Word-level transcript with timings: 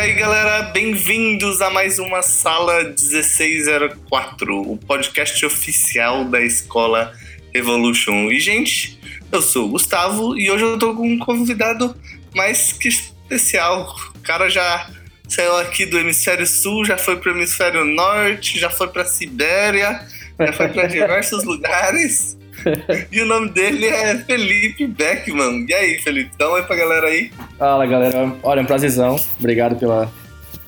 aí, 0.00 0.14
galera, 0.14 0.62
bem-vindos 0.62 1.60
a 1.60 1.68
mais 1.68 1.98
uma 1.98 2.22
Sala 2.22 2.84
1604, 2.84 4.62
o 4.62 4.78
podcast 4.78 5.44
oficial 5.44 6.24
da 6.24 6.40
escola 6.40 7.12
Evolution. 7.52 8.30
E, 8.30 8.40
gente, 8.40 8.98
eu 9.30 9.42
sou 9.42 9.66
o 9.66 9.68
Gustavo 9.68 10.38
e 10.38 10.50
hoje 10.50 10.64
eu 10.64 10.78
tô 10.78 10.94
com 10.94 11.06
um 11.06 11.18
convidado 11.18 11.94
mais 12.34 12.72
que 12.72 12.88
especial. 12.88 13.94
O 14.16 14.20
cara 14.20 14.48
já 14.48 14.88
saiu 15.28 15.58
aqui 15.58 15.84
do 15.84 15.98
hemisfério 15.98 16.46
sul, 16.46 16.82
já 16.82 16.96
foi 16.96 17.18
pro 17.18 17.32
hemisfério 17.32 17.84
norte, 17.84 18.58
já 18.58 18.70
foi 18.70 18.88
pra 18.88 19.04
Sibéria, 19.04 20.00
já 20.38 20.52
foi 20.54 20.68
pra 20.68 20.86
diversos 20.88 21.44
lugares. 21.44 22.38
E 23.12 23.20
o 23.20 23.26
nome 23.26 23.50
dele 23.50 23.86
é 23.86 24.16
Felipe 24.18 24.86
Beckman. 24.86 25.66
E 25.68 25.74
aí, 25.74 25.98
Felipe, 25.98 26.30
dá 26.38 26.48
um 26.48 26.52
oi 26.52 26.62
pra 26.62 26.76
galera 26.76 27.06
aí. 27.06 27.30
Fala, 27.58 27.86
galera. 27.86 28.32
Olha, 28.42 28.60
é 28.60 28.62
um 28.62 28.66
prazerzão. 28.66 29.16
Obrigado 29.38 29.76
pela 29.76 30.10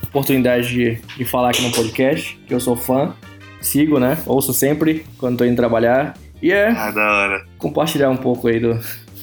oportunidade 0.05 0.69
de, 0.69 0.99
de 1.17 1.25
falar 1.25 1.51
aqui 1.51 1.63
no 1.63 1.71
podcast, 1.73 2.39
que 2.47 2.53
eu 2.55 2.61
sou 2.61 2.77
fã. 2.77 3.15
Sigo, 3.61 3.99
né? 3.99 4.19
Ouço 4.27 4.53
sempre 4.53 5.05
quando 5.19 5.39
tô 5.39 5.45
indo 5.45 5.57
trabalhar. 5.57 6.15
E 6.43 6.51
é 6.53 6.69
Ah, 6.71 6.91
da 6.91 7.13
hora. 7.13 7.45
compartilhar 7.59 8.11
um 8.11 8.17
pouco 8.17 8.49
aí 8.49 8.59
do, 8.59 8.79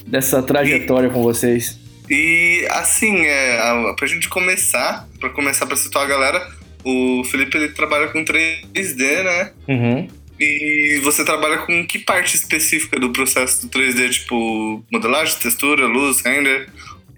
dessa 0.08 0.42
trajetória 0.42 1.10
com 1.10 1.22
vocês. 1.22 1.78
E 2.10 2.66
assim, 2.72 3.26
é, 3.26 3.60
a- 3.60 3.94
pra 3.98 4.08
gente 4.08 4.30
começar, 4.30 5.08
pra 5.20 5.30
começar 5.30 5.66
pra 5.68 5.76
situar 5.76 6.06
a 6.06 6.08
galera, 6.08 6.48
o 6.84 7.24
Felipe 7.26 7.58
ele 7.58 7.68
trabalha 7.70 8.08
com 8.08 8.24
3D, 8.24 9.24
né? 9.24 9.52
Uhum. 9.68 10.08
E 10.40 11.00
você 11.04 11.26
trabalha 11.26 11.58
com 11.60 11.86
que 11.86 12.00
parte 12.00 12.36
específica 12.36 12.98
do 13.00 13.12
processo 13.12 13.68
do 13.68 13.78
3D? 13.78 14.10
Tipo, 14.10 14.84
modelagem, 14.92 15.36
textura, 15.38 15.86
luz, 15.86 16.22
render? 16.22 16.70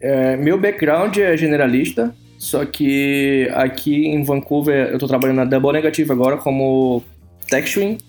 É, 0.01 0.35
meu 0.35 0.57
background 0.57 1.15
é 1.17 1.37
generalista, 1.37 2.15
só 2.39 2.65
que 2.65 3.47
aqui 3.53 4.07
em 4.07 4.23
Vancouver 4.23 4.89
eu 4.89 4.97
tô 4.97 5.07
trabalhando 5.07 5.37
na 5.37 5.45
Double 5.45 5.71
Negative 5.71 6.11
agora 6.11 6.37
como 6.37 7.03
texturing 7.47 7.99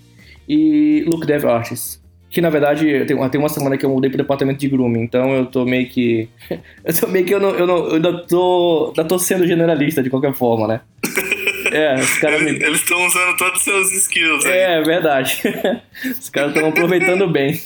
e 0.48 1.04
look 1.06 1.26
dev 1.26 1.44
artist. 1.44 2.00
Que 2.30 2.40
na 2.40 2.48
verdade 2.48 3.04
tem, 3.04 3.28
tem 3.28 3.38
uma 3.38 3.50
semana 3.50 3.76
que 3.76 3.84
eu 3.84 3.90
mudei 3.90 4.08
pro 4.08 4.16
departamento 4.16 4.60
de 4.60 4.68
grooming, 4.68 5.02
então 5.02 5.34
eu 5.34 5.44
tô 5.44 5.66
meio 5.66 5.86
que. 5.90 6.30
eu 6.82 6.98
tô 6.98 7.06
meio 7.08 7.26
que 7.26 7.34
eu 7.34 7.40
não. 7.40 7.50
Eu, 7.50 7.66
não, 7.66 7.76
eu 7.88 7.94
ainda 7.96 8.26
tô. 8.26 8.86
Ainda 8.96 9.04
tô 9.04 9.18
sendo 9.18 9.46
generalista 9.46 10.02
de 10.02 10.08
qualquer 10.08 10.32
forma, 10.32 10.66
né? 10.66 10.80
É, 11.72 11.94
os 11.94 12.18
caras 12.18 12.42
me. 12.42 12.50
Eles 12.50 12.80
estão 12.80 13.04
usando 13.06 13.36
todos 13.36 13.58
os 13.58 13.64
seus 13.64 13.92
skills 13.92 14.44
aí. 14.46 14.52
É, 14.52 14.72
é 14.78 14.82
verdade. 14.82 15.40
Os 16.18 16.28
caras 16.30 16.54
estão 16.54 16.68
aproveitando 16.68 17.28
bem. 17.28 17.60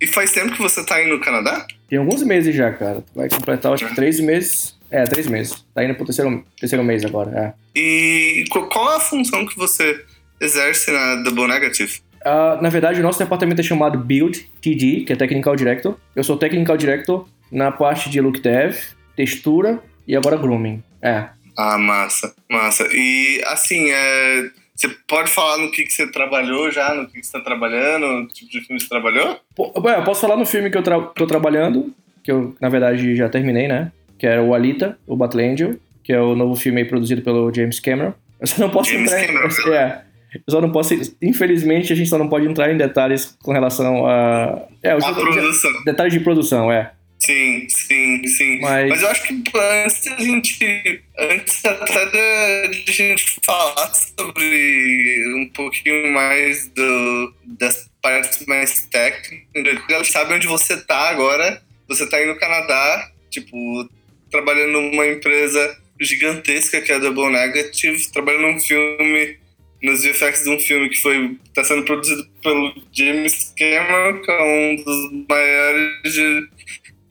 E 0.00 0.06
faz 0.06 0.32
tempo 0.32 0.52
que 0.52 0.62
você 0.62 0.84
tá 0.84 0.96
aí 0.96 1.08
no 1.08 1.20
Canadá? 1.20 1.66
Tem 1.88 1.98
alguns 1.98 2.22
meses 2.22 2.54
já, 2.54 2.72
cara. 2.72 3.04
Vai 3.14 3.28
completar, 3.28 3.72
acho 3.72 3.86
que 3.86 3.94
três 3.94 4.18
meses. 4.20 4.78
É, 4.90 5.04
três 5.04 5.26
meses. 5.28 5.64
Tá 5.74 5.84
indo 5.84 5.94
pro 5.94 6.04
terceiro, 6.04 6.44
terceiro 6.58 6.82
mês 6.84 7.04
agora, 7.04 7.30
é. 7.38 7.78
E 7.78 8.44
qu- 8.50 8.66
qual 8.68 8.92
é 8.92 8.96
a 8.96 9.00
função 9.00 9.46
que 9.46 9.56
você 9.56 10.02
exerce 10.40 10.90
na 10.90 11.16
Double 11.16 11.46
Negative? 11.46 12.00
Ah, 12.24 12.58
na 12.60 12.68
verdade, 12.68 12.98
o 13.00 13.02
nosso 13.02 13.18
departamento 13.18 13.60
é 13.60 13.64
chamado 13.64 13.98
Build 13.98 14.50
TD, 14.60 15.04
que 15.06 15.12
é 15.12 15.16
Technical 15.16 15.54
Director. 15.54 15.96
Eu 16.16 16.24
sou 16.24 16.36
Technical 16.36 16.76
Director 16.76 17.26
na 17.52 17.70
parte 17.70 18.10
de 18.10 18.20
Look 18.20 18.40
Dev, 18.40 18.76
textura 19.14 19.80
e 20.08 20.16
agora 20.16 20.36
Grooming. 20.36 20.82
É. 21.00 21.28
Ah, 21.56 21.78
massa, 21.78 22.34
massa. 22.50 22.88
E 22.92 23.42
assim, 23.46 23.90
é, 23.90 24.50
você 24.74 24.88
pode 25.06 25.30
falar 25.30 25.58
no 25.58 25.70
que, 25.70 25.84
que 25.84 25.92
você 25.92 26.10
trabalhou 26.10 26.70
já, 26.70 26.94
no 26.94 27.06
que, 27.06 27.20
que 27.20 27.26
você 27.26 27.32
tá 27.32 27.40
trabalhando, 27.40 28.06
no 28.06 28.28
tipo 28.28 28.50
de 28.50 28.60
filme 28.62 28.80
você 28.80 28.88
trabalhou? 28.88 29.38
Pô, 29.54 29.72
eu 29.76 30.02
posso 30.04 30.22
falar 30.22 30.36
no 30.36 30.46
filme 30.46 30.70
que 30.70 30.78
eu 30.78 30.82
tra 30.82 31.00
tô 31.00 31.26
trabalhando, 31.26 31.92
que 32.22 32.32
eu, 32.32 32.54
na 32.60 32.68
verdade, 32.68 33.14
já 33.14 33.28
terminei, 33.28 33.68
né? 33.68 33.92
Que 34.18 34.26
era 34.26 34.42
o 34.42 34.54
Alita, 34.54 34.98
o 35.06 35.16
Battle 35.16 35.44
Angel, 35.44 35.76
que 36.02 36.12
é 36.12 36.20
o 36.20 36.34
novo 36.34 36.56
filme 36.56 36.80
aí 36.80 36.86
produzido 36.86 37.22
pelo 37.22 37.52
James 37.52 37.78
Cameron. 37.78 38.14
Eu 38.40 38.46
só 38.46 38.60
não 38.60 38.70
posso 38.70 38.90
James 38.90 39.12
entrar... 39.12 39.26
Cameron. 39.26 39.74
É. 39.74 40.02
Eu 40.34 40.52
só 40.52 40.60
não 40.60 40.70
posso... 40.70 40.94
Infelizmente, 41.20 41.92
a 41.92 41.96
gente 41.96 42.08
só 42.08 42.16
não 42.16 42.28
pode 42.28 42.46
entrar 42.46 42.72
em 42.72 42.76
detalhes 42.76 43.36
com 43.42 43.52
relação 43.52 44.06
a... 44.06 44.62
É, 44.82 44.92
A 44.92 45.12
produção. 45.12 45.70
detalhes 45.84 46.12
de 46.12 46.20
produção, 46.20 46.72
é. 46.72 46.92
Sim, 47.20 47.68
sim, 47.68 48.26
sim. 48.26 48.60
Mas- 48.60 48.88
Mas, 48.88 49.02
eu 49.02 49.08
acho 49.10 49.22
que 49.26 49.34
antes 49.54 50.04
da 50.04 50.16
gente. 50.18 51.02
Antes 51.18 51.64
até 51.64 52.06
da- 52.06 52.68
a 52.68 52.72
gente 52.72 53.36
falar 53.44 53.92
sobre 53.94 55.34
um 55.36 55.46
pouquinho 55.50 56.12
mais 56.12 56.68
do, 56.68 57.34
das 57.44 57.90
partes 58.02 58.46
mais 58.46 58.86
técnicas, 58.86 59.82
elas 59.90 60.08
sabem 60.08 60.36
onde 60.36 60.46
você 60.46 60.78
tá 60.78 61.10
agora. 61.10 61.62
Você 61.88 62.08
tá 62.08 62.16
aí 62.16 62.26
no 62.26 62.38
Canadá, 62.38 63.10
tipo, 63.30 63.88
trabalhando 64.30 64.80
numa 64.80 65.06
empresa 65.06 65.76
gigantesca 66.00 66.80
que 66.80 66.90
é 66.90 66.94
a 66.94 66.98
Double 66.98 67.28
Negative, 67.30 68.10
trabalhando 68.12 68.52
num 68.52 68.60
filme, 68.60 69.36
nos 69.82 70.02
VFX 70.02 70.44
de 70.44 70.50
um 70.50 70.58
filme 70.60 70.88
que 70.88 70.96
foi 70.96 71.36
tá 71.52 71.62
sendo 71.64 71.84
produzido 71.84 72.26
pelo 72.42 72.72
James 72.92 73.52
Cameron, 73.58 74.22
que 74.22 74.30
é 74.30 74.42
um 74.42 74.76
dos 74.76 75.26
maiores 75.28 76.50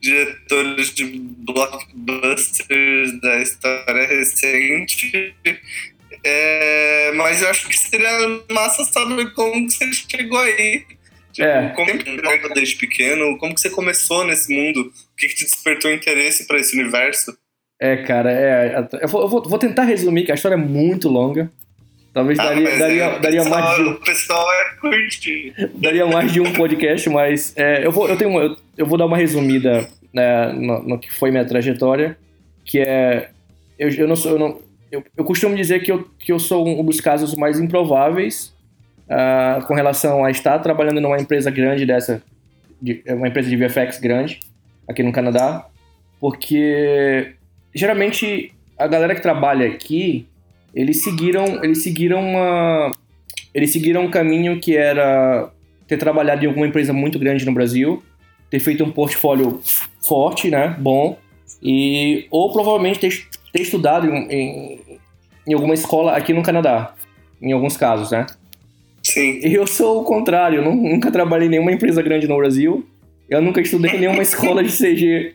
diretores 0.02 0.94
de 0.94 1.06
blockbusters 1.40 3.20
da 3.22 3.42
história 3.42 4.08
recente. 4.08 5.36
É, 6.24 7.12
mas 7.16 7.42
eu 7.42 7.50
acho 7.50 7.68
que 7.68 7.78
seria 7.78 8.42
massa 8.52 8.84
saber 8.86 9.34
como 9.34 9.68
que 9.68 9.74
você 9.74 9.94
chegou 9.94 10.40
aí. 10.40 10.86
Tipo, 11.32 11.48
É. 11.48 11.70
Como 11.76 11.98
que 11.98 12.54
desde 12.54 12.76
pequeno? 12.76 13.38
Como 13.38 13.54
que 13.54 13.62
você 13.62 13.70
começou 13.70 14.26
nesse 14.26 14.54
mundo? 14.54 14.82
O 14.82 15.16
que, 15.16 15.28
que 15.28 15.36
te 15.36 15.46
despertou 15.46 15.92
interesse 15.92 16.48
para 16.48 16.60
esse 16.60 16.78
universo? 16.78 17.38
É, 17.80 17.98
cara, 17.98 18.32
é. 18.32 18.88
Eu 19.02 19.08
vou, 19.08 19.22
eu 19.24 19.28
vou 19.28 19.60
tentar 19.60 19.84
resumir, 19.84 20.26
que 20.26 20.32
a 20.32 20.36
história 20.36 20.56
é 20.56 20.58
muito 20.58 21.08
longa. 21.08 21.52
Talvez 22.14 22.38
daria, 22.38 22.70
mas 22.70 22.80
daria, 22.80 23.04
é, 23.04 23.20
daria 23.20 23.44
pessoal- 23.44 23.62
mais 23.62 23.76
de 23.76 23.82
um, 23.84 23.92
O 23.92 23.96
pessoal 24.02 24.48
é 24.52 24.76
curtir. 24.80 25.54
daria 25.76 26.06
mais 26.08 26.32
de 26.34 26.42
um 26.42 26.52
podcast, 26.54 27.10
mas 27.10 27.54
é, 27.56 27.86
eu, 27.86 27.92
vou, 27.92 28.08
eu, 28.10 28.18
tenho 28.18 28.32
uma- 28.32 28.42
eu, 28.42 28.56
eu 28.78 28.86
vou 28.86 28.98
dar 28.98 29.06
uma 29.06 29.16
resumida 29.18 29.88
né, 30.14 30.52
no, 30.54 30.82
no 30.84 31.00
que 31.00 31.12
foi 31.12 31.30
minha 31.32 31.46
trajetória, 31.46 32.18
que 32.66 32.80
é. 32.80 33.30
Eu, 33.78 33.90
eu 33.90 34.08
não 34.08 34.16
sou. 34.16 34.32
Eu, 34.34 34.40
não, 34.40 34.60
eu, 34.92 35.04
eu 35.16 35.24
costumo 35.24 35.56
dizer 35.56 35.82
que 35.82 35.92
eu, 35.92 36.08
que 36.20 36.32
eu 36.32 36.40
sou 36.40 36.68
um 36.68 36.84
dos 36.84 37.00
casos 37.00 37.36
mais 37.36 37.60
improváveis 37.60 38.54
ah, 39.08 39.64
com 39.68 39.74
relação 39.76 40.26
a 40.26 40.32
estar 40.32 40.58
trabalhando 40.60 41.00
numa 41.00 41.18
empresa 41.20 41.52
grande 41.52 41.86
dessa, 41.86 42.24
de, 42.82 43.02
é 43.06 43.14
uma 43.14 43.28
empresa 43.28 43.50
de 43.50 43.56
VFX 43.56 44.00
grande, 44.00 44.40
aqui 44.88 45.04
no 45.04 45.12
Canadá, 45.12 45.66
porque 46.20 47.34
geralmente 47.74 48.52
a 48.78 48.88
galera 48.88 49.16
que 49.16 49.22
trabalha 49.22 49.68
aqui, 49.68 50.28
eles 50.74 51.04
seguiram, 51.04 51.64
eles 51.64 51.82
seguiram 51.84 52.20
uma, 52.22 52.92
eles 53.54 53.72
seguiram 53.72 54.06
um 54.06 54.10
caminho 54.12 54.60
que 54.60 54.76
era 54.76 55.50
ter 55.88 55.98
trabalhado 55.98 56.44
em 56.44 56.48
alguma 56.48 56.68
empresa 56.68 56.94
muito 56.94 57.18
grande 57.18 57.46
no 57.46 57.54
Brasil, 57.54 58.04
ter 58.50 58.60
feito 58.60 58.84
um 58.84 58.92
portfólio 58.92 59.60
forte, 60.04 60.50
né, 60.50 60.76
bom, 60.80 61.18
e 61.62 62.28
ou 62.30 62.52
provavelmente 62.52 63.00
ter, 63.00 63.28
ter 63.52 63.62
estudado 63.62 64.08
em, 64.08 64.32
em, 64.32 64.80
em 65.48 65.54
alguma 65.54 65.74
escola 65.74 66.16
aqui 66.16 66.34
no 66.34 66.44
Canadá, 66.44 66.94
em 67.42 67.52
alguns 67.52 67.76
casos, 67.76 68.12
né. 68.12 68.26
Sim. 69.04 69.40
Eu 69.44 69.66
sou 69.66 70.02
o 70.02 70.04
contrário, 70.04 70.60
eu 70.60 70.64
nu- 70.64 70.76
nunca 70.76 71.10
trabalhei 71.12 71.48
em 71.48 71.52
nenhuma 71.52 71.72
empresa 71.72 72.02
grande 72.02 72.28
no 72.28 72.38
Brasil. 72.38 72.86
Eu 73.30 73.42
nunca 73.42 73.62
estudei 73.62 73.92
em 73.92 74.00
nenhuma 74.02 74.22
escola 74.22 74.64
de 74.64 74.72
CG 74.72 75.34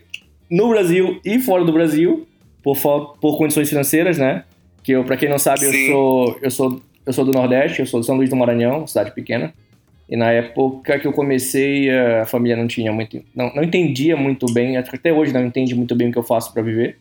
no 0.50 0.68
Brasil 0.68 1.18
e 1.24 1.38
fora 1.40 1.64
do 1.64 1.72
Brasil, 1.72 2.26
por, 2.62 2.76
por 3.20 3.38
condições 3.38 3.68
financeiras, 3.68 4.18
né? 4.18 4.44
Que 4.84 4.92
eu, 4.92 5.02
pra 5.04 5.16
quem 5.16 5.28
não 5.28 5.38
sabe, 5.38 5.64
eu 5.64 5.72
Sim. 5.72 5.86
sou, 5.88 6.38
eu 6.42 6.50
sou 6.50 6.80
eu 7.06 7.12
sou 7.12 7.24
do 7.24 7.32
Nordeste, 7.32 7.80
eu 7.80 7.86
sou 7.86 8.00
de 8.00 8.06
São 8.06 8.16
Luís 8.16 8.30
do 8.30 8.36
Maranhão, 8.36 8.86
cidade 8.86 9.10
pequena. 9.10 9.52
E 10.08 10.16
na 10.16 10.30
época 10.30 10.98
que 10.98 11.06
eu 11.06 11.12
comecei, 11.12 11.90
a 11.90 12.24
família 12.26 12.56
não 12.56 12.66
tinha 12.66 12.92
muito, 12.92 13.22
não, 13.34 13.52
não 13.54 13.62
entendia 13.62 14.16
muito 14.16 14.46
bem, 14.52 14.76
acho 14.76 14.90
que 14.90 14.96
até 14.96 15.12
hoje 15.12 15.32
não 15.32 15.44
entende 15.44 15.74
muito 15.74 15.94
bem 15.96 16.08
o 16.08 16.12
que 16.12 16.18
eu 16.18 16.22
faço 16.22 16.52
pra 16.52 16.62
viver. 16.62 16.96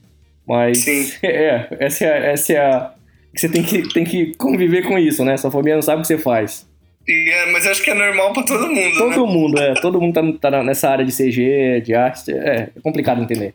Mas 0.48 0.80
Sim. 0.80 1.10
é, 1.24 1.68
essa 1.80 2.06
é, 2.06 2.12
a- 2.12 2.26
essa 2.32 2.54
é 2.54 2.58
a 2.58 2.94
você 3.36 3.50
tem 3.50 3.64
que, 3.64 3.82
tem 3.94 4.04
que 4.04 4.34
conviver 4.36 4.84
com 4.88 4.98
isso, 5.00 5.26
né? 5.26 5.36
Sua 5.38 5.50
família 5.52 5.76
não 5.76 5.82
sabe 5.82 6.00
o 6.00 6.02
que 6.02 6.08
você 6.08 6.18
faz. 6.18 6.68
É- 7.10 7.52
mas 7.52 7.66
acho 7.66 7.82
que 7.84 7.90
é 7.90 7.94
normal 7.94 8.32
para 8.32 8.44
todo 8.44 8.68
mundo, 8.68 8.76
né? 8.76 8.92
Todo 8.98 9.28
mundo, 9.28 9.60
é. 9.60 9.74
Todo 9.76 10.00
mundo 10.02 10.38
tá, 10.40 10.52
tá 10.52 10.64
nessa 10.64 10.90
área 10.90 11.04
de 11.06 11.12
CG, 11.12 11.82
de 11.82 11.94
arte. 11.96 12.32
É, 12.32 12.70
é 12.76 12.80
complicado 12.82 13.22
entender. 13.22 13.54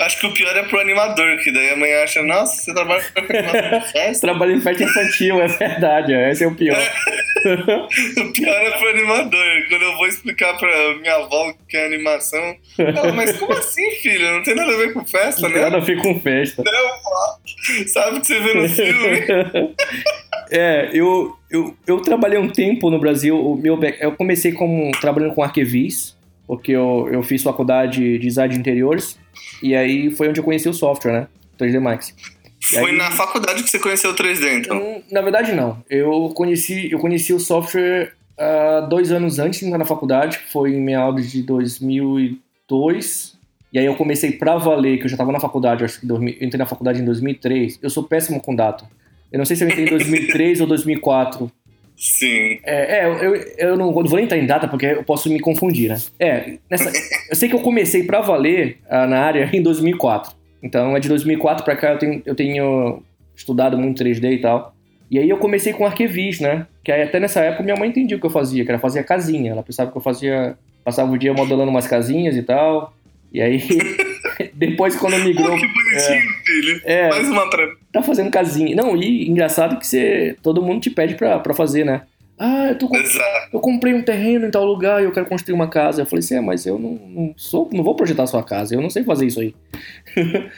Acho 0.00 0.20
que 0.20 0.26
o 0.26 0.32
pior 0.32 0.56
é 0.56 0.62
pro 0.62 0.78
animador, 0.78 1.38
que 1.38 1.52
daí 1.52 1.70
amanhã 1.70 2.04
acha, 2.04 2.22
nossa, 2.22 2.54
você 2.62 2.72
trabalha 2.72 3.02
com 3.02 3.20
animação 3.20 3.80
de 3.80 3.92
festa? 3.92 4.26
Trabalho 4.28 4.52
em 4.56 4.60
festa 4.60 4.84
infantil, 4.84 5.40
é 5.42 5.46
verdade. 5.48 6.14
é, 6.14 6.30
Esse 6.30 6.44
é 6.44 6.46
o 6.46 6.54
pior. 6.54 6.76
O 7.38 8.32
pior 8.32 8.52
é 8.66 8.70
pro 8.78 8.88
animador. 8.88 9.46
Quando 9.68 9.82
eu 9.82 9.96
vou 9.96 10.08
explicar 10.08 10.58
pra 10.58 10.94
minha 10.96 11.14
avó 11.14 11.54
que 11.68 11.76
é 11.76 11.86
animação, 11.86 12.56
ela, 12.76 13.12
mas 13.12 13.36
como 13.38 13.52
assim, 13.52 13.88
filho? 14.02 14.32
Não 14.32 14.42
tem 14.42 14.56
nada 14.56 14.72
a 14.72 14.76
ver 14.76 14.92
com 14.92 15.06
festa, 15.06 15.48
né? 15.48 15.60
Nada 15.60 15.76
a 15.76 15.80
ver 15.80 15.98
com 15.98 16.18
festa. 16.18 16.64
Não. 16.66 17.86
Sabe 17.86 18.18
o 18.18 18.20
que 18.20 18.26
você 18.26 18.40
vê 18.40 18.54
no 18.54 18.68
filme? 18.68 19.74
É, 20.50 20.88
eu, 20.94 21.36
eu, 21.50 21.76
eu 21.86 22.00
trabalhei 22.00 22.38
um 22.38 22.48
tempo 22.48 22.88
no 22.90 22.98
Brasil. 22.98 23.38
O 23.38 23.54
meu, 23.54 23.78
eu 24.00 24.12
comecei 24.12 24.50
como, 24.52 24.90
trabalhando 24.92 25.34
com 25.34 25.42
arquivis, 25.42 26.16
porque 26.48 26.72
eu, 26.72 27.06
eu 27.12 27.22
fiz 27.22 27.42
faculdade 27.42 28.00
de 28.00 28.18
design 28.18 28.54
de 28.54 28.58
interiores. 28.58 29.18
E 29.62 29.76
aí 29.76 30.10
foi 30.10 30.30
onde 30.30 30.40
eu 30.40 30.44
conheci 30.44 30.66
o 30.66 30.72
software, 30.72 31.12
né? 31.12 31.28
3D 31.60 31.78
Max. 31.78 32.14
Foi 32.60 32.90
aí, 32.90 32.96
na 32.96 33.10
faculdade 33.10 33.62
que 33.62 33.68
você 33.68 33.78
conheceu 33.78 34.10
o 34.10 34.14
3D, 34.14 34.60
então? 34.60 34.78
Hum, 34.78 35.02
na 35.12 35.20
verdade, 35.20 35.52
não. 35.52 35.84
Eu 35.90 36.32
conheci, 36.34 36.90
eu 36.90 36.98
conheci 36.98 37.34
o 37.34 37.38
software 37.38 38.14
uh, 38.38 38.88
dois 38.88 39.12
anos 39.12 39.38
antes 39.38 39.60
de 39.60 39.66
entrar 39.66 39.78
na 39.78 39.84
faculdade, 39.84 40.40
foi 40.50 40.72
em 40.72 40.80
meados 40.80 41.30
de 41.30 41.42
2002. 41.42 43.38
E 43.70 43.78
aí 43.78 43.84
eu 43.84 43.94
comecei 43.94 44.32
pra 44.32 44.56
valer, 44.56 44.98
que 44.98 45.04
eu 45.04 45.08
já 45.10 45.16
tava 45.18 45.30
na 45.30 45.38
faculdade, 45.38 45.84
acho 45.84 46.00
que 46.00 46.10
eu 46.10 46.16
entrei 46.16 46.58
na 46.58 46.66
faculdade 46.66 47.02
em 47.02 47.04
2003. 47.04 47.78
Eu 47.82 47.90
sou 47.90 48.04
péssimo 48.04 48.40
com 48.40 48.54
data. 48.54 48.88
Eu 49.30 49.36
não 49.36 49.44
sei 49.44 49.54
se 49.54 49.64
eu 49.64 49.68
entrei 49.68 49.84
em 49.84 49.90
2003 49.90 50.62
ou 50.62 50.66
2004. 50.66 51.52
Sim. 51.98 52.60
É, 52.62 53.00
é 53.00 53.06
eu, 53.06 53.34
eu 53.58 53.76
não 53.76 53.92
vou 53.92 54.04
nem 54.04 54.24
entrar 54.24 54.38
em 54.38 54.46
data 54.46 54.68
porque 54.68 54.86
eu 54.86 55.02
posso 55.02 55.28
me 55.28 55.40
confundir, 55.40 55.88
né? 55.88 55.96
É, 56.20 56.58
nessa, 56.70 56.92
eu 57.28 57.34
sei 57.34 57.48
que 57.48 57.56
eu 57.56 57.60
comecei 57.60 58.04
pra 58.04 58.20
valer 58.20 58.78
uh, 58.86 59.08
na 59.08 59.18
área 59.18 59.50
em 59.52 59.60
2004. 59.60 60.32
Então 60.62 60.96
é 60.96 61.00
de 61.00 61.08
2004 61.08 61.64
para 61.64 61.74
cá 61.74 61.92
eu 61.92 61.98
tenho, 61.98 62.22
eu 62.24 62.34
tenho 62.36 63.02
estudado 63.34 63.76
muito 63.76 64.02
3D 64.02 64.32
e 64.32 64.38
tal. 64.38 64.74
E 65.10 65.18
aí 65.18 65.28
eu 65.28 65.38
comecei 65.38 65.72
com 65.72 65.84
arquivis, 65.84 66.38
né? 66.38 66.66
Que 66.84 66.92
aí 66.92 67.02
até 67.02 67.18
nessa 67.18 67.40
época 67.40 67.64
minha 67.64 67.76
mãe 67.76 67.88
entendia 67.88 68.16
o 68.16 68.20
que 68.20 68.26
eu 68.26 68.30
fazia, 68.30 68.64
que 68.64 68.70
era 68.70 68.78
fazer 68.78 69.02
casinha. 69.04 69.50
Ela 69.50 69.62
pensava 69.64 69.90
que 69.90 69.96
eu 69.96 70.02
fazia. 70.02 70.56
Passava 70.84 71.10
o 71.10 71.18
dia 71.18 71.34
modelando 71.34 71.70
umas 71.70 71.86
casinhas 71.86 72.36
e 72.36 72.42
tal. 72.42 72.94
E 73.32 73.42
aí, 73.42 73.60
depois 74.54 74.96
quando 74.96 75.18
migrou. 75.18 75.52
Oh, 75.52 75.56
que 75.58 75.66
bonitinho, 75.66 76.30
é, 76.30 76.44
filho. 76.44 76.80
É, 76.84 77.08
Mais 77.08 77.28
uma 77.28 77.50
pra 77.50 77.66
Tá 77.98 78.02
fazendo 78.02 78.30
casinha. 78.30 78.76
Não, 78.76 78.96
e 78.96 79.28
engraçado 79.28 79.76
que 79.76 79.84
você. 79.84 80.36
Todo 80.40 80.62
mundo 80.62 80.80
te 80.80 80.88
pede 80.88 81.16
pra, 81.16 81.40
pra 81.40 81.52
fazer, 81.52 81.84
né? 81.84 82.02
Ah, 82.38 82.68
eu, 82.68 82.78
tô, 82.78 82.88
eu 83.52 83.58
comprei 83.58 83.92
um 83.92 84.02
terreno 84.02 84.46
em 84.46 84.50
tal 84.52 84.64
lugar 84.64 85.02
e 85.02 85.04
eu 85.04 85.10
quero 85.10 85.26
construir 85.26 85.54
uma 85.54 85.66
casa. 85.66 86.02
Eu 86.02 86.06
falei 86.06 86.20
assim, 86.20 86.36
é, 86.36 86.40
mas 86.40 86.64
eu 86.64 86.78
não, 86.78 86.90
não 86.90 87.34
sou, 87.36 87.68
não 87.72 87.82
vou 87.82 87.96
projetar 87.96 88.22
a 88.22 88.26
sua 88.28 88.44
casa, 88.44 88.72
eu 88.72 88.80
não 88.80 88.88
sei 88.88 89.02
fazer 89.02 89.26
isso 89.26 89.40
aí. 89.40 89.52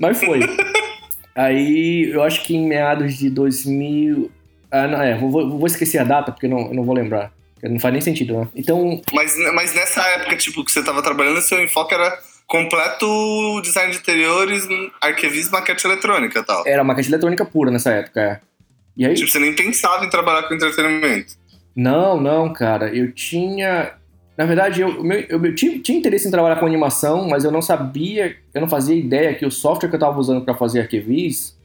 mas 0.00 0.18
foi. 0.18 0.40
aí, 1.36 2.10
eu 2.10 2.22
acho 2.22 2.42
que 2.44 2.56
em 2.56 2.66
meados 2.66 3.18
de 3.18 3.28
2000... 3.28 4.30
Ah, 4.70 4.88
não, 4.88 5.02
é, 5.02 5.18
vou, 5.18 5.30
vou 5.58 5.66
esquecer 5.66 5.98
a 5.98 6.04
data 6.04 6.32
porque 6.32 6.48
não, 6.48 6.68
eu 6.68 6.74
não 6.74 6.84
vou 6.84 6.94
lembrar. 6.94 7.30
Não 7.62 7.78
faz 7.78 7.92
nem 7.92 8.00
sentido, 8.00 8.40
né? 8.40 8.48
Então... 8.56 9.02
Mas, 9.12 9.34
mas 9.52 9.74
nessa 9.74 10.00
época, 10.12 10.34
tipo, 10.36 10.64
que 10.64 10.72
você 10.72 10.82
tava 10.82 11.02
trabalhando, 11.02 11.42
seu 11.42 11.62
enfoque 11.62 11.92
era 11.92 12.18
completo 12.48 13.60
design 13.60 13.92
de 13.92 13.98
interiores, 13.98 14.66
arquivismo, 15.00 15.52
maquete 15.52 15.86
eletrônica 15.86 16.38
e 16.38 16.42
tal. 16.42 16.66
Era 16.66 16.82
maquete 16.82 17.10
eletrônica 17.10 17.44
pura 17.44 17.70
nessa 17.70 17.90
época, 17.90 18.20
é. 18.20 18.40
E 18.96 19.06
aí, 19.06 19.14
tipo, 19.14 19.30
você 19.30 19.38
nem 19.38 19.54
pensava 19.54 20.04
em 20.04 20.10
trabalhar 20.10 20.48
com 20.48 20.54
entretenimento. 20.54 21.34
Não, 21.76 22.20
não, 22.20 22.52
cara. 22.52 22.88
Eu 22.92 23.12
tinha. 23.12 23.92
Na 24.36 24.44
verdade, 24.44 24.80
eu, 24.80 25.04
eu, 25.28 25.44
eu 25.44 25.54
tinha, 25.54 25.78
tinha, 25.78 25.98
interesse 25.98 26.26
em 26.26 26.30
trabalhar 26.30 26.56
com 26.56 26.66
animação, 26.66 27.28
mas 27.28 27.44
eu 27.44 27.52
não 27.52 27.62
sabia, 27.62 28.36
eu 28.54 28.60
não 28.60 28.68
fazia 28.68 28.96
ideia 28.96 29.34
que 29.34 29.44
o 29.44 29.50
software 29.50 29.88
que 29.88 29.94
eu 29.94 29.98
estava 29.98 30.18
usando 30.18 30.44
para 30.44 30.54
fazer 30.54 30.80
arquivis 30.80 31.56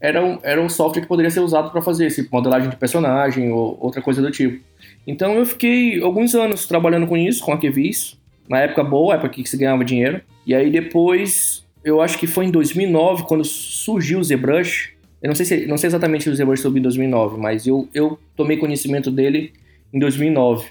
era 0.00 0.24
um, 0.24 0.38
era 0.42 0.60
um 0.60 0.68
software 0.68 1.02
que 1.02 1.08
poderia 1.08 1.30
ser 1.30 1.40
usado 1.40 1.70
para 1.70 1.82
fazer 1.82 2.10
tipo, 2.10 2.28
modelagem 2.30 2.70
de 2.70 2.76
personagem 2.76 3.50
ou 3.50 3.76
outra 3.80 4.00
coisa 4.00 4.22
do 4.22 4.30
tipo. 4.30 4.62
Então 5.06 5.34
eu 5.34 5.44
fiquei 5.44 6.02
alguns 6.02 6.34
anos 6.34 6.66
trabalhando 6.66 7.06
com 7.06 7.16
isso, 7.16 7.44
com 7.44 7.52
arquivis, 7.52 8.16
na 8.48 8.60
época 8.60 8.82
boa, 8.82 9.14
época 9.14 9.28
que 9.30 9.48
se 9.48 9.56
ganhava 9.56 9.84
dinheiro. 9.84 10.20
E 10.46 10.54
aí 10.54 10.70
depois, 10.70 11.66
eu 11.84 12.00
acho 12.00 12.18
que 12.18 12.26
foi 12.26 12.46
em 12.46 12.50
2009, 12.50 13.24
quando 13.24 13.44
surgiu 13.44 14.18
o 14.18 14.24
ZBrush, 14.24 14.94
eu 15.20 15.28
não 15.28 15.34
sei, 15.34 15.46
se, 15.46 15.66
não 15.66 15.76
sei 15.76 15.88
exatamente 15.88 16.24
se 16.24 16.30
o 16.30 16.34
ZBrush 16.34 16.60
subiu 16.60 16.78
em 16.78 16.82
2009, 16.82 17.38
mas 17.38 17.66
eu, 17.66 17.88
eu 17.92 18.18
tomei 18.36 18.56
conhecimento 18.56 19.10
dele 19.10 19.52
em 19.92 19.98
2009. 19.98 20.68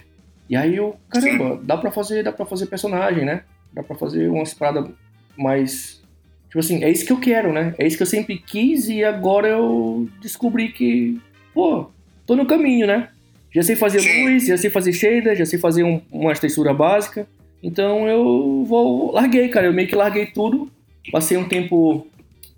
E 0.49 0.55
aí 0.55 0.77
eu, 0.77 0.95
caramba, 1.09 1.59
dá 1.61 1.75
pra 1.77 1.91
fazer, 1.91 2.23
dá 2.23 2.31
pra 2.31 2.45
fazer 2.45 2.67
personagem, 2.67 3.25
né? 3.25 3.43
Dá 3.73 3.83
pra 3.83 3.95
fazer 3.95 4.29
umas 4.29 4.53
paradas 4.53 4.89
mais. 5.37 6.01
Tipo 6.47 6.59
assim, 6.59 6.83
é 6.83 6.89
isso 6.89 7.05
que 7.05 7.11
eu 7.11 7.19
quero, 7.19 7.51
né? 7.51 7.75
É 7.77 7.85
isso 7.85 7.97
que 7.97 8.03
eu 8.03 8.07
sempre 8.07 8.37
quis 8.37 8.87
e 8.87 9.03
agora 9.03 9.49
eu 9.49 10.07
descobri 10.21 10.71
que, 10.71 11.19
pô, 11.53 11.89
tô 12.25 12.35
no 12.35 12.45
caminho, 12.45 12.87
né? 12.87 13.09
Já 13.53 13.63
sei 13.63 13.75
fazer 13.75 13.99
luz, 13.99 14.45
já 14.45 14.57
sei 14.57 14.69
fazer 14.69 14.93
shader, 14.93 15.35
já 15.35 15.45
sei 15.45 15.59
fazer 15.59 15.83
um, 15.83 16.01
uma 16.09 16.33
textura 16.33 16.73
básica. 16.73 17.27
Então 17.61 18.07
eu 18.07 18.65
vou. 18.67 19.11
Larguei, 19.11 19.49
cara. 19.49 19.67
Eu 19.67 19.73
meio 19.73 19.87
que 19.87 19.95
larguei 19.95 20.25
tudo. 20.27 20.71
Passei 21.11 21.37
um 21.37 21.47
tempo 21.47 22.07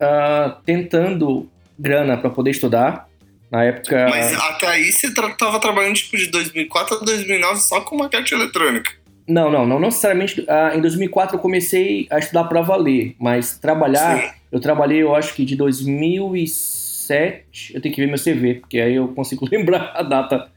uh, 0.02 0.62
tentando 0.66 1.50
grana 1.78 2.18
para 2.18 2.30
poder 2.30 2.52
estudar. 2.52 3.10
Na 3.52 3.64
época. 3.64 4.08
Mas 4.10 4.34
até 4.34 4.68
aí 4.68 4.92
você 4.92 5.12
tava 5.14 5.60
trabalhando 5.60 5.96
tipo 5.96 6.16
de 6.16 6.28
2004 6.28 6.98
a 6.98 7.00
2009 7.00 7.60
só 7.60 7.82
com 7.82 7.98
maquete 7.98 8.36
eletrônica. 8.36 8.92
Não, 9.28 9.52
não, 9.52 9.66
não 9.66 9.80
necessariamente. 9.80 10.46
Ah, 10.48 10.72
em 10.76 10.82
2004 10.82 11.36
eu 11.36 11.40
comecei 11.40 12.08
a 12.10 12.20
estudar 12.20 12.44
para 12.46 12.62
valer, 12.62 13.16
mas 13.20 13.60
trabalhar, 13.60 14.20
Sim. 14.20 14.30
eu 14.52 14.60
trabalhei, 14.60 15.02
eu 15.02 15.16
acho 15.16 15.34
que 15.36 15.46
de 15.46 15.56
2007. 15.56 17.74
Eu 17.74 17.82
tenho 17.82 17.94
que 17.94 18.02
ver 18.02 18.08
meu 18.08 18.18
CV, 18.18 18.56
porque 18.56 18.80
aí 18.80 18.96
eu 18.96 19.08
consigo 19.10 19.48
lembrar 19.52 19.94
a 19.96 20.02
data. 20.04 20.50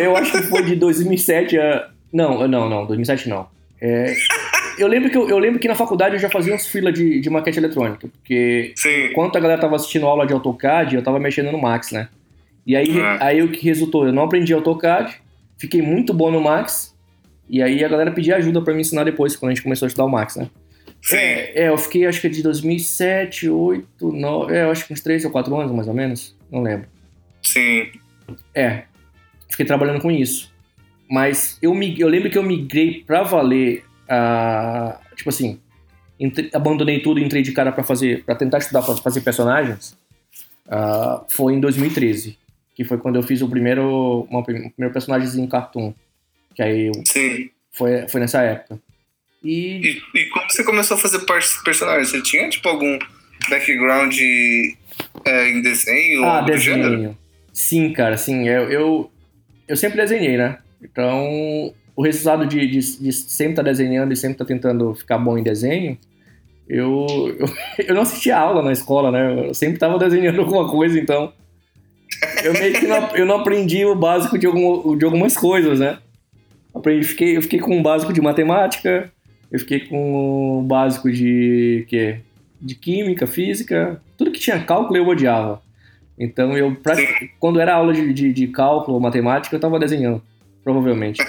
Eu 0.00 0.16
acho 0.16 0.32
que 0.32 0.42
foi 0.44 0.64
de 0.64 0.76
2007 0.76 1.58
a. 1.58 1.90
Não, 2.12 2.48
não, 2.48 2.68
não, 2.68 2.86
2007 2.86 3.28
não. 3.28 3.48
É, 3.80 4.14
eu 4.78 4.86
lembro 4.86 5.10
que 5.10 5.16
eu, 5.16 5.28
eu, 5.28 5.38
lembro 5.38 5.58
que 5.58 5.68
na 5.68 5.74
faculdade 5.74 6.14
eu 6.14 6.20
já 6.20 6.28
fazia 6.28 6.54
uns 6.54 6.66
fila 6.66 6.92
de, 6.92 7.20
de 7.20 7.30
maquete 7.30 7.58
eletrônica, 7.58 8.08
porque 8.08 8.72
Sim. 8.76 9.06
enquanto 9.06 9.36
a 9.36 9.40
galera 9.40 9.60
tava 9.60 9.76
assistindo 9.76 10.06
aula 10.06 10.26
de 10.26 10.32
AutoCAD, 10.32 10.96
eu 10.96 11.02
tava 11.02 11.18
mexendo 11.18 11.50
no 11.50 11.60
Max, 11.60 11.90
né? 11.92 12.08
E 12.66 12.76
aí, 12.76 12.90
uhum. 12.90 13.16
aí 13.20 13.42
o 13.42 13.50
que 13.50 13.64
resultou? 13.64 14.06
Eu 14.06 14.12
não 14.12 14.24
aprendi 14.24 14.52
AutoCAD, 14.52 15.20
fiquei 15.58 15.82
muito 15.82 16.12
bom 16.12 16.30
no 16.30 16.40
Max, 16.40 16.94
e 17.48 17.62
aí 17.62 17.84
a 17.84 17.88
galera 17.88 18.12
pedia 18.12 18.36
ajuda 18.36 18.62
para 18.62 18.74
me 18.74 18.80
ensinar 18.80 19.04
depois, 19.04 19.34
quando 19.34 19.52
a 19.52 19.54
gente 19.54 19.62
começou 19.62 19.86
a 19.86 19.88
estudar 19.88 20.04
o 20.04 20.10
Max, 20.10 20.36
né? 20.36 20.48
Sim. 21.02 21.16
É, 21.16 21.68
eu 21.68 21.78
fiquei 21.78 22.06
acho 22.06 22.20
que 22.20 22.28
de 22.28 22.42
2007, 22.42 23.48
8, 23.48 24.12
9, 24.12 24.54
é, 24.54 24.62
eu 24.62 24.70
acho 24.70 24.86
que 24.86 24.92
uns 24.92 25.00
3 25.00 25.24
ou 25.24 25.30
4 25.30 25.56
anos 25.56 25.72
mais 25.72 25.88
ou 25.88 25.94
menos, 25.94 26.36
não 26.50 26.62
lembro. 26.62 26.86
Sim. 27.42 27.88
É, 28.54 28.82
fiquei 29.48 29.64
trabalhando 29.64 30.00
com 30.00 30.10
isso. 30.10 30.49
Mas 31.10 31.58
eu, 31.60 31.74
eu 31.98 32.08
lembro 32.08 32.30
que 32.30 32.38
eu 32.38 32.42
migrei 32.42 33.02
pra 33.04 33.22
valer 33.22 33.84
Uh, 34.10 34.98
tipo 35.14 35.28
assim, 35.28 35.60
entre, 36.18 36.50
abandonei 36.52 36.98
tudo 36.98 37.20
e 37.20 37.24
entrei 37.24 37.42
de 37.42 37.52
cara 37.52 37.70
para 37.70 37.84
fazer, 37.84 38.24
para 38.24 38.34
tentar 38.34 38.58
estudar 38.58 38.82
para 38.82 38.96
fazer 38.96 39.20
personagens. 39.20 39.96
Uh, 40.66 41.24
foi 41.28 41.54
em 41.54 41.60
2013, 41.60 42.36
que 42.74 42.84
foi 42.84 42.98
quando 42.98 43.16
eu 43.16 43.22
fiz 43.22 43.40
o 43.40 43.48
primeiro, 43.48 44.26
uma, 44.28 44.40
o 44.40 44.44
primeiro 44.44 44.92
personagem 44.92 45.40
em 45.40 45.46
cartoon. 45.46 45.94
Que 46.56 46.62
aí 46.62 46.86
eu, 46.88 47.02
Sim. 47.06 47.50
Foi, 47.72 48.08
foi 48.08 48.20
nessa 48.20 48.42
época. 48.42 48.80
E... 49.44 50.02
e, 50.14 50.18
e 50.18 50.26
como 50.26 50.50
você 50.50 50.64
começou 50.64 50.96
a 50.96 51.00
fazer 51.00 51.20
personagens? 51.64 52.10
Você 52.10 52.20
tinha 52.20 52.50
tipo 52.50 52.68
algum 52.68 52.98
background 53.48 54.18
é, 55.24 55.50
em 55.50 55.62
desenho? 55.62 56.24
Ah, 56.24 56.40
desenho. 56.40 57.16
Sim, 57.52 57.92
cara, 57.92 58.16
sim. 58.16 58.48
Eu, 58.48 58.68
eu, 58.70 59.12
eu 59.68 59.76
sempre 59.76 59.98
desenhei, 59.98 60.36
né? 60.36 60.58
Então, 60.82 61.72
o 61.96 62.02
resultado 62.02 62.46
de, 62.46 62.66
de, 62.66 62.78
de 62.78 63.12
sempre 63.12 63.52
estar 63.52 63.62
tá 63.62 63.68
desenhando 63.70 64.12
e 64.12 64.16
sempre 64.16 64.34
estar 64.34 64.44
tá 64.44 64.48
tentando 64.48 64.94
ficar 64.94 65.18
bom 65.18 65.36
em 65.36 65.42
desenho, 65.42 65.98
eu, 66.68 67.06
eu, 67.38 67.46
eu 67.88 67.94
não 67.94 68.02
assistia 68.02 68.38
aula 68.38 68.62
na 68.62 68.72
escola, 68.72 69.10
né? 69.10 69.48
Eu 69.48 69.54
sempre 69.54 69.74
estava 69.74 69.98
desenhando 69.98 70.40
alguma 70.40 70.68
coisa, 70.70 70.98
então 70.98 71.32
eu 72.44 72.52
meio 72.52 72.74
que 72.74 72.86
não, 72.86 73.16
eu 73.16 73.26
não 73.26 73.36
aprendi 73.40 73.84
o 73.84 73.94
básico 73.94 74.38
de, 74.38 74.46
algum, 74.46 74.96
de 74.96 75.04
algumas 75.04 75.36
coisas, 75.36 75.80
né? 75.80 75.98
Aprendi, 76.74 77.06
fiquei, 77.06 77.36
eu 77.36 77.42
fiquei 77.42 77.58
com 77.58 77.78
o 77.78 77.82
básico 77.82 78.12
de 78.12 78.20
matemática, 78.20 79.10
eu 79.50 79.58
fiquei 79.58 79.80
com 79.80 80.60
o 80.60 80.62
básico 80.62 81.10
de 81.10 81.84
quê? 81.88 82.20
de 82.60 82.74
química, 82.74 83.26
física, 83.26 84.00
tudo 84.16 84.30
que 84.30 84.38
tinha 84.38 84.62
cálculo 84.62 84.96
eu 84.96 85.06
odiava. 85.08 85.62
Então 86.18 86.56
eu, 86.56 86.76
quando 87.38 87.58
era 87.58 87.74
aula 87.74 87.94
de, 87.94 88.12
de, 88.12 88.32
de 88.32 88.46
cálculo 88.48 88.94
ou 88.94 89.00
matemática, 89.00 89.54
eu 89.54 89.58
estava 89.58 89.78
desenhando, 89.78 90.22
provavelmente. 90.62 91.22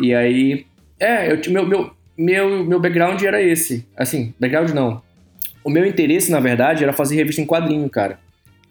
E 0.00 0.14
aí, 0.14 0.66
é, 0.98 1.32
eu, 1.32 1.40
meu, 1.52 1.66
meu, 1.66 1.90
meu, 2.16 2.64
meu 2.64 2.80
background 2.80 3.22
era 3.22 3.40
esse. 3.40 3.86
Assim, 3.96 4.34
background 4.38 4.70
não. 4.70 5.02
O 5.62 5.70
meu 5.70 5.86
interesse, 5.86 6.30
na 6.30 6.40
verdade, 6.40 6.82
era 6.82 6.92
fazer 6.92 7.16
revista 7.16 7.40
em 7.40 7.46
quadrinho, 7.46 7.88
cara. 7.88 8.18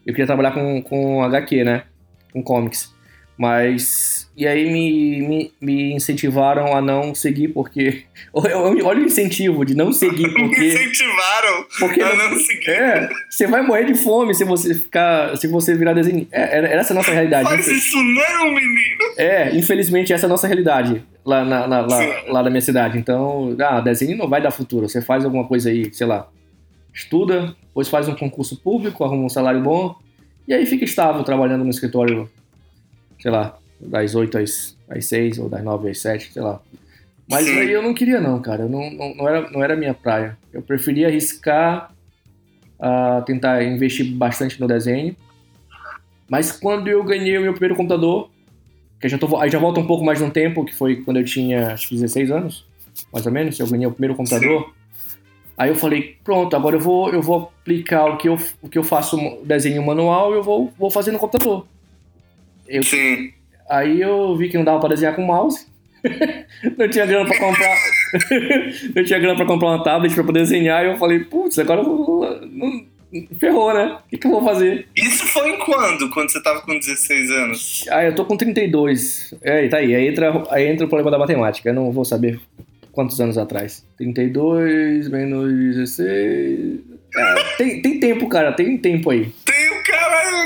Eu 0.06 0.12
queria 0.12 0.26
trabalhar 0.26 0.52
com, 0.52 0.82
com 0.82 1.22
HQ, 1.22 1.64
né? 1.64 1.84
Com 2.32 2.42
comics. 2.42 2.94
Mas. 3.36 4.13
E 4.36 4.48
aí 4.48 4.72
me, 4.72 5.28
me, 5.28 5.52
me 5.60 5.92
incentivaram 5.92 6.76
a 6.76 6.82
não 6.82 7.14
seguir, 7.14 7.48
porque. 7.48 8.02
Olha 8.34 9.00
o 9.00 9.04
incentivo 9.04 9.64
de 9.64 9.76
não 9.76 9.92
seguir, 9.92 10.28
porque. 10.34 10.60
me 10.60 10.68
incentivaram 10.68 11.66
porque, 11.78 12.02
a 12.02 12.16
não 12.16 12.38
seguir. 12.40 12.70
É, 12.70 13.08
você 13.30 13.46
vai 13.46 13.62
morrer 13.62 13.84
de 13.84 13.94
fome 13.94 14.34
se 14.34 14.44
você 14.44 14.74
ficar. 14.74 15.36
Se 15.36 15.46
você 15.46 15.74
virar 15.76 15.92
desenho. 15.92 16.26
É, 16.32 16.58
era 16.58 16.68
essa 16.68 16.92
a 16.92 16.96
nossa 16.96 17.12
realidade. 17.12 17.48
Faz 17.48 17.66
isso 17.66 17.96
não, 17.96 18.46
menino! 18.46 19.14
É, 19.16 19.54
infelizmente 19.56 20.12
essa 20.12 20.26
é 20.26 20.26
a 20.26 20.30
nossa 20.30 20.48
realidade 20.48 21.02
lá 21.24 21.44
na, 21.44 21.66
na 21.68 21.80
lá, 21.82 21.98
lá 22.28 22.42
na 22.42 22.50
minha 22.50 22.60
cidade. 22.60 22.98
Então, 22.98 23.56
ah, 23.60 23.80
desenho 23.80 24.16
não 24.16 24.28
vai 24.28 24.42
dar 24.42 24.50
futuro. 24.50 24.88
Você 24.88 25.00
faz 25.00 25.24
alguma 25.24 25.46
coisa 25.46 25.70
aí, 25.70 25.94
sei 25.94 26.08
lá, 26.08 26.28
estuda, 26.92 27.54
depois 27.62 27.88
faz 27.88 28.08
um 28.08 28.14
concurso 28.14 28.60
público, 28.60 29.04
arruma 29.04 29.24
um 29.24 29.28
salário 29.28 29.60
bom, 29.60 29.96
e 30.46 30.52
aí 30.52 30.66
fica 30.66 30.84
estável 30.84 31.22
trabalhando 31.22 31.64
no 31.64 31.70
escritório, 31.70 32.28
sei 33.20 33.30
lá, 33.30 33.56
das 33.84 34.14
8 34.14 34.38
às, 34.38 34.76
às 34.88 35.06
6 35.06 35.38
ou 35.38 35.48
das 35.48 35.62
9 35.62 35.90
às 35.90 35.98
7, 35.98 36.32
sei 36.32 36.42
lá. 36.42 36.60
Mas 37.28 37.46
aí 37.46 37.72
eu 37.72 37.82
não 37.82 37.94
queria 37.94 38.20
não, 38.20 38.40
cara. 38.40 38.62
Eu 38.62 38.68
não, 38.68 38.90
não, 38.90 39.14
não, 39.14 39.28
era, 39.28 39.50
não 39.50 39.62
era 39.62 39.76
minha 39.76 39.94
praia. 39.94 40.36
Eu 40.52 40.62
preferia 40.62 41.08
arriscar 41.08 41.90
a 42.78 43.22
tentar 43.22 43.62
investir 43.64 44.06
bastante 44.12 44.60
no 44.60 44.68
desenho. 44.68 45.16
Mas 46.28 46.52
quando 46.52 46.88
eu 46.88 47.02
ganhei 47.02 47.38
o 47.38 47.42
meu 47.42 47.52
primeiro 47.52 47.76
computador, 47.76 48.30
que 49.00 49.08
já 49.08 49.18
tô, 49.18 49.36
aí 49.36 49.50
já 49.50 49.58
volta 49.58 49.80
um 49.80 49.86
pouco 49.86 50.04
mais 50.04 50.20
no 50.20 50.30
tempo, 50.30 50.64
que 50.64 50.74
foi 50.74 50.96
quando 50.96 51.18
eu 51.18 51.24
tinha 51.24 51.72
acho 51.72 51.88
que 51.88 51.94
16 51.94 52.30
anos, 52.30 52.66
mais 53.12 53.26
ou 53.26 53.32
menos, 53.32 53.58
eu 53.58 53.66
ganhei 53.66 53.86
o 53.86 53.92
primeiro 53.92 54.14
computador. 54.14 54.64
Sim. 54.64 54.84
Aí 55.56 55.70
eu 55.70 55.76
falei, 55.76 56.16
pronto, 56.24 56.56
agora 56.56 56.76
eu 56.76 56.80
vou, 56.80 57.10
eu 57.10 57.22
vou 57.22 57.52
aplicar 57.60 58.06
o 58.06 58.16
que 58.16 58.28
eu, 58.28 58.36
o 58.60 58.68
que 58.68 58.76
eu 58.76 58.82
faço 58.82 59.16
desenho 59.44 59.84
manual, 59.84 60.34
eu 60.34 60.42
vou, 60.42 60.72
vou 60.76 60.90
fazer 60.90 61.12
no 61.12 61.18
computador. 61.18 61.66
Eu, 62.66 62.82
Sim. 62.82 63.32
Aí 63.68 64.00
eu 64.00 64.36
vi 64.36 64.48
que 64.48 64.56
não 64.56 64.64
dava 64.64 64.80
para 64.80 64.90
desenhar 64.90 65.14
com 65.14 65.22
mouse. 65.22 65.66
não 66.76 66.88
tinha 66.88 67.06
grana 67.06 67.26
para 67.26 67.38
comprar. 67.38 67.76
não 68.94 69.04
tinha 69.04 69.18
grana 69.18 69.36
para 69.36 69.46
comprar 69.46 69.68
uma 69.68 69.82
tablet 69.82 70.14
para 70.14 70.24
poder 70.24 70.40
desenhar. 70.40 70.84
E 70.84 70.88
eu 70.88 70.96
falei, 70.96 71.20
putz, 71.20 71.58
agora 71.58 71.80
eu 71.80 71.84
vou, 71.84 72.40
não, 72.46 72.84
ferrou, 73.38 73.72
né? 73.72 73.98
O 74.06 74.08
que, 74.08 74.18
que, 74.18 74.26
eu 74.26 74.30
vou 74.30 74.44
fazer? 74.44 74.86
Isso 74.96 75.26
foi 75.26 75.50
em 75.50 75.58
quando? 75.58 76.10
Quando 76.10 76.30
você 76.30 76.42
tava 76.42 76.60
com 76.62 76.78
16 76.78 77.30
anos? 77.30 77.84
Ah, 77.90 78.04
eu 78.04 78.14
tô 78.14 78.24
com 78.24 78.36
32. 78.36 79.34
É, 79.42 79.68
tá 79.68 79.78
aí. 79.78 79.94
Aí 79.94 80.08
entra, 80.08 80.42
aí 80.50 80.66
entra 80.66 80.86
o 80.86 80.88
problema 80.88 81.10
da 81.10 81.18
matemática. 81.18 81.68
Eu 81.68 81.74
não 81.74 81.92
vou 81.92 82.04
saber 82.04 82.40
quantos 82.92 83.20
anos 83.20 83.38
atrás. 83.38 83.86
32 83.96 85.08
menos 85.08 85.52
16. 85.76 86.80
É, 87.16 87.34
tem, 87.56 87.82
tem 87.82 88.00
tempo, 88.00 88.28
cara. 88.28 88.52
Tem 88.52 88.76
tempo 88.76 89.10
aí. 89.10 89.32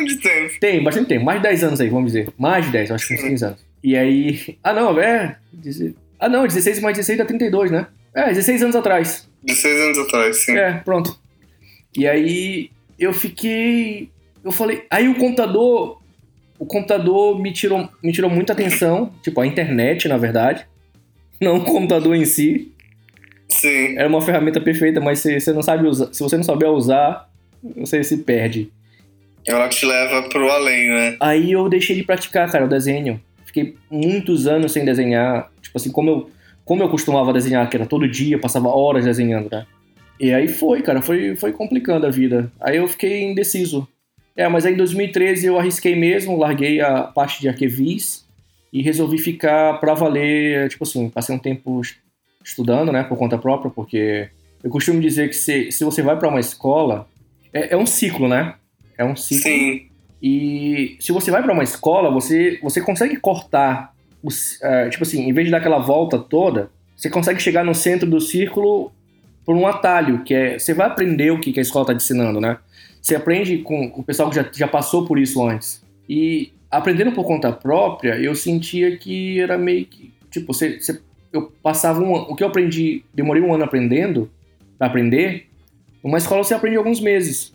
De 0.04 0.16
tempo. 0.16 0.54
Tem, 0.60 0.82
bastante 0.82 1.08
tempo. 1.08 1.24
Mais 1.24 1.40
de 1.40 1.48
10 1.48 1.64
anos 1.64 1.80
aí, 1.80 1.88
vamos 1.88 2.12
dizer. 2.12 2.32
Mais 2.38 2.66
de 2.66 2.72
10, 2.72 2.90
acho 2.92 3.08
que 3.08 3.14
uns 3.14 3.22
15 3.22 3.44
anos. 3.44 3.68
E 3.82 3.96
aí. 3.96 4.58
Ah, 4.62 4.72
não, 4.72 4.98
é. 5.00 5.36
Ah, 6.18 6.28
não, 6.28 6.46
16 6.46 6.80
mais 6.80 6.96
16 6.96 7.18
dá 7.18 7.24
32, 7.24 7.70
né? 7.70 7.86
É, 8.14 8.28
16 8.28 8.62
anos 8.62 8.76
atrás. 8.76 9.28
16 9.42 9.80
anos 9.80 9.98
atrás, 9.98 10.44
sim. 10.44 10.56
É, 10.56 10.72
pronto. 10.84 11.18
E 11.96 12.06
aí 12.06 12.70
eu 12.98 13.12
fiquei. 13.12 14.10
Eu 14.44 14.52
falei. 14.52 14.84
Aí 14.90 15.08
o 15.08 15.14
computador. 15.14 16.02
O 16.58 16.66
computador 16.66 17.40
me 17.40 17.52
tirou, 17.52 17.88
me 18.02 18.12
tirou 18.12 18.28
muita 18.28 18.52
atenção. 18.52 19.12
Tipo, 19.22 19.40
a 19.40 19.46
internet, 19.46 20.08
na 20.08 20.16
verdade. 20.16 20.66
Não 21.40 21.58
o 21.58 21.64
computador 21.64 22.16
em 22.16 22.24
si. 22.24 22.72
Sim. 23.48 23.96
Era 23.96 24.08
uma 24.08 24.20
ferramenta 24.20 24.60
perfeita, 24.60 25.00
mas 25.00 25.20
se 25.20 25.38
você 25.38 25.52
não 25.52 25.62
sabe 25.62 25.86
usar. 25.86 26.12
Se 26.12 26.20
você 26.20 26.36
não 26.36 26.44
souber 26.44 26.68
usar, 26.68 27.30
você 27.76 28.02
se 28.02 28.18
perde. 28.18 28.70
Ela 29.48 29.68
te 29.68 29.86
leva 29.86 30.28
pro 30.28 30.50
além, 30.50 30.88
né? 30.88 31.16
Aí 31.20 31.52
eu 31.52 31.68
deixei 31.68 31.96
de 31.96 32.02
praticar, 32.02 32.50
cara, 32.50 32.66
o 32.66 32.68
desenho. 32.68 33.20
Fiquei 33.44 33.76
muitos 33.90 34.46
anos 34.46 34.72
sem 34.72 34.84
desenhar. 34.84 35.50
Tipo 35.62 35.78
assim, 35.78 35.90
como 35.90 36.10
eu, 36.10 36.30
como 36.64 36.82
eu 36.82 36.88
costumava 36.88 37.32
desenhar, 37.32 37.68
que 37.68 37.76
era 37.76 37.86
todo 37.86 38.06
dia, 38.06 38.38
passava 38.38 38.68
horas 38.68 39.04
desenhando, 39.04 39.48
né? 39.50 39.66
E 40.20 40.32
aí 40.32 40.48
foi, 40.48 40.82
cara, 40.82 41.00
foi, 41.00 41.34
foi 41.34 41.52
complicando 41.52 42.06
a 42.06 42.10
vida. 42.10 42.52
Aí 42.60 42.76
eu 42.76 42.86
fiquei 42.86 43.22
indeciso. 43.22 43.88
É, 44.36 44.46
mas 44.48 44.66
aí 44.66 44.74
em 44.74 44.76
2013 44.76 45.46
eu 45.46 45.58
arrisquei 45.58 45.96
mesmo, 45.96 46.38
larguei 46.38 46.80
a 46.80 47.02
parte 47.02 47.40
de 47.40 47.48
arquivis 47.48 48.26
e 48.72 48.82
resolvi 48.82 49.18
ficar 49.18 49.80
pra 49.80 49.94
valer, 49.94 50.68
tipo 50.68 50.84
assim, 50.84 51.08
passei 51.08 51.34
um 51.34 51.38
tempo 51.38 51.80
estudando, 52.44 52.92
né, 52.92 53.02
por 53.02 53.16
conta 53.16 53.38
própria, 53.38 53.70
porque 53.70 54.28
eu 54.62 54.70
costumo 54.70 55.00
dizer 55.00 55.28
que 55.28 55.34
se, 55.34 55.72
se 55.72 55.84
você 55.84 56.02
vai 56.02 56.16
para 56.16 56.28
uma 56.28 56.40
escola, 56.40 57.08
é, 57.52 57.74
é, 57.74 57.76
um 57.76 57.86
ciclo, 57.86 58.28
né? 58.28 58.54
É 58.98 59.04
um 59.04 59.16
ciclo. 59.16 59.44
Sim. 59.44 59.86
E 60.20 60.96
se 60.98 61.12
você 61.12 61.30
vai 61.30 61.42
para 61.42 61.52
uma 61.52 61.62
escola, 61.62 62.10
você, 62.10 62.58
você 62.62 62.80
consegue 62.80 63.16
cortar, 63.16 63.94
os, 64.22 64.56
uh, 64.56 64.90
tipo 64.90 65.04
assim, 65.04 65.28
em 65.28 65.32
vez 65.32 65.46
de 65.46 65.52
dar 65.52 65.58
aquela 65.58 65.78
volta 65.78 66.18
toda, 66.18 66.70
você 66.96 67.08
consegue 67.08 67.40
chegar 67.40 67.64
no 67.64 67.74
centro 67.74 68.10
do 68.10 68.20
círculo 68.20 68.92
por 69.44 69.54
um 69.54 69.66
atalho, 69.66 70.24
que 70.24 70.34
é 70.34 70.58
você 70.58 70.74
vai 70.74 70.88
aprender 70.88 71.30
o 71.30 71.40
que 71.40 71.56
a 71.58 71.62
escola 71.62 71.84
está 71.84 71.94
te 71.94 72.02
ensinando, 72.02 72.40
né? 72.40 72.58
Você 73.00 73.14
aprende 73.14 73.58
com 73.58 73.86
o 73.96 74.02
pessoal 74.02 74.28
que 74.28 74.36
já, 74.36 74.44
já 74.52 74.66
passou 74.66 75.06
por 75.06 75.18
isso 75.18 75.42
antes. 75.46 75.82
E 76.08 76.52
aprendendo 76.70 77.12
por 77.12 77.24
conta 77.24 77.52
própria, 77.52 78.18
eu 78.20 78.34
sentia 78.34 78.96
que 78.96 79.40
era 79.40 79.56
meio 79.56 79.86
que. 79.86 80.12
Tipo, 80.30 80.52
você, 80.52 80.78
você 80.78 81.00
eu 81.32 81.52
passava 81.62 82.00
um 82.00 82.12
O 82.12 82.34
que 82.34 82.42
eu 82.42 82.48
aprendi, 82.48 83.04
demorei 83.14 83.42
um 83.42 83.54
ano 83.54 83.64
aprendendo, 83.64 84.30
pra 84.76 84.86
aprender, 84.86 85.46
uma 86.02 86.18
escola 86.18 86.42
você 86.42 86.54
aprende 86.54 86.76
alguns 86.76 87.00
meses. 87.00 87.54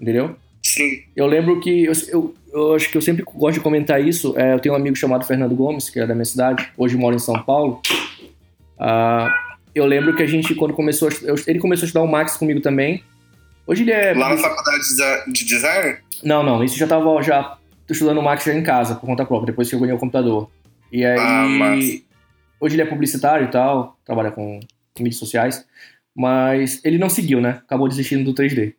Entendeu? 0.00 0.36
Sim. 0.78 1.02
Eu 1.16 1.26
lembro 1.26 1.58
que. 1.58 1.84
Eu, 1.84 1.92
eu, 2.08 2.34
eu, 2.52 2.74
acho 2.74 2.88
que 2.88 2.96
eu 2.96 3.02
sempre 3.02 3.24
gosto 3.24 3.54
de 3.54 3.60
comentar 3.60 4.00
isso. 4.00 4.38
É, 4.38 4.54
eu 4.54 4.60
tenho 4.60 4.74
um 4.74 4.78
amigo 4.78 4.94
chamado 4.94 5.26
Fernando 5.26 5.56
Gomes, 5.56 5.90
que 5.90 5.98
é 5.98 6.06
da 6.06 6.14
minha 6.14 6.24
cidade, 6.24 6.68
hoje 6.76 6.96
mora 6.96 7.16
em 7.16 7.18
São 7.18 7.42
Paulo. 7.42 7.82
Uh, 8.78 9.28
eu 9.74 9.84
lembro 9.84 10.14
que 10.14 10.22
a 10.22 10.26
gente, 10.26 10.54
quando 10.54 10.72
começou. 10.72 11.08
Ele 11.48 11.58
começou 11.58 11.84
a 11.84 11.86
estudar 11.86 12.04
o 12.04 12.06
Max 12.06 12.36
comigo 12.36 12.60
também. 12.60 13.02
Hoje 13.66 13.82
ele 13.82 13.90
é. 13.90 14.14
Lá 14.14 14.28
na 14.28 14.36
faculdade 14.36 14.84
de 15.32 15.44
design? 15.44 15.98
Não, 16.22 16.44
não. 16.44 16.62
Isso 16.62 16.78
já 16.78 16.86
tava 16.86 17.20
já 17.22 17.58
estudando 17.90 18.18
o 18.18 18.22
Max 18.22 18.44
já 18.44 18.54
em 18.54 18.62
casa, 18.62 18.94
por 18.94 19.06
conta 19.06 19.24
própria, 19.24 19.46
depois 19.46 19.68
que 19.68 19.74
eu 19.74 19.80
ganhei 19.80 19.96
o 19.96 19.98
computador. 19.98 20.48
E 20.92 21.04
aí. 21.04 21.18
Ah, 21.18 21.74
hoje 22.60 22.76
ele 22.76 22.82
é 22.82 22.86
publicitário 22.86 23.46
e 23.46 23.50
tal, 23.50 23.98
trabalha 24.04 24.30
com 24.30 24.60
mídias 24.96 25.16
sociais. 25.16 25.66
Mas 26.14 26.80
ele 26.84 26.98
não 26.98 27.08
seguiu, 27.08 27.40
né? 27.40 27.60
Acabou 27.64 27.88
desistindo 27.88 28.24
do 28.24 28.40
3D. 28.40 28.74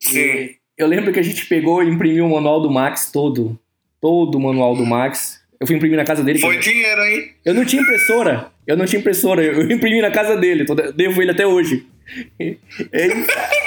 Sim. 0.00 0.18
E 0.18 0.57
eu 0.78 0.86
lembro 0.86 1.12
que 1.12 1.18
a 1.18 1.22
gente 1.22 1.44
pegou 1.46 1.82
e 1.82 1.88
imprimiu 1.88 2.26
o 2.26 2.30
manual 2.30 2.60
do 2.60 2.70
Max 2.70 3.10
todo. 3.12 3.58
Todo 4.00 4.36
o 4.36 4.40
manual 4.40 4.76
do 4.76 4.86
Max. 4.86 5.42
Eu 5.60 5.66
fui 5.66 5.74
imprimir 5.74 5.96
na 5.96 6.04
casa 6.04 6.22
dele. 6.22 6.38
Foi 6.38 6.58
dinheiro, 6.58 7.02
hein? 7.02 7.32
Eu 7.44 7.52
não 7.52 7.64
tinha 7.64 7.82
impressora. 7.82 8.52
Eu 8.64 8.76
não 8.76 8.86
tinha 8.86 9.00
impressora, 9.00 9.42
eu 9.42 9.62
imprimi 9.70 10.00
na 10.00 10.10
casa 10.10 10.36
dele, 10.36 10.66
devo 10.94 11.22
ele 11.22 11.30
até 11.30 11.46
hoje. 11.46 11.86
Ele, 12.38 12.58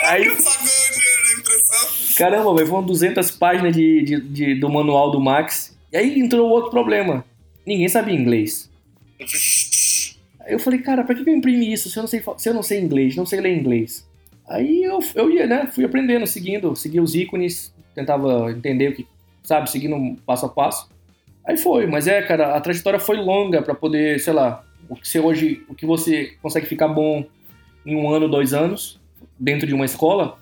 aí, 0.03 0.23
impressão. 0.23 1.87
Caramba, 2.17 2.55
véio, 2.55 2.67
foram 2.67 2.83
200 2.83 3.29
páginas 3.31 3.75
de, 3.75 4.01
de, 4.01 4.21
de, 4.21 4.55
do 4.55 4.67
manual 4.67 5.11
do 5.11 5.19
Max. 5.19 5.77
E 5.91 5.97
aí 5.97 6.19
entrou 6.19 6.49
outro 6.49 6.71
problema. 6.71 7.23
Ninguém 7.65 7.87
sabia 7.87 8.15
inglês. 8.15 8.67
Aí 10.39 10.53
eu 10.53 10.59
falei, 10.59 10.79
cara, 10.79 11.03
pra 11.03 11.13
que 11.13 11.21
eu 11.21 11.35
imprimi 11.35 11.71
isso 11.71 11.87
se 11.87 11.97
eu 11.97 12.01
não 12.01 12.07
sei, 12.07 12.23
se 12.37 12.49
eu 12.49 12.53
não 12.53 12.63
sei 12.63 12.79
inglês, 12.79 13.15
não 13.15 13.27
sei 13.27 13.39
ler 13.41 13.55
inglês? 13.55 14.07
Aí 14.51 14.83
eu, 14.83 14.99
eu 15.15 15.31
ia, 15.31 15.47
né? 15.47 15.69
Fui 15.73 15.85
aprendendo, 15.85 16.27
seguindo, 16.27 16.75
seguia 16.75 17.01
os 17.01 17.15
ícones, 17.15 17.73
tentava 17.95 18.51
entender 18.51 18.89
o 18.89 18.93
que, 18.93 19.07
sabe, 19.43 19.69
seguindo 19.71 20.17
passo 20.25 20.45
a 20.45 20.49
passo. 20.49 20.89
Aí 21.47 21.57
foi, 21.57 21.87
mas 21.87 22.05
é, 22.05 22.21
cara, 22.21 22.55
a 22.55 22.61
trajetória 22.61 22.99
foi 22.99 23.15
longa 23.15 23.61
para 23.61 23.73
poder, 23.73 24.19
sei 24.19 24.33
lá, 24.33 24.63
o 24.89 24.95
que 24.95 25.07
você 25.07 25.19
hoje, 25.19 25.63
o 25.69 25.73
que 25.73 25.85
você 25.85 26.35
consegue 26.41 26.67
ficar 26.67 26.89
bom 26.89 27.25
em 27.85 27.95
um 27.95 28.09
ano, 28.09 28.27
dois 28.27 28.53
anos, 28.53 28.99
dentro 29.39 29.65
de 29.65 29.73
uma 29.73 29.85
escola, 29.85 30.37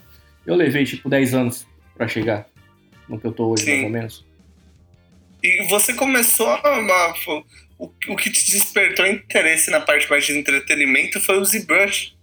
eu 0.45 0.55
levei 0.55 0.83
tipo 0.85 1.07
10 1.07 1.33
anos 1.35 1.67
para 1.95 2.07
chegar 2.07 2.47
no 3.07 3.19
que 3.19 3.27
eu 3.27 3.31
tô 3.31 3.49
hoje, 3.49 3.63
Sim. 3.63 3.71
mais 3.71 3.83
ou 3.83 3.89
menos. 3.89 4.25
E 5.43 5.67
você 5.67 5.93
começou 5.93 6.47
a. 6.47 7.13
O, 7.77 7.89
o 8.09 8.15
que 8.17 8.29
te 8.29 8.51
despertou 8.51 9.05
interesse 9.05 9.71
na 9.71 9.79
parte 9.79 10.09
mais 10.09 10.25
de 10.25 10.37
entretenimento 10.37 11.21
foi 11.21 11.39
o 11.39 11.45
ZBrush. 11.45 12.18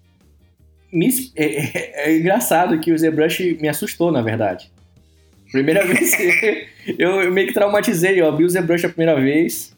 Me, 0.96 1.10
é, 1.36 1.44
é, 1.44 1.92
é, 2.06 2.16
engraçado 2.16 2.78
que 2.80 2.90
o 2.90 2.98
ZBrush 2.98 3.58
me 3.60 3.68
assustou, 3.68 4.10
na 4.10 4.22
verdade. 4.22 4.70
Primeira 5.52 5.84
vez 5.86 6.14
eu, 6.98 7.20
eu 7.22 7.32
meio 7.32 7.48
que 7.48 7.54
traumatizei, 7.54 8.20
eu 8.20 8.26
abri 8.26 8.44
o 8.44 8.48
ZBrush 8.48 8.86
a 8.86 8.88
primeira 8.88 9.20
vez, 9.20 9.76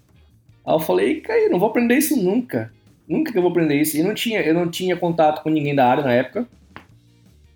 Aí 0.69 0.75
eu 0.75 0.81
falei, 0.81 1.21
cara, 1.23 1.49
não 1.49 1.59
vou 1.59 1.71
aprender 1.71 1.97
isso 1.97 2.15
nunca. 2.15 2.71
Nunca 3.09 3.33
que 3.33 3.39
eu 3.39 3.43
vou 3.43 3.51
aprender 3.51 3.75
isso. 3.75 3.97
E 3.97 4.03
não 4.03 4.13
tinha, 4.13 4.43
eu 4.43 4.53
não 4.53 4.71
tinha 4.71 4.95
contato 4.99 5.43
com 5.43 5.49
ninguém 5.49 5.75
da 5.75 5.87
área 5.87 6.05
na 6.05 6.13
época. 6.13 6.47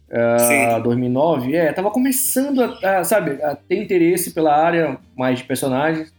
Uh, 0.09 0.83
2009, 0.83 1.55
é, 1.55 1.73
tava 1.73 1.91
começando 1.91 2.63
a, 2.63 2.99
a, 2.99 3.05
sabe, 3.05 3.43
a 3.43 3.55
ter 3.55 3.83
interesse 3.83 4.31
pela 4.33 4.57
área 4.57 4.99
mais 5.15 5.39
de 5.39 5.45
personagens. 5.45 6.13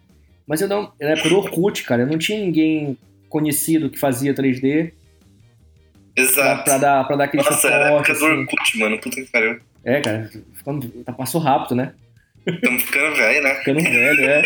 Mas 0.46 0.62
eu 0.62 0.68
não, 0.68 0.92
na 1.02 1.10
época 1.10 1.30
do 1.30 1.38
Orkut, 1.38 1.84
cara, 1.84 2.04
eu 2.04 2.08
não 2.08 2.18
tinha 2.18 2.40
ninguém 2.40 2.96
conhecido 3.28 3.90
que 3.90 3.98
fazia 3.98 4.34
3D. 4.34 4.94
Exato. 6.16 6.64
Pra, 6.64 6.64
pra 6.64 6.78
dar, 6.78 7.04
pra 7.06 7.16
dar 7.16 7.24
aquele 7.26 7.44
Nossa, 7.44 7.56
suporte. 7.56 7.76
Era 7.76 7.86
a 7.86 7.94
época 7.94 8.12
assim. 8.12 8.20
do 8.22 8.40
Orkut, 8.40 8.80
mano, 8.80 9.00
puta 9.00 9.16
que 9.16 9.32
pariu. 9.32 9.60
É, 9.84 10.02
cara, 10.02 10.30
ficando, 10.54 10.88
tá, 11.04 11.12
passou 11.12 11.42
rápido, 11.42 11.76
né? 11.76 11.94
Estamos 12.46 12.84
ficando 12.84 13.16
velho, 13.16 13.44
né? 13.44 13.56
Ficando 13.56 13.82
velho, 13.82 14.26
é. 14.26 14.42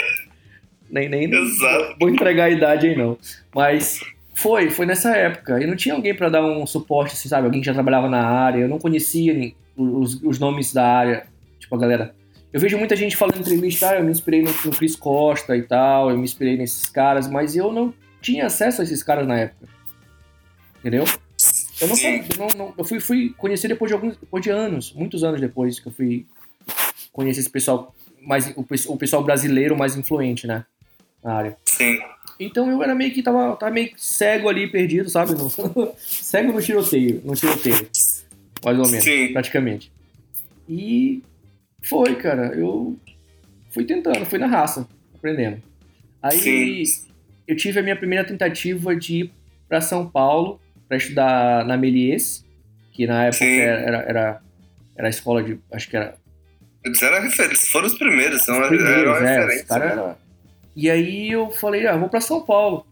Nem, 0.90 1.10
nem 1.10 1.24
Exato. 1.34 1.96
vou 2.00 2.10
entregar 2.10 2.46
a 2.46 2.50
idade 2.50 2.88
aí, 2.88 2.96
não. 2.96 3.18
Mas 3.54 4.00
foi, 4.34 4.70
foi 4.70 4.86
nessa 4.86 5.16
época. 5.16 5.62
E 5.62 5.68
não 5.68 5.76
tinha 5.76 5.96
alguém 5.96 6.16
para 6.16 6.30
dar 6.30 6.44
um 6.44 6.66
suporte, 6.66 7.14
assim, 7.14 7.28
sabe? 7.28 7.46
Alguém 7.46 7.60
que 7.62 7.66
já 7.66 7.74
trabalhava 7.74 8.10
na 8.10 8.24
área. 8.24 8.60
Eu 8.60 8.70
não 8.70 8.80
conhecia 8.80 9.54
os, 9.76 10.22
os 10.24 10.40
nomes 10.40 10.74
da 10.74 10.86
área. 10.86 11.28
Tipo, 11.60 11.76
a 11.76 11.80
galera. 11.80 12.16
Eu 12.54 12.62
vejo 12.62 12.78
muita 12.78 12.96
gente 12.96 13.18
falando 13.18 13.38
em 13.38 13.42
entrevista, 13.42 13.90
ah, 13.90 13.96
eu 13.96 14.04
me 14.04 14.12
inspirei 14.12 14.42
no, 14.42 14.50
no 14.50 14.72
Chris 14.72 14.96
Costa 14.96 15.56
e 15.56 15.64
tal, 15.64 16.10
eu 16.10 16.18
me 16.18 16.24
inspirei 16.24 16.56
nesses 16.56 16.90
caras, 16.90 17.28
mas 17.28 17.58
eu 17.58 17.74
não 17.74 17.94
tinha 18.22 18.46
acesso 18.46 18.82
a 18.82 18.84
esses 18.86 19.04
caras 19.04 19.28
na 19.28 19.38
época. 19.38 19.68
Entendeu? 20.80 21.04
Eu 21.80 21.88
não, 21.88 21.96
sabia, 21.96 22.26
eu, 22.30 22.38
não, 22.38 22.48
não, 22.58 22.74
eu 22.78 22.84
fui, 22.84 23.00
fui 23.00 23.30
conhecer 23.38 23.68
depois 23.68 23.90
de 23.90 23.94
alguns, 23.94 24.18
depois 24.18 24.44
de 24.44 24.50
anos, 24.50 24.94
muitos 24.94 25.24
anos 25.24 25.40
depois 25.40 25.80
que 25.80 25.88
eu 25.88 25.92
fui 25.92 26.26
conhecer 27.12 27.42
esse 27.42 27.50
pessoal 27.50 27.96
mais 28.22 28.48
o, 28.56 28.66
o 28.88 28.98
pessoal 28.98 29.24
brasileiro 29.24 29.78
mais 29.78 29.96
influente, 29.96 30.48
né? 30.48 30.66
na 31.24 31.34
área. 31.34 31.58
Sim. 31.66 32.00
Então 32.40 32.70
eu 32.70 32.82
era 32.84 32.94
meio 32.94 33.14
que 33.14 33.24
tava, 33.24 33.56
tava 33.56 33.72
meio 33.72 33.92
cego 33.98 34.48
ali, 34.48 34.68
perdido, 34.68 35.10
sabe? 35.10 35.34
No, 35.34 35.50
cego 35.98 36.54
no 36.54 36.62
tiroteio, 36.62 37.22
no 37.26 37.36
tiroteio. 37.36 37.90
Mais 38.64 38.80
ou 38.80 38.88
menos, 38.88 39.04
Sim. 39.04 39.34
praticamente. 39.34 39.92
E 40.70 41.22
foi, 41.82 42.16
cara. 42.16 42.54
Eu 42.56 42.98
fui 43.72 43.84
tentando, 43.86 44.26
fui 44.26 44.40
na 44.40 44.48
raça, 44.48 44.88
aprendendo. 45.16 45.62
Aí 46.22 46.86
Sim. 46.86 47.06
eu 47.48 47.56
tive 47.56 47.80
a 47.80 47.84
minha 47.84 47.96
primeira 47.96 48.26
tentativa 48.26 48.96
de 48.96 49.22
ir 49.22 49.32
para 49.68 49.82
São 49.82 50.08
Paulo 50.08 50.60
para 50.88 50.98
estudar 50.98 51.66
na 51.66 51.78
Melies, 51.78 52.46
que 52.94 53.06
na 53.06 53.26
época 53.26 53.46
era, 53.46 53.98
era, 54.00 54.42
era, 54.96 55.08
a 55.08 55.10
escola 55.10 55.44
de. 55.44 55.60
Acho 55.72 55.90
que 55.90 55.98
era. 55.98 56.16
Eles 56.84 57.02
eram 57.02 57.22
referência, 57.22 57.70
foram 57.70 57.88
os 57.88 57.98
primeiros, 57.98 58.44
são 58.44 58.60
os 58.62 58.68
primeiros, 58.68 59.18
é, 59.18 59.40
referência. 59.40 59.80
Né? 59.80 59.86
Era... 59.86 60.18
E 60.76 60.90
aí 60.90 61.32
eu 61.32 61.50
falei, 61.52 61.86
ah, 61.88 61.98
vou 61.98 62.08
para 62.08 62.22
São 62.22 62.42
Paulo. 62.42 62.86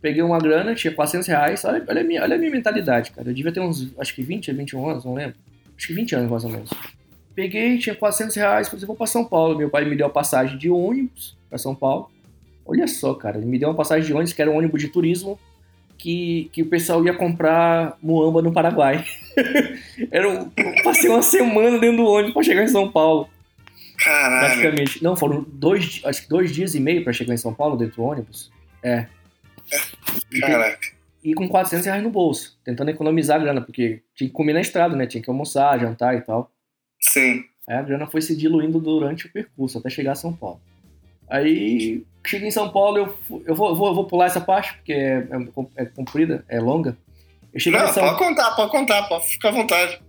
Peguei 0.00 0.22
uma 0.22 0.38
grana, 0.38 0.74
tinha 0.74 0.92
400 0.92 1.26
reais. 1.26 1.64
Olha, 1.64 1.84
olha, 1.88 2.00
a 2.00 2.04
minha, 2.04 2.22
olha 2.22 2.36
a 2.36 2.38
minha 2.38 2.50
mentalidade, 2.50 3.10
cara. 3.10 3.28
Eu 3.28 3.34
devia 3.34 3.50
ter 3.50 3.60
uns, 3.60 3.92
acho 3.98 4.14
que 4.14 4.22
20, 4.22 4.52
21 4.52 4.88
anos, 4.90 5.04
não 5.04 5.14
lembro. 5.14 5.36
Acho 5.76 5.86
que 5.86 5.94
20 5.94 6.14
anos 6.16 6.30
mais 6.30 6.44
ou 6.44 6.50
menos. 6.50 6.70
Peguei, 7.34 7.78
tinha 7.78 7.94
400 7.94 8.34
reais, 8.36 8.68
falei, 8.68 8.84
vou 8.84 8.96
para 8.96 9.06
São 9.06 9.24
Paulo. 9.24 9.56
Meu 9.56 9.70
pai 9.70 9.84
me 9.84 9.96
deu 9.96 10.06
a 10.06 10.10
passagem 10.10 10.58
de 10.58 10.68
ônibus 10.68 11.36
para 11.48 11.58
São 11.58 11.74
Paulo. 11.74 12.10
Olha 12.66 12.86
só, 12.86 13.14
cara, 13.14 13.38
ele 13.38 13.46
me 13.46 13.58
deu 13.58 13.68
uma 13.68 13.74
passagem 13.74 14.04
de 14.04 14.12
ônibus, 14.12 14.32
que 14.32 14.42
era 14.42 14.50
um 14.50 14.56
ônibus 14.56 14.80
de 14.80 14.88
turismo, 14.88 15.38
que, 15.98 16.48
que 16.52 16.62
o 16.62 16.66
pessoal 16.66 17.04
ia 17.04 17.12
comprar 17.12 17.98
muamba 18.00 18.40
no 18.40 18.52
Paraguai. 18.52 19.04
era 20.10 20.28
um, 20.28 20.48
passei 20.84 21.10
uma 21.10 21.22
semana 21.22 21.78
dentro 21.78 21.98
do 21.98 22.06
ônibus 22.06 22.32
para 22.32 22.42
chegar 22.44 22.62
em 22.62 22.68
São 22.68 22.90
Paulo. 22.90 23.28
Caralho. 23.98 24.46
Praticamente. 24.46 25.02
Não, 25.02 25.16
foram 25.16 25.44
dois, 25.46 26.00
acho 26.04 26.22
que 26.22 26.28
dois 26.28 26.54
dias 26.54 26.74
e 26.76 26.80
meio 26.80 27.02
para 27.02 27.12
chegar 27.12 27.34
em 27.34 27.38
São 27.38 27.52
Paulo 27.52 27.76
dentro 27.76 27.96
do 27.96 28.04
ônibus. 28.04 28.50
É. 28.82 29.06
Caraca. 30.40 30.86
E, 31.22 31.32
e 31.32 31.34
com 31.34 31.48
400 31.48 31.84
reais 31.84 32.02
no 32.02 32.10
bolso, 32.10 32.56
tentando 32.64 32.90
economizar 32.90 33.36
a 33.36 33.42
grana, 33.42 33.60
porque 33.60 34.02
tinha 34.14 34.28
que 34.28 34.34
comer 34.34 34.52
na 34.52 34.60
estrada, 34.60 34.94
né? 34.94 35.06
Tinha 35.06 35.22
que 35.22 35.28
almoçar, 35.28 35.80
jantar 35.80 36.16
e 36.16 36.20
tal. 36.20 36.50
Sim. 37.00 37.44
Aí 37.68 37.76
a 37.76 37.82
grana 37.82 38.06
foi 38.06 38.22
se 38.22 38.36
diluindo 38.36 38.78
durante 38.80 39.26
o 39.26 39.32
percurso, 39.32 39.78
até 39.78 39.90
chegar 39.90 40.12
a 40.12 40.14
São 40.16 40.32
Paulo. 40.32 40.60
Aí, 41.30 42.04
cheguei 42.24 42.48
em 42.48 42.52
São 42.52 42.70
Paulo, 42.70 42.98
eu, 42.98 43.42
eu, 43.46 43.54
vou, 43.54 43.68
eu 43.68 43.76
vou, 43.76 43.94
vou 43.94 44.04
pular 44.04 44.26
essa 44.26 44.40
parte, 44.40 44.74
porque 44.74 44.92
é, 44.92 45.26
é, 45.30 45.82
é 45.82 45.84
comprida, 45.86 46.44
é 46.48 46.60
longa. 46.60 46.96
Eu 47.52 47.60
cheguei 47.60 47.78
Não, 47.78 47.88
São... 47.88 48.04
pode 48.04 48.18
contar, 48.18 48.50
pode 48.52 48.70
contar, 48.70 49.02
pode 49.08 49.26
ficar 49.26 49.48
à 49.48 49.52
vontade. 49.52 50.00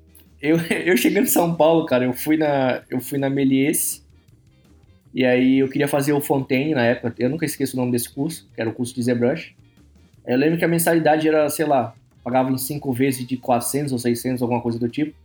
Eu, 0.41 0.57
eu 0.85 0.97
cheguei 0.97 1.21
em 1.21 1.25
São 1.25 1.53
Paulo, 1.55 1.85
cara, 1.85 2.05
eu 2.05 2.13
fui 2.13 2.37
na, 2.37 2.81
eu 2.89 2.99
fui 2.99 3.17
na 3.17 3.29
Melies, 3.29 4.05
e 5.13 5.25
aí 5.25 5.59
eu 5.59 5.67
queria 5.67 5.87
fazer 5.87 6.13
o 6.13 6.21
Fontaine 6.21 6.73
na 6.73 6.85
época, 6.85 7.13
eu 7.17 7.29
nunca 7.29 7.45
esqueço 7.45 7.75
o 7.75 7.79
nome 7.79 7.91
desse 7.91 8.09
curso, 8.09 8.47
que 8.53 8.61
era 8.61 8.69
o 8.69 8.73
curso 8.73 8.93
de 8.93 9.01
ZBrush. 9.03 9.55
Eu 10.25 10.37
lembro 10.37 10.57
que 10.57 10.65
a 10.65 10.67
mensalidade 10.67 11.27
era, 11.27 11.49
sei 11.49 11.65
lá, 11.65 11.95
pagava 12.23 12.51
em 12.51 12.57
cinco 12.57 12.93
vezes 12.93 13.25
de 13.25 13.35
400 13.37 13.91
ou 13.91 13.97
600, 13.97 14.41
alguma 14.41 14.61
coisa 14.61 14.77
do 14.77 14.87
tipo. 14.87 15.15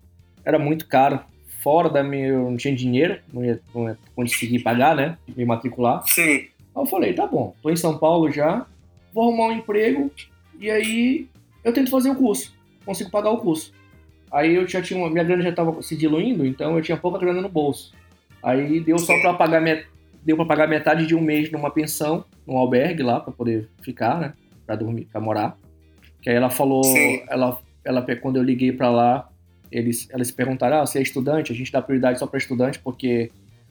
Era 0.44 0.58
muito 0.58 0.86
caro 0.86 1.20
fora 1.64 1.88
da 1.88 2.04
minha. 2.04 2.28
Eu 2.28 2.50
não 2.50 2.56
tinha 2.58 2.76
dinheiro, 2.76 3.18
não 3.32 3.42
ia, 3.42 3.58
não 3.74 3.88
ia 3.88 3.98
conseguir 4.14 4.58
pagar, 4.58 4.94
né? 4.94 5.16
Me 5.34 5.46
matricular. 5.46 6.02
Sim. 6.06 6.22
Aí 6.22 6.50
eu 6.76 6.86
falei, 6.86 7.14
tá 7.14 7.26
bom, 7.26 7.54
tô 7.62 7.70
em 7.70 7.76
São 7.76 7.96
Paulo 7.96 8.30
já, 8.30 8.66
vou 9.12 9.24
arrumar 9.24 9.46
um 9.46 9.58
emprego 9.58 10.10
e 10.60 10.70
aí 10.70 11.28
eu 11.62 11.72
tento 11.72 11.90
fazer 11.90 12.10
o 12.10 12.16
curso, 12.16 12.54
consigo 12.84 13.10
pagar 13.10 13.30
o 13.30 13.38
curso. 13.38 13.72
Aí 14.30 14.56
eu 14.56 14.66
já 14.66 14.82
tinha 14.82 14.98
uma, 14.98 15.08
minha 15.08 15.22
grana 15.22 15.42
já 15.42 15.50
estava 15.50 15.80
se 15.80 15.96
diluindo, 15.96 16.44
então 16.44 16.76
eu 16.76 16.82
tinha 16.82 16.96
pouca 16.96 17.18
grana 17.18 17.40
no 17.40 17.48
bolso. 17.48 17.94
Aí 18.42 18.80
deu 18.80 18.98
só 18.98 19.18
para 19.20 19.34
pagar 19.34 19.60
met, 19.60 19.86
deu 20.24 20.36
para 20.36 20.44
pagar 20.44 20.68
metade 20.68 21.06
de 21.06 21.14
um 21.14 21.20
mês 21.20 21.50
numa 21.52 21.70
pensão, 21.70 22.24
num 22.44 22.58
albergue 22.58 23.04
lá 23.04 23.20
para 23.20 23.32
poder 23.32 23.70
ficar, 23.80 24.18
né, 24.18 24.32
para 24.66 24.74
dormir, 24.74 25.06
para 25.12 25.20
morar. 25.20 25.56
Que 26.20 26.28
aí 26.28 26.36
ela 26.36 26.50
falou, 26.50 26.82
Sim. 26.82 27.22
ela 27.28 27.58
ela 27.84 28.02
quando 28.16 28.36
eu 28.36 28.42
liguei 28.42 28.72
para 28.72 28.90
lá, 28.90 29.28
eles, 29.74 30.08
elas 30.10 30.30
perguntaram, 30.30 30.80
ah, 30.80 30.86
você 30.86 30.98
é 30.98 31.02
estudante? 31.02 31.52
A 31.52 31.54
gente 31.54 31.72
dá 31.72 31.82
prioridade 31.82 32.18
só 32.18 32.26
para 32.26 32.38
estudante 32.38 32.78
porque, 32.78 33.30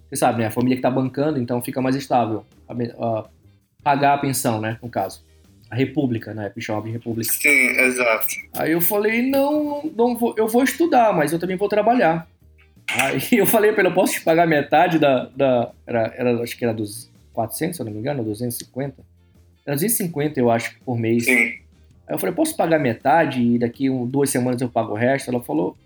você 0.10 0.18
sabe, 0.18 0.40
né? 0.40 0.48
A 0.48 0.52
família 0.52 0.76
que 0.76 0.80
está 0.80 0.92
bancando, 0.92 1.40
então 1.40 1.62
fica 1.62 1.82
mais 1.82 1.96
estável. 1.96 2.46
A, 2.68 2.74
a, 2.74 3.30
pagar 3.82 4.16
a 4.16 4.18
pensão, 4.18 4.60
né? 4.60 4.78
No 4.82 4.90
caso. 4.90 5.24
A 5.70 5.76
República, 5.76 6.34
né? 6.34 6.52
De 6.56 6.92
República. 6.92 7.32
Sim, 7.32 7.68
exato. 7.80 8.28
Aí 8.54 8.72
eu 8.72 8.82
falei, 8.82 9.30
não, 9.30 9.90
não 9.96 10.16
vou, 10.16 10.36
eu 10.38 10.48
vou 10.48 10.64
estudar, 10.64 11.14
mas 11.14 11.32
eu 11.32 11.40
também 11.40 11.56
vou 11.56 11.70
trabalhar. 11.70 12.28
Aí 13.00 13.22
eu 13.40 13.46
falei 13.46 13.72
para 13.72 13.82
ele, 13.82 13.90
eu 13.90 13.94
posso 13.94 14.14
te 14.14 14.22
pagar 14.22 14.46
metade 14.46 15.00
da... 15.00 15.30
da 15.36 15.72
era, 15.88 16.14
era, 16.18 16.44
acho 16.44 16.58
que 16.58 16.66
era 16.66 16.74
dos 16.74 17.10
400, 17.34 17.76
se 17.76 17.82
eu 17.82 17.86
não 17.86 17.94
me 17.94 18.00
engano, 18.00 18.24
250. 18.24 19.04
Era 19.66 19.76
250, 19.76 20.40
eu 20.40 20.52
acho, 20.52 20.78
por 20.86 20.98
mês. 20.98 21.26
Sim. 21.26 21.64
Aí 22.08 22.16
eu 22.16 22.20
falei, 22.20 22.36
posso 22.36 22.56
pagar 22.56 22.80
metade 22.80 23.42
e 23.42 23.58
daqui 23.58 23.90
um, 23.90 24.06
duas 24.06 24.30
semanas 24.30 24.62
eu 24.62 24.70
pago 24.70 24.92
o 24.92 24.96
resto? 24.96 25.30
Ela 25.30 25.42
falou, 25.42 25.78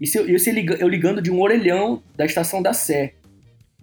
isso 0.00 0.18
eu, 0.18 0.36
isso 0.36 0.48
eu 0.50 0.88
ligando 0.88 1.20
de 1.20 1.30
um 1.30 1.40
orelhão 1.40 2.02
da 2.16 2.24
estação 2.24 2.62
da 2.62 2.72
Sé. 2.72 3.14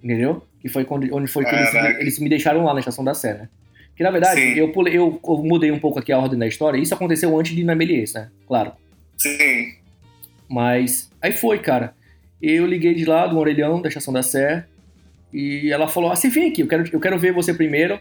Entendeu? 0.03 0.45
Que 0.61 0.69
foi 0.69 0.85
quando, 0.85 1.13
onde 1.15 1.27
foi 1.27 1.45
que 1.45 1.53
eles, 1.53 1.73
eles, 1.99 2.19
me 2.19 2.29
deixaram 2.29 2.63
lá 2.63 2.73
na 2.73 2.79
estação 2.79 3.03
da 3.03 3.13
Sé, 3.13 3.33
né? 3.33 3.49
Que 3.95 4.03
na 4.03 4.11
verdade, 4.11 4.57
eu, 4.57 4.71
pulei, 4.71 4.97
eu, 4.97 5.19
eu, 5.23 5.37
mudei 5.37 5.71
um 5.71 5.79
pouco 5.79 5.99
aqui 5.99 6.11
a 6.11 6.19
ordem 6.19 6.37
da 6.37 6.47
história. 6.47 6.77
Isso 6.77 6.93
aconteceu 6.93 7.37
antes 7.37 7.53
de 7.55 7.61
ir 7.61 7.63
na 7.63 7.75
Melies, 7.75 8.13
né? 8.13 8.29
Claro. 8.47 8.73
Sim. 9.17 9.73
Mas 10.49 11.09
aí 11.21 11.31
foi, 11.31 11.59
cara. 11.59 11.93
Eu 12.41 12.65
liguei 12.65 12.93
de 12.93 13.05
lá, 13.05 13.25
do 13.25 13.37
orelhão 13.37 13.81
da 13.81 13.87
estação 13.87 14.13
da 14.13 14.21
Sé. 14.21 14.65
E 15.33 15.71
ela 15.71 15.87
falou: 15.87 16.11
Ah, 16.11 16.15
você 16.15 16.29
vem 16.29 16.49
aqui, 16.49 16.61
eu 16.61 16.67
quero, 16.67 16.83
eu 16.91 16.99
quero 16.99 17.17
ver 17.17 17.31
você 17.31 17.53
primeiro. 17.53 17.99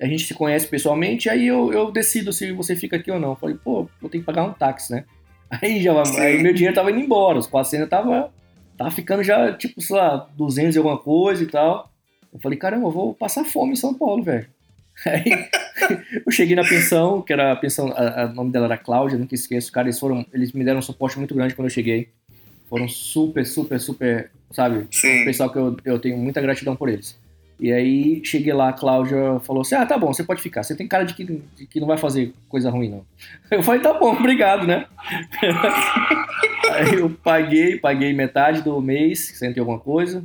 A 0.00 0.06
gente 0.06 0.24
se 0.24 0.34
conhece 0.34 0.66
pessoalmente, 0.66 1.28
aí 1.28 1.46
eu, 1.46 1.72
eu 1.72 1.92
decido 1.92 2.32
se 2.32 2.50
você 2.52 2.74
fica 2.74 2.96
aqui 2.96 3.10
ou 3.10 3.20
não. 3.20 3.30
Eu 3.30 3.36
falei, 3.36 3.56
pô, 3.62 3.88
eu 4.02 4.08
tenho 4.08 4.22
que 4.22 4.26
pagar 4.26 4.44
um 4.44 4.52
táxi, 4.52 4.92
né? 4.92 5.04
Aí 5.50 5.82
já 5.82 5.92
aí 6.18 6.42
meu 6.42 6.52
dinheiro 6.52 6.74
tava 6.74 6.90
indo 6.90 7.00
embora, 7.00 7.38
os 7.38 7.46
400 7.46 7.88
tava, 7.88 8.32
tava 8.76 8.90
ficando 8.90 9.22
já, 9.22 9.52
tipo, 9.52 9.80
sei 9.80 9.96
lá, 9.96 10.28
200 10.36 10.76
e 10.76 10.78
alguma 10.78 10.98
coisa 10.98 11.42
e 11.42 11.46
tal. 11.46 11.90
Eu 12.32 12.38
falei, 12.38 12.56
caramba, 12.56 12.86
eu 12.86 12.90
vou 12.90 13.14
passar 13.14 13.44
fome 13.44 13.72
em 13.72 13.76
São 13.76 13.92
Paulo, 13.92 14.22
velho. 14.22 14.46
Aí 15.04 15.48
eu 16.24 16.30
cheguei 16.30 16.54
na 16.54 16.62
pensão, 16.62 17.22
que 17.22 17.32
era 17.32 17.52
a 17.52 17.56
pensão, 17.56 17.88
o 17.88 18.34
nome 18.34 18.52
dela 18.52 18.66
era 18.66 18.78
Cláudia, 18.78 19.18
nunca 19.18 19.34
esqueço. 19.34 19.72
Cara, 19.72 19.88
eles 19.88 19.98
foram, 19.98 20.24
eles 20.32 20.52
me 20.52 20.64
deram 20.64 20.78
um 20.78 20.82
suporte 20.82 21.18
muito 21.18 21.34
grande 21.34 21.54
quando 21.54 21.66
eu 21.66 21.72
cheguei. 21.72 22.10
Foram 22.68 22.86
super, 22.86 23.44
super, 23.44 23.80
super, 23.80 24.30
sabe? 24.52 24.86
Sim. 24.92 25.24
Pessoal 25.24 25.50
que 25.50 25.58
eu, 25.58 25.76
eu 25.84 25.98
tenho 25.98 26.16
muita 26.16 26.40
gratidão 26.40 26.76
por 26.76 26.88
eles. 26.88 27.18
E 27.60 27.70
aí 27.70 28.24
cheguei 28.24 28.54
lá, 28.54 28.70
a 28.70 28.72
Cláudia 28.72 29.38
falou 29.40 29.60
assim: 29.60 29.74
Ah, 29.74 29.84
tá 29.84 29.98
bom, 29.98 30.12
você 30.12 30.24
pode 30.24 30.40
ficar. 30.40 30.62
Você 30.62 30.74
tem 30.74 30.88
cara 30.88 31.04
de 31.04 31.12
que, 31.12 31.24
de 31.24 31.66
que 31.66 31.78
não 31.78 31.86
vai 31.86 31.98
fazer 31.98 32.32
coisa 32.48 32.70
ruim, 32.70 32.88
não. 32.88 33.04
Eu 33.50 33.62
falei, 33.62 33.82
tá 33.82 33.92
bom, 33.92 34.12
obrigado, 34.12 34.66
né? 34.66 34.86
aí 36.72 36.94
eu 36.94 37.10
paguei, 37.10 37.78
paguei 37.78 38.14
metade 38.14 38.62
do 38.62 38.80
mês, 38.80 39.32
sentei 39.36 39.60
alguma 39.60 39.78
coisa. 39.78 40.24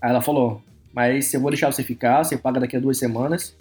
Aí 0.00 0.10
ela 0.10 0.22
falou: 0.22 0.62
Mas 0.92 1.34
eu 1.34 1.40
vou 1.40 1.50
deixar 1.50 1.72
você 1.72 1.82
ficar, 1.82 2.22
você 2.22 2.38
paga 2.38 2.60
daqui 2.60 2.76
a 2.76 2.80
duas 2.80 2.96
semanas. 2.96 3.56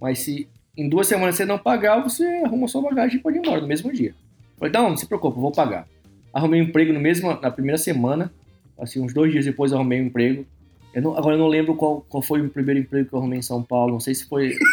Mas 0.00 0.20
se 0.20 0.48
em 0.74 0.88
duas 0.88 1.06
semanas 1.06 1.36
você 1.36 1.44
não 1.44 1.58
pagar, 1.58 2.00
você 2.00 2.24
arruma 2.46 2.66
sua 2.66 2.80
bagagem 2.80 3.18
e 3.18 3.22
pode 3.22 3.36
ir 3.36 3.40
embora 3.40 3.60
no 3.60 3.68
mesmo 3.68 3.92
dia. 3.92 4.10
Eu 4.10 4.58
falei, 4.58 4.72
não, 4.72 4.88
não 4.90 4.96
se 4.96 5.06
preocupe, 5.06 5.36
eu 5.36 5.42
vou 5.42 5.52
pagar. 5.52 5.86
Arrumei 6.32 6.62
um 6.62 6.64
emprego 6.64 6.94
no 6.94 7.00
mesmo, 7.00 7.28
na 7.40 7.50
primeira 7.50 7.78
semana, 7.78 8.32
assim, 8.78 9.00
uns 9.00 9.12
dois 9.12 9.30
dias 9.30 9.44
depois 9.44 9.72
arrumei 9.72 10.00
um 10.00 10.06
emprego 10.06 10.46
eu 10.94 11.02
não, 11.02 11.18
agora 11.18 11.34
eu 11.34 11.38
não 11.38 11.48
lembro 11.48 11.74
qual, 11.74 12.02
qual 12.02 12.22
foi 12.22 12.40
o 12.40 12.48
primeiro 12.48 12.80
emprego 12.80 13.08
que 13.08 13.14
eu 13.14 13.18
arrumei 13.18 13.40
em 13.40 13.42
São 13.42 13.62
Paulo. 13.62 13.92
Não 13.92 14.00
sei 14.00 14.14
se 14.14 14.26
foi. 14.26 14.56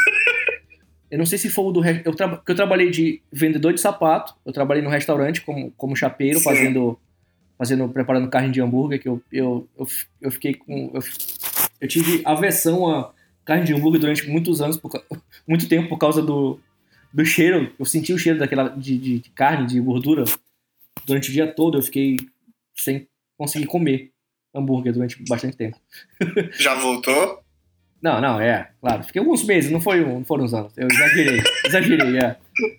Eu 1.09 1.17
não 1.17 1.25
sei 1.25 1.37
se 1.37 1.49
foi 1.49 1.65
o 1.65 1.71
do. 1.73 1.83
Eu, 1.83 2.15
tra... 2.15 2.41
eu 2.47 2.55
trabalhei 2.55 2.89
de 2.89 3.21
vendedor 3.29 3.73
de 3.73 3.81
sapato. 3.81 4.33
Eu 4.45 4.53
trabalhei 4.53 4.81
no 4.81 4.89
restaurante 4.89 5.41
como, 5.41 5.69
como 5.71 5.93
chapeiro, 5.93 6.39
Sim. 6.39 6.45
fazendo. 6.45 6.97
Fazendo, 7.57 7.89
preparando 7.89 8.29
carne 8.29 8.49
de 8.49 8.61
hambúrguer, 8.61 8.99
que 8.99 9.09
eu, 9.09 9.21
eu, 9.29 9.67
eu, 9.77 9.87
eu 10.21 10.31
fiquei 10.31 10.53
com. 10.53 10.89
Eu, 10.93 11.01
eu 11.81 11.87
tive 11.89 12.21
aversão 12.23 12.87
a 12.87 13.11
carne 13.43 13.65
de 13.65 13.73
hambúrguer 13.73 13.99
durante 13.99 14.25
muitos 14.29 14.61
anos, 14.61 14.77
por, 14.77 14.89
muito 15.45 15.67
tempo, 15.67 15.89
por 15.89 15.97
causa 15.97 16.21
do, 16.21 16.57
do 17.13 17.25
cheiro. 17.25 17.73
Eu 17.77 17.83
senti 17.83 18.13
o 18.13 18.17
cheiro 18.17 18.39
daquela 18.39 18.69
de, 18.69 18.97
de, 18.97 19.19
de 19.19 19.29
carne, 19.31 19.67
de 19.67 19.81
gordura. 19.81 20.23
Durante 21.05 21.29
o 21.29 21.33
dia 21.33 21.45
todo 21.45 21.77
eu 21.77 21.81
fiquei 21.81 22.15
sem 22.73 23.05
conseguir 23.37 23.65
comer 23.65 24.10
hambúrguer 24.53 24.93
durante 24.93 25.23
bastante 25.27 25.57
tempo. 25.57 25.77
Já 26.59 26.75
voltou? 26.75 27.41
Não, 28.01 28.19
não, 28.19 28.41
é, 28.41 28.69
claro. 28.81 29.03
Fiquei 29.03 29.19
alguns 29.19 29.43
meses, 29.43 29.69
não, 29.69 29.79
foi, 29.79 30.03
não 30.03 30.25
foram 30.25 30.45
uns 30.45 30.53
anos. 30.53 30.75
Eu 30.75 30.87
exagerei, 30.87 31.41
exagerei, 31.65 32.17
é. 32.17 32.35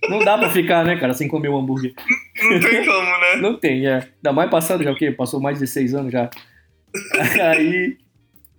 Não 0.08 0.18
dá 0.18 0.37
pra 0.37 0.50
ficar, 0.50 0.85
né, 0.85 0.98
cara, 0.98 1.14
sem 1.14 1.28
comer 1.28 1.48
um 1.48 1.58
hambúrguer. 1.58 1.94
Não 2.42 2.61
tem 2.61 2.82
como, 2.85 3.20
né? 3.20 3.37
Não 3.40 3.56
tem, 3.56 3.87
é. 3.87 4.08
Ainda 4.16 4.32
mais 4.32 4.50
passado 4.50 4.82
já 4.82 4.90
o 4.90 4.96
quê? 4.96 5.12
Passou 5.12 5.40
mais 5.40 5.61
de 5.61 5.66
seis 5.66 5.94
anos 5.94 6.12
já. 6.12 6.28
Aí 7.40 7.96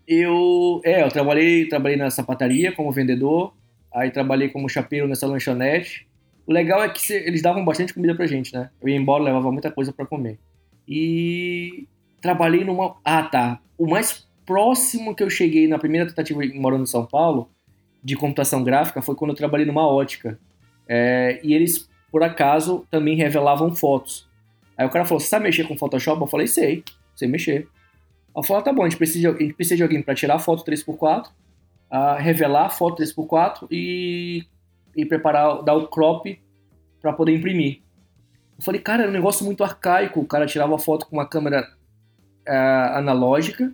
eu, 0.07 0.81
é, 0.85 1.03
eu 1.03 1.09
trabalhei, 1.09 1.67
trabalhei 1.67 1.97
na 1.97 2.09
sapataria 2.09 2.71
como 2.71 2.91
vendedor, 2.91 3.53
aí 3.93 4.11
trabalhei 4.11 4.49
como 4.49 4.69
chapeiro 4.69 5.07
nessa 5.07 5.27
lanchonete. 5.27 6.07
O 6.45 6.51
legal 6.51 6.83
é 6.83 6.89
que 6.89 7.13
eles 7.13 7.41
davam 7.41 7.63
bastante 7.63 7.93
comida 7.93 8.15
pra 8.15 8.27
gente, 8.27 8.53
né? 8.53 8.69
Eu 8.81 8.89
ia 8.89 8.97
embora, 8.97 9.23
levava 9.23 9.51
muita 9.51 9.71
coisa 9.71 9.93
para 9.93 10.05
comer. 10.05 10.39
E 10.87 11.87
trabalhei 12.23 12.63
numa. 12.63 12.95
Ah, 13.03 13.21
tá. 13.21 13.59
O 13.77 13.85
mais 13.85 14.25
próximo 14.45 15.13
que 15.13 15.21
eu 15.21 15.29
cheguei 15.29 15.67
na 15.67 15.77
primeira 15.77 16.07
tentativa 16.07 16.41
morando 16.55 16.83
em 16.83 16.87
São 16.87 17.05
Paulo 17.05 17.49
de 18.01 18.15
computação 18.15 18.63
gráfica 18.63 19.01
foi 19.01 19.13
quando 19.13 19.31
eu 19.31 19.37
trabalhei 19.37 19.65
numa 19.65 19.85
ótica. 19.85 20.39
É, 20.87 21.39
e 21.43 21.53
eles, 21.53 21.89
por 22.09 22.23
acaso, 22.23 22.87
também 22.89 23.15
revelavam 23.15 23.75
fotos. 23.75 24.27
Aí 24.77 24.87
o 24.87 24.89
cara 24.89 25.05
falou: 25.05 25.19
Você 25.19 25.27
sabe 25.27 25.43
mexer 25.43 25.67
com 25.67 25.77
Photoshop? 25.77 26.21
Eu 26.21 26.27
falei: 26.27 26.47
Sei, 26.47 26.83
sei 27.13 27.27
mexer. 27.27 27.67
Ela 28.35 28.43
falou, 28.43 28.61
ah, 28.61 28.63
tá 28.63 28.73
bom, 28.73 28.81
a 28.81 28.89
gente 28.89 28.97
precisa, 28.97 29.29
a 29.29 29.37
gente 29.37 29.53
precisa 29.53 29.75
de 29.75 29.83
alguém 29.83 30.01
para 30.01 30.15
tirar 30.15 30.39
foto 30.39 30.63
3x4, 30.65 31.27
uh, 31.27 32.17
revelar 32.17 32.69
foto 32.71 33.03
3x4 33.03 33.67
e, 33.69 34.43
e 34.95 35.05
preparar, 35.05 35.61
dar 35.61 35.75
o 35.75 35.87
crop 35.87 36.41
para 36.99 37.13
poder 37.13 37.35
imprimir. 37.35 37.81
Eu 38.57 38.63
falei, 38.63 38.81
cara, 38.81 39.03
era 39.03 39.11
um 39.11 39.13
negócio 39.13 39.45
muito 39.45 39.63
arcaico. 39.63 40.19
O 40.19 40.25
cara 40.25 40.47
tirava 40.47 40.79
foto 40.79 41.05
com 41.05 41.15
uma 41.15 41.27
câmera 41.27 41.71
uh, 42.47 42.97
analógica, 42.97 43.73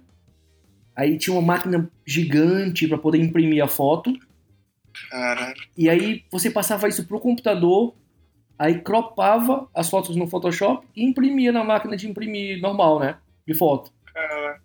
aí 0.96 1.18
tinha 1.18 1.36
uma 1.36 1.42
máquina 1.42 1.90
gigante 2.06 2.88
para 2.88 2.98
poder 2.98 3.20
imprimir 3.20 3.64
a 3.64 3.68
foto. 3.68 4.14
Caralho. 5.10 5.56
E 5.78 5.90
aí 5.90 6.24
você 6.32 6.50
passava 6.50 6.88
isso 6.88 7.08
pro 7.08 7.20
computador, 7.20 7.96
aí 8.58 8.82
cropava 8.82 9.70
as 9.74 9.90
fotos 9.90 10.16
no 10.16 10.28
Photoshop 10.28 10.88
e 10.96 11.04
imprimia 11.04 11.52
na 11.52 11.64
máquina 11.64 11.96
de 11.96 12.10
imprimir 12.10 12.62
normal, 12.62 13.00
né? 13.00 13.18
De 13.48 13.54
foto. 13.54 13.92
Caraca. 14.14 14.62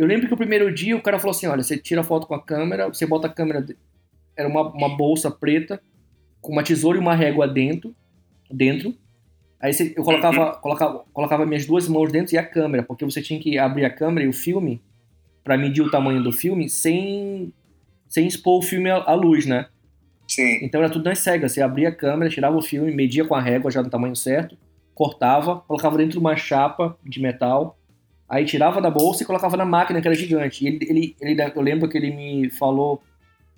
Eu 0.00 0.06
lembro 0.06 0.26
que 0.26 0.32
o 0.32 0.36
primeiro 0.36 0.72
dia 0.72 0.96
o 0.96 1.02
cara 1.02 1.18
falou 1.18 1.32
assim: 1.32 1.46
olha, 1.46 1.62
você 1.62 1.76
tira 1.76 2.00
a 2.00 2.04
foto 2.04 2.26
com 2.26 2.34
a 2.34 2.42
câmera, 2.42 2.88
você 2.88 3.06
bota 3.06 3.26
a 3.26 3.30
câmera. 3.30 3.66
Era 4.34 4.48
uma, 4.48 4.62
uma 4.62 4.96
bolsa 4.96 5.30
preta 5.30 5.78
com 6.40 6.52
uma 6.52 6.62
tesoura 6.62 6.96
e 6.96 7.00
uma 7.00 7.14
régua 7.14 7.46
dentro. 7.46 7.94
dentro. 8.50 8.94
Aí 9.60 9.74
você, 9.74 9.92
eu 9.94 10.02
colocava, 10.02 10.54
colocava, 10.54 11.04
colocava 11.12 11.46
minhas 11.46 11.66
duas 11.66 11.86
mãos 11.86 12.10
dentro 12.10 12.34
e 12.34 12.38
a 12.38 12.46
câmera, 12.46 12.82
porque 12.82 13.04
você 13.04 13.20
tinha 13.20 13.38
que 13.38 13.58
abrir 13.58 13.84
a 13.84 13.90
câmera 13.90 14.24
e 14.24 14.28
o 14.28 14.32
filme 14.32 14.80
para 15.44 15.58
medir 15.58 15.82
o 15.82 15.90
tamanho 15.90 16.22
do 16.22 16.32
filme 16.32 16.68
sem, 16.68 17.52
sem 18.08 18.26
expor 18.26 18.58
o 18.58 18.62
filme 18.62 18.90
à, 18.90 18.96
à 18.96 19.14
luz, 19.14 19.44
né? 19.44 19.66
Sim. 20.26 20.60
Então 20.62 20.80
era 20.80 20.90
tudo 20.90 21.04
nas 21.04 21.18
cegas. 21.18 21.52
Você 21.52 21.60
abria 21.60 21.90
a 21.90 21.94
câmera, 21.94 22.30
tirava 22.30 22.56
o 22.56 22.62
filme, 22.62 22.92
media 22.92 23.24
com 23.24 23.34
a 23.34 23.40
régua 23.40 23.70
já 23.70 23.82
no 23.82 23.90
tamanho 23.90 24.16
certo, 24.16 24.56
cortava, 24.94 25.60
colocava 25.66 25.98
dentro 25.98 26.12
de 26.12 26.18
uma 26.18 26.36
chapa 26.36 26.96
de 27.04 27.20
metal, 27.20 27.76
aí 28.28 28.44
tirava 28.44 28.80
da 28.80 28.90
bolsa 28.90 29.22
e 29.22 29.26
colocava 29.26 29.56
na 29.56 29.64
máquina 29.64 30.00
que 30.00 30.08
era 30.08 30.14
gigante. 30.14 30.64
E 30.64 30.68
ele, 30.68 30.78
ele, 30.88 31.16
ele 31.20 31.52
eu 31.54 31.60
lembro 31.60 31.88
que 31.88 31.98
ele 31.98 32.10
me 32.12 32.50
falou 32.50 33.02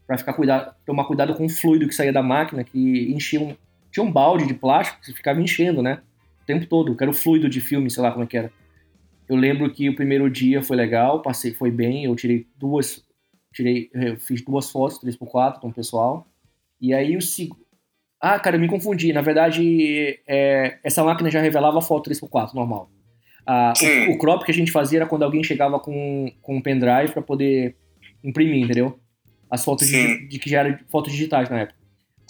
para 0.06 0.18
ficar 0.18 0.32
cuidado, 0.32 0.74
tomar 0.84 1.04
cuidado 1.04 1.34
com 1.34 1.44
o 1.44 1.48
fluido 1.48 1.86
que 1.86 1.94
saía 1.94 2.12
da 2.12 2.22
máquina, 2.22 2.64
que 2.64 3.12
enchia 3.12 3.40
um, 3.40 3.54
tinha 3.92 4.02
um 4.02 4.10
balde 4.10 4.46
de 4.46 4.54
plástico 4.54 5.00
que 5.02 5.12
ficava 5.12 5.40
enchendo, 5.40 5.82
né? 5.82 6.00
O 6.42 6.46
tempo 6.46 6.66
todo, 6.66 6.96
que 6.96 7.04
era 7.04 7.10
o 7.10 7.14
fluido 7.14 7.48
de 7.48 7.60
filme, 7.60 7.90
sei 7.90 8.02
lá 8.02 8.10
como 8.10 8.24
é 8.24 8.26
que 8.26 8.36
era. 8.36 8.50
Eu 9.28 9.36
lembro 9.36 9.70
que 9.70 9.88
o 9.88 9.94
primeiro 9.94 10.28
dia 10.28 10.62
foi 10.62 10.76
legal, 10.76 11.22
passei, 11.22 11.52
foi 11.52 11.70
bem, 11.70 12.04
eu 12.04 12.16
tirei 12.16 12.46
duas, 12.56 13.04
tirei, 13.52 13.90
eu 13.92 14.16
fiz 14.16 14.42
duas 14.42 14.70
fotos, 14.70 14.98
3x4 14.98 15.60
com 15.60 15.68
o 15.68 15.72
pessoal. 15.72 16.26
E 16.80 16.92
aí 16.92 17.16
o 17.16 17.22
segundo. 17.22 17.62
Ah, 18.20 18.38
cara, 18.38 18.56
eu 18.56 18.60
me 18.60 18.68
confundi. 18.68 19.12
Na 19.12 19.20
verdade, 19.20 20.20
é, 20.26 20.78
essa 20.82 21.04
máquina 21.04 21.30
já 21.30 21.40
revelava 21.40 21.78
a 21.78 21.82
foto 21.82 22.10
3x4, 22.10 22.54
normal. 22.54 22.90
Ah, 23.46 23.72
o, 24.08 24.12
o, 24.12 24.18
crop 24.18 24.44
que 24.44 24.52
a 24.52 24.54
gente 24.54 24.70
fazia 24.72 25.00
era 25.00 25.06
quando 25.06 25.24
alguém 25.24 25.42
chegava 25.42 25.78
com, 25.78 26.32
com 26.40 26.56
um 26.56 26.62
pendrive 26.62 27.12
para 27.12 27.22
poder 27.22 27.76
imprimir, 28.22 28.64
entendeu? 28.64 28.98
As 29.50 29.64
fotos 29.64 29.88
de, 29.88 30.28
de, 30.28 30.38
que 30.38 30.48
já 30.48 30.60
eram 30.60 30.78
fotos 30.88 31.12
digitais 31.12 31.50
na 31.50 31.60
época. 31.60 31.78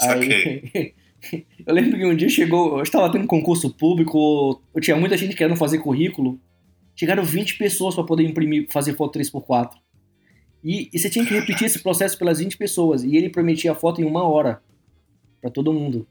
Aí, 0.01 0.95
eu 1.67 1.75
lembro 1.75 1.97
que 1.97 2.05
um 2.05 2.17
dia 2.17 2.29
chegou, 2.29 2.77
eu 2.79 2.83
estava 2.83 3.11
tendo 3.11 3.25
um 3.25 3.29
concurso 3.29 3.71
público, 3.71 4.61
eu 4.75 4.81
tinha 4.81 4.97
muita 4.97 5.17
gente 5.17 5.37
querendo 5.37 5.57
fazer 5.57 5.79
currículo. 5.79 6.41
Chegaram 6.95 7.25
20 7.25 7.57
pessoas 7.57 7.95
para 7.95 8.05
poder 8.05 8.25
imprimir, 8.25 8.67
fazer 8.71 8.95
foto 8.95 9.19
3x4. 9.19 9.71
E, 10.63 10.91
e, 10.93 10.99
você 10.99 11.11
tinha 11.11 11.25
que 11.25 11.35
repetir 11.35 11.67
esse 11.67 11.83
processo 11.83 12.19
pelas 12.19 12.39
20 12.39 12.57
pessoas. 12.57 13.03
E 13.03 13.17
ele 13.17 13.31
prometia 13.31 13.73
a 13.73 13.75
foto 13.75 14.01
em 14.01 14.05
uma 14.05 14.23
hora 14.23 14.63
para 15.41 15.51
todo 15.51 15.73
mundo. 15.73 16.07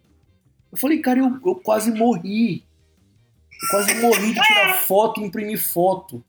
Eu 0.71 0.77
falei, 0.77 0.99
cara, 0.99 1.19
eu, 1.19 1.39
eu 1.45 1.55
quase 1.55 1.91
morri. 1.91 2.65
Eu 3.63 3.69
quase 3.69 3.93
morri 4.01 4.33
de 4.33 4.41
tirar 4.41 4.73
foto 4.83 5.21
e 5.21 5.23
imprimir 5.23 5.61
foto. 5.61 6.23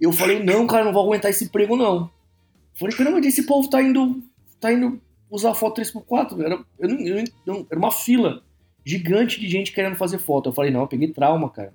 Eu 0.00 0.12
falei, 0.12 0.42
não, 0.42 0.66
cara, 0.66 0.84
não 0.84 0.92
vou 0.92 1.04
aguentar 1.04 1.30
esse 1.30 1.44
emprego, 1.44 1.76
não. 1.76 2.02
Eu 2.02 2.78
falei, 2.78 2.96
caramba, 2.96 3.18
esse 3.26 3.44
povo 3.44 3.68
tá 3.68 3.82
indo, 3.82 4.22
tá 4.60 4.72
indo 4.72 5.00
usar 5.30 5.54
foto 5.54 5.80
3x4. 5.80 6.44
Era, 6.44 6.58
eu 6.78 6.88
não, 6.88 7.00
eu 7.00 7.24
não, 7.46 7.66
era 7.70 7.78
uma 7.78 7.92
fila 7.92 8.42
gigante 8.84 9.38
de 9.40 9.48
gente 9.48 9.72
querendo 9.72 9.96
fazer 9.96 10.18
foto. 10.18 10.48
Eu 10.48 10.52
falei, 10.52 10.70
não, 10.70 10.80
eu 10.80 10.88
peguei 10.88 11.08
trauma, 11.08 11.48
cara. 11.50 11.72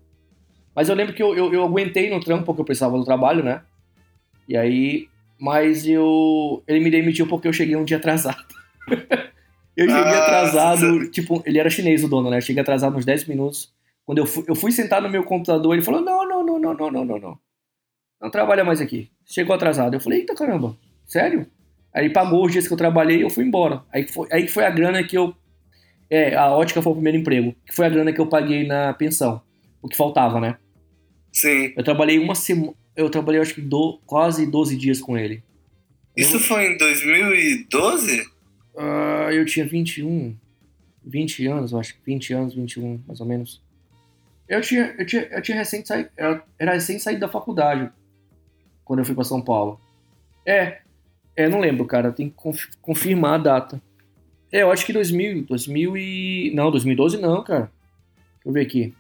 Mas 0.76 0.90
eu 0.90 0.96
lembro 0.96 1.14
que 1.14 1.24
eu, 1.24 1.34
eu, 1.36 1.54
eu 1.54 1.64
aguentei 1.64 2.10
no 2.10 2.20
trampo 2.20 2.46
porque 2.46 2.62
eu 2.62 2.66
precisava 2.66 2.98
do 2.98 3.06
trabalho, 3.06 3.44
né? 3.44 3.62
E 4.48 4.58
aí. 4.58 5.08
Mas 5.40 5.88
eu. 5.88 6.64
Ele 6.68 6.82
me 6.82 6.92
demitiu 6.92 7.28
porque 7.28 7.48
eu 7.48 7.54
cheguei 7.54 7.76
um 7.76 7.86
dia 7.86 7.98
atrasado. 7.98 8.46
eu 9.76 9.90
cheguei 9.90 10.14
ah, 10.14 10.24
atrasado. 10.24 11.10
Tipo, 11.12 11.42
ele 11.46 11.60
era 11.60 11.70
chinês 11.70 12.04
o 12.04 12.10
dono, 12.10 12.30
né? 12.30 12.38
Eu 12.38 12.42
cheguei 12.42 12.62
atrasado 12.62 12.98
uns 12.98 13.06
10 13.06 13.26
minutos. 13.28 13.74
Quando 14.06 14.20
eu 14.20 14.26
fui, 14.26 14.44
eu 14.48 14.56
fui 14.56 14.72
sentar 14.72 15.02
no 15.02 15.10
meu 15.10 15.24
computador, 15.24 15.74
ele 15.74 15.82
falou: 15.82 16.02
não, 16.02 16.28
não, 16.28 16.46
não, 16.46 16.60
não, 16.60 16.74
não, 16.74 16.92
não, 16.92 17.06
não, 17.06 17.20
não. 17.20 17.40
Não 18.22 18.30
trabalha 18.30 18.64
mais 18.64 18.82
aqui. 18.82 19.12
Chegou 19.26 19.56
atrasado. 19.56 19.94
Eu 19.94 20.00
falei, 20.00 20.20
eita 20.20 20.36
caramba, 20.36 20.78
sério? 21.06 21.48
Aí 21.96 22.10
pagou 22.10 22.46
os 22.46 22.52
dias 22.52 22.68
que 22.68 22.74
eu 22.74 22.78
trabalhei 22.78 23.20
e 23.20 23.22
eu 23.22 23.30
fui 23.30 23.46
embora. 23.46 23.82
Aí 23.92 24.06
foi, 24.06 24.28
aí 24.30 24.50
foi 24.50 24.66
a 24.66 24.70
grana 24.70 25.02
que 25.02 25.18
eu. 25.18 25.34
É, 26.10 26.36
a 26.36 26.52
ótica 26.52 26.82
foi 26.82 26.92
o 26.92 26.96
primeiro 26.96 27.18
emprego. 27.18 27.56
Que 27.66 27.74
foi 27.74 27.86
a 27.86 27.90
grana 27.90 28.12
que 28.12 28.20
eu 28.20 28.28
paguei 28.28 28.68
na 28.68 28.94
pensão. 28.94 29.42
O 29.82 29.88
que 29.88 29.96
faltava, 29.96 30.42
né? 30.42 30.58
Sim. 31.32 31.72
Eu 31.76 31.86
trabalhei 31.86 32.20
uma 32.20 32.36
semana. 32.36 32.74
Eu 32.98 33.10
trabalhei 33.10 33.40
acho 33.40 33.56
que 33.56 33.62
do, 33.62 34.00
quase 34.06 34.46
12 34.46 34.76
dias 34.76 35.00
com 35.00 35.18
ele. 35.18 35.42
Isso 36.18 36.36
eu... 36.36 36.40
foi 36.42 36.74
em 36.74 36.78
2012? 36.78 38.22
Uh, 38.22 38.26
ah, 38.78 39.30
eu 39.32 39.46
tinha 39.46 39.66
21. 39.66 40.36
20 41.06 41.48
anos, 41.48 41.72
eu 41.72 41.80
acho. 41.80 41.96
20 42.06 42.34
anos, 42.34 42.56
21, 42.56 43.02
mais 43.08 43.22
ou 43.22 43.26
menos. 43.26 43.64
Eu 44.50 44.60
tinha, 44.60 44.94
eu 45.00 45.06
tinha, 45.06 45.24
eu 45.32 45.42
tinha 45.42 45.58
recém 45.58 45.86
saído. 45.86 46.10
Era 46.60 46.74
recém 46.74 47.00
saído 47.00 47.22
da 47.22 47.30
faculdade. 47.30 47.90
Quando 48.84 49.00
eu 49.00 49.06
fui 49.06 49.16
para 49.16 49.24
São 49.24 49.42
Paulo. 49.42 49.80
É, 50.46 50.82
é, 51.36 51.50
não 51.50 51.60
lembro, 51.60 51.86
cara. 51.86 52.12
Tem 52.12 52.30
que 52.30 52.36
confirmar 52.82 53.36
a 53.36 53.44
data. 53.44 53.82
É, 54.52 54.62
eu 54.62 54.72
acho 54.72 54.86
que 54.86 54.94
2000, 54.94 55.44
2000 55.44 55.98
e... 55.98 56.52
Não, 56.56 56.72
2012 56.72 57.18
não, 57.18 57.44
cara. 57.44 57.72
Deixa 58.36 58.48
eu 58.48 58.54
ver 58.54 58.62
aqui. 58.62 58.94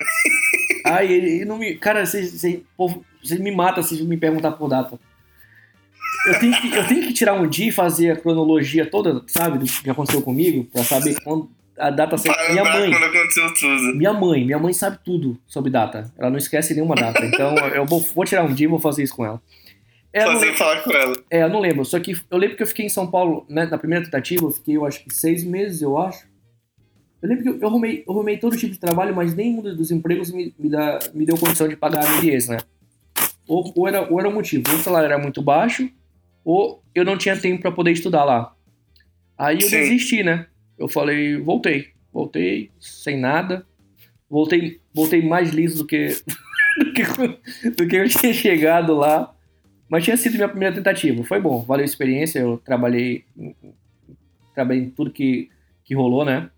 Ai, 0.86 1.12
ele, 1.12 1.30
ele 1.30 1.44
não 1.44 1.58
me... 1.58 1.74
Cara, 1.74 2.06
você, 2.06 2.62
me 3.38 3.50
mata 3.52 3.82
se 3.82 4.02
me 4.02 4.16
perguntar 4.16 4.52
por 4.52 4.68
data. 4.68 4.98
Eu 6.26 6.38
tenho, 6.38 6.60
que, 6.60 6.74
eu 6.74 6.86
tenho 6.86 7.02
que 7.02 7.12
tirar 7.12 7.34
um 7.34 7.48
dia 7.48 7.68
e 7.68 7.72
fazer 7.72 8.10
a 8.10 8.16
cronologia 8.16 8.84
toda, 8.84 9.22
sabe, 9.26 9.58
do 9.58 9.64
que 9.64 9.88
aconteceu 9.88 10.20
comigo, 10.20 10.64
pra 10.64 10.84
saber 10.84 11.18
quando 11.22 11.50
a 11.80 11.90
data 11.90 12.16
certa. 12.18 12.52
Minha 12.52 12.64
mãe. 12.64 12.90
Quando 12.90 13.04
aconteceu 13.04 13.54
tudo. 13.54 13.96
Minha 13.96 14.12
mãe, 14.12 14.44
minha 14.44 14.58
mãe 14.58 14.72
sabe 14.72 14.98
tudo 15.02 15.40
sobre 15.46 15.70
data. 15.70 16.12
Ela 16.18 16.30
não 16.30 16.36
esquece 16.36 16.74
nenhuma 16.74 16.94
data. 16.94 17.24
Então 17.24 17.54
eu 17.74 17.86
vou, 17.86 18.00
vou 18.00 18.24
tirar 18.24 18.44
um 18.44 18.52
dia 18.52 18.66
e 18.66 18.70
vou 18.70 18.78
fazer 18.78 19.02
isso 19.02 19.16
com 19.16 19.24
ela. 19.24 19.40
É, 20.12 20.52
falar 20.54 20.82
com 20.82 20.92
ela. 20.92 21.22
É, 21.30 21.42
eu 21.42 21.48
não 21.48 21.60
lembro. 21.60 21.84
Só 21.84 22.00
que 22.00 22.16
eu 22.30 22.38
lembro 22.38 22.56
que 22.56 22.62
eu 22.62 22.66
fiquei 22.66 22.86
em 22.86 22.90
São 22.90 23.10
Paulo, 23.10 23.46
né, 23.48 23.66
na 23.66 23.78
primeira 23.78 24.04
tentativa, 24.04 24.44
eu 24.44 24.50
fiquei, 24.50 24.76
eu 24.76 24.84
acho 24.84 25.04
que 25.04 25.14
seis 25.14 25.44
meses, 25.44 25.82
eu 25.82 25.96
acho. 25.96 26.28
Eu 27.22 27.28
lembro 27.28 27.44
que 27.44 27.50
eu, 27.50 27.58
eu, 27.60 27.68
arrumei, 27.68 28.02
eu 28.06 28.12
arrumei 28.12 28.38
todo 28.38 28.56
tipo 28.56 28.72
de 28.72 28.80
trabalho, 28.80 29.14
mas 29.14 29.34
nenhum 29.34 29.62
dos 29.62 29.90
empregos 29.90 30.32
me, 30.32 30.54
me, 30.58 30.68
dá, 30.68 30.98
me 31.14 31.24
deu 31.24 31.36
condição 31.36 31.68
de 31.68 31.76
pagar 31.76 32.04
a 32.04 32.16
MBS, 32.16 32.48
né? 32.48 32.58
Ou, 33.46 33.72
ou, 33.76 33.86
era, 33.86 34.10
ou 34.10 34.18
era 34.18 34.28
o 34.28 34.32
motivo, 34.32 34.64
ou 34.70 34.76
o 34.76 34.80
salário 34.80 35.06
era 35.06 35.18
muito 35.18 35.42
baixo, 35.42 35.88
ou 36.44 36.82
eu 36.94 37.04
não 37.04 37.18
tinha 37.18 37.36
tempo 37.36 37.62
para 37.62 37.72
poder 37.72 37.92
estudar 37.92 38.24
lá. 38.24 38.54
Aí 39.36 39.56
eu 39.56 39.68
Sim. 39.68 39.80
desisti, 39.80 40.22
né? 40.22 40.46
Eu 40.78 40.88
falei, 40.88 41.36
voltei. 41.36 41.88
Voltei 42.12 42.70
sem 42.80 43.18
nada. 43.18 43.66
Voltei, 44.28 44.80
voltei 44.94 45.22
mais 45.22 45.50
liso 45.50 45.78
do 45.78 45.86
que, 45.86 46.08
do 46.78 46.92
que, 46.92 47.70
do 47.70 47.86
que 47.86 47.96
eu 47.96 48.08
tinha 48.08 48.32
chegado 48.32 48.94
lá. 48.94 49.34
Mas 49.90 50.04
tinha 50.04 50.16
sido 50.16 50.36
minha 50.36 50.48
primeira 50.48 50.72
tentativa. 50.72 51.24
Foi 51.24 51.40
bom, 51.40 51.62
valeu 51.62 51.82
a 51.82 51.84
experiência. 51.84 52.38
Eu 52.38 52.58
trabalhei, 52.58 53.24
trabalhei 54.54 54.84
em 54.84 54.90
tudo 54.90 55.10
que, 55.10 55.50
que 55.82 55.96
rolou, 55.96 56.24
né? 56.24 56.48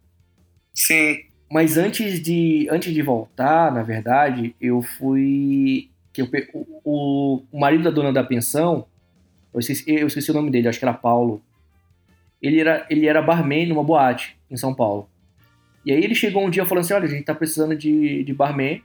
Sim. 0.75 1.19
Mas 1.51 1.79
antes 1.79 2.23
de, 2.23 2.69
antes 2.71 2.93
de 2.93 3.01
voltar, 3.01 3.73
na 3.73 3.83
verdade, 3.83 4.55
eu 4.61 4.83
fui. 4.83 5.89
Que 6.13 6.21
eu, 6.21 6.29
o, 6.85 7.43
o 7.51 7.59
marido 7.59 7.85
da 7.85 7.91
dona 7.91 8.13
da 8.13 8.23
pensão, 8.23 8.87
eu 9.55 9.61
esqueci, 9.61 9.85
eu 9.87 10.07
esqueci 10.07 10.31
o 10.31 10.35
nome 10.35 10.51
dele, 10.51 10.69
acho 10.69 10.79
que 10.79 10.85
era 10.85 10.93
Paulo. 10.93 11.43
Ele 12.41 12.61
era, 12.61 12.87
ele 12.91 13.07
era 13.07 13.23
barman 13.23 13.67
numa 13.67 13.83
boate 13.83 14.37
em 14.51 14.59
São 14.59 14.75
Paulo. 14.75 15.09
E 15.87 15.93
aí 15.93 16.05
ele 16.05 16.15
chegou 16.15 16.45
um 16.45 16.51
dia 16.51 16.67
falando 16.67 16.85
assim: 16.85 16.93
olha, 16.93 17.07
a 17.07 17.09
gente 17.09 17.25
tá 17.25 17.35
precisando 17.35 17.75
de, 17.75 18.25
de 18.25 18.35
barman, 18.35 18.83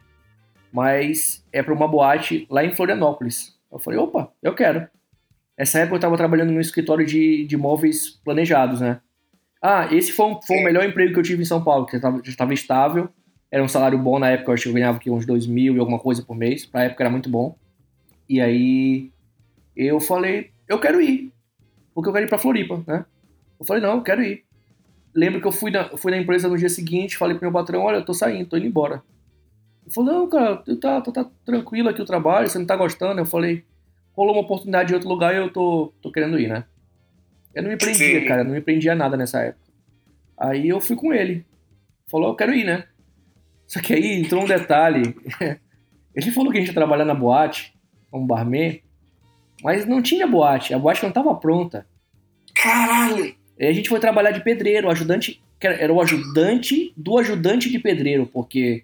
mas 0.72 1.46
é 1.52 1.62
para 1.62 1.74
uma 1.74 1.88
boate 1.88 2.48
lá 2.50 2.64
em 2.64 2.74
Florianópolis. 2.74 3.57
Eu 3.72 3.80
falei, 3.80 4.00
opa, 4.00 4.32
eu 4.42 4.54
quero. 4.54 4.88
Essa 5.58 5.80
época 5.80 5.96
eu 5.96 5.98
estava 5.98 6.18
trabalhando 6.18 6.52
no 6.52 6.62
escritório 6.62 7.06
de, 7.06 7.46
de 7.46 7.58
móveis 7.58 8.10
planejados, 8.24 8.80
né? 8.80 9.02
Ah, 9.62 9.88
esse 9.92 10.12
foi, 10.12 10.28
um, 10.28 10.42
foi 10.42 10.58
o 10.58 10.64
melhor 10.64 10.86
emprego 10.86 11.14
que 11.14 11.20
eu 11.20 11.24
tive 11.24 11.42
em 11.42 11.46
São 11.46 11.64
Paulo, 11.64 11.86
que 11.86 11.98
já 11.98 12.12
estava 12.26 12.54
estável, 12.54 13.10
era 13.52 13.64
um 13.64 13.68
salário 13.68 13.98
bom 13.98 14.20
na 14.20 14.30
época, 14.30 14.52
eu 14.52 14.54
acho 14.54 14.64
que 14.64 14.70
eu 14.70 14.74
ganhava 14.74 14.98
aqui 14.98 15.10
uns 15.10 15.26
dois 15.26 15.48
mil 15.48 15.76
e 15.76 15.80
alguma 15.80 16.00
coisa 16.00 16.22
por 16.22 16.36
mês, 16.36 16.66
pra 16.66 16.84
época 16.84 17.04
era 17.04 17.10
muito 17.10 17.30
bom. 17.30 17.58
E 18.30 18.40
aí 18.40 19.12
eu 19.76 20.00
falei, 20.00 20.52
eu 20.68 20.80
quero 20.80 21.02
ir, 21.02 21.34
porque 21.94 22.10
eu 22.10 22.14
quero 22.14 22.26
ir 22.26 22.30
pra 22.30 22.38
Floripa, 22.38 22.84
né? 22.86 23.06
Eu 23.60 23.66
falei, 23.66 23.82
não, 23.82 23.96
eu 23.96 24.04
quero 24.04 24.22
ir. 24.22 24.44
Lembro 25.16 25.42
que 25.42 25.48
eu 25.48 25.52
fui 25.52 25.72
na, 25.72 25.98
fui 25.98 26.12
na 26.12 26.18
empresa 26.18 26.48
no 26.48 26.58
dia 26.58 26.70
seguinte, 26.70 27.18
falei 27.18 27.36
pro 27.36 27.46
meu 27.46 27.52
patrão, 27.52 27.82
olha, 27.82 27.98
eu 27.98 28.06
tô 28.06 28.14
saindo, 28.14 28.50
tô 28.50 28.58
indo 28.58 28.68
embora. 28.68 29.02
Ele 29.88 29.94
falou, 29.94 30.14
não, 30.14 30.30
cara, 30.30 30.58
tá, 30.82 31.02
tá, 31.02 31.12
tá 31.12 31.30
tranquilo 31.46 31.88
aqui 31.88 32.02
o 32.02 32.06
trabalho, 32.06 32.50
você 32.50 32.60
não 32.60 32.66
tá 32.66 32.76
gostando. 32.76 33.22
Eu 33.22 33.26
falei, 33.26 33.64
rolou 34.12 34.36
uma 34.36 34.42
oportunidade 34.42 34.92
em 34.92 34.96
outro 34.96 35.08
lugar 35.08 35.34
e 35.34 35.38
eu 35.38 35.50
tô, 35.50 35.94
tô 36.02 36.12
querendo 36.12 36.38
ir, 36.38 36.50
né? 36.50 36.66
Eu 37.56 37.64
não 37.64 37.70
me 37.70 37.78
prendia, 37.78 38.20
Sim. 38.20 38.26
cara, 38.26 38.44
não 38.44 38.52
me 38.52 38.60
prendia 38.60 38.94
nada 38.94 39.16
nessa 39.16 39.40
época. 39.40 39.66
Aí 40.38 40.68
eu 40.68 40.82
fui 40.82 40.98
com 40.98 41.14
ele. 41.14 41.46
Falou, 42.12 42.30
eu 42.30 42.36
quero 42.36 42.54
ir, 42.54 42.66
né? 42.66 42.84
Só 43.66 43.82
que 43.82 43.94
aí 43.94 44.20
entrou 44.20 44.44
um 44.44 44.48
detalhe. 44.48 45.16
Ele 46.14 46.32
falou 46.32 46.52
que 46.52 46.58
a 46.58 46.60
gente 46.60 46.70
ia 46.70 46.74
trabalhar 46.74 47.06
na 47.06 47.14
boate, 47.14 47.78
como 48.10 48.26
barman, 48.26 48.82
mas 49.64 49.86
não 49.86 50.02
tinha 50.02 50.26
boate, 50.26 50.74
a 50.74 50.80
boate 50.80 51.04
não 51.04 51.12
tava 51.12 51.36
pronta. 51.36 51.86
Caralho! 52.56 53.36
Aí 53.60 53.68
a 53.68 53.74
gente 53.74 53.88
foi 53.88 54.00
trabalhar 54.00 54.32
de 54.32 54.44
pedreiro, 54.44 54.90
ajudante, 54.90 55.44
era 55.62 55.94
o 55.94 56.02
ajudante 56.02 56.92
do 56.98 57.18
ajudante 57.20 57.70
de 57.70 57.78
pedreiro, 57.78 58.26
porque. 58.26 58.84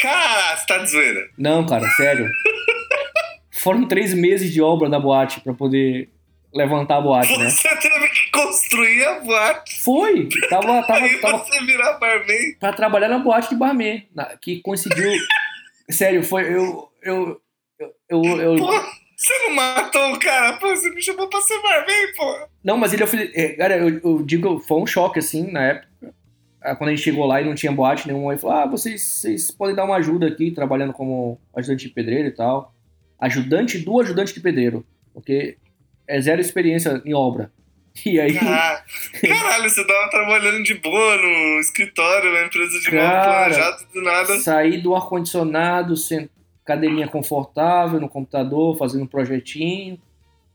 Cara, 0.00 0.56
você 0.56 0.66
tá 0.66 0.78
de 0.78 0.90
zoeira. 0.90 1.28
Não, 1.38 1.64
cara, 1.66 1.88
sério. 1.90 2.28
Foram 3.62 3.86
três 3.88 4.12
meses 4.14 4.52
de 4.52 4.60
obra 4.60 4.88
na 4.88 5.00
boate 5.00 5.40
pra 5.40 5.54
poder 5.54 6.10
levantar 6.54 6.96
a 6.96 7.00
boate, 7.00 7.36
né? 7.38 7.48
Você 7.50 7.68
teve 7.76 8.08
que 8.08 8.30
construir 8.30 9.04
a 9.04 9.20
boate. 9.20 9.80
Foi! 9.82 10.28
Tava, 10.48 10.82
tava, 10.86 11.04
Aí 11.04 11.18
tava 11.20 11.38
você 11.38 11.64
virar 11.64 11.94
barman. 11.98 12.54
pra 12.60 12.72
trabalhar 12.72 13.08
na 13.08 13.18
boate 13.18 13.48
de 13.50 13.56
barman, 13.56 14.06
que 14.40 14.60
coincidiu. 14.60 15.10
Sério, 15.90 16.22
foi. 16.22 16.42
Eu. 16.52 16.88
Eu. 17.02 17.40
Eu. 18.08 18.22
eu, 18.24 18.56
eu- 18.58 18.84
você 19.16 19.38
não 19.44 19.54
matou 19.54 20.12
o 20.12 20.18
cara? 20.18 20.58
Pô, 20.58 20.68
você 20.68 20.90
me 20.90 21.00
chamou 21.00 21.26
pra 21.28 21.40
ser 21.40 21.60
barman, 21.62 22.12
pô. 22.16 22.48
Não, 22.62 22.76
mas 22.76 22.92
ele 22.92 23.02
ofereceu. 23.02 23.56
Cara, 23.56 23.76
eu, 23.78 23.98
eu 24.04 24.22
digo, 24.22 24.58
foi 24.60 24.78
um 24.78 24.86
choque, 24.86 25.18
assim, 25.20 25.50
na 25.50 25.62
época. 25.64 25.88
Ah, 26.62 26.74
Quando 26.74 26.88
a 26.88 26.94
gente 26.94 27.04
chegou 27.04 27.26
lá 27.26 27.40
e 27.40 27.44
não 27.44 27.54
tinha 27.54 27.72
boate 27.72 28.06
nenhuma, 28.06 28.32
ele 28.32 28.40
falou: 28.40 28.56
Ah, 28.56 28.66
vocês, 28.66 29.02
vocês 29.02 29.50
podem 29.50 29.74
dar 29.74 29.84
uma 29.84 29.96
ajuda 29.96 30.26
aqui, 30.26 30.50
trabalhando 30.50 30.92
como 30.92 31.38
ajudante 31.54 31.86
de 31.86 31.94
pedreiro 31.94 32.28
e 32.28 32.32
tal. 32.32 32.74
Ajudante 33.20 33.78
do 33.78 34.00
ajudante 34.00 34.34
de 34.34 34.40
pedreiro. 34.40 34.84
Porque 35.12 35.56
é 36.06 36.20
zero 36.20 36.40
experiência 36.40 37.02
em 37.04 37.14
obra. 37.14 37.50
E 38.04 38.20
aí. 38.20 38.36
Ah, 38.36 38.82
caralho, 39.26 39.70
você 39.70 39.82
tava 39.86 40.10
trabalhando 40.10 40.62
de 40.62 40.74
boa 40.74 41.16
no 41.16 41.60
escritório, 41.60 42.30
na 42.30 42.44
empresa 42.44 42.78
de 42.78 42.90
Cara. 42.90 43.44
planejado 43.44 43.86
do 43.90 44.02
nada. 44.02 44.38
Saí 44.38 44.82
do 44.82 44.94
ar-condicionado, 44.94 45.94
cadeirinha 46.62 47.08
confortável 47.08 47.98
no 47.98 48.06
computador, 48.06 48.76
fazendo 48.76 49.04
um 49.04 49.06
projetinho. 49.06 49.98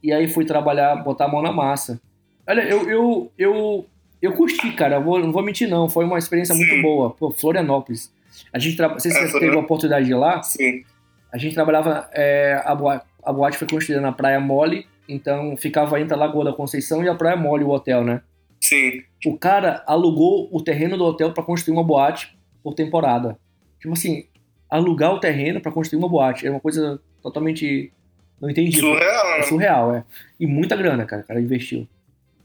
E 0.04 0.14
aí 0.14 0.28
fui 0.28 0.46
trabalhar, 0.46 0.96
botar 0.98 1.26
a 1.26 1.28
mão 1.28 1.42
na 1.42 1.52
massa. 1.52 2.00
Olha, 2.48 2.62
eu, 2.62 2.90
eu, 2.90 3.32
eu, 3.38 3.86
eu 4.22 4.34
curti, 4.34 4.72
cara. 4.74 4.96
Eu 4.96 5.04
vou, 5.04 5.20
não 5.20 5.32
vou 5.32 5.44
mentir, 5.44 5.68
não. 5.68 5.90
Foi 5.90 6.06
uma 6.06 6.18
experiência 6.18 6.54
muito 6.54 6.74
Sim. 6.74 6.82
boa. 6.82 7.12
Pô, 7.12 7.32
Florianópolis. 7.32 8.12
A 8.54 8.60
gente 8.60 8.78
tra... 8.78 8.90
Não 8.90 9.00
sei 9.00 9.12
se 9.12 9.18
É, 9.18 9.28
você 9.28 9.40
teve 9.40 9.56
a 9.56 9.60
oportunidade 9.60 10.06
de 10.06 10.12
ir 10.12 10.16
lá. 10.16 10.42
Sim. 10.44 10.84
A 11.32 11.38
gente 11.38 11.54
trabalhava. 11.54 12.10
é, 12.14 12.62
a, 12.66 12.76
boate, 12.76 13.06
a 13.24 13.34
boate 13.34 13.58
foi 13.58 13.68
construída 13.68 14.02
na 14.02 14.12
Praia 14.12 14.40
Mole. 14.40 14.86
Então 15.08 15.58
ficava 15.58 16.00
entre 16.00 16.14
a 16.14 16.18
Lagoa 16.18 16.46
da 16.46 16.54
Conceição 16.54 17.04
e 17.04 17.10
a 17.10 17.16
Praia 17.16 17.36
Mole, 17.36 17.64
o 17.64 17.70
hotel, 17.70 18.04
né? 18.04 18.22
Sim. 18.60 19.02
o 19.26 19.38
cara 19.38 19.84
alugou 19.88 20.48
o 20.52 20.62
terreno 20.62 20.96
do 20.96 21.04
hotel 21.04 21.34
pra 21.34 21.44
construir 21.44 21.74
uma 21.76 21.84
boate 21.84 22.38
por 22.64 22.76
temporada. 22.76 23.38
Tipo 23.80 23.94
assim, 23.94 24.26
alugar 24.70 25.12
o 25.14 25.20
terreno 25.20 25.60
pra 25.60 25.72
construir 25.72 25.98
uma 25.98 26.08
boate. 26.08 26.46
É 26.46 26.52
uma 26.52 26.60
coisa 26.60 27.02
totalmente. 27.24 27.92
Não 28.40 28.50
entendi. 28.50 28.80
Surreal, 28.80 29.38
né? 29.38 29.42
surreal, 29.44 29.96
é. 29.96 30.04
E 30.40 30.46
muita 30.46 30.76
grana, 30.76 31.06
cara. 31.06 31.24
O 31.24 31.26
cara 31.26 31.42
investiu. 31.42 31.88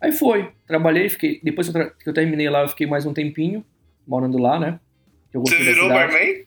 Aí 0.00 0.12
foi. 0.12 0.52
Trabalhei, 0.66 1.08
fiquei. 1.08 1.40
Depois 1.42 1.68
que 1.68 1.76
eu, 1.76 1.90
que 1.90 2.08
eu 2.08 2.14
terminei 2.14 2.48
lá, 2.50 2.62
eu 2.62 2.68
fiquei 2.68 2.86
mais 2.86 3.06
um 3.06 3.12
tempinho 3.14 3.64
morando 4.06 4.38
lá, 4.38 4.58
né? 4.58 4.78
Você 5.32 5.56
virou 5.56 5.88
barman? 5.88 6.44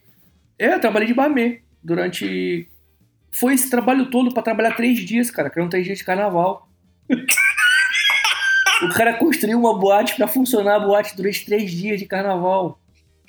É, 0.58 0.74
eu 0.74 0.80
trabalhei 0.80 1.06
de 1.08 1.14
barman 1.14 1.58
durante. 1.82 2.68
Foi 3.32 3.54
esse 3.54 3.70
trabalho 3.70 4.10
todo 4.10 4.32
pra 4.34 4.42
trabalhar 4.42 4.74
três 4.74 4.98
dias, 5.00 5.30
cara, 5.30 5.48
que 5.50 5.58
eram 5.58 5.68
três 5.68 5.84
dias 5.84 5.98
de 5.98 6.04
carnaval. 6.04 6.68
o 8.82 8.88
cara 8.94 9.14
construiu 9.14 9.58
uma 9.58 9.78
boate 9.78 10.16
pra 10.16 10.26
funcionar 10.26 10.76
a 10.76 10.80
boate 10.80 11.16
durante 11.16 11.44
três 11.44 11.70
dias 11.70 12.00
de 12.00 12.06
carnaval. 12.06 12.80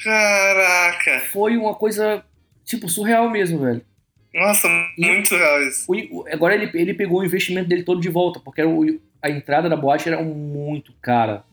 Caraca. 0.03 1.19
Foi 1.31 1.57
uma 1.57 1.75
coisa, 1.75 2.23
tipo, 2.65 2.89
surreal 2.89 3.29
mesmo, 3.29 3.59
velho. 3.59 3.81
Nossa, 4.33 4.67
E- 4.97 5.05
muito 5.05 5.35
real 5.35 5.61
isso. 5.67 5.85
O- 5.87 6.25
agora 6.31 6.55
ele, 6.55 6.71
ele 6.73 6.93
pegou 6.93 7.19
o 7.19 7.25
investimento 7.25 7.67
dele 7.67 7.83
todo 7.83 7.99
de 8.01 8.09
volta, 8.09 8.39
porque 8.39 8.61
era 8.61 8.69
o- 8.69 8.99
a 9.21 9.29
entrada 9.29 9.69
da 9.69 9.75
boate 9.75 10.07
era 10.09 10.21
muito 10.21 10.93
cara. 11.01 11.43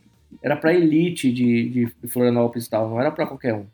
Era 0.42 0.56
pra 0.56 0.74
elite 0.74 1.32
de, 1.32 1.68
de, 1.70 2.08
Florianópolis 2.08 2.66
e 2.66 2.70
tal, 2.70 2.88
não 2.88 3.00
era 3.00 3.10
pra 3.10 3.26
qualquer 3.26 3.54
um. 3.54 3.66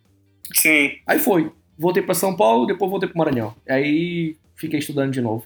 Sim. 0.53 0.93
Aí 1.07 1.19
foi. 1.19 1.51
Voltei 1.79 2.03
pra 2.03 2.15
São 2.15 2.37
Paulo, 2.37 2.67
depois 2.67 2.91
voltei 2.91 3.09
pro 3.09 3.19
Maranhão. 3.19 3.55
Aí 3.69 4.37
fiquei 4.55 4.79
estudando 4.79 5.13
de 5.13 5.21
novo. 5.21 5.45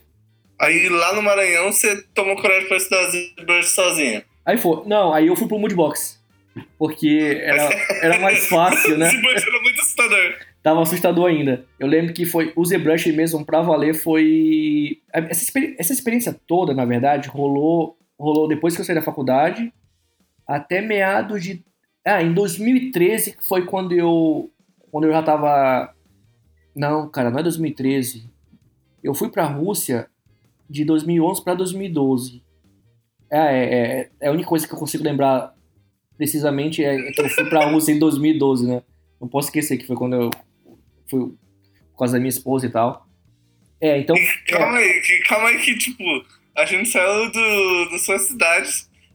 Aí 0.61 0.89
lá 0.89 1.15
no 1.15 1.23
Maranhão 1.23 1.73
você 1.73 2.03
tomou 2.15 2.37
coragem 2.37 2.69
pra 2.69 2.77
estudar 2.77 3.09
ZBrush 3.11 3.69
sozinha. 3.71 4.25
Aí 4.45 4.59
foi. 4.59 4.83
Não, 4.87 5.13
aí 5.13 5.27
eu 5.29 5.37
fui 5.37 5.47
pro 5.49 5.59
Moodbox. 5.59 6.19
Porque 6.77 7.41
era, 7.43 7.69
era 8.03 8.19
mais 8.19 8.47
fácil, 8.49 8.99
né? 8.99 9.09
ZBrush 9.11 9.47
era 9.47 9.63
muito 9.63 9.81
assustador. 9.81 10.35
Tava 10.63 10.83
assustador 10.83 11.27
ainda. 11.31 11.65
Eu 11.79 11.87
lembro 11.87 12.13
que 12.13 12.27
foi. 12.27 12.53
O 12.57 12.65
ZBrush 12.65 13.07
mesmo, 13.13 13.45
pra 13.45 13.63
valer, 13.63 13.95
foi. 13.95 14.99
Essa, 15.13 15.45
experi- 15.45 15.77
essa 15.79 15.93
experiência 15.93 16.35
toda, 16.47 16.75
na 16.75 16.85
verdade, 16.85 17.29
rolou, 17.29 17.97
rolou 18.19 18.49
depois 18.49 18.75
que 18.75 18.81
eu 18.81 18.85
saí 18.85 18.95
da 18.95 19.03
faculdade, 19.03 19.73
até 20.47 20.81
meados 20.81 21.43
de. 21.43 21.65
Ah, 22.05 22.23
em 22.23 22.33
2013 22.33 23.37
que 23.37 23.45
foi 23.45 23.65
quando 23.65 23.93
eu. 23.93 24.51
Quando 24.91 25.05
eu 25.05 25.13
já 25.13 25.23
tava. 25.23 25.95
Não, 26.75 27.09
cara, 27.09 27.31
não 27.31 27.39
é 27.39 27.43
2013. 27.43 28.31
Eu 29.03 29.15
fui 29.15 29.31
pra 29.31 29.45
Rússia 29.45 30.09
de 30.69 30.85
2011 30.85 31.45
pra 31.45 31.55
2012. 31.55 32.43
É, 33.31 33.39
é, 33.39 33.75
é, 33.75 34.11
é 34.21 34.29
a 34.29 34.33
única 34.33 34.49
coisa 34.49 34.67
que 34.67 34.73
eu 34.73 34.79
consigo 34.79 35.05
lembrar 35.05 35.55
precisamente 36.17 36.83
é 36.83 36.97
que 37.13 37.21
eu 37.21 37.29
fui 37.29 37.45
pra 37.49 37.71
Rússia 37.71 37.93
em 37.93 37.99
2012, 37.99 38.67
né? 38.67 38.83
Não 39.21 39.29
posso 39.29 39.49
esquecer 39.49 39.77
que 39.77 39.87
foi 39.87 39.97
quando 39.97 40.17
eu 40.17 40.31
fui 41.09 41.33
por 41.93 41.99
causa 41.99 42.15
da 42.15 42.19
minha 42.19 42.29
esposa 42.29 42.67
e 42.67 42.71
tal. 42.71 43.07
É, 43.81 43.99
então. 43.99 44.17
Calma 44.49 44.79
aí, 44.79 45.01
que, 45.01 45.19
calma 45.21 45.49
aí 45.49 45.59
que, 45.59 45.77
tipo, 45.79 46.05
a 46.59 46.65
gente 46.65 46.89
saiu 46.89 47.31
do, 47.31 47.91
da 47.91 47.99
sua 47.99 48.19
cidade, 48.19 48.71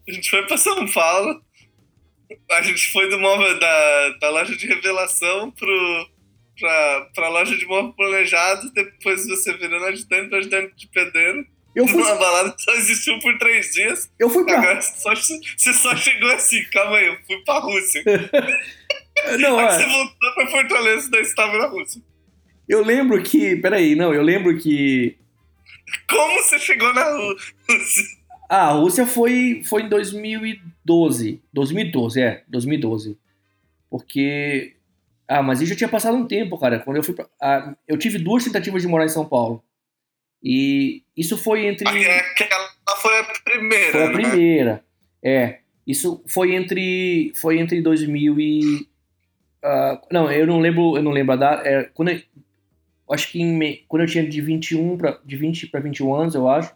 a 0.08 0.12
gente 0.12 0.30
foi 0.30 0.46
pra 0.46 0.58
São 0.58 0.88
Paulo, 0.88 1.42
a 2.52 2.62
gente 2.62 2.92
foi 2.92 3.10
do 3.10 3.20
móvel 3.20 3.60
da, 3.60 4.10
da 4.22 4.30
loja 4.30 4.56
de 4.56 4.66
revelação 4.66 5.52
pro, 5.52 6.10
pra, 6.60 7.10
pra 7.14 7.30
loja 7.30 7.56
de 7.58 7.66
móvel 7.66 7.94
planejado, 7.94 8.72
depois 8.74 9.28
você 9.28 9.54
virando 9.54 9.86
ajudante 9.86 10.30
do 10.30 10.36
ajudante 10.38 10.76
de 10.76 10.88
pedreiro, 10.88 11.46
Eu 11.76 11.88
fui, 11.88 12.00
numa 12.02 12.16
balada 12.16 12.56
só 12.58 12.74
existiu 12.76 13.20
por 13.20 13.38
três 13.38 13.74
dias, 13.74 14.10
eu 14.20 14.30
fui 14.30 14.44
pra. 14.46 14.58
agora 14.58 14.82
você 14.82 15.00
só, 15.00 15.14
você 15.14 15.74
só 15.74 15.96
chegou 15.96 16.32
assim, 16.32 16.64
calma 16.72 16.98
aí, 16.98 17.08
eu 17.08 17.18
fui 17.28 17.38
pra 17.44 17.60
Rússia. 17.60 18.04
Não, 19.40 19.60
Aí 19.60 19.66
é. 19.68 19.78
você 19.78 19.86
voltou 19.86 20.34
pra 20.34 20.48
Fortaleza 20.48 21.08
e 21.08 21.12
daí 21.12 21.22
estava 21.22 21.56
na 21.58 21.68
Rússia. 21.68 22.02
Eu 22.68 22.84
lembro 22.84 23.22
que. 23.22 23.56
Peraí, 23.58 23.96
não, 23.96 24.12
eu 24.14 24.24
lembro 24.24 24.58
que. 24.58 25.16
Como 26.10 26.34
você 26.44 26.60
chegou 26.60 26.94
na 26.94 27.10
Rússia? 27.10 27.54
Ah, 28.50 28.68
a 28.68 28.72
Rússia 28.74 29.06
foi, 29.08 29.64
foi 29.66 29.84
em 29.84 29.90
2012. 29.90 31.42
2012, 31.52 32.22
é, 32.22 32.44
2012. 32.48 33.18
Porque. 33.90 34.76
Ah, 35.28 35.42
mas 35.42 35.62
isso 35.62 35.70
já 35.72 35.76
tinha 35.76 35.90
passado 35.90 36.16
um 36.18 36.28
tempo, 36.28 36.58
cara. 36.58 36.80
Quando 36.80 36.98
eu 36.98 37.04
fui 37.04 37.16
pra. 37.16 37.28
ah, 37.42 37.74
eu 37.88 37.98
tive 37.98 38.20
duas 38.20 38.44
tentativas 38.44 38.82
de 38.82 38.88
morar 38.88 39.06
em 39.06 39.10
São 39.10 39.26
Paulo. 39.26 39.64
E 40.44 41.04
isso 41.16 41.38
foi 41.38 41.66
entre. 41.66 41.88
Aquela 41.88 42.74
foi 43.02 43.20
a 43.20 43.24
primeira, 43.44 43.92
Foi 43.92 44.04
a 44.04 44.08
né? 44.08 44.14
primeira. 44.14 44.86
É. 45.24 45.60
Isso 45.88 46.24
foi 46.28 46.56
entre. 46.56 47.32
Foi 47.36 47.58
entre 47.58 47.82
2000 47.82 48.40
e. 48.40 48.88
ah, 49.64 50.02
não, 50.12 50.32
eu 50.32 50.46
não 50.46 50.60
lembro. 50.60 50.96
Eu 50.98 51.04
não 51.04 51.12
lembro 51.12 51.34
a 51.34 51.38
data. 51.38 51.68
É, 51.68 51.84
quando 51.94 52.10
eu, 52.10 52.22
acho 53.14 53.32
que 53.32 53.42
em 53.42 53.84
quando 53.88 54.02
eu 54.02 54.08
tinha 54.08 54.28
de 54.28 54.42
21 54.42 54.98
pra, 54.98 55.20
de 55.24 55.36
20 55.36 55.68
para 55.68 55.80
21 55.80 56.14
anos, 56.14 56.36
eu 56.36 56.48
acho. 56.50 56.74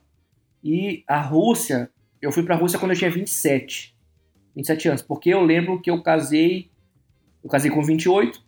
E 0.64 1.04
a 1.08 1.20
Rússia, 1.22 1.90
eu 2.22 2.32
fui 2.32 2.44
pra 2.44 2.56
Rússia 2.56 2.80
quando 2.80 2.92
eu 2.92 2.98
tinha 2.98 3.10
27. 3.12 3.96
27 4.56 4.88
anos. 4.90 5.02
Porque 5.02 5.30
eu 5.30 5.42
lembro 5.44 5.82
que 5.82 5.90
eu 5.90 6.02
casei. 6.02 6.70
Eu 7.44 7.50
casei 7.50 7.72
com 7.72 7.82
28. 7.82 8.42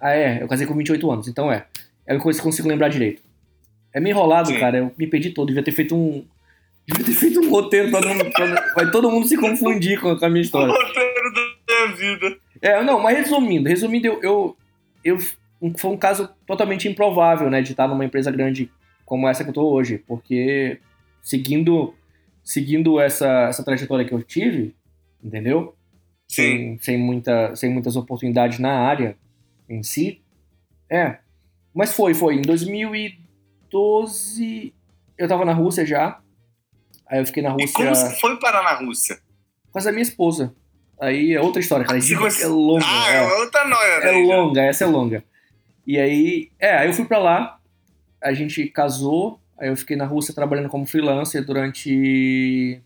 Ah, 0.00 0.14
é. 0.14 0.42
Eu 0.42 0.48
casei 0.48 0.66
com 0.66 0.74
28 0.74 1.10
anos. 1.10 1.28
Então 1.28 1.50
é. 1.50 1.66
É 2.06 2.14
uma 2.14 2.20
coisa 2.20 2.38
que 2.38 2.46
eu 2.46 2.50
consigo 2.50 2.68
lembrar 2.68 2.88
direito. 2.88 3.22
É 3.92 4.00
meio 4.00 4.14
enrolado, 4.14 4.48
Sim. 4.48 4.58
cara. 4.58 4.78
Eu 4.78 4.92
me 4.96 5.06
perdi 5.06 5.30
todo. 5.30 5.48
Devia 5.48 5.62
ter 5.62 5.72
feito 5.72 5.94
um. 5.94 6.24
Devia 6.86 7.04
ter 7.04 7.12
feito 7.14 7.40
um 7.40 7.50
roteiro 7.50 7.90
pra 7.90 8.00
não. 8.00 8.30
pra 8.30 8.72
vai 8.74 8.90
todo 8.90 9.10
mundo 9.10 9.26
se 9.26 9.36
confundir 9.36 10.00
com, 10.00 10.08
a 10.08 10.28
minha 10.28 10.40
O 10.42 10.44
história. 10.44 10.72
roteiro 10.72 11.32
da 11.34 11.86
minha 11.86 11.96
vida. 11.96 12.36
É, 12.60 12.82
não, 12.82 13.00
mas 13.00 13.18
resumindo, 13.18 13.68
resumindo, 13.68 14.06
eu, 14.06 14.20
eu, 14.22 14.56
eu 15.04 15.18
um- 15.62 15.72
foi 15.78 15.90
um 15.92 15.96
caso 15.96 16.28
totalmente 16.46 16.86
improvável, 16.88 17.48
né, 17.48 17.62
de 17.62 17.70
estar 17.70 17.88
numa 17.88 18.04
empresa 18.04 18.30
grande 18.30 18.70
como 19.06 19.26
essa 19.28 19.44
que 19.44 19.50
eu 19.50 19.54
tô 19.54 19.70
hoje, 19.70 19.98
porque 20.06 20.78
seguindo 21.22 21.94
seguindo 22.44 22.98
essa, 23.00 23.46
essa 23.48 23.62
trajetória 23.64 24.04
que 24.04 24.12
eu 24.12 24.20
tive, 24.22 24.74
entendeu? 25.22 25.76
Sim. 26.28 26.42
Sem, 26.42 26.78
sem, 26.80 26.98
muita, 26.98 27.54
sem 27.54 27.70
muitas 27.70 27.94
oportunidades 27.94 28.58
na 28.58 28.72
área 28.80 29.16
em 29.68 29.80
si, 29.82 30.20
é, 30.90 31.18
Mas 31.74 31.94
foi, 31.94 32.12
foi. 32.14 32.34
Em 32.34 32.42
2012, 32.42 34.74
eu 35.16 35.28
tava 35.28 35.44
na 35.44 35.52
Rússia 35.52 35.86
já. 35.86 36.20
Aí 37.06 37.20
eu 37.20 37.26
fiquei 37.26 37.42
na 37.42 37.50
Rússia. 37.50 37.68
E 37.68 37.72
como 37.72 37.88
você 37.94 38.20
foi 38.20 38.38
parar 38.38 38.62
na 38.62 38.74
Rússia? 38.74 39.18
Com 39.70 39.78
essa 39.78 39.90
minha 39.92 40.02
esposa. 40.02 40.54
Aí 41.00 41.32
é 41.32 41.40
outra 41.40 41.60
história, 41.60 41.84
cara. 41.86 42.00
Você 42.00 42.14
É 42.44 42.46
longa. 42.46 42.84
Ah, 42.86 43.10
é. 43.12 43.16
é 43.16 43.32
outra 43.38 43.64
noia, 43.66 43.92
É 44.02 44.12
né? 44.12 44.34
longa, 44.34 44.62
essa 44.62 44.84
é 44.84 44.86
longa. 44.86 45.24
E 45.86 45.98
aí, 45.98 46.50
é, 46.58 46.76
aí 46.76 46.88
eu 46.88 46.94
fui 46.94 47.04
pra 47.04 47.18
lá, 47.18 47.58
a 48.22 48.32
gente 48.32 48.66
casou, 48.66 49.40
aí 49.58 49.68
eu 49.68 49.76
fiquei 49.76 49.96
na 49.96 50.04
Rússia 50.04 50.34
trabalhando 50.34 50.68
como 50.68 50.86
freelancer 50.86 51.44
durante 51.44 52.80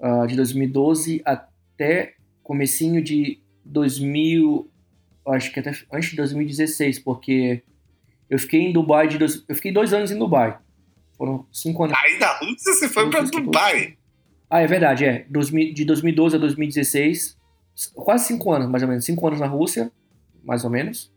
ah, 0.00 0.26
de 0.26 0.36
2012 0.36 1.22
até 1.24 2.14
comecinho 2.42 3.02
de 3.02 3.40
2000, 3.64 4.70
acho 5.28 5.50
que 5.50 5.60
até 5.60 5.72
antes 5.90 6.10
de 6.10 6.16
2016, 6.16 6.98
porque 6.98 7.62
eu 8.28 8.38
fiquei 8.38 8.60
em 8.60 8.72
Dubai 8.72 9.08
de 9.08 9.16
dois, 9.16 9.42
eu 9.48 9.54
fiquei 9.54 9.72
dois 9.72 9.94
anos 9.94 10.10
em 10.10 10.18
Dubai. 10.18 10.58
Foram 11.16 11.46
cinco 11.50 11.84
anos. 11.84 11.96
Aí 11.96 12.18
da 12.18 12.36
Rússia 12.38 12.72
você 12.74 12.88
foi 12.88 13.08
pra 13.08 13.20
Rússia, 13.20 13.40
Dubai. 13.40 13.96
Ah, 14.50 14.60
é 14.60 14.66
verdade, 14.66 15.04
é. 15.04 15.24
2000 15.30 15.72
De 15.72 15.84
2012 15.84 16.36
a 16.36 16.38
2016, 16.38 17.38
quase 17.94 18.26
cinco 18.26 18.52
anos, 18.52 18.68
mais 18.68 18.82
ou 18.82 18.88
menos. 18.88 19.04
Cinco 19.04 19.26
anos 19.26 19.40
na 19.40 19.46
Rússia, 19.46 19.90
mais 20.42 20.64
ou 20.64 20.70
menos. 20.70 21.13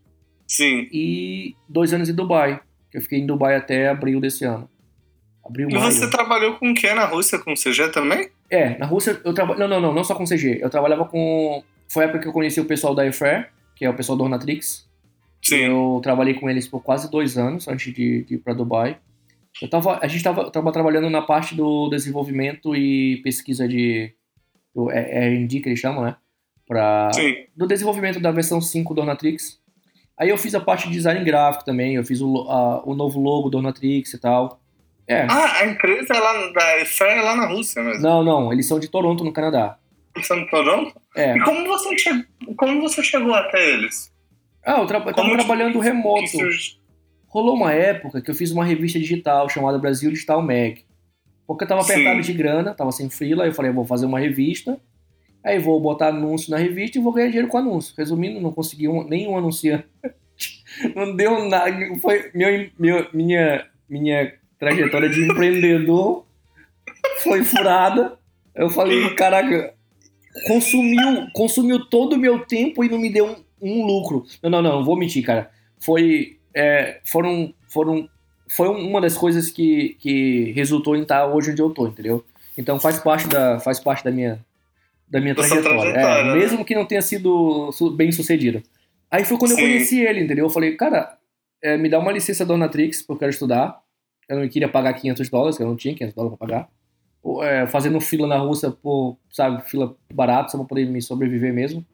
Sim. 0.48 0.88
e 0.92 1.56
dois 1.68 1.94
anos 1.94 2.10
em 2.10 2.14
Dubai. 2.16 2.60
Eu 2.94 3.02
fiquei 3.02 3.20
em 3.20 3.26
Dubai 3.26 3.56
até 3.56 3.90
abril 3.90 4.20
desse 4.22 4.46
ano. 4.46 4.70
Abril, 5.46 5.70
E 5.70 5.74
maio. 5.74 5.92
você 5.92 6.10
trabalhou 6.10 6.56
com 6.56 6.72
o 6.72 6.74
que 6.74 6.92
na 6.94 7.06
Rússia? 7.06 7.38
Com 7.40 7.54
CG 7.54 7.90
também? 7.90 8.30
É, 8.50 8.78
na 8.78 8.86
Rússia 8.86 9.20
eu 9.24 9.34
trabalho. 9.34 9.60
Não, 9.60 9.68
não, 9.68 9.80
não, 9.82 9.94
não 9.94 10.04
só 10.04 10.16
com 10.16 10.26
CG. 10.26 10.60
Eu 10.62 10.70
trabalhava 10.70 11.06
com. 11.06 11.64
Foi 11.90 12.04
a 12.04 12.08
época 12.08 12.20
que 12.24 12.28
eu 12.28 12.34
conheci 12.34 12.60
o 12.60 12.66
pessoal 12.66 12.96
da 12.96 13.04
Airfare, 13.04 13.48
que 13.76 13.86
é 13.86 13.90
o 13.90 13.94
pessoal 13.94 14.18
do 14.18 14.24
Ornatrix. 14.24 14.88
Sim. 15.44 15.58
Eu 15.66 16.00
trabalhei 16.02 16.34
com 16.34 16.50
eles 16.50 16.68
por 16.68 16.82
quase 16.82 17.10
dois 17.12 17.38
anos 17.38 17.68
antes 17.68 17.94
de, 17.94 18.24
de 18.24 18.36
ir 18.36 18.38
para 18.40 18.54
Dubai. 18.54 18.98
Eu 19.62 19.70
tava, 19.70 20.00
a 20.02 20.08
gente 20.08 20.18
estava 20.18 20.50
tava 20.52 20.72
trabalhando 20.72 21.10
na 21.10 21.22
parte 21.22 21.56
do 21.56 21.90
desenvolvimento 21.90 22.76
e 22.76 23.18
pesquisa 23.24 23.68
de. 23.68 24.14
do 24.74 24.90
R&D 24.92 25.60
que 25.62 25.70
eles 25.70 25.80
chamam, 25.80 26.04
né? 26.04 26.16
Pra, 26.68 27.10
Sim. 27.14 27.36
do 27.56 27.66
desenvolvimento 27.66 28.20
da 28.20 28.32
versão 28.32 28.60
5 28.62 28.94
do 28.94 29.02
Ornatrix. 29.02 29.60
Aí 30.20 30.30
eu 30.30 30.38
fiz 30.38 30.56
a 30.56 30.60
parte 30.60 30.88
de 30.88 30.94
design 30.94 31.24
gráfico 31.24 31.64
também, 31.66 31.96
eu 31.96 32.04
fiz 32.04 32.22
o, 32.22 32.50
a- 32.50 32.82
o 32.86 32.96
novo 32.96 33.20
logo 33.20 33.50
do 33.50 33.58
Ornatrix 33.58 34.14
e 34.14 34.18
tal. 34.20 34.60
É. 35.08 35.26
Ah, 35.30 35.60
a 35.62 35.66
empresa 35.68 36.14
é 36.14 36.20
lá 36.20 36.52
da 36.52 36.80
EFE 36.82 37.04
é 37.04 37.22
lá 37.22 37.36
na 37.36 37.48
Rússia 37.48 37.82
mesmo. 37.84 38.02
Não, 38.02 38.24
não, 38.24 38.52
eles 38.52 38.68
são 38.68 38.80
de 38.80 38.88
Toronto, 38.90 39.24
no 39.24 39.32
Canadá. 39.32 39.78
Você 40.16 40.36
não 40.36 40.48
Toronto? 40.48 41.00
É. 41.16 41.38
E 41.38 41.42
como 41.44 41.66
você, 41.68 41.98
che... 41.98 42.26
como 42.58 42.82
você 42.82 43.04
chegou 43.04 43.34
até 43.34 43.70
eles? 43.74 44.12
Ah, 44.66 44.80
eu, 44.80 44.86
tra 44.88 44.98
eu 44.98 45.04
tava 45.06 45.14
Como 45.14 45.30
que- 45.30 45.38
trabalhando 45.38 45.80
remoto. 45.80 46.26
Rolou 47.28 47.56
uma 47.56 47.72
época 47.74 48.22
que 48.22 48.32
eu 48.32 48.36
fiz 48.36 48.52
uma 48.52 48.66
revista 48.66 48.98
digital 49.00 49.48
chamada 49.50 49.78
Brasil 49.78 50.10
Digital 50.12 50.42
Mag. 50.42 50.84
Porque 51.46 51.64
eu 51.64 51.68
tava 51.68 51.84
Sim. 51.84 51.94
apertado 51.94 52.22
de 52.22 52.34
grana, 52.34 52.74
tava 52.74 52.92
sem 52.92 53.10
freela, 53.10 53.46
eu 53.46 53.54
falei, 53.54 53.72
vou 53.72 53.86
fazer 53.86 54.06
uma 54.06 54.20
revista. 54.20 54.80
Aí 55.48 55.60
vou 55.60 55.80
botar 55.80 56.08
anúncio 56.10 56.52
na 56.52 56.58
revista 56.58 56.98
e 56.98 57.02
vou 57.02 57.14
ganhar 57.14 57.28
dinheiro 57.28 57.48
com 57.48 57.58
anúncio. 57.58 57.94
Resumindo, 57.98 58.42
não 58.42 58.52
consegui 58.52 58.88
um, 58.88 59.04
nenhum 59.08 59.38
anunciante. 59.38 59.86
Não 60.96 61.16
deu 61.16 61.48
nada. 61.50 61.72
Foi 62.00 62.30
meu, 62.36 62.70
meu- 62.78 63.08
minha, 63.12 63.66
minha 63.90 64.34
trajetória 64.60 65.10
de 65.10 65.24
empreendedor 65.24 66.26
foi 67.24 67.44
furada. 67.44 68.20
Eu 68.54 68.70
falei, 68.70 69.10
caraca, 69.16 69.74
consumiu, 70.46 71.28
consumiu 71.34 71.86
todo 71.90 72.14
o 72.14 72.20
meu 72.20 72.46
tempo 72.46 72.84
e 72.84 72.90
não 72.90 73.00
me 73.00 73.12
deu 73.12 73.26
um, 73.26 73.36
um 73.62 73.86
lucro. 73.86 74.26
Não, 74.44 74.50
não, 74.50 74.62
não, 74.62 74.86
vou 74.86 74.96
mentir, 74.96 75.24
cara. 75.26 75.50
Foi, 75.80 76.38
é, 76.54 77.00
foram, 77.04 77.54
foram, 77.68 78.08
foi 78.48 78.68
uma 78.68 79.02
das 79.02 79.18
coisas 79.18 79.50
que, 79.50 79.96
que 80.00 80.52
resultou 80.52 80.96
em 80.96 81.02
estar 81.02 81.26
hoje 81.26 81.52
onde 81.52 81.62
eu 81.62 81.70
tô, 81.72 81.88
entendeu? 81.88 82.24
Então 82.56 82.80
faz 82.80 83.00
parte 83.00 83.28
da, 83.28 83.60
faz 83.60 83.80
parte 83.80 84.04
da 84.04 84.12
minha, 84.12 84.40
da 85.08 85.20
minha 85.22 85.34
trajetória. 85.36 85.94
trajetória, 85.94 86.22
É, 86.22 86.24
né? 86.26 86.36
mesmo 86.36 86.66
que 86.66 86.76
não 86.76 86.86
tenha 86.86 87.02
sido 87.02 87.70
bem 87.96 88.12
sucedida. 88.12 88.62
Aí 89.10 89.24
foi 89.24 89.38
quando 89.38 89.52
Sim. 89.56 89.62
eu 89.62 89.68
conheci 89.68 90.00
ele, 90.02 90.22
entendeu? 90.22 90.46
Eu 90.46 90.50
falei, 90.50 90.76
cara, 90.76 91.18
é, 91.62 91.78
me 91.78 91.90
dá 91.90 91.98
uma 92.00 92.12
licença 92.12 92.46
da 92.46 92.58
Natrix, 92.58 93.02
porque 93.02 93.14
eu 93.14 93.18
quero 93.20 93.32
estudar. 93.32 93.82
Eu 94.28 94.40
não 94.40 94.48
queria 94.50 94.68
pagar 94.68 94.94
500 94.94 95.30
dólares, 95.30 95.58
que 95.58 95.64
eu 95.64 95.68
não 95.68 95.78
tinha 95.78 95.94
500 95.96 96.14
dólares 96.14 96.38
pra 96.38 96.48
pagar. 96.48 96.70
Ou, 97.24 97.44
é, 97.44 97.66
fazendo 97.68 98.00
fila 98.02 98.28
na 98.28 98.38
Rússia 98.38 98.70
por, 98.72 99.18
sabe, 99.32 99.62
fila 99.70 99.96
barata, 100.14 100.50
só 100.50 100.58
pra 100.58 100.68
poder 100.68 100.86
me 100.86 101.02
sobreviver 101.02 101.54
mesmo. 101.54 101.86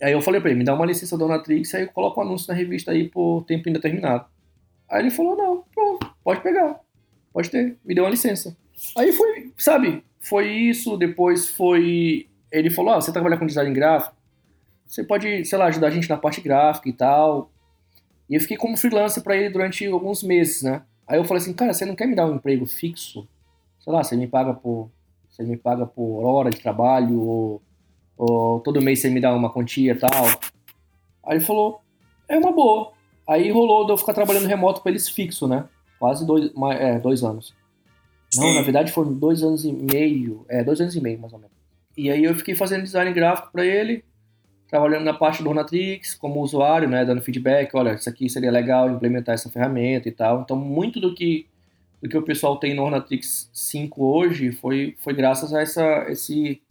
Aí 0.00 0.12
eu 0.12 0.20
falei 0.20 0.40
pra 0.40 0.50
ele, 0.50 0.58
me 0.60 0.64
dá 0.64 0.74
uma 0.74 0.86
licença 0.86 1.18
da 1.18 1.26
Natrix, 1.26 1.74
aí 1.74 1.82
eu 1.82 1.88
coloco 1.88 2.20
um 2.20 2.22
anúncio 2.22 2.46
na 2.48 2.54
revista 2.54 2.92
aí 2.92 3.08
por 3.08 3.42
tempo 3.44 3.68
indeterminado. 3.68 4.26
Aí 4.88 5.02
ele 5.02 5.10
falou, 5.10 5.36
não, 5.36 5.64
pronto, 5.74 6.14
pode 6.22 6.40
pegar, 6.40 6.78
pode 7.32 7.50
ter, 7.50 7.76
me 7.84 7.94
deu 7.94 8.04
uma 8.04 8.10
licença. 8.10 8.56
Aí 8.96 9.12
foi, 9.12 9.52
sabe, 9.56 10.04
foi 10.28 10.48
isso, 10.48 10.96
depois 10.96 11.48
foi... 11.48 12.28
Ele 12.50 12.70
falou, 12.70 12.94
ah, 12.94 13.00
você 13.00 13.12
trabalha 13.12 13.36
com 13.36 13.46
design 13.46 13.72
gráfico? 13.72 14.16
Você 14.86 15.04
pode, 15.04 15.44
sei 15.44 15.58
lá, 15.58 15.66
ajudar 15.66 15.88
a 15.88 15.90
gente 15.90 16.08
na 16.08 16.16
parte 16.16 16.40
gráfica 16.40 16.88
e 16.88 16.92
tal. 16.92 17.50
E 18.28 18.34
eu 18.34 18.40
fiquei 18.40 18.56
como 18.56 18.76
freelancer 18.76 19.22
pra 19.22 19.36
ele 19.36 19.50
durante 19.50 19.86
alguns 19.86 20.22
meses, 20.22 20.62
né? 20.62 20.82
Aí 21.06 21.18
eu 21.18 21.24
falei 21.24 21.42
assim, 21.42 21.52
cara, 21.52 21.72
você 21.72 21.84
não 21.84 21.94
quer 21.94 22.06
me 22.06 22.14
dar 22.14 22.26
um 22.26 22.36
emprego 22.36 22.66
fixo? 22.66 23.26
Sei 23.80 23.92
lá, 23.92 24.02
você 24.02 24.16
me 24.16 24.26
paga 24.26 24.52
por, 24.52 24.90
você 25.28 25.42
me 25.42 25.56
paga 25.56 25.86
por 25.86 26.22
hora 26.24 26.50
de 26.50 26.58
trabalho 26.58 27.20
ou, 27.20 27.62
ou 28.16 28.60
todo 28.60 28.82
mês 28.82 29.00
você 29.00 29.08
me 29.08 29.20
dá 29.20 29.34
uma 29.34 29.50
quantia 29.50 29.92
e 29.92 29.94
tal. 29.94 30.26
Aí 31.24 31.36
ele 31.36 31.44
falou, 31.44 31.80
é 32.28 32.38
uma 32.38 32.52
boa. 32.52 32.92
Aí 33.26 33.50
rolou 33.50 33.84
de 33.86 33.92
eu 33.92 33.96
ficar 33.96 34.14
trabalhando 34.14 34.46
remoto 34.46 34.80
com 34.80 34.88
eles 34.88 35.08
fixo, 35.08 35.46
né? 35.46 35.66
Quase 35.98 36.26
dois, 36.26 36.50
é, 36.78 36.98
dois 36.98 37.22
anos. 37.22 37.54
Não, 38.36 38.54
na 38.54 38.62
verdade 38.62 38.92
foram 38.92 39.12
dois 39.12 39.42
anos 39.42 39.64
e 39.64 39.72
meio. 39.72 40.44
É, 40.48 40.62
dois 40.62 40.80
anos 40.80 40.94
e 40.94 41.00
meio, 41.00 41.18
mais 41.18 41.32
ou 41.32 41.38
menos. 41.38 41.56
E 41.96 42.10
aí 42.10 42.24
eu 42.24 42.34
fiquei 42.34 42.54
fazendo 42.54 42.82
design 42.82 43.12
gráfico 43.12 43.50
pra 43.50 43.64
ele, 43.64 44.04
trabalhando 44.68 45.04
na 45.04 45.14
parte 45.14 45.42
do 45.42 45.48
Ornatrix, 45.48 46.14
como 46.14 46.40
usuário, 46.40 46.88
né? 46.88 47.04
Dando 47.04 47.22
feedback, 47.22 47.74
olha, 47.74 47.94
isso 47.94 48.08
aqui 48.08 48.28
seria 48.28 48.50
legal 48.50 48.90
implementar 48.90 49.34
essa 49.34 49.50
ferramenta 49.50 50.08
e 50.08 50.12
tal. 50.12 50.42
Então, 50.42 50.56
muito 50.56 51.00
do 51.00 51.14
que, 51.14 51.46
do 52.00 52.08
que 52.08 52.16
o 52.16 52.22
pessoal 52.22 52.56
tem 52.58 52.74
no 52.74 52.84
Ornatrix 52.84 53.50
5 53.52 54.04
hoje 54.04 54.52
foi, 54.52 54.94
foi 55.00 55.14
graças 55.14 55.52
a 55.52 55.60
essa, 55.60 56.06
esse, 56.08 56.62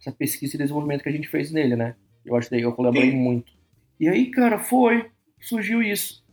essa 0.00 0.12
pesquisa 0.12 0.56
e 0.56 0.58
desenvolvimento 0.58 1.02
que 1.02 1.08
a 1.08 1.12
gente 1.12 1.28
fez 1.28 1.50
nele, 1.50 1.76
né? 1.76 1.94
Eu 2.24 2.36
acho 2.36 2.48
que 2.48 2.56
eu 2.60 2.72
colaborei 2.72 3.10
Sim. 3.10 3.16
muito. 3.16 3.52
E 3.98 4.08
aí, 4.08 4.30
cara, 4.30 4.58
foi, 4.58 5.10
surgiu 5.40 5.82
isso. 5.82 6.24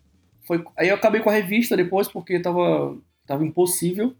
Foi, 0.45 0.63
aí 0.77 0.87
eu 0.87 0.95
acabei 0.95 1.19
com 1.19 1.29
a 1.29 1.33
revista 1.33 1.75
depois, 1.75 2.07
porque 2.07 2.39
tava, 2.39 2.97
tava 3.25 3.45
impossível. 3.45 4.15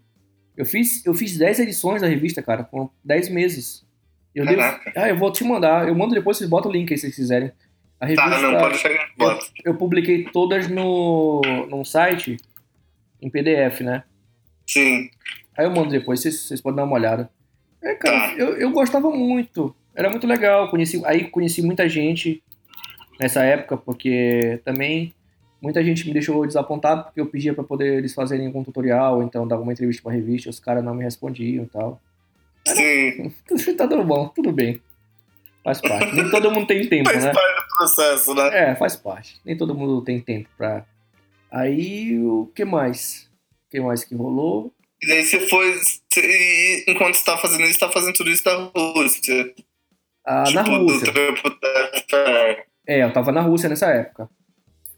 Eu 0.58 0.66
fiz, 0.66 1.06
eu 1.06 1.14
fiz 1.14 1.38
10 1.38 1.60
edições 1.60 2.02
da 2.02 2.08
revista, 2.08 2.42
cara, 2.42 2.64
com 2.64 2.90
10 3.04 3.28
meses. 3.28 3.86
Eu 4.34 4.44
devo, 4.44 4.60
ah, 4.60 5.08
eu 5.08 5.16
vou 5.16 5.30
te 5.32 5.44
mandar. 5.44 5.86
Eu 5.88 5.94
mando 5.94 6.14
depois, 6.14 6.36
vocês 6.36 6.50
botam 6.50 6.70
o 6.70 6.74
link 6.74 6.90
aí 6.92 6.98
se 6.98 7.02
vocês 7.02 7.14
quiserem. 7.14 7.52
A 8.00 8.06
revista, 8.06 8.28
Tá, 8.28 8.40
não, 8.42 8.58
pode 8.58 8.76
chegar. 8.78 9.08
Bota. 9.16 9.46
eu 9.64 9.74
publiquei 9.76 10.24
todas 10.24 10.68
no, 10.68 11.40
num 11.70 11.84
site, 11.84 12.36
em 13.22 13.30
PDF, 13.30 13.80
né? 13.82 14.02
Sim. 14.66 15.08
Aí 15.56 15.64
eu 15.64 15.70
mando 15.70 15.90
depois, 15.90 16.20
vocês, 16.20 16.40
vocês 16.40 16.60
podem 16.60 16.76
dar 16.76 16.84
uma 16.84 16.94
olhada. 16.94 17.30
É, 17.82 17.94
cara, 17.94 18.30
Tá. 18.30 18.34
eu, 18.36 18.56
eu 18.56 18.70
gostava 18.70 19.10
muito. 19.10 19.74
Era 19.94 20.10
muito 20.10 20.26
legal. 20.26 20.70
Conheci, 20.70 21.00
aí 21.06 21.28
conheci 21.28 21.62
muita 21.62 21.88
gente 21.88 22.42
nessa 23.18 23.42
época, 23.44 23.76
porque 23.76 24.60
também 24.64 25.12
muita 25.60 25.82
gente 25.82 26.06
me 26.06 26.12
deixou 26.12 26.46
desapontado 26.46 27.04
porque 27.04 27.20
eu 27.20 27.26
pedia 27.26 27.54
pra 27.54 27.64
poder 27.64 27.98
eles 27.98 28.14
fazerem 28.14 28.46
algum 28.46 28.62
tutorial, 28.62 29.22
então 29.22 29.46
dava 29.46 29.62
uma 29.62 29.72
entrevista 29.72 30.02
pra 30.02 30.12
revista, 30.12 30.50
os 30.50 30.60
caras 30.60 30.84
não 30.84 30.94
me 30.94 31.04
respondiam 31.04 31.64
e 31.64 31.68
tal. 31.68 32.00
Sim. 32.66 33.32
tá 33.76 33.88
tudo 33.88 34.04
bom, 34.04 34.28
tudo 34.28 34.52
bem. 34.52 34.80
Faz 35.64 35.80
parte. 35.80 36.14
Nem 36.14 36.30
todo 36.30 36.50
mundo 36.50 36.66
tem 36.66 36.88
tempo, 36.88 37.10
Faz 37.10 37.24
né? 37.24 37.32
parte 37.32 37.60
do 37.60 37.76
processo, 37.76 38.34
né? 38.34 38.70
É, 38.70 38.74
faz 38.76 38.96
parte. 38.96 39.40
Nem 39.44 39.56
todo 39.56 39.74
mundo 39.74 40.02
tem 40.02 40.20
tempo 40.20 40.48
pra. 40.56 40.86
Aí, 41.50 42.18
o 42.20 42.50
que 42.54 42.64
mais? 42.64 43.28
O 43.66 43.70
que 43.70 43.80
mais 43.80 44.04
que 44.04 44.14
rolou? 44.14 44.72
E 45.02 45.06
daí 45.06 45.24
você 45.24 45.40
foi. 45.40 45.74
Você, 45.74 46.84
enquanto 46.88 47.16
você 47.16 47.24
tá 47.24 47.36
fazendo 47.36 47.64
isso, 47.64 47.74
você 47.74 47.80
tá 47.80 47.90
fazendo 47.90 48.14
tudo 48.14 48.30
isso 48.30 48.44
da 48.44 48.70
Rússia. 48.74 49.54
Ah, 50.24 50.44
tipo, 50.44 50.56
na 50.56 50.62
do 50.62 50.84
Rússia. 50.84 51.12
Fair. 52.10 52.66
É, 52.86 53.02
eu 53.02 53.12
tava 53.12 53.30
na 53.32 53.40
Rússia 53.42 53.68
nessa 53.68 53.86
época. 53.88 54.28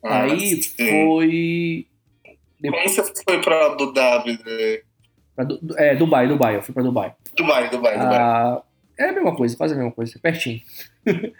Ah, 0.03 0.22
Aí 0.24 0.62
sim. 0.62 0.88
foi. 0.90 1.86
Como 2.62 2.82
você 2.88 3.03
foi 3.24 3.40
pra 3.42 3.66
Abu 3.66 3.92
Dhabi? 3.92 4.32
né? 4.32 4.80
Pra 5.34 5.44
Du- 5.44 5.61
é, 5.78 5.94
Dubai, 5.94 6.26
Dubai. 6.28 6.57
Eu 6.57 6.62
fui 6.62 6.74
pra 6.74 6.82
Dubai. 6.82 7.14
Dubai, 7.36 7.70
Dubai, 7.70 7.98
Dubai. 7.98 8.18
Ah, 8.18 8.62
é 8.98 9.05
a 9.09 9.12
mesma 9.12 9.34
coisa, 9.34 9.57
quase 9.57 9.74
a 9.74 9.76
mesma 9.76 9.92
coisa, 9.92 10.18
pertinho. 10.20 10.61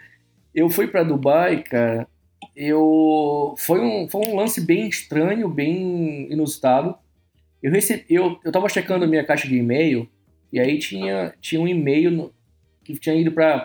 eu 0.53 0.69
fui 0.69 0.87
pra 0.87 1.03
Dubai, 1.03 1.61
cara. 1.63 2.07
Eu 2.55 3.53
foi 3.57 3.79
um, 3.81 4.09
foi 4.09 4.21
um 4.27 4.35
lance 4.35 4.59
bem 4.61 4.87
estranho, 4.87 5.47
bem 5.47 6.31
inusitado. 6.31 6.95
Eu 7.61 7.71
recebi, 7.71 8.03
eu, 8.09 8.39
eu 8.43 8.51
tava 8.51 8.67
checando 8.67 9.05
a 9.05 9.07
minha 9.07 9.23
caixa 9.23 9.47
de 9.47 9.55
e-mail 9.55 10.09
e 10.51 10.59
aí 10.59 10.79
tinha, 10.79 11.33
tinha 11.39 11.61
um 11.61 11.67
e-mail 11.67 12.09
no- 12.09 12.33
que 12.83 12.95
tinha 12.97 13.15
ido 13.15 13.31
pra, 13.31 13.59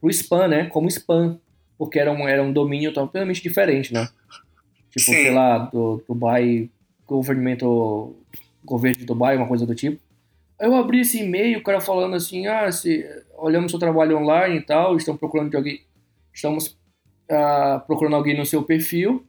pro 0.00 0.10
spam, 0.10 0.46
né? 0.48 0.66
Como 0.66 0.86
spam, 0.88 1.40
porque 1.78 1.98
era 1.98 2.10
um, 2.10 2.26
era 2.28 2.42
um 2.42 2.52
domínio 2.52 2.92
totalmente 2.92 3.42
diferente, 3.42 3.92
né? 3.92 4.08
Tipo, 4.90 5.06
Sim. 5.06 5.12
sei 5.12 5.30
lá, 5.30 5.58
do 5.58 6.02
Dubai, 6.08 6.70
governmental, 7.06 8.14
governo 8.64 8.98
de 8.98 9.04
Dubai, 9.04 9.36
uma 9.36 9.46
coisa 9.46 9.66
do 9.66 9.74
tipo. 9.74 10.00
Aí 10.58 10.66
eu 10.66 10.74
abri 10.74 11.00
esse 11.00 11.22
e-mail, 11.22 11.58
o 11.58 11.62
cara 11.62 11.80
falando 11.80 12.16
assim, 12.16 12.46
ah, 12.46 12.70
se, 12.72 13.04
olhamos 13.36 13.70
seu 13.70 13.78
trabalho 13.78 14.18
online 14.18 14.56
e 14.56 14.62
tal, 14.62 14.96
estão 14.96 15.16
procurando 15.16 15.50
de 15.50 15.56
alguém, 15.56 15.82
estamos 16.32 16.76
ah, 17.30 17.82
procurando 17.86 18.16
alguém 18.16 18.36
no 18.36 18.46
seu 18.46 18.62
perfil 18.62 19.24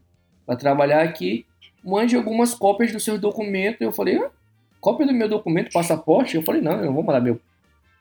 para 0.46 0.56
trabalhar 0.56 1.04
aqui, 1.04 1.46
mande 1.84 2.16
algumas 2.16 2.54
cópias 2.54 2.92
dos 2.92 3.04
seus 3.04 3.20
documentos. 3.20 3.82
Eu 3.82 3.92
falei, 3.92 4.18
ah, 4.18 4.32
cópia 4.80 5.06
do 5.06 5.14
meu 5.14 5.28
documento, 5.28 5.72
passaporte? 5.72 6.36
Eu 6.36 6.44
falei, 6.44 6.62
não, 6.62 6.80
eu 6.80 6.86
não 6.86 6.94
vou 6.94 7.04
mandar 7.04 7.20
meu. 7.20 7.40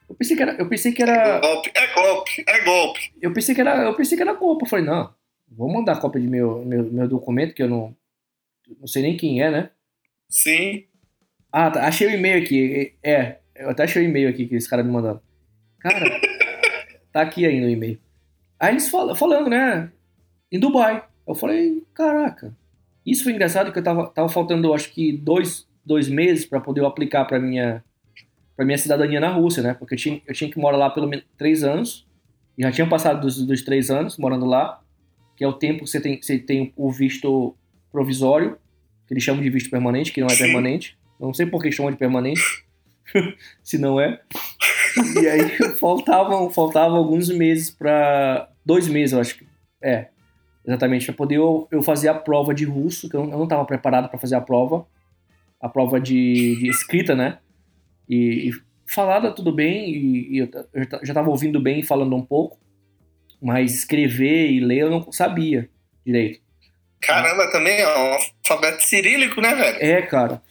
Eu 0.08 0.14
pensei 0.14 0.36
que 0.36 0.42
era, 0.42 0.52
eu 0.56 0.68
pensei 0.68 0.92
que 0.92 1.02
É 1.02 1.06
era, 1.08 1.40
golpe, 1.40 1.70
é 1.74 1.94
golpe, 1.94 2.44
é 2.46 2.64
golpe. 2.64 3.12
eu 3.20 3.32
pensei 3.32 3.54
que 3.54 3.60
era, 3.60 3.82
eu 3.82 3.94
pensei 3.94 4.16
que 4.16 4.22
era 4.22 4.34
culpa. 4.34 4.64
Eu 4.64 4.68
falei, 4.68 4.84
não, 4.84 5.12
vou 5.50 5.72
mandar 5.72 6.00
cópia 6.00 6.20
de 6.20 6.28
meu, 6.28 6.64
meu, 6.64 6.84
meu 6.84 7.08
documento, 7.08 7.54
que 7.54 7.62
eu 7.62 7.68
não, 7.68 7.96
não 8.78 8.86
sei 8.86 9.02
nem 9.02 9.16
quem 9.16 9.42
é, 9.42 9.50
né? 9.50 9.70
Sim. 10.28 10.84
Ah, 11.52 11.70
tá, 11.70 11.86
achei 11.86 12.06
o 12.06 12.10
e-mail 12.10 12.42
aqui. 12.42 12.94
É, 13.02 13.38
eu 13.56 13.70
até 13.70 13.84
achei 13.84 14.02
o 14.02 14.08
e-mail 14.08 14.28
aqui 14.28 14.46
que 14.46 14.54
esse 14.54 14.68
cara 14.68 14.82
me 14.82 14.90
mandando. 14.92 15.20
Cara, 15.80 16.04
tá 17.12 17.22
aqui 17.22 17.44
ainda 17.46 17.66
o 17.66 17.70
e-mail. 17.70 17.98
Aí 18.60 18.72
eles 18.72 18.88
falam, 18.88 19.14
falando, 19.14 19.50
né? 19.50 19.90
Em 20.50 20.58
Dubai. 20.60 21.04
Eu 21.26 21.34
falei, 21.34 21.82
caraca. 21.92 22.56
Isso 23.04 23.24
foi 23.24 23.32
engraçado 23.32 23.72
que 23.72 23.78
eu 23.78 23.82
tava, 23.82 24.06
tava 24.08 24.28
faltando, 24.28 24.72
acho 24.72 24.92
que, 24.92 25.12
dois, 25.12 25.66
dois 25.84 26.08
meses 26.08 26.44
para 26.46 26.60
poder 26.60 26.80
eu 26.80 26.86
aplicar 26.86 27.24
pra 27.24 27.38
minha, 27.38 27.82
pra 28.56 28.64
minha 28.64 28.78
cidadania 28.78 29.20
na 29.20 29.28
Rússia, 29.28 29.62
né? 29.62 29.74
Porque 29.74 29.94
eu 29.94 29.98
tinha, 29.98 30.20
eu 30.26 30.34
tinha 30.34 30.50
que 30.50 30.58
morar 30.58 30.76
lá 30.76 30.90
pelo 30.90 31.06
menos 31.06 31.24
três 31.36 31.62
anos. 31.62 32.06
E 32.56 32.62
já 32.62 32.72
tinha 32.72 32.88
passado 32.88 33.20
dos, 33.20 33.44
dos 33.44 33.62
três 33.62 33.90
anos 33.90 34.16
morando 34.16 34.46
lá, 34.46 34.80
que 35.36 35.44
é 35.44 35.48
o 35.48 35.52
tempo 35.52 35.84
que 35.84 35.90
você 35.90 36.00
tem, 36.00 36.20
você 36.20 36.38
tem 36.38 36.72
o 36.76 36.90
visto 36.90 37.54
provisório, 37.92 38.56
que 39.06 39.14
eles 39.14 39.22
chamam 39.22 39.42
de 39.42 39.50
visto 39.50 39.70
permanente, 39.70 40.12
que 40.12 40.20
não 40.20 40.28
é 40.28 40.30
Sim. 40.30 40.44
permanente. 40.44 40.96
Não 41.20 41.34
sei 41.34 41.46
por 41.46 41.62
que 41.62 41.70
chamam 41.70 41.92
de 41.92 41.98
permanente, 41.98 42.42
se 43.62 43.78
não 43.78 44.00
é. 44.00 44.20
E 45.20 45.28
aí 45.28 45.48
faltavam, 45.78 46.50
faltavam 46.50 46.96
alguns 46.96 47.28
meses 47.28 47.70
para 47.70 48.50
Dois 48.66 48.88
meses, 48.88 49.12
eu 49.12 49.20
acho 49.20 49.38
que. 49.38 49.46
É, 49.80 50.08
exatamente, 50.66 51.06
para 51.06 51.14
poder 51.14 51.36
eu, 51.36 51.68
eu 51.70 51.80
fazer 51.84 52.08
a 52.08 52.14
prova 52.14 52.52
de 52.52 52.64
russo, 52.64 53.08
que 53.08 53.14
eu 53.14 53.24
não, 53.24 53.32
eu 53.32 53.38
não 53.38 53.46
tava 53.46 53.64
preparado 53.64 54.08
para 54.08 54.18
fazer 54.18 54.34
a 54.34 54.40
prova. 54.40 54.84
A 55.60 55.68
prova 55.68 56.00
de, 56.00 56.56
de 56.56 56.68
escrita, 56.68 57.14
né? 57.14 57.38
E, 58.08 58.50
e 58.50 58.52
falada 58.86 59.32
tudo 59.32 59.52
bem, 59.52 59.90
e, 59.90 60.34
e 60.34 60.38
eu, 60.38 60.48
eu 60.72 60.86
já 61.02 61.12
tava 61.14 61.28
ouvindo 61.30 61.60
bem 61.60 61.82
falando 61.82 62.14
um 62.16 62.24
pouco, 62.24 62.58
mas 63.42 63.74
escrever 63.74 64.50
e 64.50 64.60
ler 64.60 64.80
eu 64.82 64.90
não 64.90 65.10
sabia 65.12 65.68
direito. 66.04 66.40
Caramba, 67.00 67.50
também 67.50 67.78
é 67.80 67.86
um 67.88 68.14
alfabeto 68.14 68.82
cirílico, 68.82 69.40
né, 69.40 69.54
velho? 69.54 69.78
É, 69.80 70.02
cara. 70.02 70.42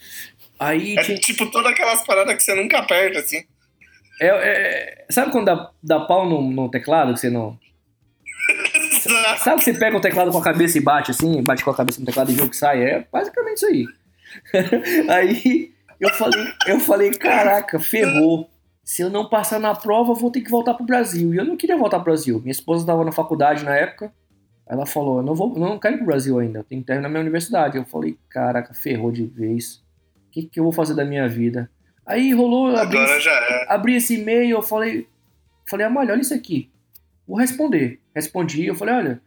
Aí 0.60 0.96
É 0.98 1.02
tinha- 1.04 1.18
tipo 1.18 1.50
todas 1.52 1.72
aquelas 1.72 2.06
paradas 2.06 2.36
que 2.36 2.44
você 2.44 2.54
nunca 2.56 2.78
aperta, 2.80 3.20
assim. 3.20 3.44
é- 4.22 4.28
é- 4.28 5.06
sabe 5.10 5.32
quando 5.32 5.46
dá, 5.46 5.72
dá 5.84 6.00
pau 6.02 6.30
no, 6.30 6.42
no 6.50 6.70
teclado, 6.70 7.14
que 7.14 7.20
você 7.20 7.30
não. 7.30 7.58
Sabe 9.40 9.58
que 9.58 9.64
você 9.66 9.74
pega 9.74 9.98
o 9.98 10.02
teclado 10.02 10.32
com 10.32 10.38
a 10.38 10.44
cabeça 10.44 10.78
e 10.78 10.82
bate 10.82 11.12
assim, 11.12 11.42
bate 11.44 11.64
com 11.64 11.72
a 11.72 11.76
cabeça 11.76 12.00
no 12.00 12.06
teclado 12.06 12.32
e 12.32 12.36
vê 12.36 12.42
o 12.44 12.50
que 12.50 12.56
sai? 12.56 12.84
É 12.84 13.08
basicamente 13.12 13.58
isso 13.58 13.66
aí. 13.68 13.86
aí 15.10 15.72
eu 16.00 16.10
falei, 16.10 16.48
eu 16.68 16.80
falei, 16.80 17.12
caraca, 17.12 17.80
ferrou. 17.80 18.50
Se 18.84 19.02
eu 19.02 19.10
não 19.10 19.28
passar 19.28 19.60
na 19.60 19.74
prova, 19.74 20.12
eu 20.12 20.16
vou 20.16 20.30
ter 20.30 20.42
que 20.42 20.52
voltar 20.52 20.76
pro 20.76 20.86
Brasil. 20.86 21.34
E 21.34 21.38
eu 21.38 21.46
não 21.46 21.58
queria 21.58 21.78
voltar 21.78 21.98
pro 21.98 22.12
Brasil. 22.12 22.40
Minha 22.40 22.52
esposa 22.52 22.84
estava 22.84 23.04
na 23.04 23.12
faculdade 23.12 23.64
na 23.64 23.76
época. 23.76 24.14
Ela 24.68 24.86
falou, 24.86 25.18
eu 25.18 25.24
não 25.24 25.36
vou, 25.36 25.54
eu 25.54 25.60
não 25.60 25.80
quero 25.80 25.96
ir 25.96 25.98
pro 25.98 26.08
Brasil 26.08 26.40
ainda, 26.40 26.60
eu 26.60 26.64
tenho 26.64 26.82
que 26.82 26.88
terminar 26.88 27.08
minha 27.08 27.22
universidade. 27.22 27.78
Eu 27.78 27.86
falei, 27.86 28.18
caraca, 28.30 28.74
ferrou 28.74 29.12
de 29.12 29.26
vez. 29.26 29.84
O 30.28 30.32
que, 30.32 30.44
que 30.44 30.60
eu 30.60 30.64
vou 30.64 30.74
fazer 30.74 30.96
da 30.96 31.06
minha 31.06 31.28
vida? 31.28 31.70
Aí 32.06 32.34
rolou, 32.34 32.70
eu 32.70 32.78
abri, 32.78 32.98
Agora 32.98 33.20
já 33.20 33.32
é. 33.32 33.66
abri 33.70 33.96
esse 33.96 34.20
e-mail, 34.20 34.58
eu 34.58 34.62
falei, 34.62 35.08
falei, 35.68 35.86
Amália, 35.86 36.14
olha 36.14 36.22
isso 36.22 36.34
aqui. 36.34 36.70
Vou 37.28 37.38
responder. 37.38 38.00
Respondi, 38.14 38.66
eu 38.66 38.76
falei, 38.76 38.96
olha, 38.96 39.22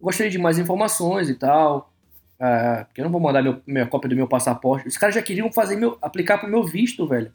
gostaria 0.00 0.30
de 0.30 0.38
mais 0.38 0.58
informações 0.58 1.28
e 1.28 1.34
tal. 1.34 1.91
Ah, 2.44 2.84
porque 2.88 3.00
eu 3.00 3.04
não 3.04 3.12
vou 3.12 3.20
mandar 3.20 3.40
meu, 3.40 3.62
minha 3.64 3.86
cópia 3.86 4.08
do 4.08 4.16
meu 4.16 4.26
passaporte. 4.26 4.88
Os 4.88 4.96
caras 4.96 5.14
já 5.14 5.22
queriam 5.22 5.52
fazer 5.52 5.76
meu, 5.76 5.96
aplicar 6.02 6.38
pro 6.38 6.50
meu 6.50 6.64
visto, 6.64 7.06
velho. 7.06 7.32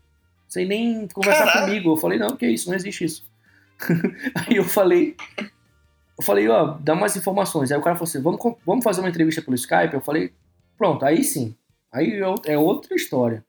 Sem 0.49 0.67
nem 0.67 1.07
conversar 1.07 1.45
Caralho. 1.45 1.67
comigo. 1.67 1.91
Eu 1.93 1.97
falei, 1.97 2.19
não, 2.19 2.35
que 2.35 2.45
isso, 2.45 2.67
não 2.67 2.75
existe 2.75 3.05
isso. 3.05 3.23
Aí 4.35 4.57
eu 4.57 4.65
falei, 4.65 5.15
eu 5.39 6.23
falei, 6.25 6.49
ó, 6.49 6.77
dá 6.81 6.93
mais 6.93 7.15
informações. 7.15 7.71
Aí 7.71 7.77
o 7.77 7.81
cara 7.81 7.95
falou 7.95 8.09
assim, 8.09 8.21
vamos, 8.21 8.57
vamos 8.65 8.83
fazer 8.83 8.99
uma 8.99 9.07
entrevista 9.07 9.41
pelo 9.41 9.55
Skype? 9.55 9.93
Eu 9.93 10.01
falei, 10.01 10.33
pronto, 10.77 11.05
aí 11.05 11.23
sim. 11.23 11.55
Aí 11.89 12.19
é 12.21 12.53
é 12.53 12.57
outra 12.57 12.93
história. 12.93 13.45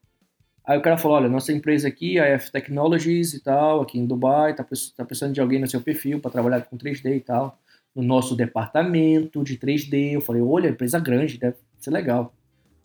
Aí 0.65 0.79
o 0.79 0.83
cara 0.83 0.97
falou, 0.97 1.17
olha, 1.17 1.29
nossa 1.29 1.53
empresa 1.53 1.89
aqui, 1.89 2.21
a 2.21 2.27
F 2.27 2.53
Technologies 2.53 3.35
e 3.35 3.41
tal, 3.41 3.81
aqui 3.81 3.99
em 3.99 4.07
Dubai, 4.07 4.55
tá, 4.55 4.63
tá 4.97 5.05
precisando 5.05 5.33
de 5.33 5.41
alguém 5.41 5.59
no 5.59 5.67
seu 5.67 5.81
perfil 5.81 6.21
para 6.21 6.31
trabalhar 6.31 6.61
com 6.61 6.77
3D 6.77 7.17
e 7.17 7.21
tal, 7.21 7.59
no 7.99 8.05
nosso 8.05 8.37
departamento 8.37 9.43
de 9.43 9.59
3D. 9.59 10.13
Eu 10.13 10.21
falei, 10.21 10.41
olha, 10.41 10.69
empresa 10.69 11.01
grande, 11.01 11.37
deve 11.37 11.57
ser 11.79 11.91
legal. 11.91 12.33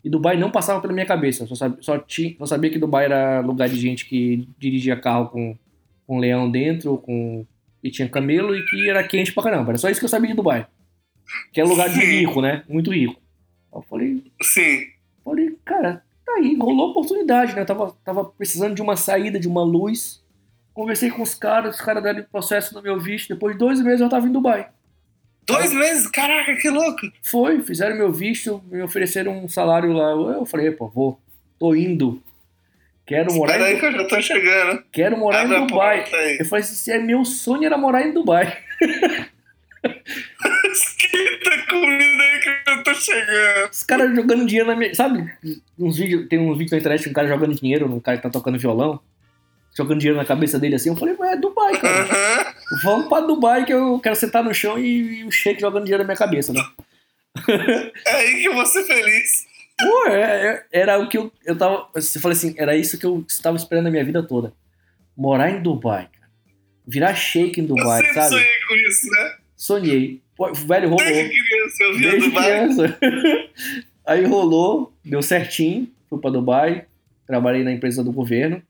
E 0.02 0.10
Dubai 0.10 0.36
não 0.36 0.50
passava 0.50 0.80
pela 0.80 0.92
minha 0.92 1.06
cabeça, 1.06 1.44
eu 1.44 1.46
só, 1.46 1.54
sabia, 1.54 1.78
só, 1.80 1.98
tinha, 1.98 2.34
só 2.38 2.46
sabia 2.46 2.68
que 2.68 2.78
Dubai 2.78 3.06
era 3.06 3.40
lugar 3.40 3.68
de 3.70 3.76
gente 3.76 4.04
que 4.04 4.46
dirigia 4.58 5.00
carro 5.00 5.28
com, 5.28 5.56
com 6.06 6.18
leão 6.18 6.50
dentro, 6.50 6.98
com 6.98 7.46
e 7.82 7.90
tinha 7.90 8.08
camelo 8.08 8.56
e 8.56 8.64
que 8.64 8.88
era 8.88 9.06
quente 9.06 9.32
pra 9.32 9.42
caramba. 9.42 9.70
Era 9.70 9.78
só 9.78 9.88
isso 9.88 10.00
que 10.00 10.04
eu 10.04 10.10
sabia 10.10 10.30
de 10.30 10.36
Dubai. 10.36 10.66
Que 11.52 11.60
é 11.60 11.64
lugar 11.64 11.88
de 11.88 12.00
Sim. 12.00 12.06
rico, 12.06 12.40
né? 12.40 12.64
Muito 12.68 12.90
rico. 12.90 13.20
Eu 13.72 13.82
falei, 13.82 14.24
Sim. 14.42 14.86
Falei, 15.22 15.56
cara, 15.64 16.02
tá 16.24 16.32
aí, 16.32 16.56
rolou 16.56 16.90
oportunidade, 16.90 17.54
né? 17.54 17.62
Eu 17.62 17.66
tava, 17.66 17.96
tava 18.04 18.24
precisando 18.24 18.74
de 18.74 18.82
uma 18.82 18.96
saída, 18.96 19.38
de 19.38 19.48
uma 19.48 19.62
luz. 19.62 20.22
Conversei 20.72 21.10
com 21.10 21.22
os 21.22 21.34
caras, 21.34 21.76
os 21.76 21.80
caras 21.80 22.02
deram 22.02 22.20
o 22.20 22.24
processo 22.24 22.74
no 22.74 22.82
meu 22.82 22.98
visto. 22.98 23.28
Depois 23.28 23.54
de 23.54 23.58
dois 23.58 23.80
meses 23.80 24.00
eu 24.00 24.08
tava 24.08 24.26
em 24.26 24.32
Dubai. 24.32 24.68
Dois 25.46 25.72
meses? 25.72 26.06
Caraca, 26.08 26.54
que 26.56 26.68
louco. 26.70 27.00
Foi, 27.22 27.62
fizeram 27.62 27.96
meu 27.96 28.12
visto, 28.12 28.62
me 28.70 28.82
ofereceram 28.82 29.44
um 29.44 29.48
salário 29.48 29.92
lá. 29.92 30.10
Eu 30.12 30.46
falei, 30.46 30.70
pô, 30.70 30.88
vou, 30.88 31.20
tô 31.58 31.74
indo. 31.74 32.22
Quero 33.06 33.34
morar, 33.34 33.52
Espera 33.52 33.68
aí 33.68 33.76
em, 33.76 33.80
que 33.80 33.86
eu 33.86 33.92
já 33.92 34.04
tô 34.06 34.20
chegando. 34.22 34.82
quero 34.90 35.16
morar 35.18 35.42
Abre 35.42 35.56
em 35.58 35.66
Dubai. 35.66 36.04
Eu 36.38 36.46
falei, 36.46 36.62
se 36.64 36.90
é 36.90 36.98
meu 36.98 37.24
sonho 37.24 37.64
era 37.64 37.76
morar 37.76 38.02
em 38.06 38.12
Dubai. 38.12 38.56
Esquenta 40.72 41.66
comida 41.68 42.22
aí 42.22 42.40
que 42.40 42.70
eu 42.70 42.82
tô 42.82 42.94
chegando. 42.94 43.70
Os 43.70 43.82
caras 43.82 44.16
jogando 44.16 44.46
dinheiro 44.46 44.68
na 44.68 44.76
minha. 44.76 44.94
Sabe? 44.94 45.30
Uns 45.78 45.98
vídeos, 45.98 46.26
tem 46.28 46.38
uns 46.38 46.52
vídeos 46.56 46.72
na 46.72 46.78
internet 46.78 47.02
de 47.02 47.10
um 47.10 47.12
cara 47.12 47.28
jogando 47.28 47.54
dinheiro, 47.54 47.92
um 47.92 48.00
cara 48.00 48.16
que 48.16 48.22
tá 48.22 48.30
tocando 48.30 48.58
violão, 48.58 48.98
jogando 49.76 49.98
dinheiro 50.00 50.18
na 50.18 50.24
cabeça 50.24 50.58
dele 50.58 50.74
assim. 50.76 50.88
Eu 50.90 50.96
falei, 50.96 51.14
mas 51.18 51.32
é 51.32 51.36
Dubai, 51.36 51.78
cara. 51.80 52.04
Aham. 52.04 52.54
Vamos 52.82 53.08
pra 53.08 53.20
Dubai 53.20 53.64
que 53.64 53.72
eu 53.72 53.98
quero 54.00 54.16
sentar 54.16 54.42
no 54.44 54.54
chão 54.54 54.78
e, 54.78 55.20
e 55.20 55.24
o 55.24 55.30
shake 55.30 55.60
jogando 55.60 55.84
dinheiro 55.84 56.02
na 56.02 56.06
minha 56.08 56.16
cabeça, 56.16 56.52
né? 56.52 56.60
É 58.06 58.10
aí 58.16 58.40
que 58.42 58.44
eu 58.48 58.54
vou 58.54 58.66
ser 58.66 58.84
feliz. 58.84 59.46
Pô, 59.78 60.06
é- 60.06 60.46
é- 60.72 60.80
era 60.80 60.98
o 60.98 61.08
que 61.08 61.18
eu, 61.18 61.32
eu 61.44 61.56
tava. 61.58 61.88
Você 61.94 62.20
falou 62.20 62.32
assim, 62.36 62.54
era 62.56 62.76
isso 62.76 62.98
que 62.98 63.04
eu 63.06 63.24
estava 63.28 63.56
esperando 63.56 63.88
a 63.88 63.90
minha 63.90 64.04
vida 64.04 64.22
toda. 64.22 64.52
Morar 65.16 65.50
em 65.50 65.60
Dubai, 65.60 66.08
cara. 66.12 66.30
Virar 66.86 67.14
shake 67.14 67.60
em 67.60 67.64
Eu 67.64 67.68
Dubai, 67.70 68.00
sempre 68.00 68.14
sabe? 68.14 68.28
sonhei 68.30 68.58
com 68.68 68.74
isso, 68.88 69.10
né? 69.10 69.36
Sonhei. 69.56 70.22
Pô, 70.36 70.52
velho, 70.52 70.88
rolou. 70.90 71.04
Desde 71.04 71.48
criança 71.48 71.84
eu 71.84 71.94
via 71.96 72.10
Desde 72.12 72.28
Dubai. 72.28 72.44
criança. 72.44 72.98
Aí 74.06 74.24
rolou, 74.24 74.92
deu 75.04 75.22
certinho, 75.22 75.88
fui 76.10 76.20
pra 76.20 76.30
Dubai, 76.30 76.86
trabalhei 77.26 77.64
na 77.64 77.72
empresa 77.72 78.04
do 78.04 78.12
governo. 78.12 78.62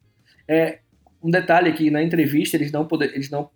É, 0.47 0.79
um 1.25 1.31
detalhe 1.31 1.71
aqui, 1.71 1.91
na 1.91 2.03
entrevista 2.03 2.57
eles 2.57 2.71
não 2.71 2.87
poder, 2.87 3.15
eles 3.15 3.31
não 3.31 3.51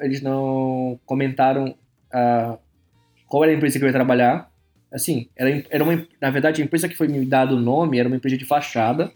eles 0.00 0.22
não 0.22 0.98
comentaram 1.04 1.74
ah, 2.12 2.56
qual 3.26 3.44
era 3.44 3.52
a 3.52 3.56
empresa 3.56 3.78
que 3.78 3.84
eu 3.84 3.88
ia 3.88 3.92
trabalhar. 3.92 4.50
Assim, 4.90 5.28
era, 5.36 5.64
era 5.70 5.82
uma, 5.82 6.06
na 6.20 6.30
verdade 6.30 6.60
a 6.60 6.64
empresa 6.64 6.88
que 6.88 6.96
foi 6.96 7.08
me 7.08 7.24
dado 7.24 7.56
o 7.56 7.60
nome 7.60 7.98
era 7.98 8.08
uma 8.08 8.16
empresa 8.16 8.36
de 8.36 8.44
fachada 8.44 9.10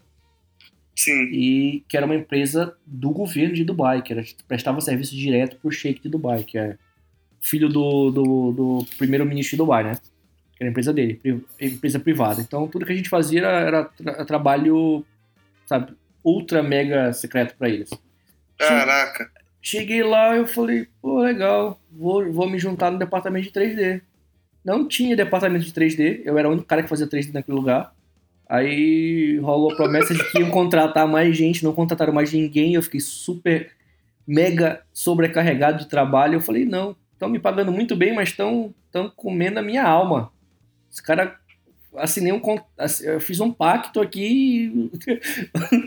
Sim. 0.95 1.23
e 1.31 1.83
que 1.87 1.95
era 1.95 2.05
uma 2.05 2.15
empresa 2.15 2.75
do 2.85 3.11
governo 3.11 3.53
de 3.53 3.63
Dubai, 3.63 4.01
que 4.01 4.11
era, 4.11 4.23
prestava 4.47 4.81
serviço 4.81 5.15
direto 5.15 5.57
pro 5.57 5.71
Sheikh 5.71 6.01
de 6.01 6.09
Dubai, 6.09 6.43
que 6.43 6.57
é 6.57 6.77
filho 7.39 7.69
do, 7.69 8.11
do, 8.11 8.51
do 8.51 8.85
primeiro-ministro 8.97 9.51
de 9.51 9.57
Dubai, 9.57 9.83
né? 9.83 9.93
Que 10.55 10.63
era 10.63 10.69
a 10.69 10.71
empresa 10.71 10.91
dele, 10.91 11.21
empresa 11.61 11.99
privada. 11.99 12.41
Então 12.41 12.67
tudo 12.67 12.85
que 12.85 12.91
a 12.91 12.95
gente 12.95 13.09
fazia 13.09 13.39
era, 13.39 13.59
era 13.59 13.83
tra- 13.85 14.25
trabalho, 14.25 15.05
sabe, 15.67 15.93
ultra 16.27 16.61
mega 16.61 17.13
secreto 17.13 17.55
para 17.57 17.69
eles. 17.69 17.89
Caraca. 18.57 19.31
Cheguei 19.61 20.03
lá, 20.03 20.35
eu 20.35 20.45
falei, 20.45 20.87
pô, 21.01 21.21
legal, 21.21 21.79
vou, 21.89 22.31
vou 22.31 22.49
me 22.49 22.59
juntar 22.59 22.91
no 22.91 22.99
departamento 22.99 23.45
de 23.45 23.51
3D. 23.51 24.01
Não 24.63 24.85
tinha 24.85 25.15
departamento 25.15 25.63
de 25.63 25.71
3D, 25.71 26.21
eu 26.25 26.37
era 26.37 26.49
o 26.49 26.51
único 26.51 26.67
cara 26.67 26.83
que 26.83 26.89
fazia 26.89 27.07
3D 27.07 27.33
naquele 27.33 27.57
lugar. 27.57 27.93
Aí 28.49 29.37
rolou 29.39 29.71
a 29.71 29.75
promessa 29.75 30.13
de 30.13 30.31
que 30.31 30.39
iam 30.39 30.51
contratar 30.51 31.07
mais 31.07 31.35
gente, 31.35 31.63
não 31.63 31.73
contrataram 31.73 32.13
mais 32.13 32.31
ninguém, 32.31 32.73
eu 32.73 32.83
fiquei 32.83 32.99
super, 32.99 33.71
mega 34.25 34.81
sobrecarregado 34.93 35.79
de 35.79 35.87
trabalho. 35.87 36.35
Eu 36.35 36.41
falei, 36.41 36.65
não, 36.65 36.95
estão 37.13 37.29
me 37.29 37.39
pagando 37.39 37.71
muito 37.71 37.95
bem, 37.95 38.13
mas 38.13 38.29
estão 38.29 38.73
comendo 39.15 39.59
a 39.59 39.63
minha 39.63 39.83
alma. 39.83 40.31
Os 40.89 40.99
caras 40.99 41.31
assinei 41.95 42.31
um. 42.31 42.41
Eu 43.03 43.19
fiz 43.19 43.39
um 43.39 43.51
pacto 43.51 43.99
aqui. 43.99 44.89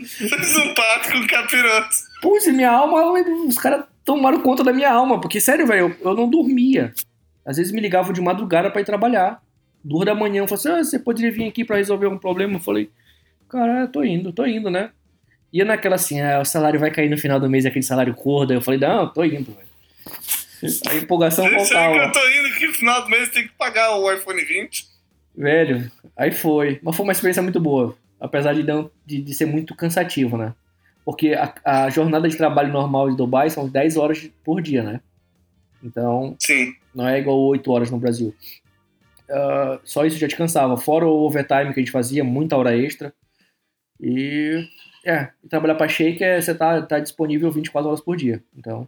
Fiz 0.05 0.57
um 0.57 0.73
pacto 0.73 1.11
com 1.11 1.19
o 1.19 1.27
capiroto. 1.27 1.89
Pus 2.21 2.47
minha 2.47 2.71
alma, 2.71 3.11
os 3.47 3.57
caras 3.57 3.85
tomaram 4.03 4.41
conta 4.41 4.63
da 4.63 4.73
minha 4.73 4.91
alma. 4.91 5.19
Porque, 5.19 5.39
sério, 5.39 5.65
velho, 5.67 5.95
eu, 6.01 6.11
eu 6.11 6.15
não 6.15 6.29
dormia. 6.29 6.93
Às 7.45 7.57
vezes 7.57 7.71
me 7.71 7.81
ligavam 7.81 8.13
de 8.13 8.21
madrugada 8.21 8.69
para 8.69 8.81
ir 8.81 8.85
trabalhar. 8.85 9.41
Duas 9.83 10.05
da 10.05 10.13
manhã, 10.13 10.43
eu 10.43 10.47
falei 10.47 10.59
assim: 10.59 10.69
ah, 10.69 10.83
você 10.83 10.99
poderia 10.99 11.31
vir 11.31 11.47
aqui 11.47 11.65
para 11.65 11.77
resolver 11.77 12.07
um 12.07 12.17
problema? 12.17 12.55
Eu 12.55 12.59
falei, 12.59 12.89
cara, 13.49 13.87
tô 13.87 14.03
indo, 14.03 14.31
tô 14.31 14.45
indo, 14.45 14.69
né? 14.69 14.91
Ia 15.51 15.65
naquela 15.65 15.95
assim, 15.95 16.21
ah, 16.21 16.39
o 16.39 16.45
salário 16.45 16.79
vai 16.79 16.91
cair 16.91 17.09
no 17.09 17.17
final 17.17 17.39
do 17.39 17.49
mês, 17.49 17.65
aquele 17.65 17.83
salário 17.83 18.13
corda. 18.13 18.53
Eu 18.53 18.61
falei, 18.61 18.79
não, 18.79 19.11
tô 19.11 19.23
indo, 19.23 19.51
velho. 19.51 19.71
A 20.87 20.95
empolgação 20.95 21.49
faltava. 21.49 21.93
que 21.93 21.99
eu 21.99 22.11
tô 22.11 22.29
indo 22.29 22.55
que 22.55 22.67
no 22.67 22.73
final 22.73 23.01
do 23.01 23.09
mês 23.09 23.29
tem 23.29 23.47
que 23.47 23.53
pagar 23.53 23.95
o 23.95 24.11
iPhone 24.13 24.43
20. 24.45 24.90
Velho, 25.35 25.91
aí 26.15 26.31
foi. 26.31 26.79
Mas 26.83 26.95
foi 26.95 27.03
uma 27.03 27.11
experiência 27.11 27.41
muito 27.41 27.59
boa. 27.59 27.95
Apesar 28.19 28.53
de, 28.53 28.63
não, 28.63 28.91
de, 29.05 29.21
de 29.21 29.33
ser 29.33 29.45
muito 29.45 29.75
cansativo, 29.75 30.37
né? 30.37 30.53
Porque 31.03 31.33
a, 31.33 31.53
a, 31.65 31.89
jornada 31.89 32.29
de 32.29 32.37
trabalho 32.37 32.71
normal 32.71 33.09
de 33.09 33.17
Dubai 33.17 33.49
são 33.49 33.67
10 33.67 33.97
horas 33.97 34.29
por 34.43 34.61
dia, 34.61 34.83
né? 34.83 35.01
Então, 35.83 36.35
Sim. 36.39 36.73
não 36.93 37.07
é 37.07 37.19
igual 37.19 37.39
8 37.39 37.71
horas 37.71 37.89
no 37.89 37.97
Brasil. 37.97 38.35
Uh, 39.27 39.79
só 39.83 40.05
isso 40.05 40.17
já 40.17 40.27
te 40.27 40.35
cansava. 40.35 40.77
Fora 40.77 41.07
o 41.07 41.23
overtime 41.23 41.73
que 41.73 41.79
a 41.79 41.83
gente 41.83 41.91
fazia, 41.91 42.23
muita 42.23 42.55
hora 42.55 42.77
extra. 42.77 43.11
E, 43.99 44.63
é, 45.03 45.29
trabalhar 45.49 45.75
para 45.75 45.89
Shake 45.89 46.23
é 46.23 46.39
você 46.39 46.53
tá, 46.53 46.81
tá 46.83 46.99
disponível 46.99 47.51
24 47.51 47.89
horas 47.89 48.01
por 48.01 48.15
dia. 48.15 48.43
Então, 48.55 48.87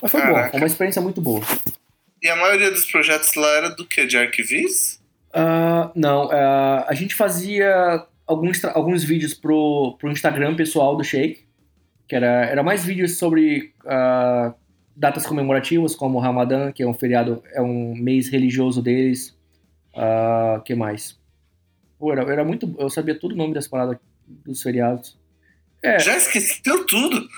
mas 0.00 0.10
foi 0.10 0.20
Caraca. 0.20 0.44
bom, 0.44 0.50
foi 0.50 0.60
uma 0.60 0.66
experiência 0.66 1.02
muito 1.02 1.20
boa. 1.20 1.42
E 2.22 2.28
a 2.28 2.36
maioria 2.36 2.70
dos 2.70 2.84
projetos 2.90 3.34
lá 3.34 3.48
era 3.48 3.68
do 3.70 3.86
que? 3.86 4.06
De 4.06 4.16
arquivis? 4.16 4.99
Uh, 5.34 5.90
não, 5.94 6.26
uh, 6.26 6.84
a 6.86 6.94
gente 6.94 7.14
fazia 7.14 8.04
alguns, 8.26 8.64
alguns 8.64 9.04
vídeos 9.04 9.34
pro, 9.34 9.96
pro 9.98 10.10
Instagram 10.10 10.56
pessoal 10.56 10.96
do 10.96 11.04
Shake, 11.04 11.46
que 12.08 12.16
era, 12.16 12.46
era 12.46 12.62
mais 12.62 12.84
vídeos 12.84 13.16
sobre 13.16 13.72
uh, 13.84 14.52
datas 14.96 15.24
comemorativas, 15.26 15.94
como 15.94 16.18
o 16.18 16.20
Ramadã, 16.20 16.72
que 16.72 16.82
é 16.82 16.86
um 16.86 16.94
feriado, 16.94 17.42
é 17.52 17.62
um 17.62 17.94
mês 17.94 18.28
religioso 18.28 18.82
deles. 18.82 19.38
Uh, 19.94 20.60
que 20.62 20.74
mais? 20.74 21.18
Pô, 21.98 22.12
era, 22.12 22.22
era 22.32 22.44
muito. 22.44 22.74
Eu 22.78 22.88
sabia 22.88 23.18
todo 23.18 23.32
o 23.32 23.36
nome 23.36 23.54
das 23.54 23.66
paradas 23.66 23.98
dos 24.26 24.62
feriados. 24.62 25.18
É. 25.82 25.98
Já 25.98 26.16
esqueceu 26.16 26.86
tudo? 26.86 27.28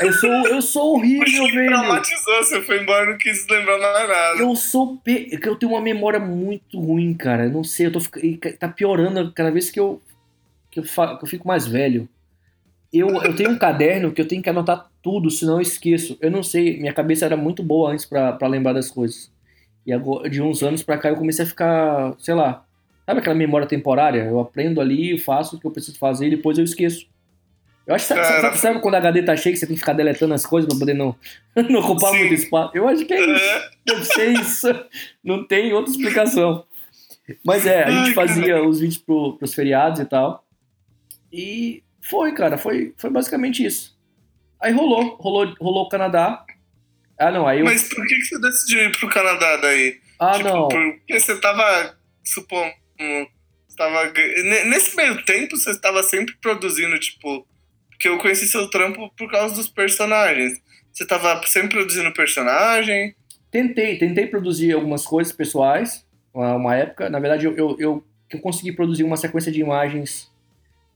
Eu 0.00 0.12
sou, 0.12 0.30
eu 0.30 0.62
sou 0.62 0.94
horrível, 0.94 1.44
velho. 1.48 1.66
traumatizou, 1.66 2.36
você 2.42 2.62
foi 2.62 2.82
embora 2.82 3.06
e 3.06 3.10
não 3.10 3.18
quis 3.18 3.46
lembrar 3.48 3.78
mais 3.78 4.08
nada. 4.08 4.38
Eu 4.38 4.56
sou. 4.56 4.96
Pe... 4.96 5.38
Eu 5.42 5.56
tenho 5.56 5.72
uma 5.72 5.80
memória 5.80 6.18
muito 6.18 6.80
ruim, 6.80 7.12
cara. 7.12 7.44
Eu 7.44 7.50
não 7.50 7.62
sei, 7.62 7.86
eu 7.86 7.92
tô 7.92 8.00
tá 8.58 8.68
piorando 8.68 9.32
cada 9.32 9.50
vez 9.50 9.70
que 9.70 9.78
eu, 9.78 10.00
que 10.70 10.80
eu, 10.80 10.84
fa... 10.84 11.16
que 11.18 11.24
eu 11.24 11.28
fico 11.28 11.46
mais 11.46 11.66
velho. 11.66 12.08
Eu, 12.92 13.08
eu 13.22 13.36
tenho 13.36 13.50
um 13.50 13.58
caderno 13.58 14.10
que 14.10 14.20
eu 14.20 14.26
tenho 14.26 14.42
que 14.42 14.50
anotar 14.50 14.90
tudo, 15.02 15.30
senão 15.30 15.54
eu 15.54 15.60
esqueço. 15.60 16.16
Eu 16.20 16.30
não 16.30 16.42
sei, 16.42 16.78
minha 16.78 16.92
cabeça 16.92 17.24
era 17.24 17.36
muito 17.36 17.62
boa 17.62 17.92
antes 17.92 18.04
para 18.04 18.46
lembrar 18.48 18.72
das 18.72 18.90
coisas. 18.90 19.30
E 19.86 19.92
agora, 19.92 20.28
de 20.28 20.42
uns 20.42 20.62
anos 20.62 20.82
pra 20.82 20.98
cá 20.98 21.08
eu 21.08 21.16
comecei 21.16 21.44
a 21.44 21.48
ficar, 21.48 22.14
sei 22.18 22.34
lá, 22.34 22.64
sabe 23.06 23.20
aquela 23.20 23.36
memória 23.36 23.66
temporária? 23.66 24.24
Eu 24.24 24.40
aprendo 24.40 24.80
ali, 24.80 25.18
faço 25.18 25.56
o 25.56 25.60
que 25.60 25.66
eu 25.66 25.70
preciso 25.70 25.98
fazer 25.98 26.26
e 26.26 26.30
depois 26.30 26.58
eu 26.58 26.64
esqueço. 26.64 27.06
Eu 27.90 27.96
acho 27.96 28.06
que 28.06 28.14
sabe, 28.14 28.40
sabe, 28.40 28.58
sabe, 28.58 28.80
quando 28.80 28.94
a 28.94 28.98
HD 28.98 29.24
tá 29.24 29.36
cheia 29.36 29.52
que 29.52 29.58
você 29.58 29.66
tem 29.66 29.74
que 29.74 29.80
ficar 29.80 29.94
deletando 29.94 30.32
as 30.32 30.46
coisas 30.46 30.68
pra 30.70 30.78
poder 30.78 30.94
não, 30.94 31.16
não 31.68 31.80
ocupar 31.80 32.12
Sim. 32.12 32.18
muito 32.18 32.34
espaço? 32.34 32.70
Eu 32.72 32.86
acho 32.86 33.04
que 33.04 33.12
é 33.12 33.20
isso. 33.20 33.44
É. 33.44 33.70
Deve 33.84 34.04
ser 34.04 34.32
isso. 34.40 34.84
Não 35.24 35.44
tem 35.44 35.72
outra 35.72 35.90
explicação. 35.90 36.64
Mas 37.44 37.66
é, 37.66 37.82
a 37.82 37.90
gente 37.90 38.14
fazia 38.14 38.62
os 38.62 38.78
vídeos 38.78 38.98
pro, 38.98 39.36
pros 39.36 39.52
feriados 39.52 39.98
e 39.98 40.04
tal. 40.04 40.46
E 41.32 41.82
foi, 42.00 42.32
cara, 42.32 42.56
foi, 42.56 42.94
foi 42.96 43.10
basicamente 43.10 43.66
isso. 43.66 43.98
Aí 44.60 44.72
rolou, 44.72 45.16
rolou, 45.16 45.52
rolou 45.60 45.86
o 45.86 45.88
Canadá. 45.88 46.44
Ah, 47.18 47.32
não, 47.32 47.44
aí 47.44 47.58
eu... 47.58 47.64
Mas 47.64 47.92
por 47.92 48.06
que, 48.06 48.22
você 48.22 48.40
decidiu 48.40 48.84
ir 48.84 48.96
pro 48.96 49.08
Canadá 49.08 49.56
daí? 49.56 49.98
Ah, 50.16 50.34
tipo, 50.34 50.48
não. 50.48 50.68
Porque 50.68 51.18
você 51.18 51.40
tava, 51.40 51.98
supondo, 52.22 52.72
tava... 53.76 54.12
Nesse 54.66 54.94
meio 54.94 55.24
tempo 55.24 55.56
você 55.56 55.72
estava 55.72 56.04
sempre 56.04 56.36
produzindo, 56.40 56.96
tipo, 56.96 57.44
que 58.00 58.08
eu 58.08 58.18
conheci 58.18 58.48
seu 58.48 58.68
trampo 58.70 59.12
por 59.16 59.30
causa 59.30 59.54
dos 59.54 59.68
personagens. 59.68 60.60
Você 60.92 61.06
tava 61.06 61.40
sempre 61.46 61.76
produzindo 61.78 62.12
personagem? 62.12 63.14
Tentei, 63.50 63.98
tentei 63.98 64.26
produzir 64.26 64.72
algumas 64.72 65.04
coisas 65.04 65.32
pessoais, 65.32 66.04
uma 66.32 66.74
época. 66.74 67.10
Na 67.10 67.20
verdade, 67.20 67.44
eu, 67.44 67.54
eu, 67.56 67.76
eu, 67.78 68.04
eu 68.30 68.40
consegui 68.40 68.72
produzir 68.72 69.04
uma 69.04 69.16
sequência 69.16 69.52
de 69.52 69.60
imagens 69.60 70.30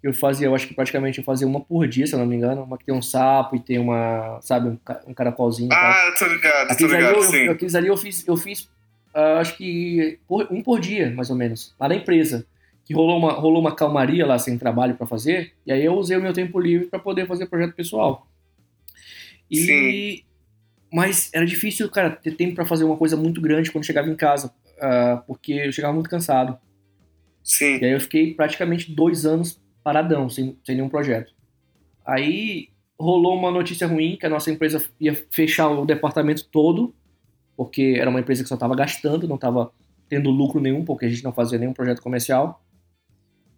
eu 0.05 0.13
fazia, 0.13 0.47
eu 0.47 0.55
acho 0.55 0.69
que 0.69 0.75
praticamente 0.75 1.17
eu 1.19 1.25
fazia 1.25 1.47
uma 1.47 1.63
por 1.63 1.89
dia, 1.89 2.07
se 2.07 2.13
eu 2.13 2.19
não 2.19 2.27
me 2.27 2.37
engano. 2.37 2.63
Uma 2.63 2.77
que 2.77 2.85
tem 2.85 2.95
um 2.95 3.01
sapo 3.01 3.57
e 3.57 3.59
tem 3.61 3.79
uma, 3.79 4.39
sabe, 4.43 4.69
um, 4.69 4.79
um 5.07 5.15
caracolzinho. 5.15 5.73
Ah, 5.73 6.15
tô 6.19 6.27
ligado, 6.27 6.71
aqueles 6.71 6.93
tô 6.93 6.99
ligado, 6.99 7.17
ali, 7.17 7.25
sim. 7.25 7.45
Eu, 7.45 7.53
aqueles 7.53 7.75
ali 7.75 7.89
eu 7.89 7.97
fiz, 7.97 8.29
eu 8.29 8.37
fiz 8.37 8.65
uh, 9.15 9.39
acho 9.41 9.57
que 9.57 10.19
por, 10.29 10.47
um 10.51 10.63
por 10.63 10.79
dia, 10.79 11.11
mais 11.17 11.31
ou 11.31 11.37
menos, 11.37 11.75
lá 11.81 11.89
na 11.89 11.95
empresa 11.95 12.47
que 12.85 12.95
rolou 12.95 13.19
uma, 13.19 13.33
rolou 13.33 13.61
uma 13.61 13.75
calmaria 13.75 14.27
lá 14.27 14.39
sem 14.39 14.59
trabalho 14.59 14.95
para 14.95 15.07
fazer, 15.07 15.55
e 15.67 15.73
aí 15.73 15.85
eu 15.85 15.95
usei 15.95 16.17
o 16.17 16.23
meu 16.23 16.33
tempo 16.33 16.61
livre 16.61 16.87
para 16.87 16.99
poder 16.99 17.27
fazer 17.27 17.47
projeto 17.47 17.75
pessoal. 17.75 18.27
E 19.51 19.57
Sim. 19.57 20.25
mas 20.93 21.31
era 21.33 21.47
difícil, 21.47 21.89
cara, 21.91 22.11
ter 22.11 22.37
tempo 22.37 22.55
para 22.55 22.67
fazer 22.67 22.85
uma 22.85 22.97
coisa 22.97 23.17
muito 23.17 23.41
grande 23.41 23.71
quando 23.71 23.85
chegava 23.85 24.09
em 24.09 24.17
casa, 24.17 24.53
uh, 24.77 25.23
porque 25.27 25.53
eu 25.53 25.73
chegava 25.73 25.95
muito 25.95 26.11
cansado. 26.11 26.59
Sim. 27.43 27.79
E 27.81 27.85
aí 27.85 27.93
eu 27.93 28.01
fiquei 28.01 28.35
praticamente 28.35 28.93
dois 28.93 29.25
anos 29.27 29.61
paradão, 29.83 30.31
sem, 30.31 30.59
sem 30.65 30.77
nenhum 30.77 30.89
projeto. 30.89 31.33
Aí 32.07 32.71
rolou 32.99 33.37
uma 33.37 33.51
notícia 33.51 33.87
ruim 33.87 34.17
que 34.17 34.25
a 34.27 34.31
nossa 34.31 34.51
empresa 34.51 34.83
ia 34.99 35.15
fechar 35.31 35.69
o 35.69 35.85
departamento 35.85 36.47
todo, 36.49 36.95
porque 37.57 37.97
era 37.99 38.09
uma 38.09 38.21
empresa 38.21 38.43
que 38.43 38.49
só 38.49 38.55
estava 38.55 38.75
gastando, 38.75 39.29
não 39.29 39.37
estava 39.37 39.71
tendo 40.09 40.31
lucro 40.31 40.61
nenhum, 40.61 40.85
porque 40.85 41.07
a 41.07 41.09
gente 41.09 41.23
não 41.23 41.33
fazia 41.33 41.59
nenhum 41.59 41.73
projeto 41.73 42.01
comercial. 42.03 42.64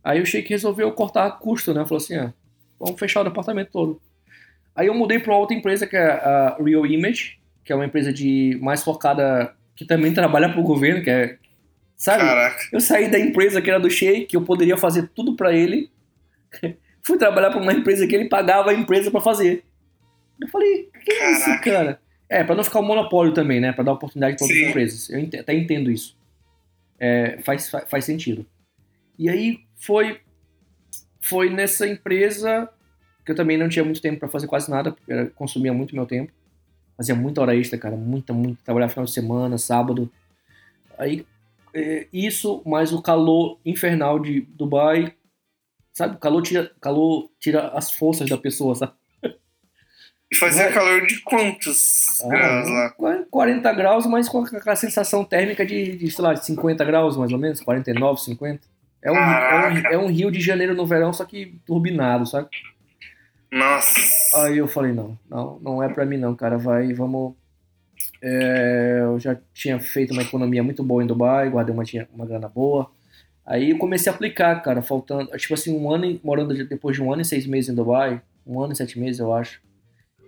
Aí 0.06 0.22
o 0.22 0.24
Sheik 0.24 0.48
resolveu 0.50 0.92
cortar 0.92 1.28
custo, 1.32 1.74
né? 1.74 1.84
Falou 1.84 1.96
assim, 1.96 2.14
ah, 2.14 2.32
vamos 2.78 2.96
fechar 2.96 3.22
o 3.22 3.24
departamento 3.24 3.72
todo. 3.72 4.00
Aí 4.72 4.86
eu 4.86 4.94
mudei 4.94 5.18
para 5.18 5.36
outra 5.36 5.56
empresa 5.56 5.84
que 5.84 5.96
é 5.96 6.06
a 6.06 6.56
Real 6.64 6.86
Image, 6.86 7.40
que 7.64 7.72
é 7.72 7.74
uma 7.74 7.84
empresa 7.84 8.12
de 8.12 8.56
mais 8.62 8.84
focada 8.84 9.52
que 9.74 9.84
também 9.84 10.14
trabalha 10.14 10.48
para 10.48 10.60
o 10.60 10.62
governo, 10.62 11.02
que 11.02 11.10
é 11.10 11.38
sabe? 11.96 12.22
Caraca. 12.22 12.68
Eu 12.72 12.80
saí 12.80 13.10
da 13.10 13.18
empresa 13.18 13.60
que 13.60 13.68
era 13.68 13.80
do 13.80 13.90
Sheik, 13.90 14.26
que 14.26 14.36
eu 14.36 14.42
poderia 14.42 14.76
fazer 14.76 15.10
tudo 15.12 15.34
para 15.34 15.52
ele. 15.52 15.90
Fui 17.02 17.18
trabalhar 17.18 17.50
para 17.50 17.60
uma 17.60 17.72
empresa 17.72 18.06
que 18.06 18.14
ele 18.14 18.28
pagava 18.28 18.70
a 18.70 18.74
empresa 18.74 19.10
para 19.10 19.20
fazer. 19.20 19.64
Eu 20.40 20.46
falei, 20.46 20.88
que 21.04 21.10
é 21.10 21.32
isso, 21.32 21.60
cara? 21.62 22.00
É, 22.28 22.44
para 22.44 22.54
não 22.54 22.62
ficar 22.62 22.78
um 22.78 22.86
monopólio 22.86 23.34
também, 23.34 23.58
né? 23.58 23.72
Para 23.72 23.82
dar 23.82 23.92
oportunidade 23.94 24.36
para 24.36 24.44
outras 24.44 24.68
empresas. 24.68 25.10
Eu 25.10 25.28
até 25.40 25.52
entendo 25.52 25.90
isso. 25.90 26.16
É, 26.96 27.38
faz, 27.42 27.72
faz 27.88 28.04
sentido. 28.04 28.46
E 29.18 29.28
aí 29.28 29.65
foi 29.76 30.20
foi 31.20 31.50
nessa 31.50 31.86
empresa 31.86 32.68
que 33.24 33.32
eu 33.32 33.36
também 33.36 33.58
não 33.58 33.68
tinha 33.68 33.84
muito 33.84 34.00
tempo 34.00 34.20
para 34.20 34.28
fazer 34.28 34.46
quase 34.46 34.70
nada, 34.70 34.92
porque 34.92 35.12
era, 35.12 35.26
consumia 35.30 35.72
muito 35.72 35.96
meu 35.96 36.06
tempo. 36.06 36.32
Fazia 36.96 37.14
muita 37.14 37.40
hora 37.40 37.56
extra, 37.56 37.76
cara, 37.76 37.96
muita, 37.96 38.32
muito. 38.32 38.62
Trabalhava 38.62 38.92
final 38.92 39.04
de 39.04 39.10
semana, 39.10 39.58
sábado. 39.58 40.10
Aí, 40.96 41.26
é, 41.74 42.06
isso, 42.12 42.62
mais 42.64 42.92
o 42.92 43.02
calor 43.02 43.58
infernal 43.66 44.20
de 44.20 44.42
Dubai. 44.42 45.12
Sabe, 45.92 46.14
o 46.14 46.18
calor 46.18 46.42
tira, 46.42 46.70
calor 46.80 47.28
tira 47.40 47.68
as 47.68 47.90
forças 47.90 48.28
da 48.30 48.38
pessoa, 48.38 48.74
sabe? 48.76 48.92
E 50.30 50.34
fazia 50.34 50.64
é? 50.64 50.72
calor 50.72 51.06
de 51.06 51.20
quantos 51.22 52.20
ah, 52.24 52.28
graus 52.28 52.68
lá? 53.00 53.24
40 53.30 53.72
graus, 53.74 54.06
mas 54.06 54.28
com 54.28 54.44
a 54.66 54.76
sensação 54.76 55.24
térmica 55.24 55.64
de, 55.64 55.96
de, 55.96 56.10
sei 56.10 56.24
lá, 56.24 56.34
de 56.34 56.44
50 56.44 56.84
graus, 56.84 57.16
mais 57.16 57.32
ou 57.32 57.38
menos, 57.38 57.60
49, 57.60 58.20
50. 58.20 58.75
É 59.06 59.12
um, 59.12 59.16
é 59.16 59.68
um, 59.68 59.76
é, 59.92 59.98
um, 59.98 60.06
Rio 60.08 60.32
de 60.32 60.40
Janeiro 60.40 60.74
no 60.74 60.84
verão, 60.84 61.12
só 61.12 61.24
que 61.24 61.60
turbinado, 61.64 62.26
sabe? 62.26 62.48
Nossa. 63.52 64.00
Aí 64.34 64.58
eu 64.58 64.66
falei, 64.66 64.92
não, 64.92 65.16
não, 65.30 65.60
não 65.60 65.82
é 65.82 65.88
pra 65.88 66.04
mim 66.04 66.16
não, 66.16 66.34
cara. 66.34 66.58
Vai, 66.58 66.92
vamos. 66.92 67.34
É, 68.20 68.98
eu 69.02 69.20
já 69.20 69.38
tinha 69.54 69.78
feito 69.78 70.12
uma 70.12 70.22
economia 70.22 70.60
muito 70.60 70.82
boa 70.82 71.04
em 71.04 71.06
Dubai, 71.06 71.48
guardei 71.48 71.72
uma, 71.72 71.84
uma 72.12 72.26
grana 72.26 72.48
boa. 72.48 72.90
Aí 73.46 73.70
eu 73.70 73.78
comecei 73.78 74.10
a 74.10 74.14
aplicar, 74.14 74.60
cara, 74.60 74.82
faltando, 74.82 75.30
tipo 75.36 75.54
assim, 75.54 75.78
um 75.78 75.88
ano, 75.88 76.18
morando 76.24 76.66
depois 76.66 76.96
de 76.96 77.02
um 77.02 77.12
ano 77.12 77.22
e 77.22 77.24
seis 77.24 77.46
meses 77.46 77.70
em 77.70 77.76
Dubai, 77.76 78.20
um 78.44 78.60
ano 78.60 78.72
e 78.72 78.76
sete 78.76 78.98
meses, 78.98 79.20
eu 79.20 79.32
acho. 79.32 79.60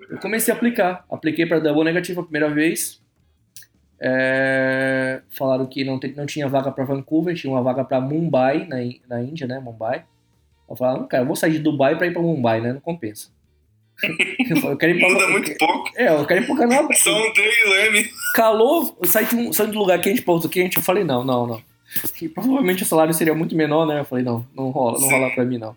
Eu 0.08 0.18
comecei 0.18 0.54
a 0.54 0.56
aplicar. 0.56 1.04
Apliquei 1.10 1.46
para 1.46 1.58
double 1.58 1.82
negativa 1.82 2.20
a 2.20 2.24
primeira 2.24 2.48
vez. 2.48 3.02
É, 4.00 5.20
falaram 5.30 5.66
que 5.66 5.84
não, 5.84 5.98
não 6.16 6.26
tinha 6.26 6.48
vaga 6.48 6.70
para 6.70 6.84
Vancouver, 6.84 7.34
tinha 7.34 7.52
uma 7.52 7.62
vaga 7.62 7.84
para 7.84 8.00
Mumbai, 8.00 8.66
na, 8.66 8.76
na 9.08 9.22
Índia, 9.22 9.46
né? 9.46 9.58
Mumbai. 9.58 10.04
Eu 10.68 10.76
falei, 10.76 11.06
cara, 11.06 11.22
eu 11.22 11.26
vou 11.26 11.34
sair 11.34 11.52
de 11.52 11.58
Dubai 11.58 11.96
para 11.96 12.06
ir 12.06 12.12
para 12.12 12.22
Mumbai, 12.22 12.60
né? 12.60 12.72
Não 12.72 12.80
compensa. 12.80 13.28
Eu, 14.48 14.56
falei, 14.58 14.72
eu 14.72 14.76
quero 14.76 14.92
ir 14.92 15.00
pra, 15.00 15.08
Muda 15.08 15.28
muito 15.28 15.58
pouco. 15.58 15.90
É, 15.96 16.08
eu 16.08 16.24
quero 16.24 16.42
ir 16.42 16.46
pro 16.46 16.56
Canadá. 16.56 16.88
Só 16.94 17.10
um. 17.10 17.32
Calor, 18.32 18.96
eu 19.00 19.08
saí 19.08 19.26
de 19.26 19.34
um, 19.34 19.52
saí 19.52 19.68
de 19.68 19.76
um 19.76 19.80
lugar 19.80 20.00
quente 20.00 20.22
para 20.22 20.34
outro 20.34 20.48
quente, 20.48 20.76
eu 20.76 20.82
falei, 20.84 21.02
não, 21.02 21.24
não, 21.24 21.48
não. 21.48 21.62
que 22.14 22.28
provavelmente 22.28 22.84
o 22.84 22.86
salário 22.86 23.12
seria 23.12 23.34
muito 23.34 23.56
menor, 23.56 23.86
né? 23.86 23.98
Eu 23.98 24.04
falei, 24.04 24.24
não, 24.24 24.46
não 24.54 24.70
rola, 24.70 25.00
não 25.00 25.08
Sim. 25.08 25.14
rola 25.14 25.30
pra 25.30 25.44
mim, 25.44 25.58
não. 25.58 25.76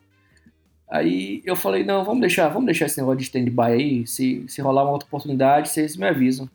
Aí 0.88 1.42
eu 1.46 1.56
falei, 1.56 1.84
não, 1.84 2.06
vamos 2.06 2.22
deixar, 2.22 2.48
vamos 2.50 2.66
deixar 2.68 2.86
esse 2.86 3.00
negócio 3.00 3.18
de 3.18 3.24
stand-by 3.24 3.72
aí, 3.72 4.08
se, 4.08 4.44
se 4.48 4.62
rolar 4.62 4.84
uma 4.84 4.92
outra 4.92 5.08
oportunidade, 5.08 5.70
vocês 5.70 5.98
me 5.98 6.06
avisam. 6.06 6.48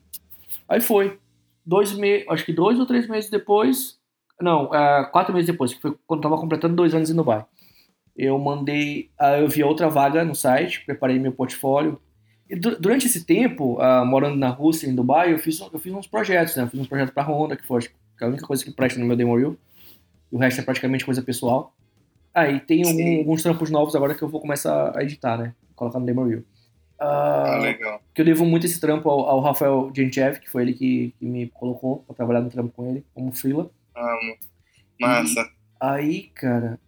Aí 0.69 0.81
foi. 0.81 1.19
Dois 1.67 1.93
meses, 1.93 2.27
acho 2.29 2.45
que 2.45 2.53
dois 2.53 2.79
ou 2.79 2.87
três 2.87 3.09
meses 3.09 3.29
depois, 3.29 3.99
não, 4.41 4.73
ah, 4.73 5.05
quatro 5.12 5.35
meses 5.35 5.47
depois, 5.51 5.75
que 5.75 5.81
foi 5.81 5.97
quando 6.07 6.21
eu 6.21 6.31
tava 6.31 6.41
completando 6.41 6.77
dois 6.77 6.95
anos 6.95 7.11
em 7.11 7.14
Dubai. 7.14 7.45
Eu 8.17 8.39
mandei, 8.39 9.11
ah, 9.19 9.39
eu 9.39 9.49
vi 9.49 9.62
outra 9.64 9.89
vaga 9.91 10.25
no 10.25 10.35
site, 10.35 10.85
preparei 10.87 11.19
meu 11.19 11.33
portfólio. 11.33 12.01
E 12.49 12.55
du- 12.55 12.79
durante 12.81 13.07
esse 13.07 13.25
tempo, 13.27 13.79
ah, 13.81 14.05
morando 14.05 14.37
na 14.37 14.49
Rússia, 14.49 14.87
em 14.89 14.95
Dubai, 14.95 15.33
eu 15.33 15.39
fiz, 15.39 15.59
eu 15.61 15.79
fiz 15.79 15.93
uns 15.93 16.07
projetos, 16.07 16.55
né? 16.57 16.62
Eu 16.62 16.69
fiz 16.69 16.79
uns 16.81 16.87
projetos 16.87 17.12
pra 17.12 17.25
Honda, 17.25 17.57
que 17.57 17.67
foi 17.67 17.79
acho 17.79 17.91
que 18.17 18.25
a 18.25 18.29
única 18.29 18.47
coisa 18.47 18.64
que 18.64 18.71
presta 18.71 19.01
no 19.01 19.05
meu 19.07 19.17
demo 19.17 19.37
reel. 19.37 19.57
O 20.31 20.39
resto 20.39 20.61
é 20.61 20.64
praticamente 20.64 21.05
coisa 21.05 21.21
pessoal. 21.23 21.75
Aí 22.33 22.61
tem 22.61 22.85
algum- 22.87 22.97
Sim. 22.97 23.19
alguns 23.19 23.43
trampos 23.43 23.71
novos 23.71 23.97
agora 23.97 24.14
que 24.14 24.23
eu 24.23 24.29
vou 24.29 24.41
começar 24.41 24.97
a 24.97 25.03
editar, 25.03 25.37
né? 25.37 25.55
Colocar 25.75 25.99
no 25.99 26.07
demo 26.07 26.25
reel. 26.25 26.43
Ah, 26.99 27.55
Ah, 27.55 27.59
legal. 27.59 28.01
que 28.14 28.20
eu 28.22 28.24
devo 28.24 28.44
muito 28.47 28.64
esse 28.66 28.80
trampo 28.80 29.09
ao, 29.11 29.28
ao 29.28 29.40
Rafael 29.40 29.90
Gentchev, 29.94 30.40
que 30.40 30.49
foi 30.51 30.62
ele 30.62 30.72
que, 30.74 31.14
que 31.18 31.26
me 31.26 31.49
colocou 31.49 31.99
pra 32.07 32.14
trabalhar 32.16 32.40
no 32.40 32.51
trampo 32.51 32.72
com 32.74 32.88
ele, 32.90 33.05
como 33.14 33.32
freela. 33.32 33.70
Amo. 33.94 34.36
Massa. 35.01 35.51
Aí, 35.80 36.30
cara. 36.34 36.78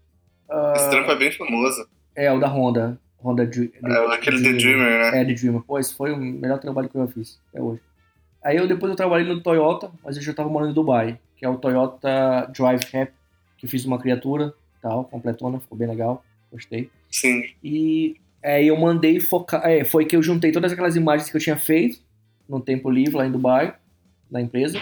ah, 0.50 0.72
Esse 0.76 0.90
trampo 0.90 1.10
é 1.10 1.16
bem 1.16 1.30
famoso. 1.32 1.86
é 2.16 2.32
o 2.32 2.38
da 2.40 2.48
Honda. 2.48 2.98
Honda 3.22 3.44
Dr- 3.46 3.70
É 3.84 4.14
aquele 4.14 4.42
The 4.42 4.52
Dreamer, 4.52 4.98
né? 5.12 5.20
É, 5.20 5.24
The 5.24 5.34
Dreamer. 5.34 5.60
Pô, 5.62 5.78
esse 5.78 5.94
foi 5.94 6.12
o 6.12 6.16
melhor 6.16 6.58
trabalho 6.60 6.88
que 6.88 6.96
eu 6.96 7.06
já 7.06 7.12
fiz 7.12 7.40
até 7.50 7.60
hoje. 7.60 7.80
Aí 8.42 8.56
eu 8.56 8.68
depois 8.68 8.88
eu 8.90 8.96
trabalhei 8.96 9.26
no 9.26 9.42
Toyota, 9.42 9.90
mas 10.04 10.16
eu 10.16 10.22
já 10.22 10.32
tava 10.32 10.48
morando 10.48 10.70
em 10.70 10.74
Dubai, 10.74 11.18
que 11.36 11.44
é 11.44 11.48
o 11.48 11.58
Toyota 11.58 12.46
Drive 12.56 12.82
App, 12.94 13.12
que 13.58 13.66
eu 13.66 13.70
fiz 13.70 13.84
uma 13.84 13.98
criatura, 13.98 14.54
tal, 14.80 15.04
completona, 15.04 15.58
ficou 15.58 15.76
bem 15.76 15.88
legal, 15.88 16.24
gostei. 16.50 16.88
Sim. 17.10 17.42
E 17.62 18.16
aí 18.48 18.68
eu 18.68 18.76
mandei 18.76 19.20
focar, 19.20 19.64
é, 19.66 19.84
foi 19.84 20.04
que 20.04 20.16
eu 20.16 20.22
juntei 20.22 20.52
todas 20.52 20.72
aquelas 20.72 20.96
imagens 20.96 21.30
que 21.30 21.36
eu 21.36 21.40
tinha 21.40 21.56
feito 21.56 22.00
no 22.48 22.60
tempo 22.60 22.90
livre 22.90 23.16
lá 23.16 23.26
em 23.26 23.32
Dubai, 23.32 23.74
na 24.30 24.40
empresa. 24.40 24.80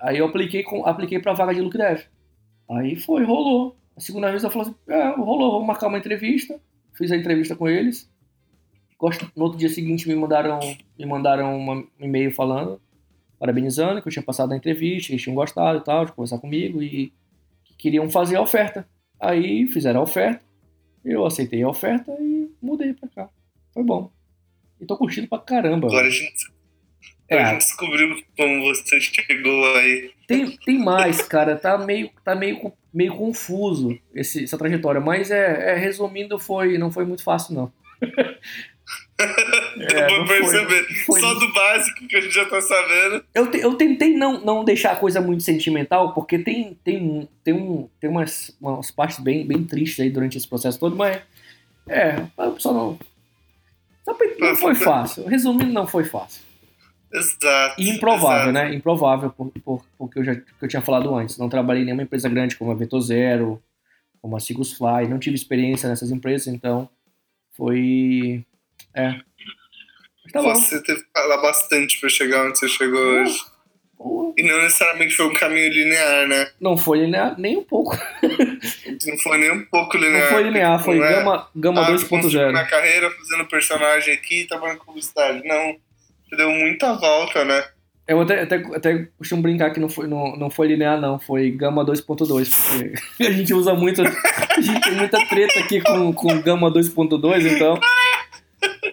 Aí 0.00 0.18
eu 0.18 0.26
apliquei 0.26 0.64
apliquei 0.84 1.18
pra 1.18 1.32
vaga 1.32 1.54
de 1.54 1.60
look 1.60 1.76
dev. 1.76 2.00
Aí 2.70 2.96
foi, 2.96 3.24
rolou. 3.24 3.76
A 3.96 4.00
segunda 4.00 4.30
vez 4.30 4.42
eu 4.42 4.50
falei 4.50 4.68
assim, 4.68 4.76
é, 4.88 5.08
rolou, 5.10 5.52
vamos 5.52 5.66
marcar 5.66 5.88
uma 5.88 5.98
entrevista. 5.98 6.60
Fiz 6.94 7.12
a 7.12 7.16
entrevista 7.16 7.54
com 7.54 7.68
eles. 7.68 8.10
No 9.34 9.44
outro 9.44 9.58
dia 9.58 9.68
seguinte 9.68 10.06
me 10.08 10.14
mandaram, 10.14 10.60
me 10.98 11.06
mandaram 11.06 11.58
um 11.58 11.86
e-mail 11.98 12.30
falando, 12.32 12.80
parabenizando 13.38 14.02
que 14.02 14.08
eu 14.08 14.12
tinha 14.12 14.22
passado 14.22 14.50
na 14.50 14.56
entrevista, 14.56 15.06
que 15.06 15.12
eles 15.14 15.22
tinham 15.22 15.34
gostado 15.34 15.78
e 15.78 15.84
tal, 15.84 16.04
de 16.04 16.12
conversar 16.12 16.38
comigo 16.38 16.82
e 16.82 17.12
que 17.64 17.74
queriam 17.78 18.10
fazer 18.10 18.36
a 18.36 18.42
oferta. 18.42 18.86
Aí 19.18 19.66
fizeram 19.68 20.00
a 20.00 20.02
oferta, 20.02 20.42
eu 21.04 21.24
aceitei 21.24 21.62
a 21.62 21.68
oferta 21.68 22.12
e 22.20 22.39
mudei 22.62 22.92
pra 22.94 23.08
cá. 23.08 23.28
Foi 23.72 23.82
bom. 23.82 24.10
E 24.80 24.86
tô 24.86 24.96
curtindo 24.96 25.28
pra 25.28 25.38
caramba. 25.38 25.88
Agora 25.88 26.06
a 26.06 26.10
gente, 26.10 26.46
É, 27.28 27.42
a 27.42 27.52
gente 27.52 27.58
descobriu 27.60 28.22
como 28.36 28.62
você 28.64 29.00
chegou 29.00 29.76
aí. 29.76 30.10
Tem, 30.26 30.56
tem 30.58 30.78
mais, 30.78 31.22
cara. 31.22 31.56
Tá 31.56 31.76
meio, 31.78 32.10
tá 32.24 32.34
meio, 32.34 32.72
meio 32.92 33.14
confuso 33.16 33.98
esse, 34.14 34.44
essa 34.44 34.56
trajetória. 34.58 35.00
Mas 35.00 35.30
é, 35.30 35.72
é, 35.72 35.74
resumindo, 35.76 36.38
foi, 36.38 36.76
não 36.78 36.90
foi 36.90 37.04
muito 37.04 37.22
fácil, 37.22 37.54
não. 37.54 37.72
É, 39.78 39.86
pra 39.86 40.18
não 40.18 40.26
foi- 40.26 40.40
perceber. 40.40 40.84
foi- 41.04 41.20
Só 41.20 41.34
do 41.34 41.52
básico 41.52 42.08
que 42.08 42.16
a 42.16 42.20
gente 42.22 42.34
já 42.34 42.44
tá 42.46 42.58
sabendo. 42.60 43.22
Eu, 43.34 43.50
te- 43.50 43.58
eu 43.58 43.74
tentei 43.74 44.14
não, 44.16 44.42
não 44.42 44.64
deixar 44.64 44.92
a 44.92 44.96
coisa 44.96 45.20
muito 45.20 45.42
sentimental, 45.42 46.14
porque 46.14 46.38
tem, 46.38 46.74
tem, 46.82 47.28
tem, 47.44 47.52
um, 47.54 47.86
tem 48.00 48.08
umas, 48.08 48.56
umas 48.60 48.90
partes 48.90 49.18
bem, 49.20 49.46
bem 49.46 49.62
tristes 49.62 50.00
aí 50.00 50.08
durante 50.10 50.38
esse 50.38 50.48
processo 50.48 50.80
todo, 50.80 50.96
mas 50.96 51.20
é, 51.90 52.26
só 52.58 52.72
não. 52.72 52.98
Só 54.04 54.14
pra- 54.14 54.26
não 54.38 54.56
foi 54.56 54.74
fácil. 54.74 55.26
Resumindo, 55.26 55.72
não 55.72 55.86
foi 55.86 56.04
fácil. 56.04 56.42
Exato. 57.12 57.74
E 57.80 57.90
improvável, 57.90 58.50
exato. 58.50 58.52
né? 58.52 58.74
Improvável, 58.74 59.30
por, 59.30 59.50
por, 59.64 59.84
porque 59.98 60.18
eu 60.20 60.24
já 60.24 60.34
que 60.36 60.44
eu 60.62 60.68
tinha 60.68 60.80
falado 60.82 61.14
antes. 61.14 61.36
Não 61.38 61.48
trabalhei 61.48 61.82
em 61.82 61.86
nenhuma 61.86 62.04
empresa 62.04 62.28
grande 62.28 62.56
como 62.56 62.70
a 62.70 62.74
Vetor 62.74 63.00
Zero, 63.00 63.60
como 64.22 64.36
a 64.36 64.40
Sigus 64.40 64.72
Fly, 64.74 65.08
não 65.08 65.18
tive 65.18 65.34
experiência 65.34 65.88
nessas 65.88 66.10
empresas, 66.12 66.46
então 66.46 66.88
foi. 67.56 68.44
É. 68.94 69.14
Tá 70.32 70.40
bom. 70.42 70.54
Você 70.54 70.80
teve 70.82 71.02
que 71.02 71.08
falar 71.12 71.38
bastante 71.42 71.98
pra 72.00 72.08
chegar 72.08 72.46
onde 72.46 72.58
você 72.58 72.68
chegou 72.68 73.00
hoje. 73.00 73.44
E 74.36 74.42
não 74.42 74.62
necessariamente 74.62 75.14
foi 75.14 75.26
um 75.26 75.34
caminho 75.34 75.70
linear, 75.70 76.26
né? 76.26 76.48
Não 76.58 76.76
foi 76.76 77.00
linear 77.00 77.38
nem 77.38 77.58
um 77.58 77.62
pouco. 77.62 77.96
Não 79.06 79.18
foi 79.18 79.38
nem 79.38 79.50
um 79.50 79.64
pouco 79.64 79.96
linear. 79.96 80.22
Não 80.22 80.28
foi 80.30 80.42
linear, 80.42 80.84
foi 80.84 80.98
é, 80.98 81.12
Gama, 81.12 81.48
gama 81.54 81.82
ah, 81.82 81.86
construí 81.86 82.20
2.0. 82.20 82.50
minha 82.50 82.66
carreira 82.66 83.10
fazendo 83.10 83.46
personagem 83.46 84.14
aqui 84.14 84.42
e 84.42 84.46
trabalhando 84.46 84.78
com 84.78 84.86
publicidade. 84.86 85.42
Não. 85.46 85.76
Deu 86.36 86.50
muita 86.50 86.94
volta, 86.94 87.44
né? 87.44 87.64
Eu 88.06 88.20
até, 88.20 88.42
até, 88.42 88.56
até 88.56 89.08
costumo 89.16 89.42
brincar 89.42 89.70
que 89.70 89.80
não 89.80 89.88
foi, 89.88 90.06
não, 90.06 90.36
não 90.36 90.50
foi 90.50 90.68
linear, 90.68 91.00
não. 91.00 91.18
Foi 91.18 91.50
Gama 91.50 91.84
2.2, 91.84 92.96
porque 93.16 93.24
a 93.24 93.32
gente 93.32 93.54
usa 93.54 93.74
muito. 93.74 94.02
A 94.02 94.60
gente 94.60 94.80
tem 94.80 94.94
muita 94.94 95.26
treta 95.28 95.60
aqui 95.60 95.80
com, 95.80 96.12
com 96.12 96.40
Gama 96.42 96.70
2.2, 96.70 97.54
então. 97.54 97.78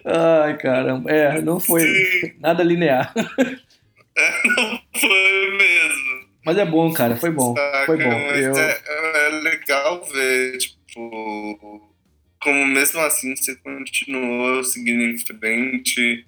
Ai, 0.04 0.56
caramba. 0.56 1.10
É, 1.10 1.40
não 1.40 1.60
foi 1.60 1.84
nada 2.38 2.62
linear. 2.62 3.12
Não 4.56 4.77
foi 4.98 5.56
mesmo. 5.56 6.28
Mas 6.44 6.58
é 6.58 6.64
bom, 6.64 6.92
cara, 6.92 7.16
foi 7.16 7.30
bom. 7.30 7.54
Saca? 7.54 7.86
Foi 7.86 7.96
bom. 7.98 8.10
Eu, 8.10 8.56
é, 8.56 8.82
é 9.26 9.28
legal 9.42 10.02
ver, 10.04 10.56
tipo, 10.58 11.92
como 12.40 12.66
mesmo 12.66 13.00
assim 13.00 13.34
você 13.36 13.54
continuou 13.56 14.62
seguindo 14.64 15.02
em 15.02 15.18
frente. 15.18 16.24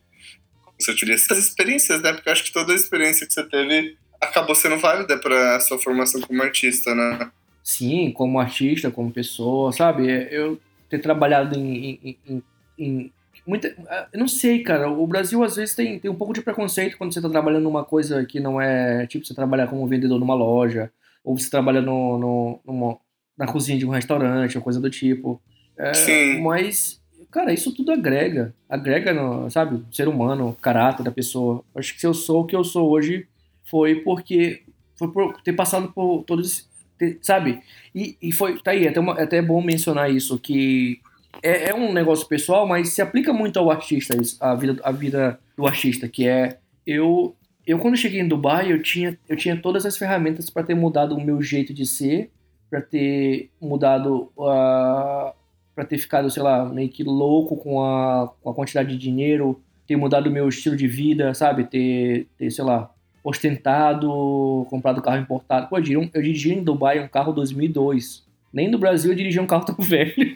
Você 0.79 0.91
utiliza 0.93 1.25
essas 1.25 1.39
experiências, 1.39 2.01
né? 2.03 2.13
Porque 2.13 2.29
eu 2.29 2.33
acho 2.33 2.45
que 2.45 2.53
toda 2.53 2.73
a 2.73 2.77
experiência 2.77 3.27
que 3.27 3.33
você 3.33 3.45
teve 3.49 3.97
acabou 4.21 4.55
sendo 4.55 4.79
válida 4.79 5.17
para 5.19 5.61
sua 5.61 5.79
formação 5.79 6.21
como 6.21 6.43
artista, 6.43 6.95
né? 6.95 7.31
sim, 7.63 8.11
como 8.13 8.41
artista, 8.41 8.91
como 8.91 9.13
pessoa, 9.13 9.73
sabe? 9.73 10.07
Eu 10.35 10.61
ter 10.89 10.99
trabalhado 10.99 11.57
em. 11.57 11.99
em, 12.03 12.19
em- 12.29 12.43
em 12.79 13.13
muita, 13.51 13.69
eu 14.13 14.19
não 14.19 14.29
sei, 14.29 14.63
cara. 14.63 14.91
O 14.91 15.07
Brasil 15.07 15.43
às 15.43 15.57
vezes 15.57 15.75
tem, 15.75 15.99
tem 15.99 16.11
um 16.11 16.15
pouco 16.15 16.33
de 16.33 16.41
preconceito 16.41 16.97
quando 16.97 17.13
você 17.13 17.21
tá 17.21 17.29
trabalhando 17.29 17.65
numa 17.65 17.85
coisa 17.85 18.25
que 18.25 18.41
não 18.41 18.61
é. 18.61 19.07
Tipo, 19.07 19.27
você 19.27 19.35
trabalhar 19.35 19.67
como 19.67 19.87
vendedor 19.87 20.19
numa 20.19 20.35
loja, 20.35 20.91
ou 21.25 21.37
você 21.39 21.51
trabalha 21.51 21.81
no, 21.83 22.17
no, 22.19 22.61
numa- 22.65 22.97
na 23.37 23.47
cozinha 23.47 23.79
de 23.79 23.85
um 23.87 23.91
restaurante, 23.91 24.57
ou 24.57 24.63
coisa 24.65 24.81
do 24.81 24.89
tipo. 24.89 25.41
É, 25.77 25.93
Sim. 25.95 26.41
Mas, 26.43 27.01
cara, 27.31 27.53
isso 27.53 27.75
tudo 27.75 27.93
agrega. 27.93 28.55
Agrega, 28.69 29.13
no, 29.13 29.51
sabe, 29.51 29.77
o 29.77 29.95
ser 29.95 30.09
humano, 30.09 30.49
o 30.51 30.55
caráter 30.55 31.03
da 31.03 31.11
pessoa. 31.11 31.63
Acho 31.75 31.93
que 31.95 32.01
se 32.01 32.07
eu 32.07 32.15
sou 32.15 32.43
o 32.43 32.47
que 32.47 32.55
eu 32.57 32.65
sou 32.65 32.89
hoje, 32.91 33.27
foi 33.65 33.97
porque. 33.97 34.63
Foi 34.95 35.11
por 35.11 35.41
ter 35.43 35.55
passado 35.55 35.91
por 35.93 36.23
todos. 36.25 36.47
esse- 36.47 36.65
ter- 36.99 37.19
Sabe? 37.23 37.61
E, 37.95 38.17
e 38.21 38.31
foi. 38.33 38.59
Tá 38.63 38.71
aí, 38.73 38.87
é 38.87 38.91
até, 38.91 39.01
uma- 39.01 39.19
é 39.19 39.23
até 39.23 39.41
bom 39.43 39.63
mencionar 39.63 40.11
isso, 40.11 40.39
que 40.39 41.01
é, 41.43 41.71
é 41.71 41.75
um 41.75 41.93
negócio 41.93 42.27
pessoal, 42.27 42.67
mas 42.67 42.91
se 42.91 43.01
aplica 43.01 43.33
muito 43.33 43.59
ao 43.59 43.71
artista, 43.71 44.17
isso, 44.21 44.37
a 44.41 44.55
vida, 44.55 44.81
a 44.83 44.93
vida 44.93 45.39
do 45.57 45.67
artista, 45.67 46.09
que 46.09 46.27
é. 46.27 46.59
Eu, 46.87 47.37
eu 47.67 47.79
quando 47.79 47.97
cheguei 47.97 48.21
em 48.21 48.29
Dubai, 48.29 48.73
eu 48.73 48.83
tinha, 48.83 49.19
eu 49.29 49.37
tinha 49.37 49.57
todas 49.57 49.87
as 49.87 49.97
ferramentas 49.97 50.51
para 50.51 50.65
ter 50.65 50.75
mudado 50.75 51.15
o 51.15 51.21
meu 51.21 51.41
jeito 51.43 51.73
de 51.73 51.87
ser, 51.87 52.31
para 52.69 52.81
ter 52.81 53.51
mudado 53.61 54.31
a. 54.39 55.35
para 55.75 55.85
ter 55.85 55.99
ficado, 55.99 56.31
sei 56.31 56.43
lá, 56.43 56.65
meio 56.65 56.89
que 56.89 57.03
louco 57.03 57.57
com 57.57 57.83
a, 57.83 58.33
com 58.43 58.51
a 58.51 58.55
quantidade 58.55 58.91
de 58.91 58.99
dinheiro, 58.99 59.61
ter 59.87 59.97
mudado 59.97 60.29
o 60.29 60.31
meu 60.31 60.49
estilo 60.49 60.77
de 60.77 60.87
vida, 60.87 61.35
sabe? 61.35 61.65
Ter, 61.65 62.29
ter 62.39 62.51
sei 62.51 62.65
lá, 62.65 62.93
ostentado, 63.25 64.67
comprado 64.71 65.03
carro 65.03 65.19
importado. 65.19 65.69
Pô, 65.69 65.79
eu 65.79 65.83
dirigi, 65.83 66.11
eu 66.15 66.23
dirigi 66.23 66.53
em 66.53 66.63
Dubai 66.63 67.01
um 67.01 67.09
carro 67.09 67.33
2002. 67.33 68.25
Nem 68.53 68.69
no 68.69 68.79
Brasil 68.79 69.13
eu 69.13 69.17
dirigi 69.17 69.39
um 69.41 69.47
carro 69.47 69.65
tão 69.65 69.77
velho. 69.85 70.35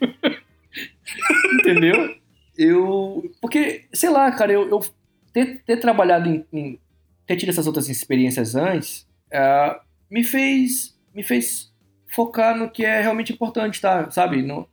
Entendeu? 1.61 2.15
Eu. 2.57 3.31
Porque, 3.41 3.85
sei 3.93 4.11
lá, 4.11 4.31
cara, 4.33 4.53
eu, 4.53 4.69
eu 4.69 4.81
ter, 5.33 5.63
ter 5.65 5.77
trabalhado 5.79 6.29
em, 6.29 6.45
em- 6.53 6.79
ter 7.27 7.37
tido 7.37 7.49
essas 7.49 7.67
outras 7.67 7.89
experiências 7.89 8.55
antes 8.55 9.07
ah, 9.33 9.81
me 10.11 10.23
fez. 10.25 10.97
me 11.15 11.23
fez 11.23 11.73
focar 12.09 12.57
no 12.57 12.71
que 12.71 12.85
é 12.85 13.01
realmente 13.01 13.33
importante, 13.33 13.81
tá? 13.81 14.09
Sabe? 14.11 14.41
No, 14.43 14.69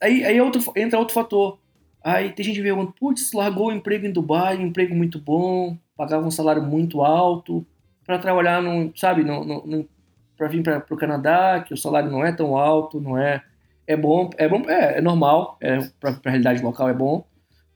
aí 0.00 0.24
aí 0.24 0.36
é 0.38 0.42
outro, 0.42 0.72
entra 0.76 0.98
outro 0.98 1.14
fator. 1.14 1.58
Aí 2.02 2.30
tem 2.32 2.44
gente 2.44 2.62
perguntando, 2.62 2.94
putz, 2.98 3.32
largou 3.32 3.68
o 3.68 3.72
emprego 3.72 4.06
em 4.06 4.12
Dubai, 4.12 4.56
um 4.56 4.66
emprego 4.66 4.94
muito 4.94 5.18
bom, 5.18 5.76
pagava 5.96 6.24
um 6.26 6.30
salário 6.30 6.62
muito 6.62 7.02
alto, 7.02 7.66
para 8.06 8.18
trabalhar 8.18 8.62
num, 8.62 8.92
sabe, 8.94 9.24
no, 9.24 9.44
no, 9.44 9.66
no, 9.66 9.88
para 10.36 10.46
vir 10.48 10.62
para 10.62 10.84
o 10.88 10.96
Canadá, 10.96 11.64
que 11.66 11.74
o 11.74 11.76
salário 11.76 12.10
não 12.10 12.24
é 12.24 12.30
tão 12.32 12.56
alto, 12.56 13.00
não 13.00 13.18
é. 13.18 13.42
É 13.86 13.96
bom, 13.96 14.30
é 14.36 14.48
bom, 14.48 14.68
é, 14.68 14.98
é 14.98 15.00
normal, 15.00 15.56
é, 15.60 15.78
para 16.00 16.10
a 16.10 16.30
realidade 16.30 16.62
local 16.62 16.88
é 16.88 16.94
bom, 16.94 17.24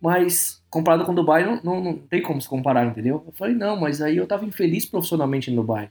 mas 0.00 0.62
comparado 0.68 1.04
com 1.04 1.14
Dubai, 1.14 1.44
não, 1.44 1.60
não, 1.62 1.82
não 1.82 1.94
tem 1.98 2.22
como 2.22 2.40
se 2.40 2.48
comparar, 2.48 2.86
entendeu? 2.86 3.22
Eu 3.26 3.32
falei, 3.32 3.54
não, 3.54 3.78
mas 3.78 4.00
aí 4.00 4.16
eu 4.16 4.26
tava 4.26 4.44
infeliz 4.44 4.86
profissionalmente 4.86 5.50
em 5.50 5.54
Dubai, 5.54 5.90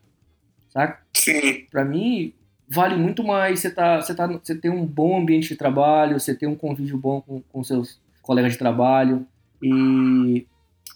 saca? 0.70 1.00
Sim. 1.14 1.66
Pra 1.72 1.86
mim, 1.86 2.34
vale 2.68 2.96
muito 2.96 3.24
mais 3.24 3.60
você, 3.60 3.70
tá, 3.70 4.02
você, 4.02 4.14
tá, 4.14 4.28
você 4.28 4.56
tem 4.56 4.70
um 4.70 4.86
bom 4.86 5.18
ambiente 5.18 5.48
de 5.50 5.56
trabalho, 5.56 6.20
você 6.20 6.36
tem 6.36 6.50
um 6.50 6.56
convívio 6.56 6.98
bom 6.98 7.22
com, 7.22 7.42
com 7.42 7.64
seus 7.64 8.00
colegas 8.22 8.54
de 8.54 8.58
trabalho, 8.58 9.26
e 9.62 10.48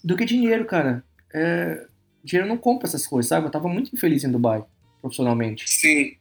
do 0.02 0.16
que 0.16 0.24
dinheiro, 0.24 0.64
cara. 0.64 1.04
É, 1.32 1.86
dinheiro 2.22 2.48
não 2.48 2.56
compra 2.56 2.88
essas 2.88 3.06
coisas, 3.06 3.28
sabe? 3.28 3.46
Eu 3.46 3.50
tava 3.50 3.68
muito 3.68 3.94
infeliz 3.94 4.24
em 4.24 4.30
Dubai, 4.30 4.64
profissionalmente. 5.00 5.68
Sim. 5.68 6.12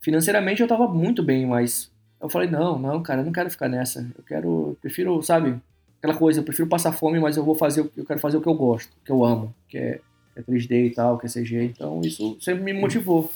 Financeiramente 0.00 0.60
eu 0.60 0.68
tava 0.68 0.88
muito 0.88 1.22
bem, 1.22 1.46
mas 1.46 1.91
eu 2.22 2.30
falei, 2.30 2.48
não, 2.48 2.78
não, 2.78 3.02
cara, 3.02 3.20
eu 3.20 3.24
não 3.24 3.32
quero 3.32 3.50
ficar 3.50 3.68
nessa. 3.68 4.00
Eu 4.16 4.24
quero, 4.24 4.48
eu 4.48 4.78
prefiro, 4.80 5.20
sabe? 5.22 5.60
Aquela 5.98 6.14
coisa, 6.16 6.40
eu 6.40 6.44
prefiro 6.44 6.68
passar 6.68 6.92
fome, 6.92 7.18
mas 7.18 7.36
eu 7.36 7.44
vou 7.44 7.54
fazer, 7.54 7.80
eu 7.96 8.04
quero 8.04 8.20
fazer 8.20 8.36
o 8.36 8.40
que 8.40 8.48
eu 8.48 8.54
gosto, 8.54 8.90
o 8.92 9.04
que 9.04 9.10
eu 9.10 9.24
amo, 9.24 9.54
que 9.68 9.76
é, 9.76 10.00
é 10.36 10.42
3D 10.42 10.86
e 10.86 10.90
tal, 10.90 11.18
que 11.18 11.26
é 11.26 11.28
CG. 11.28 11.64
Então 11.64 12.00
isso 12.02 12.38
sempre 12.40 12.62
me 12.62 12.72
motivou. 12.72 13.30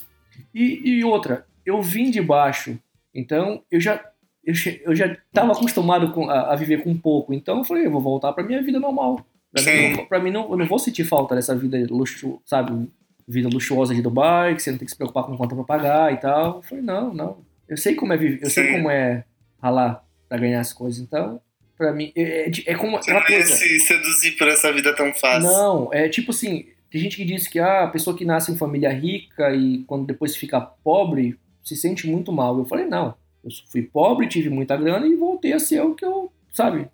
E, 0.55 0.89
e 0.89 1.05
outra, 1.05 1.45
eu 1.65 1.83
vim 1.83 2.11
de 2.11 2.21
baixo, 2.21 2.79
então 3.13 3.63
eu 3.71 3.81
já 3.81 4.05
eu, 4.45 4.55
eu 4.85 4.95
já 4.95 5.07
estava 5.07 5.53
acostumado 5.53 6.13
com, 6.13 6.31
a, 6.31 6.53
a, 6.53 6.57
viver 6.57 6.85
com 6.85 6.97
pouco, 6.97 7.35
então 7.35 7.59
eu 7.59 7.65
falei, 7.65 7.87
eu 7.87 7.91
vou 7.91 8.01
voltar 8.01 8.33
para 8.33 8.45
minha 8.45 8.63
vida 8.63 8.79
normal. 8.79 9.27
Para 9.53 9.63
mim, 9.63 10.07
pra 10.07 10.19
mim 10.21 10.31
não, 10.31 10.51
eu 10.51 10.57
não 10.57 10.67
vou 10.67 10.79
sentir 10.79 11.05
falta 11.05 11.35
dessa 11.35 11.57
vida 11.57 11.79
luxu, 11.91 12.41
sabe, 12.45 12.89
vida 13.27 13.49
luxuosa 13.49 13.95
de 13.95 14.03
Dubai, 14.03 14.55
que 14.55 14.63
você 14.63 14.71
não 14.71 14.79
tem 14.79 14.87
que 14.87 14.93
se 14.93 14.97
preocupar 14.97 15.25
com 15.25 15.37
conta 15.37 15.57
para 15.57 15.65
pagar 15.65 16.13
e 16.13 16.19
tal. 16.19 16.57
Eu 16.57 16.63
falei, 16.63 16.85
não, 16.85 17.13
não. 17.13 17.46
Eu 17.69 17.77
sei 17.77 17.95
como 17.95 18.13
é 18.13 18.17
viver, 18.17 18.43
eu 18.43 18.49
Sim. 18.49 18.55
sei 18.55 18.73
como 18.73 18.91
é 18.91 19.25
ralar 19.63 20.05
para 20.29 20.39
ganhar 20.39 20.61
as 20.61 20.73
coisas, 20.73 21.01
então 21.01 21.41
para 21.77 21.93
mim 21.93 22.13
é, 22.17 22.49
é, 22.49 22.51
é 22.67 22.75
como 22.75 22.97
você 22.97 23.13
não 23.13 23.23
coisa. 23.23 23.55
se 23.55 23.81
seduzir 23.81 24.33
por 24.33 24.49
essa 24.49 24.73
vida 24.73 24.95
tão 24.95 25.13
fácil. 25.13 25.51
Não, 25.51 25.93
é 25.93 26.09
tipo 26.09 26.31
assim, 26.31 26.67
tem 26.91 27.01
gente 27.01 27.17
que 27.17 27.25
diz 27.25 27.49
que 27.49 27.59
ah, 27.59 27.85
a 27.85 27.89
pessoa 27.89 28.17
que 28.17 28.25
nasce 28.25 28.51
em 28.51 28.57
família 28.57 28.91
rica 28.91 29.55
e 29.55 29.85
quando 29.85 30.07
depois 30.07 30.37
fica 30.37 30.61
pobre 30.61 31.39
se 31.63 31.77
sente 31.77 32.07
muito 32.07 32.33
mal. 32.33 32.57
Eu 32.59 32.65
falei, 32.65 32.87
não, 32.87 33.15
eu 33.45 33.51
fui 33.71 33.83
pobre, 33.83 34.29
tive 34.29 34.49
muita 34.49 34.77
grana 34.77 35.07
e 35.07 35.17
voltei 35.17 35.53
a 35.53 35.59
ser 35.59 35.81
o 35.81 35.95
que 35.95 36.05
eu, 36.05 36.33
sabe? 36.53 36.89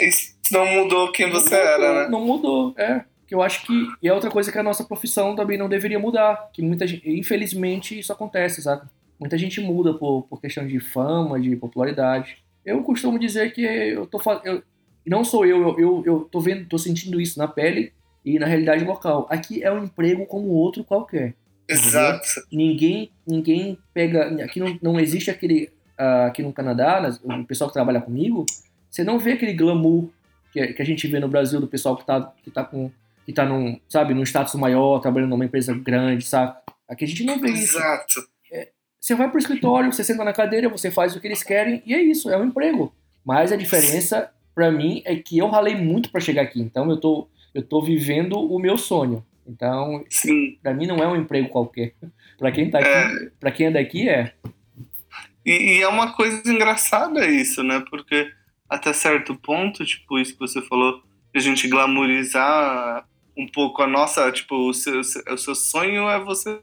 Isso 0.00 0.34
não 0.50 0.66
mudou 0.66 1.12
quem 1.12 1.30
você 1.30 1.54
não, 1.54 1.56
era, 1.56 2.02
né? 2.02 2.08
Não 2.08 2.24
mudou, 2.24 2.74
é. 2.76 3.04
Que 3.26 3.34
eu 3.34 3.42
acho 3.42 3.64
que 3.64 3.72
e 4.02 4.08
é 4.08 4.12
outra 4.12 4.30
coisa 4.30 4.50
que 4.50 4.58
a 4.58 4.62
nossa 4.62 4.84
profissão 4.84 5.36
também 5.36 5.56
não 5.56 5.68
deveria 5.68 5.98
mudar, 5.98 6.50
que 6.52 6.60
muita 6.60 6.86
gente, 6.86 7.08
infelizmente 7.08 7.98
isso 7.98 8.12
acontece, 8.12 8.60
sabe? 8.60 8.86
Muita 9.22 9.38
gente 9.38 9.60
muda 9.60 9.94
por, 9.94 10.24
por 10.24 10.40
questão 10.40 10.66
de 10.66 10.80
fama, 10.80 11.40
de 11.40 11.54
popularidade. 11.54 12.38
Eu 12.64 12.82
costumo 12.82 13.20
dizer 13.20 13.52
que 13.52 13.62
eu 13.62 14.04
tô 14.04 14.20
eu, 14.42 14.64
não 15.06 15.24
sou 15.24 15.46
eu, 15.46 15.62
eu, 15.62 15.78
eu, 15.78 16.02
eu 16.04 16.20
tô 16.28 16.40
vendo, 16.40 16.66
tô 16.66 16.76
sentindo 16.76 17.20
isso 17.20 17.38
na 17.38 17.46
pele 17.46 17.92
e 18.24 18.36
na 18.36 18.46
realidade 18.46 18.84
local. 18.84 19.28
Aqui 19.30 19.62
é 19.62 19.70
um 19.70 19.84
emprego 19.84 20.26
como 20.26 20.48
outro 20.48 20.82
qualquer. 20.82 21.34
Exato. 21.68 22.26
Ninguém, 22.50 23.12
ninguém 23.24 23.78
pega. 23.94 24.44
Aqui 24.44 24.58
não, 24.58 24.76
não 24.82 24.98
existe 24.98 25.30
aquele. 25.30 25.70
Uh, 25.96 26.26
aqui 26.26 26.42
no 26.42 26.52
Canadá, 26.52 27.08
o 27.22 27.44
pessoal 27.44 27.70
que 27.70 27.74
trabalha 27.74 28.00
comigo, 28.00 28.44
você 28.90 29.04
não 29.04 29.20
vê 29.20 29.34
aquele 29.34 29.52
glamour 29.52 30.08
que, 30.52 30.66
que 30.72 30.82
a 30.82 30.84
gente 30.84 31.06
vê 31.06 31.20
no 31.20 31.28
Brasil 31.28 31.60
do 31.60 31.68
pessoal 31.68 31.96
que 31.96 32.04
tá, 32.04 32.34
que 32.42 32.50
tá 32.50 32.64
com. 32.64 32.90
que 33.24 33.32
tá 33.32 33.46
num, 33.46 33.78
sabe, 33.88 34.14
num 34.14 34.24
status 34.24 34.56
maior, 34.56 34.98
trabalhando 34.98 35.30
numa 35.30 35.44
empresa 35.44 35.72
grande, 35.72 36.26
sabe? 36.26 36.56
Aqui 36.88 37.04
a 37.04 37.08
gente 37.08 37.22
não 37.22 37.40
vê 37.40 37.50
isso. 37.50 37.78
Exato. 37.78 38.31
Você 39.02 39.16
vai 39.16 39.28
pro 39.28 39.38
escritório, 39.40 39.92
você 39.92 40.04
senta 40.04 40.22
na 40.22 40.32
cadeira, 40.32 40.68
você 40.68 40.88
faz 40.88 41.16
o 41.16 41.20
que 41.20 41.26
eles 41.26 41.42
querem, 41.42 41.82
e 41.84 41.92
é 41.92 42.00
isso, 42.00 42.30
é 42.30 42.38
um 42.38 42.44
emprego. 42.44 42.94
Mas 43.24 43.50
a 43.50 43.56
diferença, 43.56 44.30
para 44.54 44.70
mim, 44.70 45.02
é 45.04 45.16
que 45.16 45.36
eu 45.36 45.48
ralei 45.48 45.74
muito 45.74 46.08
para 46.08 46.20
chegar 46.20 46.42
aqui. 46.42 46.60
Então 46.60 46.88
eu 46.88 46.96
tô, 46.96 47.28
eu 47.52 47.64
tô 47.64 47.82
vivendo 47.82 48.38
o 48.38 48.60
meu 48.60 48.78
sonho. 48.78 49.26
Então, 49.44 50.04
para 50.62 50.72
mim 50.72 50.86
não 50.86 50.98
é 50.98 51.08
um 51.08 51.16
emprego 51.16 51.48
qualquer. 51.48 51.94
para 52.38 52.52
quem 52.52 52.70
tá 52.70 52.78
aqui, 52.78 52.88
é. 52.88 53.30
para 53.40 53.50
quem 53.50 53.66
é 53.66 53.70
daqui 53.72 54.08
é. 54.08 54.34
E, 55.44 55.78
e, 55.78 55.82
é 55.82 55.88
uma 55.88 56.12
coisa 56.12 56.40
engraçada 56.48 57.26
isso, 57.26 57.64
né? 57.64 57.82
Porque 57.90 58.30
até 58.68 58.92
certo 58.92 59.34
ponto, 59.34 59.84
tipo 59.84 60.16
isso 60.16 60.34
que 60.34 60.38
você 60.38 60.62
falou, 60.62 61.02
a 61.34 61.40
gente 61.40 61.66
glamourizar 61.66 63.04
um 63.36 63.48
pouco 63.48 63.82
a 63.82 63.86
nossa, 63.88 64.30
tipo, 64.30 64.54
o 64.68 64.72
seu, 64.72 65.00
o 65.00 65.36
seu 65.36 65.56
sonho 65.56 66.08
é 66.08 66.20
você 66.20 66.60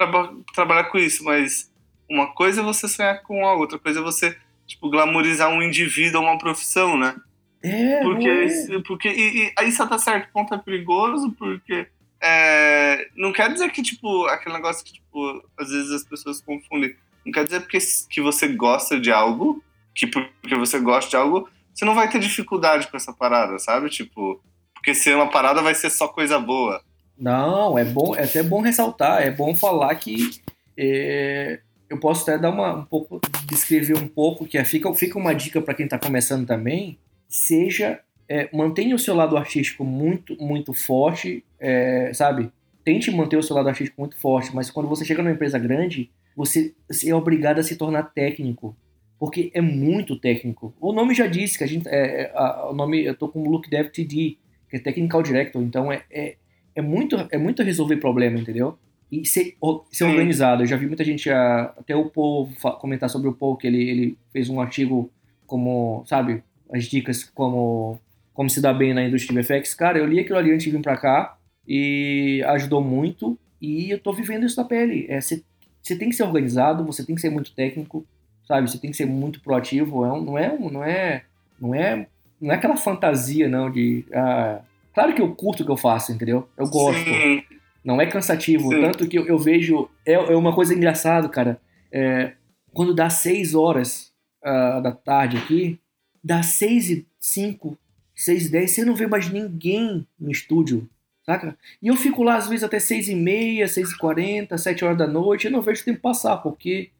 traba 0.00 0.34
trabalhar 0.54 0.84
com 0.84 0.98
isso, 0.98 1.22
mas 1.24 1.70
uma 2.08 2.28
coisa 2.28 2.62
é 2.62 2.64
você 2.64 2.88
sonhar 2.88 3.22
com 3.22 3.46
a 3.46 3.52
outra 3.54 3.78
coisa 3.78 4.00
é 4.00 4.02
você, 4.02 4.36
tipo, 4.66 4.88
glamourizar 4.88 5.50
um 5.50 5.62
indivíduo 5.62 6.22
ou 6.22 6.26
uma 6.26 6.38
profissão, 6.38 6.96
né? 6.96 7.14
É, 7.62 8.00
porque, 8.00 8.28
é. 8.28 8.78
porque 8.86 9.08
e, 9.08 9.52
e, 9.58 9.68
isso 9.68 9.82
até 9.82 9.98
certo 9.98 10.32
ponto 10.32 10.54
é 10.54 10.58
perigoso, 10.58 11.30
porque 11.32 11.86
é, 12.22 13.08
não 13.14 13.32
quer 13.32 13.52
dizer 13.52 13.70
que, 13.70 13.82
tipo, 13.82 14.24
aquele 14.26 14.54
negócio 14.54 14.84
que, 14.84 14.94
tipo, 14.94 15.42
às 15.58 15.68
vezes 15.68 15.92
as 15.92 16.04
pessoas 16.04 16.40
confundem. 16.40 16.96
Não 17.24 17.32
quer 17.32 17.44
dizer 17.44 17.60
porque 17.60 17.78
que 18.08 18.20
você 18.22 18.48
gosta 18.48 18.98
de 18.98 19.12
algo, 19.12 19.62
que 19.94 20.06
porque 20.06 20.56
você 20.56 20.80
gosta 20.80 21.10
de 21.10 21.16
algo, 21.16 21.48
você 21.74 21.84
não 21.84 21.94
vai 21.94 22.08
ter 22.08 22.18
dificuldade 22.18 22.88
com 22.88 22.96
essa 22.96 23.12
parada, 23.12 23.58
sabe? 23.58 23.90
Tipo, 23.90 24.42
porque 24.72 24.94
ser 24.94 25.14
uma 25.14 25.28
parada 25.28 25.60
vai 25.60 25.74
ser 25.74 25.90
só 25.90 26.08
coisa 26.08 26.38
boa. 26.38 26.82
Não, 27.20 27.78
é 27.78 27.84
bom, 27.84 28.16
é 28.16 28.24
até 28.24 28.42
bom 28.42 28.62
ressaltar, 28.62 29.22
é 29.22 29.30
bom 29.30 29.54
falar 29.54 29.94
que 29.96 30.30
é, 30.74 31.60
eu 31.90 32.00
posso 32.00 32.22
até 32.22 32.38
dar 32.38 32.48
uma, 32.48 32.76
um 32.76 32.84
pouco, 32.84 33.20
descrever 33.46 33.94
um 33.98 34.08
pouco, 34.08 34.46
que 34.46 34.56
é, 34.56 34.64
fica, 34.64 34.92
fica 34.94 35.18
uma 35.18 35.34
dica 35.34 35.60
para 35.60 35.74
quem 35.74 35.84
está 35.84 35.98
começando 35.98 36.46
também, 36.46 36.98
seja 37.28 38.00
é, 38.26 38.48
mantenha 38.56 38.94
o 38.94 38.98
seu 38.98 39.14
lado 39.14 39.36
artístico 39.36 39.84
muito, 39.84 40.34
muito 40.42 40.72
forte, 40.72 41.44
é, 41.58 42.10
sabe? 42.14 42.50
Tente 42.84 43.10
manter 43.10 43.36
o 43.36 43.42
seu 43.42 43.54
lado 43.54 43.68
artístico 43.68 44.00
muito 44.00 44.16
forte, 44.16 44.54
mas 44.54 44.70
quando 44.70 44.88
você 44.88 45.04
chega 45.04 45.22
numa 45.22 45.34
empresa 45.34 45.58
grande, 45.58 46.10
você, 46.34 46.72
é 47.04 47.14
obrigado 47.14 47.58
a 47.58 47.62
se 47.62 47.76
tornar 47.76 48.04
técnico, 48.04 48.74
porque 49.18 49.50
é 49.52 49.60
muito 49.60 50.18
técnico. 50.18 50.72
O 50.80 50.92
nome 50.92 51.12
já 51.12 51.26
disse 51.26 51.58
que 51.58 51.64
a 51.64 51.66
gente, 51.66 51.86
é, 51.88 52.22
é 52.22 52.32
a, 52.34 52.70
o 52.70 52.72
nome, 52.72 53.04
eu 53.04 53.14
tô 53.14 53.28
com 53.28 53.42
o 53.42 53.50
Look 53.50 53.68
Dev 53.68 53.88
TD, 53.88 54.38
que 54.70 54.76
é 54.76 54.78
Technical 54.78 55.22
Director, 55.22 55.60
então 55.60 55.92
é, 55.92 56.36
é, 56.74 56.82
muito, 56.82 57.16
é 57.30 57.38
muito 57.38 57.62
resolver 57.62 57.96
problema, 57.96 58.38
entendeu? 58.38 58.78
E 59.10 59.26
ser, 59.26 59.56
ser 59.90 60.04
organizado. 60.04 60.62
Eu 60.62 60.66
já 60.66 60.76
vi 60.76 60.86
muita 60.86 61.04
gente, 61.04 61.28
até 61.30 61.96
o 61.96 62.10
Paul 62.10 62.48
comentar 62.78 63.10
sobre 63.10 63.28
o 63.28 63.32
Paul, 63.32 63.56
que 63.56 63.66
ele, 63.66 63.82
ele 63.82 64.18
fez 64.32 64.48
um 64.48 64.60
artigo 64.60 65.10
como, 65.46 66.04
sabe, 66.06 66.42
as 66.72 66.84
dicas 66.84 67.24
como 67.24 68.00
como 68.40 68.48
se 68.48 68.62
dá 68.62 68.72
bem 68.72 68.94
na 68.94 69.04
indústria 69.04 69.42
de 69.42 69.46
VFX. 69.46 69.74
Cara, 69.74 69.98
eu 69.98 70.06
li 70.06 70.18
aquilo 70.18 70.38
ali 70.38 70.50
antes 70.50 70.64
de 70.64 70.70
vir 70.70 70.80
pra 70.80 70.96
cá 70.96 71.36
e 71.68 72.42
ajudou 72.46 72.82
muito 72.82 73.38
e 73.60 73.90
eu 73.90 73.98
tô 73.98 74.14
vivendo 74.14 74.46
isso 74.46 74.58
na 74.58 74.66
pele. 74.66 75.06
Você 75.20 75.44
é, 75.90 75.96
tem 75.96 76.08
que 76.08 76.16
ser 76.16 76.22
organizado, 76.22 76.82
você 76.82 77.04
tem 77.04 77.14
que 77.14 77.20
ser 77.20 77.28
muito 77.28 77.52
técnico, 77.52 78.06
sabe? 78.48 78.70
Você 78.70 78.78
tem 78.78 78.90
que 78.90 78.96
ser 78.96 79.04
muito 79.04 79.42
proativo. 79.42 80.06
É 80.06 80.12
um, 80.12 80.22
não, 80.22 80.38
é, 80.38 80.58
não, 80.58 80.82
é, 80.82 81.22
não, 81.60 81.74
é, 81.74 82.06
não 82.40 82.50
é 82.50 82.54
aquela 82.54 82.78
fantasia, 82.78 83.46
não, 83.46 83.70
de... 83.70 84.06
Ah, 84.14 84.62
claro 84.92 85.14
que 85.14 85.22
eu 85.22 85.34
curto 85.34 85.62
o 85.62 85.66
que 85.66 85.72
eu 85.72 85.76
faço, 85.76 86.12
entendeu? 86.12 86.48
Eu 86.56 86.68
gosto. 86.68 87.02
Sim. 87.04 87.42
Não 87.84 88.00
é 88.00 88.06
cansativo. 88.06 88.70
Sim. 88.70 88.80
Tanto 88.82 89.08
que 89.08 89.18
eu, 89.18 89.26
eu 89.26 89.38
vejo... 89.38 89.88
É, 90.04 90.14
é, 90.14 90.36
uma 90.36 90.54
coisa 90.54 90.74
engraçada, 90.74 91.28
cara. 91.28 91.60
É, 91.92 92.32
quando 92.72 92.94
dá 92.94 93.08
seis 93.10 93.54
horas 93.54 94.12
uh, 94.44 94.82
da 94.82 94.92
tarde 94.92 95.38
aqui, 95.38 95.80
dá 96.22 96.42
seis 96.42 96.90
e 96.90 97.06
cinco 97.18 97.78
6 98.20 98.46
e 98.46 98.50
10, 98.50 98.70
você 98.70 98.84
não 98.84 98.94
vê 98.94 99.06
mais 99.06 99.30
ninguém 99.30 100.06
no 100.18 100.30
estúdio, 100.30 100.86
saca? 101.24 101.56
E 101.80 101.88
eu 101.88 101.96
fico 101.96 102.22
lá 102.22 102.36
às 102.36 102.48
vezes 102.48 102.62
até 102.62 102.78
6 102.78 103.08
e 103.08 103.14
meia, 103.14 103.66
6 103.66 103.92
e 103.92 103.98
40, 103.98 104.58
7 104.58 104.84
horas 104.84 104.98
da 104.98 105.06
noite, 105.06 105.46
eu 105.46 105.50
não 105.50 105.62
vejo 105.62 105.80
o 105.80 105.84
tempo 105.86 106.00
passar, 106.00 106.36
porque 106.36 106.90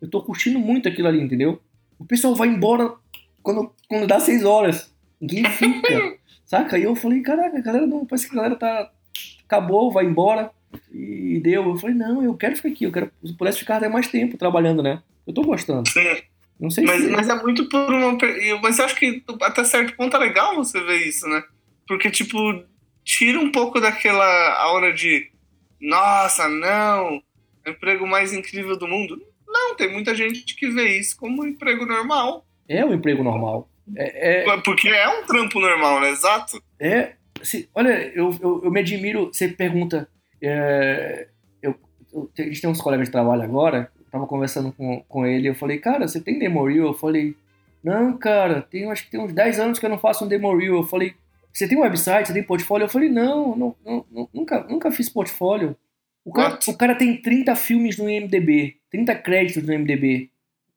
eu 0.00 0.08
tô 0.08 0.22
curtindo 0.22 0.58
muito 0.58 0.88
aquilo 0.88 1.08
ali, 1.08 1.20
entendeu? 1.20 1.60
O 1.98 2.04
pessoal 2.06 2.34
vai 2.34 2.48
embora 2.48 2.94
quando, 3.42 3.70
quando 3.86 4.06
dá 4.06 4.18
6 4.18 4.42
horas, 4.42 4.90
ninguém 5.20 5.44
fica, 5.44 6.16
saca? 6.50 6.76
E 6.76 6.82
eu 6.82 6.96
falei, 6.96 7.20
caraca, 7.22 7.56
a 7.56 7.60
galera 7.60 7.86
não, 7.86 8.04
parece 8.04 8.28
que 8.28 8.32
a 8.32 8.36
galera 8.36 8.56
tá, 8.56 8.90
acabou, 9.44 9.92
vai 9.92 10.04
embora, 10.04 10.50
e 10.92 11.38
deu. 11.40 11.64
Eu 11.64 11.76
falei, 11.76 11.94
não, 11.94 12.24
eu 12.24 12.34
quero 12.34 12.56
ficar 12.56 12.70
aqui, 12.70 12.84
eu 12.84 12.92
quero, 12.92 13.10
se 13.24 13.34
pudesse 13.34 13.60
ficar 13.60 13.76
até 13.76 13.88
mais 13.88 14.08
tempo 14.08 14.36
trabalhando, 14.36 14.82
né? 14.82 15.00
Eu 15.24 15.32
tô 15.32 15.42
gostando. 15.42 15.88
Sim. 15.88 16.20
Não 16.58 16.68
sei 16.68 16.84
mas, 16.84 17.02
se... 17.02 17.08
mas 17.08 17.28
é 17.28 17.34
muito 17.36 17.68
por 17.68 17.94
uma. 17.94 18.18
Mas 18.60 18.78
eu 18.78 18.84
acho 18.84 18.96
que 18.96 19.22
até 19.40 19.64
certo 19.64 19.96
ponto 19.96 20.14
é 20.16 20.18
legal 20.18 20.56
você 20.56 20.82
ver 20.82 21.06
isso, 21.06 21.26
né? 21.26 21.42
Porque, 21.86 22.10
tipo, 22.10 22.36
tira 23.04 23.38
um 23.38 23.50
pouco 23.50 23.80
daquela 23.80 24.54
aura 24.60 24.92
de 24.92 25.30
nossa, 25.80 26.48
não, 26.48 27.22
é 27.64 27.70
o 27.70 27.72
emprego 27.72 28.06
mais 28.06 28.34
incrível 28.34 28.76
do 28.76 28.86
mundo. 28.86 29.22
Não, 29.48 29.74
tem 29.74 29.90
muita 29.90 30.14
gente 30.14 30.54
que 30.54 30.68
vê 30.68 30.98
isso 30.98 31.16
como 31.16 31.42
um 31.42 31.46
emprego 31.46 31.86
normal. 31.86 32.44
É 32.68 32.84
um 32.84 32.92
emprego 32.92 33.24
normal. 33.24 33.68
É, 33.96 34.44
é... 34.44 34.56
Porque 34.62 34.88
é 34.88 35.08
um 35.08 35.24
trampo 35.24 35.58
normal, 35.60 36.00
né? 36.00 36.10
Exato. 36.10 36.62
É. 36.78 37.12
Se, 37.42 37.68
olha, 37.74 38.12
eu, 38.14 38.36
eu, 38.40 38.62
eu, 38.64 38.70
me 38.70 38.80
admiro. 38.80 39.30
Você 39.32 39.48
pergunta. 39.48 40.08
É, 40.42 41.28
eu, 41.62 41.74
eu, 42.12 42.30
a 42.38 42.42
gente 42.42 42.60
tem 42.60 42.70
uns 42.70 42.80
colegas 42.80 43.08
de 43.08 43.12
trabalho 43.12 43.42
agora 43.42 43.90
tava 44.10 44.26
conversando 44.26 44.72
com, 44.72 45.02
com 45.08 45.26
ele, 45.26 45.48
eu 45.48 45.54
falei, 45.54 45.78
cara, 45.78 46.06
você 46.06 46.20
tem 46.20 46.38
demo 46.38 46.66
reel? 46.66 46.86
Eu 46.88 46.94
falei, 46.94 47.34
não, 47.82 48.16
cara, 48.18 48.60
tem, 48.60 48.90
acho 48.90 49.04
que 49.04 49.10
tem 49.10 49.20
uns 49.20 49.32
10 49.32 49.60
anos 49.60 49.78
que 49.78 49.86
eu 49.86 49.90
não 49.90 49.98
faço 49.98 50.24
um 50.24 50.28
demo 50.28 50.54
reel. 50.56 50.76
Eu 50.76 50.82
falei, 50.82 51.14
você 51.52 51.68
tem 51.68 51.78
um 51.78 51.82
website, 51.82 52.26
você 52.26 52.34
tem 52.34 52.42
portfólio? 52.42 52.84
Eu 52.84 52.88
falei, 52.88 53.08
não, 53.08 53.56
não, 53.56 53.76
não 53.84 54.28
nunca, 54.34 54.64
nunca 54.64 54.90
fiz 54.90 55.08
portfólio. 55.08 55.76
O 56.24 56.32
cara, 56.32 56.58
o 56.66 56.76
cara 56.76 56.94
tem 56.94 57.16
30 57.16 57.54
filmes 57.56 57.96
no 57.96 58.10
IMDB. 58.10 58.76
30 58.90 59.14
créditos 59.16 59.62
no 59.62 59.72
MDB. 59.78 60.29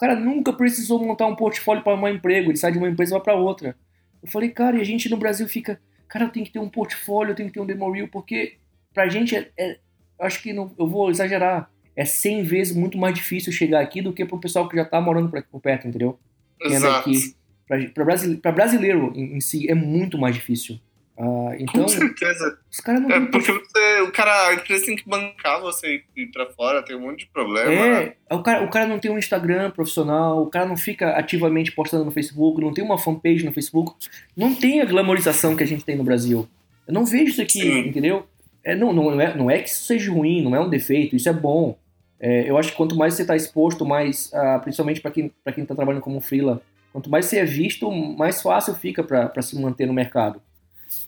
O 0.04 0.06
cara 0.06 0.20
nunca 0.20 0.52
precisou 0.52 1.02
montar 1.02 1.28
um 1.28 1.36
portfólio 1.36 1.82
para 1.82 1.96
um 1.96 2.08
emprego, 2.10 2.52
ele 2.52 2.58
sai 2.58 2.74
de 2.74 2.78
uma 2.78 2.90
empresa 2.90 3.12
e 3.12 3.14
vai 3.14 3.22
para 3.22 3.36
outra. 3.36 3.74
Eu 4.22 4.28
falei, 4.28 4.50
cara, 4.50 4.76
e 4.76 4.82
a 4.82 4.84
gente 4.84 5.10
no 5.10 5.16
Brasil 5.16 5.48
fica, 5.48 5.80
cara, 6.10 6.26
eu 6.26 6.30
tenho 6.30 6.46
que 6.46 6.52
ter 6.52 6.60
um 6.60 6.68
portfólio, 6.68 7.32
eu 7.32 7.36
tenho 7.36 7.48
que 7.48 7.54
ter 7.54 7.62
um 7.62 7.66
demo 7.66 7.90
reel, 7.90 8.10
porque 8.10 8.58
pra 8.94 9.08
gente 9.08 9.34
é, 9.34 9.50
é 9.58 9.80
acho 10.20 10.42
que 10.44 10.52
não, 10.52 10.74
eu 10.78 10.86
vou 10.88 11.10
exagerar, 11.10 11.72
é 11.96 12.04
100 12.04 12.44
vezes 12.44 12.76
muito 12.76 12.98
mais 12.98 13.16
difícil 13.16 13.54
chegar 13.54 13.80
aqui 13.80 14.02
do 14.02 14.12
que 14.12 14.26
pro 14.26 14.42
pessoal 14.42 14.68
que 14.68 14.76
já 14.76 14.84
tá 14.84 15.00
morando 15.00 15.32
por 15.50 15.62
perto, 15.62 15.88
entendeu? 15.88 16.20
Exato. 16.60 17.10
Aqui. 17.10 17.36
Pra, 17.66 17.78
pra, 17.92 18.04
brasile, 18.04 18.36
pra 18.36 18.52
brasileiro 18.52 19.14
em, 19.16 19.38
em, 19.38 19.40
si 19.40 19.72
é 19.72 19.74
muito 19.74 20.18
mais 20.18 20.36
difícil. 20.36 20.82
Uh, 21.18 21.54
então, 21.60 21.84
Com 21.84 21.88
certeza. 21.88 22.58
Os 22.72 22.80
caras 22.80 23.02
não 23.02 23.12
é, 23.12 23.20
porque 23.28 23.52
você, 23.52 24.02
o 24.02 24.12
cara, 24.12 24.50
a 24.50 24.54
empresa 24.56 24.86
tem 24.86 24.96
que 24.96 25.08
bancar 25.08 25.62
você 25.62 26.04
ir 26.16 26.28
pra 26.28 26.48
fora, 26.48 26.82
tem 26.82 26.96
um 26.96 27.02
monte 27.02 27.20
de 27.20 27.26
problema. 27.28 27.72
É, 27.72 28.16
o 28.32 28.42
cara, 28.42 28.64
o 28.64 28.70
cara 28.70 28.88
não 28.88 28.98
tem 28.98 29.12
um 29.12 29.18
Instagram 29.18 29.70
profissional, 29.72 30.42
o 30.42 30.48
cara 30.48 30.66
não 30.66 30.76
fica 30.76 31.12
ativamente 31.12 31.72
postando 31.72 32.04
no 32.04 32.12
Facebook, 32.12 32.60
não 32.60 32.74
tem 32.74 32.84
uma 32.84 32.98
fanpage 32.98 33.46
no 33.46 33.52
Facebook, 33.52 34.08
não 34.36 34.56
tem 34.56 34.82
a 34.82 34.86
glamorização 34.86 35.56
que 35.56 35.64
a 35.64 35.68
gente 35.68 35.86
tem 35.86 35.96
no 35.96 36.04
Brasil. 36.04 36.48
Eu 36.88 36.94
não 36.94 37.06
vejo 37.06 37.32
isso 37.32 37.42
aqui, 37.42 37.62
Sim. 37.62 37.80
entendeu? 37.88 38.26
É, 38.64 38.76
não, 38.76 38.92
não, 38.92 39.22
é, 39.22 39.36
não 39.36 39.52
é 39.52 39.60
que 39.60 39.70
isso 39.70 39.84
seja 39.84 40.12
ruim, 40.12 40.42
não 40.42 40.56
é 40.56 40.60
um 40.60 40.70
defeito, 40.70 41.16
isso 41.16 41.30
é 41.30 41.34
bom. 41.34 41.78
É, 42.20 42.50
eu 42.50 42.58
acho 42.58 42.72
que 42.72 42.78
quanto 42.78 42.96
mais 42.96 43.14
você 43.14 43.22
está 43.22 43.36
exposto, 43.36 43.86
mais, 43.86 44.32
uh, 44.34 44.60
principalmente 44.62 45.02
para 45.02 45.12
quem 45.12 45.26
está 45.26 45.52
quem 45.52 45.66
tá 45.66 45.76
trabalhando 45.76 46.02
como 46.02 46.22
freela, 46.22 46.62
quanto 46.92 47.10
mais 47.10 47.26
você 47.26 47.40
é 47.40 47.46
visto, 47.46 47.92
mais 47.92 48.42
fácil 48.42 48.74
fica 48.74 49.04
para 49.04 49.42
se 49.42 49.60
manter 49.62 49.86
no 49.86 49.94
mercado. 49.94 50.42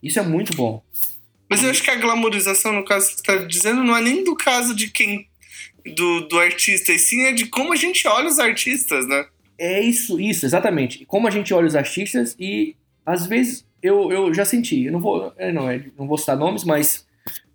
Isso 0.01 0.19
é 0.19 0.23
muito 0.23 0.55
bom. 0.55 0.83
Mas 1.49 1.63
eu 1.63 1.69
acho 1.69 1.83
que 1.83 1.91
a 1.91 1.95
glamorização, 1.95 2.73
no 2.73 2.83
caso 2.83 3.07
que 3.07 3.13
você 3.15 3.21
está 3.21 3.35
dizendo, 3.45 3.83
não 3.83 3.95
é 3.95 4.01
nem 4.01 4.23
do 4.23 4.35
caso 4.35 4.75
de 4.75 4.89
quem. 4.89 5.27
Do, 5.95 6.21
do 6.21 6.39
artista, 6.39 6.91
e 6.91 6.97
sim 6.97 7.25
é 7.25 7.31
de 7.31 7.45
como 7.45 7.71
a 7.71 7.75
gente 7.75 8.07
olha 8.07 8.27
os 8.27 8.39
artistas, 8.39 9.07
né? 9.07 9.25
É 9.57 9.79
isso, 9.79 10.19
isso, 10.19 10.45
exatamente. 10.45 11.05
Como 11.05 11.27
a 11.27 11.31
gente 11.31 11.53
olha 11.53 11.67
os 11.67 11.75
artistas 11.75 12.35
e 12.39 12.75
às 13.05 13.27
vezes 13.27 13.65
eu, 13.83 14.11
eu 14.11 14.33
já 14.33 14.43
senti, 14.43 14.85
eu 14.85 14.91
não 14.91 14.99
vou, 14.99 15.31
é, 15.37 15.51
não, 15.51 15.69
é, 15.69 15.85
não 15.95 16.07
vou 16.07 16.17
citar 16.17 16.35
nomes, 16.35 16.63
mas 16.63 17.05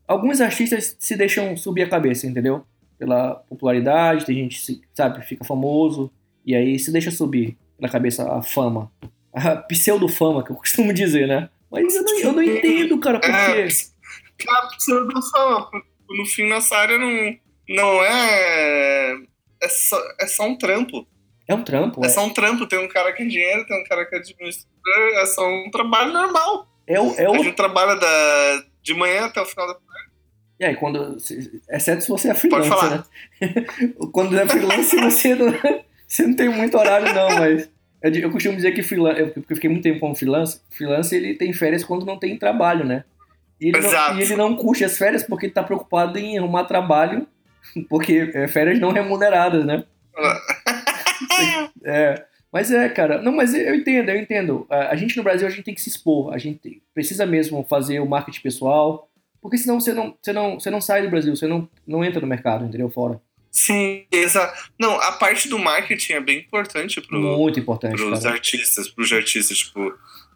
alguns 0.06 0.40
artistas 0.40 0.96
se 0.98 1.16
deixam 1.16 1.56
subir 1.56 1.82
a 1.82 1.88
cabeça, 1.88 2.26
entendeu? 2.26 2.64
Pela 2.96 3.34
popularidade, 3.34 4.24
tem 4.24 4.36
gente 4.36 4.60
que, 4.60 4.80
sabe, 4.94 5.26
fica 5.26 5.44
famoso 5.44 6.10
e 6.46 6.54
aí 6.54 6.78
se 6.78 6.92
deixa 6.92 7.10
subir 7.10 7.56
na 7.80 7.88
cabeça 7.88 8.32
a 8.32 8.42
fama. 8.42 8.90
A 9.32 9.56
pseudo-fama, 9.56 10.44
que 10.44 10.52
eu 10.52 10.56
costumo 10.56 10.92
dizer, 10.92 11.26
né? 11.26 11.48
Mas 11.70 11.94
eu 11.94 12.02
não, 12.02 12.18
eu 12.18 12.32
não 12.32 12.42
entendo, 12.42 12.98
cara, 12.98 13.20
por 13.20 13.28
quê? 13.28 13.32
É, 13.32 14.76
pseudo-fama. 14.76 15.70
No 16.08 16.26
fim, 16.26 16.48
nossa 16.48 16.76
área 16.76 16.98
não, 16.98 17.36
não 17.68 18.02
é. 18.02 19.16
É 19.62 19.68
só, 19.68 20.02
é 20.20 20.26
só 20.26 20.44
um 20.44 20.56
trampo. 20.56 21.06
É 21.46 21.54
um 21.54 21.62
trampo, 21.62 22.02
é. 22.02 22.06
É 22.06 22.08
só 22.08 22.24
um 22.24 22.30
trampo. 22.30 22.66
Tem 22.66 22.78
um 22.78 22.88
cara 22.88 23.12
que 23.12 23.22
é 23.22 23.26
dinheiro, 23.26 23.66
tem 23.66 23.80
um 23.80 23.84
cara 23.84 24.04
que 24.06 24.14
é 24.16 24.18
administrador. 24.18 24.68
É 25.18 25.26
só 25.26 25.46
um 25.46 25.70
trabalho 25.70 26.12
normal. 26.12 26.68
É 26.86 27.00
o, 27.00 27.14
é 27.14 27.28
o... 27.28 27.34
A 27.34 27.38
gente 27.38 27.54
trabalha 27.54 27.94
da, 27.94 28.64
de 28.82 28.94
manhã 28.94 29.26
até 29.26 29.40
o 29.40 29.46
final 29.46 29.66
da 29.66 29.74
tarde. 29.74 30.10
E 30.58 30.64
aí, 30.64 30.76
quando. 30.76 31.16
Exceto 31.70 32.02
se 32.02 32.08
você 32.08 32.30
é 32.30 32.34
freelancer, 32.34 32.90
né? 32.90 33.04
quando 34.12 34.38
é 34.38 34.46
freelancer, 34.46 35.02
você 35.02 35.34
não, 35.34 35.54
você 36.06 36.26
não 36.26 36.36
tem 36.36 36.48
muito 36.48 36.76
horário, 36.76 37.14
não, 37.14 37.30
mas. 37.30 37.70
Eu, 38.02 38.12
eu 38.12 38.30
costumo 38.30 38.56
dizer 38.56 38.72
que 38.72 38.82
freelancer, 38.82 39.32
porque 39.32 39.52
eu 39.52 39.56
fiquei 39.56 39.70
muito 39.70 39.82
tempo 39.82 40.00
como 40.00 40.14
freelancer, 40.14 40.60
freelancer 40.70 41.22
ele 41.22 41.34
tem 41.34 41.52
férias 41.52 41.84
quando 41.84 42.06
não 42.06 42.18
tem 42.18 42.38
trabalho, 42.38 42.84
né? 42.84 43.04
E 43.60 43.68
ele, 43.68 43.78
Exato. 43.78 44.14
Não, 44.14 44.20
e 44.20 44.22
ele 44.22 44.36
não 44.36 44.56
curte 44.56 44.84
as 44.84 44.96
férias 44.96 45.22
porque 45.22 45.46
ele 45.46 45.52
tá 45.52 45.62
preocupado 45.62 46.18
em 46.18 46.38
arrumar 46.38 46.64
trabalho, 46.64 47.26
porque 47.88 48.30
é 48.34 48.48
férias 48.48 48.80
não 48.80 48.90
remuneradas, 48.90 49.66
né? 49.66 49.84
é, 51.84 52.24
mas 52.52 52.70
é, 52.72 52.88
cara, 52.88 53.20
não, 53.20 53.32
mas 53.32 53.54
eu 53.54 53.74
entendo, 53.74 54.08
eu 54.08 54.16
entendo. 54.16 54.66
A, 54.68 54.96
gente 54.96 55.16
no 55.16 55.22
Brasil 55.22 55.46
a 55.46 55.50
gente 55.50 55.64
tem 55.64 55.74
que 55.74 55.82
se 55.82 55.90
expor, 55.90 56.32
a 56.32 56.38
gente 56.38 56.82
precisa 56.94 57.26
mesmo 57.26 57.64
fazer 57.68 58.00
o 58.00 58.08
marketing 58.08 58.40
pessoal, 58.40 59.08
porque 59.40 59.58
senão 59.58 59.78
você 59.78 59.92
não, 59.92 60.16
você 60.20 60.32
não, 60.32 60.58
você 60.58 60.70
não 60.70 60.80
sai 60.80 61.02
do 61.02 61.10
Brasil, 61.10 61.36
você 61.36 61.46
não, 61.46 61.68
não 61.86 62.04
entra 62.04 62.20
no 62.20 62.26
mercado, 62.26 62.64
entendeu? 62.64 62.90
Fora. 62.90 63.20
Sim, 63.50 64.06
exato. 64.12 64.70
Não, 64.78 65.00
a 65.00 65.12
parte 65.12 65.48
do 65.48 65.58
marketing 65.58 66.12
é 66.12 66.20
bem 66.20 66.38
importante 66.38 67.00
para 67.00 67.18
Muito 67.18 67.58
importante, 67.58 68.00
os 68.00 68.24
artistas, 68.24 68.88
pros 68.88 69.12
artistas, 69.12 69.58
tipo, 69.58 69.92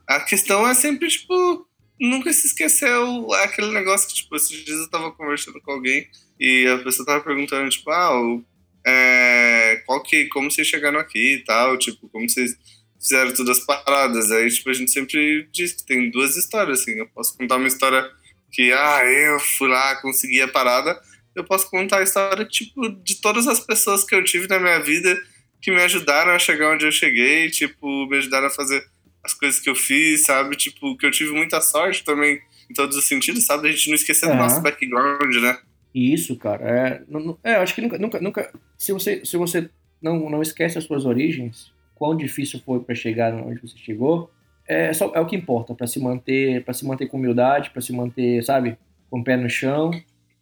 a 0.06 0.20
questão 0.20 0.66
é 0.66 0.74
sempre, 0.74 1.08
tipo, 1.08 1.66
nunca 2.00 2.32
se 2.32 2.46
esqueceu 2.46 3.32
aquele 3.34 3.70
negócio 3.70 4.08
que, 4.08 4.14
tipo, 4.14 4.34
esses 4.34 4.64
dias 4.64 4.78
eu 4.80 4.90
tava 4.90 5.12
conversando 5.12 5.60
com 5.60 5.72
alguém 5.72 6.08
e 6.40 6.66
a 6.66 6.78
pessoa 6.78 7.06
tava 7.06 7.22
perguntando, 7.22 7.70
tipo, 7.70 7.88
ah, 7.90 8.20
o, 8.20 8.44
é, 8.84 9.82
qual 9.86 10.02
que, 10.02 10.26
como 10.26 10.50
vocês 10.50 10.66
chegaram 10.66 10.98
aqui 10.98 11.36
e 11.36 11.44
tal, 11.44 11.78
tipo, 11.78 12.08
como 12.08 12.28
vocês 12.28 12.56
fizeram 13.00 13.32
todas 13.32 13.58
as 13.58 13.64
paradas, 13.64 14.30
aí, 14.32 14.50
tipo, 14.50 14.70
a 14.70 14.74
gente 14.74 14.90
sempre 14.90 15.48
diz 15.52 15.72
que 15.72 15.86
tem 15.86 16.10
duas 16.10 16.36
histórias, 16.36 16.80
assim, 16.80 16.98
eu 16.98 17.08
posso 17.08 17.36
contar 17.36 17.56
uma 17.56 17.68
história 17.68 18.10
que, 18.50 18.72
ah, 18.72 19.04
eu 19.04 19.38
fui 19.40 19.68
lá, 19.68 19.96
consegui 19.96 20.42
a 20.42 20.48
parada, 20.48 21.00
eu 21.34 21.44
posso 21.44 21.68
contar 21.70 21.98
a 21.98 22.02
história, 22.02 22.44
tipo, 22.44 22.88
de 23.02 23.20
todas 23.20 23.46
as 23.46 23.60
pessoas 23.60 24.04
que 24.04 24.14
eu 24.14 24.22
tive 24.22 24.46
na 24.46 24.58
minha 24.58 24.78
vida 24.80 25.18
que 25.60 25.70
me 25.70 25.80
ajudaram 25.80 26.32
a 26.32 26.38
chegar 26.38 26.74
onde 26.74 26.84
eu 26.84 26.92
cheguei, 26.92 27.50
tipo, 27.50 28.06
me 28.06 28.18
ajudaram 28.18 28.48
a 28.48 28.50
fazer 28.50 28.84
as 29.22 29.32
coisas 29.32 29.58
que 29.58 29.70
eu 29.70 29.74
fiz, 29.74 30.22
sabe? 30.22 30.54
Tipo, 30.56 30.96
que 30.96 31.06
eu 31.06 31.10
tive 31.10 31.32
muita 31.32 31.60
sorte 31.60 32.04
também 32.04 32.38
em 32.70 32.74
todos 32.74 32.96
os 32.96 33.04
sentidos, 33.04 33.46
sabe? 33.46 33.68
A 33.68 33.72
gente 33.72 33.88
não 33.88 33.94
esquecer 33.94 34.28
do 34.28 34.34
nosso 34.34 34.60
background, 34.60 35.34
né? 35.36 35.58
Isso, 35.94 36.36
cara. 36.36 36.68
É, 36.68 37.02
não, 37.08 37.38
é, 37.42 37.56
eu 37.56 37.60
acho 37.60 37.74
que 37.74 37.80
nunca, 37.80 37.98
nunca, 37.98 38.20
nunca 38.20 38.52
se 38.76 38.92
você, 38.92 39.24
se 39.24 39.36
você 39.36 39.70
não, 40.02 40.28
não 40.28 40.42
esquece 40.42 40.76
as 40.76 40.84
suas 40.84 41.06
origens, 41.06 41.72
quão 41.94 42.14
difícil 42.14 42.60
foi 42.64 42.80
para 42.80 42.94
chegar 42.94 43.32
onde 43.32 43.60
você 43.62 43.78
chegou, 43.78 44.30
é, 44.68 44.92
só, 44.92 45.12
é 45.14 45.20
o 45.20 45.26
que 45.26 45.36
importa 45.36 45.74
para 45.74 45.86
se 45.86 45.98
manter, 45.98 46.62
para 46.62 46.74
se 46.74 46.84
manter 46.84 47.06
com 47.06 47.16
humildade, 47.16 47.70
para 47.70 47.80
se 47.80 47.92
manter, 47.92 48.44
sabe, 48.44 48.76
com 49.08 49.20
o 49.20 49.24
pé 49.24 49.36
no 49.36 49.48
chão 49.48 49.90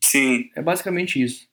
Sim. 0.02 0.50
É 0.56 0.62
basicamente 0.62 1.22
isso. 1.22 1.46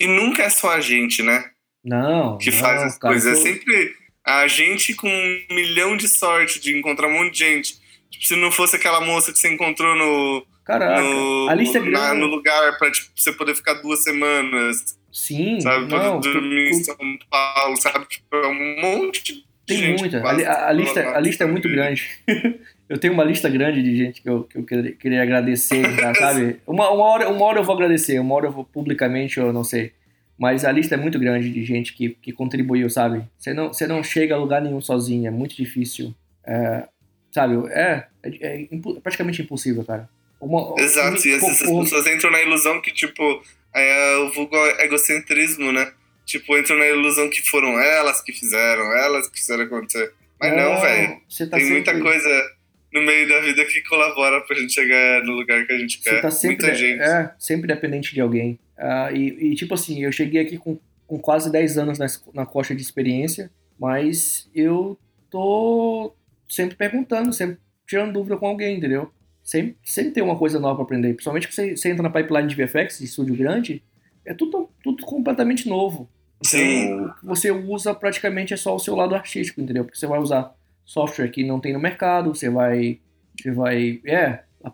E 0.00 0.06
nunca 0.06 0.44
é 0.44 0.50
só 0.50 0.70
a 0.70 0.80
gente, 0.80 1.22
né? 1.22 1.50
Não. 1.84 2.38
Que 2.38 2.50
não, 2.50 2.58
faz 2.58 2.82
as 2.82 2.98
cara, 2.98 3.14
coisas. 3.14 3.38
É 3.38 3.42
sempre 3.42 3.94
a 4.24 4.46
gente 4.46 4.94
com 4.94 5.08
um 5.08 5.54
milhão 5.54 5.96
de 5.96 6.08
sorte 6.08 6.60
de 6.60 6.76
encontrar 6.76 7.08
um 7.08 7.12
monte 7.12 7.32
de 7.32 7.38
gente. 7.38 7.78
Tipo, 8.10 8.24
se 8.24 8.36
não 8.36 8.50
fosse 8.50 8.76
aquela 8.76 9.00
moça 9.00 9.32
que 9.32 9.38
você 9.38 9.52
encontrou 9.52 9.96
no. 9.96 10.46
Caraca, 10.64 11.00
no, 11.00 11.48
a 11.48 11.54
lista 11.54 11.78
é 11.78 11.80
grande. 11.80 12.20
No 12.20 12.26
lugar 12.26 12.78
pra 12.78 12.90
tipo, 12.90 13.10
você 13.16 13.32
poder 13.32 13.54
ficar 13.54 13.74
duas 13.74 14.02
semanas. 14.02 14.98
Sim. 15.10 15.60
Sabe? 15.60 15.86
Não, 15.86 16.20
poder 16.20 16.32
dormir 16.32 16.70
tu, 16.70 16.76
tu... 16.76 16.80
em 16.80 16.84
São 16.84 17.18
Paulo, 17.30 17.76
sabe? 17.76 18.06
Tipo, 18.06 18.36
é 18.36 18.46
um 18.46 18.80
monte 18.80 19.24
de. 19.24 19.48
Tem 19.66 19.78
gente 19.78 20.00
muita. 20.00 20.22
A, 20.22 20.68
a 20.68 20.72
lista, 20.72 21.16
a 21.16 21.20
lista 21.20 21.44
é 21.44 21.46
muito 21.46 21.68
grande. 21.68 22.08
eu 22.88 22.98
tenho 22.98 23.12
uma 23.12 23.24
lista 23.24 23.48
grande 23.48 23.82
de 23.82 23.96
gente 23.96 24.22
que 24.22 24.28
eu, 24.28 24.44
que 24.44 24.58
eu 24.58 24.64
queria 24.64 25.22
agradecer, 25.22 25.82
já, 25.94 26.14
sabe? 26.14 26.58
Uma, 26.66 26.90
uma, 26.90 27.04
hora, 27.04 27.28
uma 27.28 27.44
hora 27.44 27.58
eu 27.60 27.64
vou 27.64 27.74
agradecer, 27.74 28.18
uma 28.18 28.34
hora 28.34 28.46
eu 28.46 28.52
vou 28.52 28.64
publicamente, 28.64 29.38
eu 29.38 29.52
não 29.52 29.64
sei. 29.64 29.92
Mas 30.38 30.64
a 30.64 30.72
lista 30.72 30.94
é 30.94 30.98
muito 30.98 31.18
grande 31.18 31.50
de 31.50 31.64
gente 31.64 31.92
que, 31.92 32.10
que 32.10 32.32
contribuiu, 32.32 32.88
sabe? 32.88 33.24
Você 33.36 33.52
não, 33.52 33.72
você 33.72 33.86
não 33.86 34.02
chega 34.02 34.34
a 34.34 34.38
lugar 34.38 34.62
nenhum 34.62 34.80
sozinho, 34.80 35.26
é 35.26 35.30
muito 35.30 35.54
difícil. 35.56 36.14
É, 36.46 36.84
sabe? 37.32 37.56
É, 37.70 38.06
é, 38.22 38.62
é, 38.62 38.68
praticamente 39.02 39.42
impossível, 39.42 39.84
cara. 39.84 40.08
Uma, 40.40 40.74
Exato, 40.80 41.26
e 41.26 41.32
essas 41.32 41.58
pessoas 41.58 42.06
entram 42.06 42.30
na 42.30 42.40
ilusão 42.40 42.80
que, 42.80 42.92
tipo, 42.92 43.42
é 43.74 44.16
o 44.18 44.32
vulgo 44.32 44.56
egocentrismo, 44.78 45.72
né? 45.72 45.92
Tipo, 46.24 46.56
entram 46.56 46.78
na 46.78 46.86
ilusão 46.86 47.28
que 47.28 47.42
foram 47.42 47.78
elas 47.80 48.22
que 48.22 48.32
fizeram, 48.32 48.92
elas 48.96 49.28
que 49.28 49.38
fizeram 49.40 49.64
acontecer. 49.64 50.12
Mas 50.40 50.54
não, 50.54 50.74
não 50.74 50.80
velho. 50.80 51.08
Tá 51.08 51.18
Tem 51.36 51.48
sempre... 51.48 51.70
muita 51.70 52.00
coisa 52.00 52.57
no 52.98 53.06
meio 53.06 53.28
da 53.28 53.40
vida 53.40 53.64
que 53.64 53.80
colabora 53.82 54.40
pra 54.40 54.56
gente 54.56 54.72
chegar 54.72 55.22
no 55.24 55.32
lugar 55.32 55.66
que 55.66 55.72
a 55.72 55.78
gente 55.78 56.00
quer. 56.00 56.16
Você 56.16 56.20
tá 56.20 56.30
sempre, 56.30 56.66
Muita 56.66 56.74
gente. 56.78 57.00
É, 57.00 57.32
sempre 57.38 57.66
dependente 57.66 58.14
de 58.14 58.20
alguém. 58.20 58.58
Uh, 58.76 59.14
e, 59.14 59.52
e, 59.52 59.54
tipo 59.54 59.74
assim, 59.74 60.04
eu 60.04 60.12
cheguei 60.12 60.40
aqui 60.40 60.56
com, 60.56 60.78
com 61.06 61.18
quase 61.18 61.50
10 61.50 61.78
anos 61.78 61.98
na, 61.98 62.06
na 62.34 62.46
coxa 62.46 62.74
de 62.74 62.82
experiência, 62.82 63.50
mas 63.78 64.48
eu 64.54 64.98
tô 65.30 66.14
sempre 66.48 66.76
perguntando, 66.76 67.32
sempre 67.32 67.58
tirando 67.86 68.12
dúvida 68.12 68.36
com 68.36 68.46
alguém, 68.46 68.76
entendeu? 68.76 69.10
Sempre, 69.42 69.76
sempre 69.82 70.12
tem 70.12 70.22
uma 70.22 70.36
coisa 70.36 70.58
nova 70.60 70.76
pra 70.76 70.84
aprender. 70.84 71.14
Principalmente 71.14 71.48
que 71.48 71.54
você, 71.54 71.76
você 71.76 71.90
entra 71.90 72.02
na 72.02 72.10
pipeline 72.10 72.48
de 72.48 72.54
VFX, 72.54 72.98
de 72.98 73.04
estúdio 73.06 73.34
grande, 73.34 73.82
é 74.24 74.34
tudo, 74.34 74.68
tudo 74.82 75.04
completamente 75.04 75.68
novo. 75.68 76.08
Então, 76.38 76.60
Sim. 76.60 77.00
o 77.00 77.14
que 77.14 77.26
você 77.26 77.50
usa 77.50 77.94
praticamente 77.94 78.54
é 78.54 78.56
só 78.56 78.76
o 78.76 78.78
seu 78.78 78.94
lado 78.94 79.14
artístico, 79.14 79.60
entendeu? 79.60 79.84
Porque 79.84 79.98
você 79.98 80.06
vai 80.06 80.20
usar 80.20 80.54
software 80.88 81.28
que 81.28 81.44
não 81.44 81.60
tem 81.60 81.74
no 81.74 81.78
mercado, 81.78 82.34
você 82.34 82.48
vai. 82.48 82.98
Você 83.38 83.50
vai. 83.50 84.00
É, 84.06 84.40
a, 84.64 84.72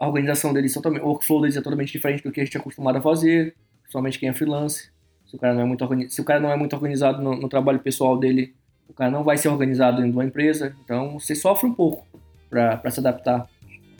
a 0.00 0.08
organização 0.08 0.52
deles 0.52 0.72
é 0.72 0.74
totalmente. 0.74 1.02
O 1.02 1.06
workflow 1.06 1.40
deles 1.40 1.56
é 1.56 1.60
totalmente 1.60 1.92
diferente 1.92 2.24
do 2.24 2.32
que 2.32 2.40
a 2.40 2.44
gente 2.44 2.56
é 2.56 2.60
acostumado 2.60 2.98
a 2.98 3.00
fazer, 3.00 3.54
principalmente 3.82 4.18
quem 4.18 4.28
é 4.28 4.34
freelance. 4.34 4.90
Se 5.24 5.36
o 5.36 5.38
cara 5.38 5.54
não 5.54 5.62
é 5.62 5.64
muito, 5.64 6.10
se 6.10 6.20
o 6.20 6.24
cara 6.24 6.40
não 6.40 6.50
é 6.50 6.56
muito 6.56 6.74
organizado 6.74 7.22
no, 7.22 7.36
no 7.36 7.48
trabalho 7.48 7.78
pessoal 7.78 8.18
dele, 8.18 8.52
o 8.88 8.92
cara 8.92 9.12
não 9.12 9.22
vai 9.22 9.38
ser 9.38 9.48
organizado 9.48 9.98
dentro 9.98 10.10
de 10.10 10.16
uma 10.16 10.24
empresa. 10.24 10.74
Então 10.84 11.18
você 11.18 11.36
sofre 11.36 11.68
um 11.68 11.74
pouco 11.74 12.04
para 12.50 12.90
se 12.90 12.98
adaptar. 12.98 13.48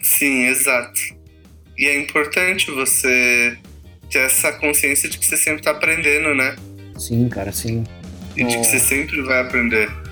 Sim, 0.02 0.46
exato. 0.46 1.00
E 1.78 1.86
é 1.86 2.00
importante 2.00 2.70
você 2.72 3.56
ter 4.10 4.18
essa 4.18 4.52
consciência 4.52 5.08
de 5.08 5.18
que 5.18 5.24
você 5.24 5.36
sempre 5.36 5.60
está 5.60 5.70
aprendendo, 5.70 6.34
né? 6.34 6.56
Sim, 6.98 7.28
cara, 7.28 7.52
sim. 7.52 7.84
E 8.36 8.44
de 8.44 8.58
que 8.58 8.64
você 8.64 8.80
sempre 8.80 9.22
vai 9.22 9.40
aprender. 9.40 10.03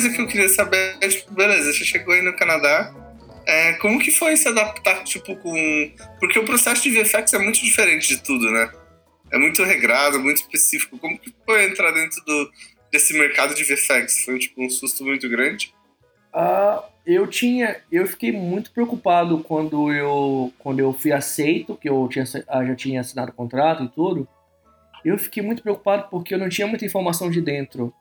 Coisa 0.00 0.10
que 0.10 0.20
eu 0.20 0.26
queria 0.26 0.48
saber 0.48 0.96
é, 1.00 1.08
tipo, 1.08 1.32
beleza, 1.34 1.72
você 1.72 1.84
chegou 1.84 2.14
aí 2.14 2.22
no 2.22 2.34
Canadá, 2.34 2.94
é, 3.46 3.74
como 3.74 3.98
que 3.98 4.10
foi 4.10 4.36
se 4.36 4.48
adaptar, 4.48 5.04
tipo, 5.04 5.36
com... 5.36 5.92
Porque 6.18 6.38
o 6.38 6.44
processo 6.44 6.82
de 6.82 6.90
VFX 6.90 7.34
é 7.34 7.38
muito 7.38 7.60
diferente 7.60 8.08
de 8.08 8.22
tudo, 8.22 8.50
né? 8.50 8.70
É 9.30 9.38
muito 9.38 9.62
regrado, 9.62 10.18
muito 10.18 10.38
específico. 10.38 10.98
Como 10.98 11.18
que 11.18 11.34
foi 11.44 11.64
entrar 11.64 11.90
dentro 11.92 12.24
do, 12.24 12.50
desse 12.90 13.12
mercado 13.12 13.54
de 13.54 13.62
VFX? 13.62 14.24
Foi, 14.24 14.38
tipo, 14.38 14.64
um 14.64 14.70
susto 14.70 15.04
muito 15.04 15.28
grande? 15.28 15.74
Uh, 16.34 16.82
eu 17.04 17.26
tinha... 17.26 17.80
Eu 17.90 18.06
fiquei 18.06 18.32
muito 18.32 18.70
preocupado 18.72 19.40
quando 19.40 19.92
eu, 19.92 20.52
quando 20.58 20.80
eu 20.80 20.92
fui 20.92 21.12
aceito, 21.12 21.76
que 21.76 21.88
eu 21.88 22.08
tinha, 22.10 22.24
ah, 22.48 22.64
já 22.64 22.74
tinha 22.74 23.00
assinado 23.00 23.32
o 23.32 23.34
contrato 23.34 23.84
e 23.84 23.88
tudo. 23.88 24.26
Eu 25.04 25.18
fiquei 25.18 25.42
muito 25.42 25.62
preocupado 25.62 26.08
porque 26.10 26.34
eu 26.34 26.38
não 26.38 26.48
tinha 26.48 26.66
muita 26.66 26.84
informação 26.84 27.30
de 27.30 27.40
dentro 27.40 27.92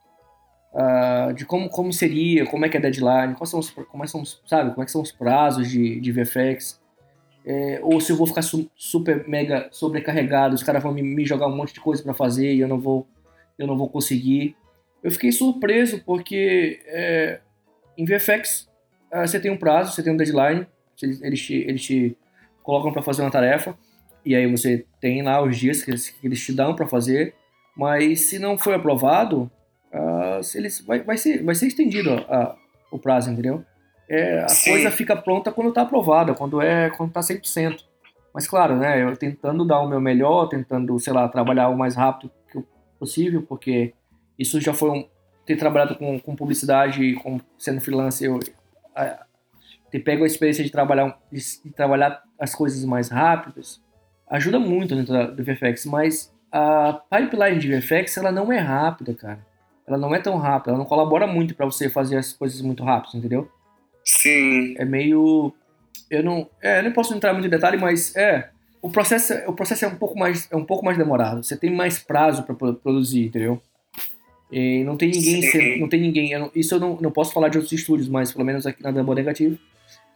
uh, 0.74 1.34
de 1.34 1.46
como, 1.46 1.70
como 1.70 1.92
seria, 1.92 2.46
como 2.46 2.66
é 2.66 2.70
que 2.70 2.78
é 2.78 2.80
a 2.80 2.82
deadline, 2.82 3.36
quais 3.36 3.50
são 3.50 3.60
os, 3.60 3.70
como 3.70 4.04
é 4.04 4.08
são, 4.08 4.24
sabe, 4.26 4.72
como 4.72 4.84
é 4.84 4.86
que 4.86 4.92
são 4.92 5.02
os 5.02 5.12
prazos 5.12 5.70
de, 5.70 6.00
de 6.00 6.12
VFX, 6.12 6.80
é, 7.46 7.80
ou 7.82 8.00
se 8.02 8.12
eu 8.12 8.16
vou 8.16 8.28
ficar 8.28 8.42
su, 8.42 8.70
super 8.76 9.28
mega 9.28 9.70
sobrecarregado, 9.72 10.56
os 10.56 10.64
caras 10.64 10.84
vão 10.84 10.94
me, 10.94 11.02
me, 11.02 11.26
jogar 11.26 11.48
um 11.48 11.56
monte 11.56 11.74
de 11.74 11.80
coisa 11.80 12.04
para 12.04 12.14
fazer 12.14 12.54
e 12.54 12.60
eu 12.60 12.68
não 12.68 12.80
vou 12.80 13.08
eu 13.58 13.68
não 13.68 13.78
vou 13.78 13.90
conseguir. 13.90 14.56
Eu 15.04 15.12
fiquei 15.12 15.32
surpreso 15.32 16.02
porque 16.06 16.80
é, 16.86 17.40
em 17.98 18.06
VFX 18.06 18.70
uh, 19.12 19.28
você 19.28 19.40
tem 19.40 19.52
um 19.52 19.58
prazo, 19.58 19.94
você 19.94 20.04
tem 20.04 20.14
um 20.14 20.18
deadline, 20.18 20.68
eles 21.02 21.42
te, 21.42 21.56
eles 21.56 21.82
te 21.82 22.18
colocam 22.62 22.92
para 22.92 23.02
fazer 23.02 23.22
uma 23.22 23.32
tarefa 23.32 23.76
e 24.26 24.36
aí 24.36 24.46
você 24.46 24.86
tem 25.02 25.22
lá 25.24 25.42
os 25.42 25.58
dias 25.58 25.84
que 25.84 25.92
eles, 25.92 26.10
que 26.10 26.28
eles 26.28 26.46
te 26.46 26.54
dão 26.54 26.76
para 26.76 26.88
fazer, 26.88 27.34
mas 27.76 28.22
se 28.22 28.38
não 28.38 28.58
foi 28.58 28.76
aprovado, 28.76 29.50
uh, 29.94 30.42
eles, 30.56 30.82
vai, 30.82 31.02
vai, 31.02 31.18
ser, 31.18 31.44
vai 31.44 31.56
ser 31.56 31.68
estendido 31.68 32.12
a, 32.30 32.56
o 32.92 33.00
prazo, 33.00 33.32
entendeu? 33.32 33.64
É, 34.10 34.40
a 34.40 34.50
Sim. 34.50 34.72
coisa 34.72 34.92
fica 34.92 35.16
pronta 35.16 35.52
quando 35.52 35.70
está 35.70 35.84
aprovada, 35.84 36.34
quando 36.34 36.62
é 36.62 36.90
quando 36.90 37.10
está 37.10 37.20
100%. 37.20 37.84
Mas 38.34 38.48
claro, 38.48 38.76
né, 38.76 39.04
eu 39.04 39.16
tentando 39.16 39.66
dar 39.66 39.80
o 39.82 39.88
meu 39.88 40.02
melhor, 40.02 40.48
tentando, 40.48 41.00
sei 41.00 41.14
lá, 41.14 41.28
trabalhar 41.28 41.70
o 41.70 41.78
mais 41.78 41.96
rápido 41.96 42.32
possível, 42.98 43.44
porque 43.48 43.94
isso 44.38 44.60
já 44.60 44.74
foi 44.74 44.90
um, 44.90 45.08
ter 45.46 45.56
trabalhado 45.56 45.96
com, 45.96 46.20
com 46.20 46.36
publicidade, 46.36 47.14
com 47.16 47.40
sendo 47.58 47.82
freelancer, 47.82 48.30
eu, 48.30 48.40
a, 48.96 49.26
ter 49.90 50.00
pego 50.00 50.24
a 50.24 50.28
experiência 50.28 50.64
de 50.64 50.72
trabalhar, 50.72 51.18
de, 51.32 51.40
de, 51.64 51.72
trabalhar 51.72 52.22
as 52.40 52.54
coisas 52.54 52.84
mais 52.86 53.10
rápidas, 53.10 53.82
ajuda 54.30 54.60
muito 54.60 54.96
dentro 54.96 55.14
da, 55.14 55.28
do 55.28 55.44
VFX, 55.44 55.86
mas 55.86 56.34
a 56.52 57.02
pipeline 57.10 57.60
de 57.60 57.80
VFX, 57.80 58.18
ela 58.18 58.32
não 58.32 58.52
é 58.52 58.60
rápida, 58.60 59.14
cara 59.14 59.49
ela 59.90 59.98
não 59.98 60.14
é 60.14 60.20
tão 60.20 60.38
rápida, 60.38 60.72
ela 60.72 60.78
não 60.78 60.86
colabora 60.86 61.26
muito 61.26 61.56
para 61.56 61.66
você 61.66 61.90
fazer 61.90 62.18
as 62.18 62.32
coisas 62.32 62.62
muito 62.62 62.84
rápido, 62.84 63.18
entendeu? 63.18 63.50
Sim. 64.06 64.76
É 64.78 64.86
meio 64.86 65.54
eu 66.10 66.24
não, 66.24 66.48
é, 66.62 66.80
eu 66.80 66.84
não 66.84 66.92
posso 66.92 67.14
entrar 67.14 67.34
muito 67.34 67.48
em 67.48 67.50
detalhe, 67.50 67.78
mas 67.78 68.16
é, 68.16 68.50
o 68.82 68.90
processo, 68.90 69.34
o 69.48 69.54
processo 69.54 69.86
é 69.86 69.88
um 69.88 69.96
pouco 69.96 70.18
mais 70.18 70.48
é 70.52 70.56
um 70.56 70.66
pouco 70.66 70.86
mais 70.86 70.98
demorado. 70.98 71.44
Você 71.44 71.58
tem 71.58 71.72
mais 71.72 72.00
prazo 72.00 72.44
para 72.44 72.56
produzir, 72.56 73.26
entendeu? 73.26 73.62
E 74.52 74.84
não 74.84 74.98
tem 74.98 75.12
ninguém, 75.12 75.80
não 75.80 75.90
tem 75.90 76.02
ninguém. 76.02 76.32
Eu 76.32 76.40
não, 76.40 76.52
isso 76.56 76.76
eu 76.76 76.80
não, 76.80 76.98
não 77.00 77.12
posso 77.12 77.34
falar 77.34 77.50
de 77.50 77.58
outros 77.58 77.74
estúdios, 77.74 78.08
mas 78.08 78.32
pelo 78.32 78.46
menos 78.46 78.66
aqui 78.66 78.82
na 78.82 78.92
Double 78.92 79.14
Negativo, 79.14 79.60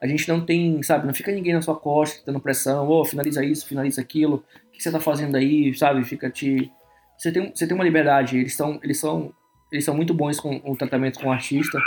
a 0.01 0.07
gente 0.07 0.27
não 0.27 0.43
tem, 0.43 0.81
sabe, 0.81 1.05
não 1.05 1.13
fica 1.13 1.31
ninguém 1.31 1.53
na 1.53 1.61
sua 1.61 1.75
costa 1.75 2.21
dando 2.25 2.39
pressão, 2.39 2.89
oh, 2.89 3.05
finaliza 3.05 3.45
isso, 3.45 3.67
finaliza 3.67 4.01
aquilo, 4.01 4.43
o 4.67 4.71
que 4.71 4.81
você 4.81 4.91
tá 4.91 4.99
fazendo 4.99 5.35
aí, 5.35 5.73
sabe? 5.75 6.03
Fica 6.03 6.29
te 6.29 6.71
você 7.15 7.31
tem, 7.31 7.51
você 7.53 7.67
tem 7.67 7.75
uma 7.75 7.83
liberdade, 7.83 8.37
eles 8.37 8.55
são 8.55 8.79
eles 8.83 8.99
são 8.99 9.31
eles 9.73 9.83
são 9.83 9.95
muito 9.95 10.13
bons 10.13 10.39
com 10.39 10.61
o 10.63 10.77
tratamento 10.77 11.19
com 11.19 11.27
o 11.27 11.31
artista. 11.31 11.79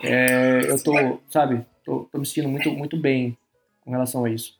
É, 0.00 0.60
eu 0.70 0.80
tô, 0.82 1.20
sabe, 1.28 1.66
tô, 1.84 2.08
tô, 2.10 2.18
me 2.18 2.24
sentindo 2.24 2.48
muito, 2.48 2.70
muito 2.70 2.96
bem 2.96 3.36
com 3.80 3.90
relação 3.90 4.24
a 4.24 4.30
isso. 4.30 4.56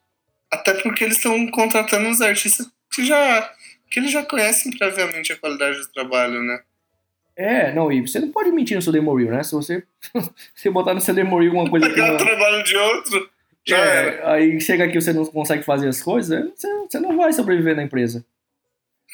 Até 0.51 0.75
porque 0.83 1.05
eles 1.05 1.17
estão 1.17 1.49
contratando 1.53 2.09
os 2.09 2.21
artistas 2.21 2.67
que 2.93 3.07
já 3.07 3.53
que 3.89 4.01
eles 4.01 4.11
já 4.11 4.25
conhecem 4.25 4.77
previamente 4.77 5.33
a 5.33 5.37
qualidade 5.37 5.79
do 5.79 5.93
trabalho, 5.93 6.43
né? 6.43 6.61
É, 7.37 7.73
não, 7.73 7.93
e 7.93 8.01
você 8.01 8.19
não 8.19 8.33
pode 8.33 8.51
mentir 8.51 8.77
no 8.77 8.83
seu 8.83 8.93
demo 8.93 9.15
reel, 9.15 9.31
né? 9.31 9.45
Se 9.45 9.53
você, 9.53 9.85
se 10.55 10.71
botar 10.71 10.95
no 10.95 11.01
seu 11.01 11.15
demo 11.15 11.39
reel 11.39 11.51
alguma 11.51 11.71
coisa 11.71 11.89
que 11.89 12.01
não... 12.01 12.15
o 12.15 12.19
trabalho 12.19 12.65
de 12.65 12.77
outro, 12.77 13.31
já 13.65 13.79
é, 13.79 14.07
era. 14.07 14.33
Aí 14.33 14.61
chega 14.61 14.85
aqui 14.85 15.01
você 15.01 15.13
não 15.13 15.25
consegue 15.25 15.63
fazer 15.63 15.87
as 15.87 16.03
coisas, 16.03 16.51
você, 16.51 16.69
você 16.79 16.99
não 16.99 17.17
vai 17.17 17.33
sobreviver 17.33 17.77
na 17.77 17.85
empresa. 17.85 18.25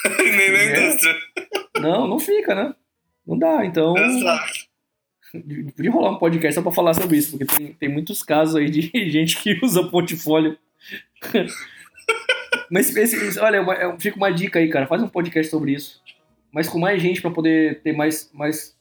Nem 0.18 0.52
na 0.52 0.58
é. 0.58 0.80
indústria. 0.80 1.14
Não, 1.80 2.06
não 2.06 2.18
fica, 2.18 2.54
né? 2.54 2.74
Não 3.26 3.38
dá, 3.38 3.64
então. 3.64 3.96
Exato. 3.96 4.70
Podia 5.76 5.90
rolar 5.90 6.10
um 6.10 6.18
podcast 6.18 6.54
só 6.54 6.62
pra 6.62 6.72
falar 6.72 6.94
sobre 6.94 7.16
isso, 7.16 7.36
porque 7.36 7.56
tem, 7.56 7.72
tem 7.74 7.88
muitos 7.88 8.22
casos 8.22 8.56
aí 8.56 8.68
de 8.68 8.90
gente 9.10 9.36
que 9.36 9.58
usa 9.62 9.88
portfólio. 9.88 10.58
Mas 12.70 12.94
esse, 12.96 13.38
olha, 13.38 13.58
é 13.58 13.98
fica 13.98 14.16
uma 14.16 14.32
dica 14.32 14.58
aí, 14.58 14.68
cara. 14.68 14.86
Faz 14.86 15.02
um 15.02 15.08
podcast 15.08 15.50
sobre 15.50 15.72
isso. 15.72 16.00
Mas 16.52 16.68
com 16.68 16.78
mais 16.78 17.00
gente 17.00 17.20
pra 17.20 17.30
poder 17.30 17.80
ter 17.82 17.92
mais. 17.92 18.30
mais 18.32 18.76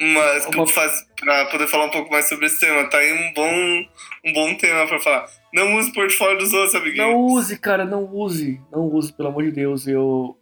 mas 0.00 0.46
uma... 0.46 0.66
faz, 0.66 1.06
pra 1.18 1.46
poder 1.46 1.68
falar 1.68 1.86
um 1.86 1.90
pouco 1.90 2.10
mais 2.10 2.28
sobre 2.28 2.46
esse 2.46 2.58
tema, 2.58 2.88
tá 2.90 2.98
aí 2.98 3.12
um 3.12 3.32
bom, 3.34 3.84
um 4.24 4.32
bom 4.32 4.54
tema 4.56 4.86
pra 4.86 4.98
falar. 4.98 5.26
Não 5.54 5.76
use 5.76 5.92
portfólio 5.92 6.38
dos 6.38 6.52
outros, 6.52 6.74
amiguinho. 6.74 7.04
Não 7.04 7.16
use, 7.16 7.58
cara, 7.58 7.84
não 7.84 8.04
use. 8.04 8.60
Não 8.70 8.86
use, 8.86 9.12
pelo 9.12 9.28
amor 9.28 9.44
de 9.44 9.52
Deus. 9.52 9.86
Eu, 9.86 10.36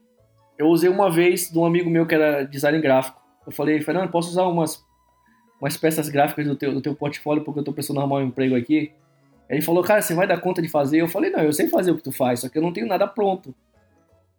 eu 0.61 0.66
usei 0.66 0.90
uma 0.90 1.11
vez 1.11 1.50
de 1.50 1.58
um 1.58 1.64
amigo 1.64 1.88
meu 1.88 2.06
que 2.06 2.14
era 2.14 2.44
design 2.44 2.78
gráfico. 2.82 3.18
Eu 3.46 3.50
falei, 3.50 3.80
Fernando, 3.80 4.11
posso 4.11 4.28
usar 4.28 4.42
umas, 4.44 4.84
umas 5.58 5.74
peças 5.78 6.11
gráficas 6.11 6.46
do 6.46 6.54
teu, 6.54 6.70
do 6.70 6.82
teu 6.82 6.94
portfólio 6.94 7.42
porque 7.42 7.61
eu 7.61 7.64
tô 7.64 7.72
precisando 7.72 7.98
arrumar 7.98 8.16
um 8.16 8.26
emprego 8.26 8.54
aqui? 8.54 8.92
Ele 9.48 9.62
falou, 9.62 9.82
cara, 9.82 10.02
você 10.02 10.14
vai 10.14 10.26
dar 10.26 10.38
conta 10.38 10.61
de 10.61 10.68
fazer? 10.68 11.00
Eu 11.00 11.08
falei, 11.08 11.30
não, 11.30 11.40
eu 11.40 11.52
sei 11.52 11.66
fazer 11.70 11.92
o 11.92 11.96
que 11.96 12.02
tu 12.02 12.12
faz, 12.12 12.40
só 12.40 12.48
que 12.50 12.58
eu 12.58 12.62
não 12.62 12.74
tenho 12.74 12.86
nada 12.86 13.06
pronto. 13.06 13.54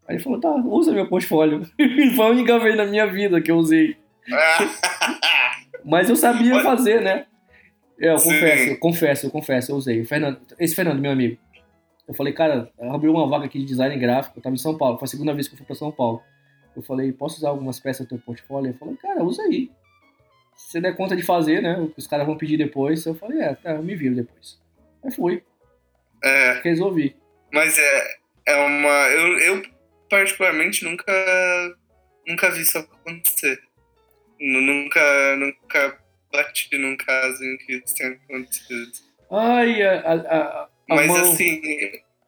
Aí 0.08 0.16
ele 0.16 0.24
falou, 0.24 0.40
tá, 0.40 0.52
usa 0.52 0.94
meu 0.94 1.08
portfólio. 1.08 1.66
Foi 2.16 2.26
a 2.26 2.30
única 2.30 2.60
vez 2.60 2.78
na 2.78 2.86
minha 2.86 3.08
vida 3.08 3.42
que 3.42 3.50
eu 3.50 3.58
usei. 3.58 3.98
Mas 5.84 6.08
eu 6.08 6.16
sabia 6.16 6.62
fazer, 6.62 7.02
né? 7.02 7.26
É, 8.00 8.12
eu 8.12 8.16
confesso, 8.16 8.70
eu 8.70 8.78
confesso, 8.78 9.26
eu 9.26 9.32
confesso, 9.32 9.72
eu 9.72 9.76
usei. 9.76 10.06
Fernando, 10.06 10.40
esse 10.60 10.76
Fernando, 10.76 11.00
meu 11.00 11.12
amigo. 11.12 11.38
Eu 12.12 12.16
falei, 12.16 12.34
cara, 12.34 12.70
abriu 12.78 13.14
uma 13.14 13.26
vaga 13.26 13.46
aqui 13.46 13.58
de 13.58 13.64
design 13.64 13.96
gráfico, 13.98 14.38
eu 14.38 14.44
tava 14.44 14.54
em 14.54 14.58
São 14.58 14.78
Paulo, 14.78 14.98
foi 14.98 15.06
a 15.06 15.08
segunda 15.08 15.34
vez 15.34 15.48
que 15.48 15.54
eu 15.54 15.58
fui 15.58 15.66
pra 15.66 15.76
São 15.78 15.94
Paulo. 15.94 16.22
Eu 16.76 16.82
falei, 16.82 17.10
posso 17.14 17.38
usar 17.38 17.48
algumas 17.48 17.80
peças 17.80 18.06
do 18.06 18.10
teu 18.10 18.20
portfólio? 18.20 18.70
Ele 18.70 18.78
falou, 18.78 18.98
cara, 18.98 19.24
usa 19.24 19.44
aí. 19.44 19.72
Se 20.58 20.72
você 20.72 20.82
der 20.82 20.98
conta 20.98 21.16
de 21.16 21.24
fazer, 21.24 21.62
né? 21.62 21.90
Os 21.96 22.08
caras 22.08 22.26
vão 22.26 22.38
pedir 22.38 22.58
depois. 22.58 23.06
Eu 23.06 23.16
falei, 23.16 23.40
é, 23.40 23.56
tá, 23.56 23.72
eu 23.72 23.84
me 23.84 23.96
viro 23.96 24.14
depois. 24.14 24.60
Aí 25.02 25.12
fui. 25.12 25.42
É. 26.22 26.60
Resolvi. 26.62 27.16
Mas 27.52 27.78
é, 27.78 28.18
é 28.50 28.56
uma. 28.58 28.90
Eu, 29.10 29.40
eu, 29.40 29.64
particularmente, 30.10 30.84
nunca. 30.84 31.12
Nunca 32.28 32.52
vi 32.52 32.62
isso 32.62 32.78
acontecer. 32.78 33.58
Nunca, 34.38 35.36
nunca 35.38 35.98
bati 36.32 36.78
num 36.78 36.98
caso 36.98 37.42
em 37.42 37.58
que 37.58 37.74
isso 37.74 37.96
tenha 37.96 38.12
acontecido. 38.12 38.92
Ai, 39.32 39.82
a, 39.82 40.02
a, 40.02 40.14
a, 40.14 40.70
Mas 40.96 41.08
mão, 41.08 41.32
assim. 41.32 41.62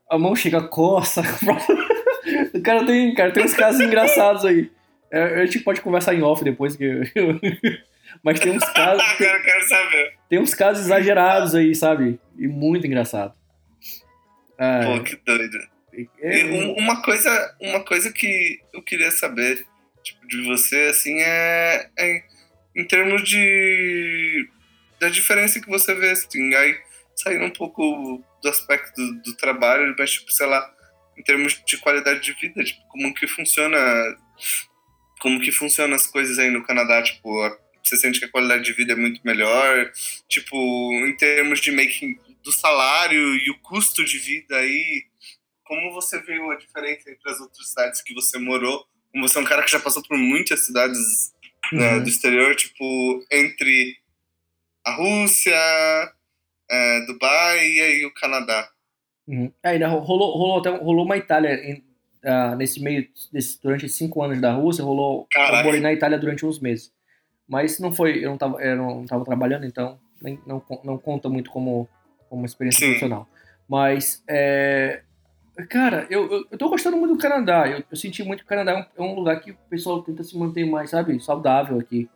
A 0.09 0.17
mão 0.17 0.35
chega 0.35 0.59
a 0.59 0.67
coça. 0.67 1.21
o 2.53 2.61
cara 2.61 2.85
tem, 2.85 3.13
cara, 3.13 3.31
tem 3.31 3.43
uns 3.43 3.53
casos 3.53 3.81
engraçados 3.81 4.45
aí. 4.45 4.71
É, 5.11 5.41
a 5.41 5.45
gente 5.45 5.59
pode 5.59 5.81
conversar 5.81 6.15
em 6.15 6.23
off 6.23 6.43
depois, 6.43 6.75
que 6.75 6.83
eu... 6.83 7.03
mas 8.23 8.39
tem 8.39 8.51
uns 8.55 8.69
casos. 8.71 9.03
Tem, 9.17 9.27
eu 9.27 9.43
quero 9.43 9.67
saber. 9.67 10.13
Tem 10.29 10.39
uns 10.39 10.53
casos 10.53 10.85
exagerados 10.85 11.55
aí, 11.55 11.75
sabe? 11.75 12.19
E 12.37 12.47
muito 12.47 12.87
engraçado. 12.87 13.33
É... 14.57 14.85
Pô, 14.85 15.03
que 15.03 15.15
doido. 15.25 15.57
É... 16.21 16.43
uma, 16.79 17.01
coisa, 17.03 17.55
uma 17.61 17.83
coisa 17.83 18.11
que 18.11 18.59
eu 18.73 18.81
queria 18.81 19.11
saber 19.11 19.65
tipo, 20.03 20.27
de 20.27 20.43
você, 20.43 20.87
assim, 20.89 21.19
é, 21.21 21.89
é 21.97 22.23
em 22.75 22.85
termos 22.85 23.23
de. 23.23 24.47
da 24.99 25.09
diferença 25.09 25.59
que 25.59 25.69
você 25.69 25.93
vê, 25.93 26.11
assim, 26.11 26.53
aí 26.55 26.77
saindo 27.15 27.45
um 27.45 27.51
pouco 27.51 28.23
do 28.43 28.49
aspecto 28.49 28.93
do, 28.95 29.21
do 29.23 29.35
trabalho, 29.37 29.95
mas, 29.97 30.11
tipo, 30.11 30.31
sei 30.31 30.45
lá, 30.45 30.71
em 31.17 31.23
termos 31.23 31.59
de 31.65 31.77
qualidade 31.77 32.19
de 32.19 32.33
vida, 32.33 32.63
tipo, 32.63 32.81
como 32.89 33.13
que 33.13 33.27
funciona 33.27 33.77
como 35.19 35.39
que 35.39 35.51
funciona 35.51 35.95
as 35.95 36.05
coisas 36.05 36.37
aí 36.37 36.49
no 36.51 36.63
Canadá, 36.63 37.01
tipo, 37.01 37.31
você 37.81 37.95
sente 37.95 38.19
que 38.19 38.25
a 38.25 38.29
qualidade 38.29 38.63
de 38.63 38.73
vida 38.73 38.91
é 38.93 38.95
muito 38.95 39.21
melhor, 39.23 39.89
tipo, 40.27 40.57
em 41.07 41.15
termos 41.15 41.61
de 41.61 41.71
making 41.71 42.19
do 42.43 42.51
salário 42.51 43.35
e 43.37 43.49
o 43.49 43.57
custo 43.59 44.03
de 44.03 44.17
vida 44.17 44.57
aí, 44.57 45.03
como 45.63 45.93
você 45.93 46.21
viu 46.21 46.51
a 46.51 46.55
diferença 46.57 47.09
entre 47.09 47.31
as 47.31 47.39
outras 47.39 47.69
cidades 47.69 48.01
que 48.01 48.13
você 48.13 48.37
morou? 48.37 48.85
Como 49.13 49.25
você 49.27 49.37
é 49.37 49.41
um 49.41 49.45
cara 49.45 49.63
que 49.63 49.71
já 49.71 49.79
passou 49.79 50.03
por 50.03 50.17
muitas 50.17 50.65
cidades 50.65 51.31
né, 51.71 51.93
Uhum. 51.95 52.03
do 52.03 52.09
exterior, 52.09 52.53
tipo, 52.57 53.25
entre 53.31 53.95
a 54.85 54.91
Rússia, 54.91 55.55
é, 56.69 57.05
Dubai 57.05 57.67
e 57.67 57.81
aí 57.81 58.05
o 58.05 58.13
Canadá. 58.13 58.69
Uhum. 59.27 59.51
É, 59.63 59.69
ainda 59.69 59.87
rolou, 59.87 60.37
rolou, 60.37 60.59
até, 60.59 60.69
rolou 60.69 61.05
uma 61.05 61.17
Itália 61.17 61.53
em- 61.55 61.83
ah, 62.25 62.55
nesse 62.55 62.81
meio, 62.81 63.07
desse, 63.31 63.61
durante 63.61 63.87
cinco 63.89 64.21
anos 64.23 64.39
da 64.39 64.53
Rússia, 64.53 64.83
rolou. 64.83 65.27
Caraca. 65.29 65.57
Eu 65.59 65.63
morei 65.65 65.79
na 65.81 65.93
Itália 65.93 66.17
durante 66.17 66.45
uns 66.45 66.59
meses. 66.59 66.91
Mas 67.47 67.79
não 67.79 67.91
foi, 67.91 68.23
eu 68.23 68.29
não 68.29 68.37
tava, 68.37 68.61
eu 68.61 68.75
não 68.77 69.05
tava 69.05 69.25
trabalhando, 69.25 69.65
então 69.65 69.99
nem, 70.21 70.39
não, 70.45 70.63
não 70.83 70.97
conta 70.97 71.27
muito 71.27 71.51
como, 71.51 71.87
como 72.29 72.45
experiência 72.45 72.79
Sim. 72.79 72.85
profissional. 72.87 73.27
Mas, 73.67 74.23
é, 74.27 75.01
cara, 75.69 76.07
eu, 76.09 76.31
eu, 76.31 76.45
eu 76.51 76.57
tô 76.57 76.69
gostando 76.69 76.95
muito 76.97 77.13
do 77.15 77.19
Canadá. 77.21 77.67
Eu, 77.67 77.83
eu 77.89 77.97
senti 77.97 78.23
muito 78.23 78.39
que 78.39 78.45
o 78.45 78.49
Canadá 78.49 78.71
é 78.71 79.01
um, 79.01 79.05
é 79.05 79.11
um 79.11 79.15
lugar 79.15 79.39
que 79.41 79.51
o 79.51 79.57
pessoal 79.69 80.01
tenta 80.01 80.23
se 80.23 80.37
manter 80.37 80.65
mais, 80.65 80.89
sabe, 80.89 81.19
saudável 81.21 81.77
aqui. 81.79 82.09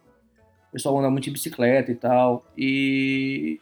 O 0.70 0.72
pessoal 0.74 0.98
anda 1.00 1.10
muito 1.10 1.26
de 1.26 1.32
bicicleta 1.32 1.92
e 1.92 1.96
tal. 1.96 2.46
E. 2.58 3.60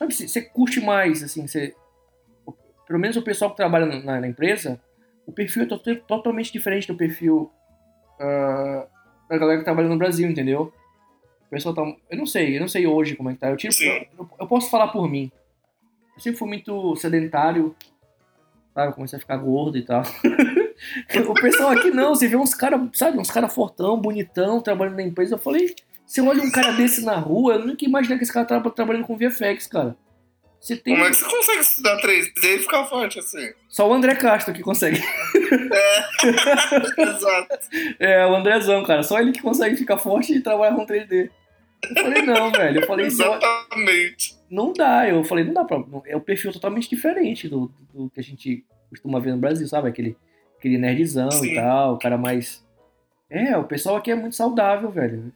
Sabe, 0.00 0.14
você 0.14 0.40
curte 0.40 0.80
mais, 0.80 1.22
assim, 1.22 1.46
você. 1.46 1.74
Pelo 2.86 2.98
menos 2.98 3.16
o 3.16 3.22
pessoal 3.22 3.50
que 3.50 3.56
trabalha 3.58 3.86
na, 3.86 4.20
na 4.20 4.26
empresa, 4.26 4.80
o 5.26 5.30
perfil 5.32 5.62
é 5.62 5.66
to- 5.66 5.96
totalmente 6.08 6.50
diferente 6.52 6.88
do 6.88 6.96
perfil 6.96 7.52
ah, 8.18 8.86
da 9.28 9.38
galera 9.38 9.58
que 9.58 9.64
trabalha 9.64 9.88
no 9.88 9.98
Brasil, 9.98 10.28
entendeu? 10.28 10.72
O 11.46 11.50
pessoal 11.50 11.74
tá. 11.74 11.82
Eu 12.10 12.16
não 12.18 12.26
sei, 12.26 12.56
eu 12.56 12.60
não 12.60 12.68
sei 12.68 12.86
hoje 12.86 13.14
como 13.14 13.30
é 13.30 13.34
que 13.34 13.38
tá. 13.40 13.50
Eu, 13.50 13.56
tiro, 13.56 13.72
eu, 13.84 14.06
eu- 14.18 14.30
eu 14.40 14.46
posso 14.48 14.70
falar 14.70 14.88
por 14.88 15.08
mim. 15.08 15.30
Eu 16.16 16.20
sempre 16.22 16.38
fui 16.38 16.48
muito 16.48 16.96
sedentário, 16.96 17.76
sabe? 18.74 18.94
Comecei 18.94 19.18
a 19.18 19.20
ficar 19.20 19.36
gordo 19.36 19.76
e 19.78 19.82
tal. 19.82 20.02
o 21.28 21.34
pessoal 21.34 21.70
aqui 21.70 21.90
não, 21.90 22.14
você 22.14 22.26
vê 22.26 22.36
uns 22.36 22.54
caras, 22.54 22.80
sabe? 22.94 23.18
Uns 23.18 23.30
caras 23.30 23.54
fortão, 23.54 24.00
bonitão, 24.00 24.60
trabalhando 24.60 24.96
na 24.96 25.02
empresa. 25.02 25.34
Eu 25.34 25.38
falei, 25.38 25.74
você 26.10 26.20
olha 26.20 26.42
um 26.42 26.50
cara 26.50 26.72
desse 26.72 27.04
na 27.04 27.16
rua, 27.16 27.54
eu 27.54 27.66
nunca 27.66 27.84
imaginei 27.84 28.18
que 28.18 28.24
esse 28.24 28.32
cara 28.32 28.44
tava 28.46 28.70
trabalhando 28.70 29.04
com 29.06 29.16
VFX, 29.16 29.66
cara. 29.68 29.96
Você 30.60 30.76
tem. 30.76 30.94
Como 30.94 31.06
é 31.06 31.10
que 31.10 31.16
você 31.16 31.24
consegue 31.24 31.60
estudar 31.60 31.96
3D 32.02 32.44
e 32.44 32.58
ficar 32.58 32.84
forte 32.84 33.18
assim? 33.18 33.48
Só 33.68 33.88
o 33.88 33.94
André 33.94 34.14
Castro 34.16 34.52
que 34.52 34.60
consegue. 34.60 35.00
Exato. 36.98 37.58
É, 37.98 38.26
o 38.26 38.34
Andrezão, 38.34 38.82
cara. 38.84 39.02
Só 39.02 39.18
ele 39.20 39.32
que 39.32 39.40
consegue 39.40 39.76
ficar 39.76 39.96
forte 39.98 40.34
e 40.34 40.40
trabalhar 40.42 40.74
com 40.76 40.84
3D. 40.86 41.30
Eu 41.96 42.02
falei, 42.02 42.22
não, 42.22 42.52
velho. 42.52 42.80
Eu 42.80 42.86
falei, 42.86 43.08
"Você 43.10 43.22
olha- 43.22 43.38
Exatamente. 43.38 44.36
não 44.50 44.72
dá. 44.72 45.08
Eu 45.08 45.24
falei, 45.24 45.44
não 45.44 45.54
dá 45.54 45.64
pra. 45.64 45.82
É 46.06 46.16
um 46.16 46.20
perfil 46.20 46.52
totalmente 46.52 46.90
diferente 46.90 47.48
do, 47.48 47.72
do 47.94 48.10
que 48.10 48.20
a 48.20 48.22
gente 48.22 48.64
costuma 48.90 49.18
ver 49.20 49.30
no 49.32 49.38
Brasil, 49.38 49.66
sabe? 49.66 49.88
Aquele, 49.88 50.14
aquele 50.58 50.76
nerdzão 50.76 51.30
Sim. 51.30 51.52
e 51.52 51.54
tal, 51.54 51.94
o 51.94 51.98
cara 51.98 52.18
mais. 52.18 52.62
É, 53.30 53.56
o 53.56 53.64
pessoal 53.64 53.96
aqui 53.96 54.10
é 54.10 54.14
muito 54.14 54.36
saudável, 54.36 54.90
velho. 54.90 55.32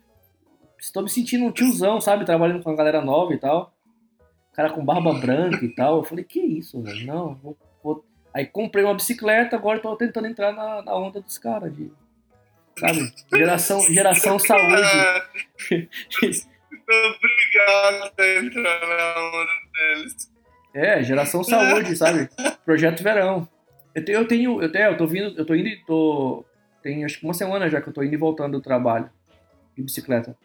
Estou 0.85 1.03
me 1.03 1.09
sentindo 1.09 1.47
um 1.47 1.51
tiozão, 1.51 1.99
sabe? 1.99 2.27
Trabalhando 2.27 2.63
com 2.63 2.69
a 2.71 2.77
galera 2.77 3.01
nova 3.01 3.33
e 3.33 3.39
tal. 3.39 3.73
Cara 4.53 4.69
com 4.71 4.85
barba 4.85 5.15
branca 5.15 5.65
e 5.65 5.75
tal. 5.75 5.97
Eu 5.99 6.05
falei, 6.05 6.23
que 6.25 6.39
isso, 6.41 6.83
velho? 6.83 7.07
Não, 7.07 7.35
vou, 7.37 7.57
vou- 7.83 8.05
Aí 8.35 8.45
comprei 8.47 8.85
uma 8.85 8.95
bicicleta, 8.95 9.57
agora 9.57 9.79
tô 9.79 9.97
tentando 9.97 10.27
entrar 10.27 10.53
na, 10.53 10.83
na 10.83 10.95
onda 10.95 11.21
dos 11.23 11.39
caras. 11.39 11.75
De... 11.75 11.91
Sabe? 12.79 13.13
Geração, 13.35 13.81
geração 13.81 14.39
saúde. 14.39 14.83
Obrigado 16.85 18.15
por 18.15 18.25
entrar 18.25 18.81
na 18.87 19.27
onda 19.27 19.53
deles. 19.73 20.31
É, 20.75 21.03
geração 21.03 21.43
saúde, 21.43 21.97
sabe? 21.97 22.29
Projeto 22.65 23.03
verão. 23.03 23.49
Eu 23.95 24.05
tenho, 24.05 24.19
eu 24.19 24.29
tenho, 24.29 24.63
eu 24.63 24.71
tenho, 24.73 24.85
eu 24.91 24.97
tô 24.99 25.07
vindo, 25.07 25.35
eu 25.39 25.47
tô 25.47 25.55
indo 25.55 25.69
e 25.69 25.83
tô. 25.87 26.45
Tem 26.83 27.05
acho 27.05 27.19
que 27.21 27.25
uma 27.25 27.33
semana 27.33 27.71
já 27.71 27.81
que 27.81 27.89
eu 27.89 27.93
tô 27.93 28.03
indo 28.03 28.13
e 28.13 28.19
voltando 28.19 28.53
do 28.59 28.61
trabalho 28.61 29.09
de 29.77 29.83
bicicleta. 29.83 30.37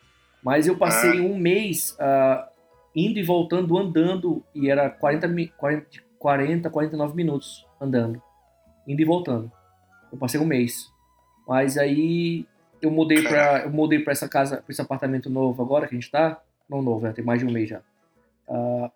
Mas 0.43 0.67
eu 0.67 0.77
passei 0.77 1.19
um 1.19 1.37
mês 1.37 1.95
ah, 1.99 2.47
indo 2.95 3.19
e 3.19 3.23
voltando 3.23 3.77
andando 3.77 4.43
e 4.55 4.69
era 4.69 4.89
40, 4.89 5.27
mi- 5.27 5.47
40, 5.57 5.85
40, 6.17 6.69
49 6.69 7.15
minutos 7.15 7.65
andando. 7.79 8.21
Indo 8.87 9.01
e 9.01 9.05
voltando. 9.05 9.51
Eu 10.11 10.17
passei 10.17 10.39
um 10.39 10.45
mês. 10.45 10.91
Mas 11.47 11.77
aí 11.77 12.45
eu 12.81 12.89
mudei 12.91 13.21
pra, 13.23 13.63
eu 13.63 13.69
mudei 13.71 13.99
pra 13.99 14.11
essa 14.13 14.29
casa, 14.29 14.57
pra 14.57 14.71
esse 14.71 14.81
apartamento 14.81 15.29
novo 15.29 15.61
agora 15.61 15.87
que 15.87 15.95
a 15.95 15.99
gente 15.99 16.09
tá. 16.11 16.41
Não 16.69 16.81
novo, 16.81 17.05
né? 17.05 17.11
Tem 17.13 17.23
mais 17.25 17.39
de 17.39 17.45
um 17.45 17.51
mês 17.51 17.69
já. 17.69 17.81
Ah, 18.47 18.91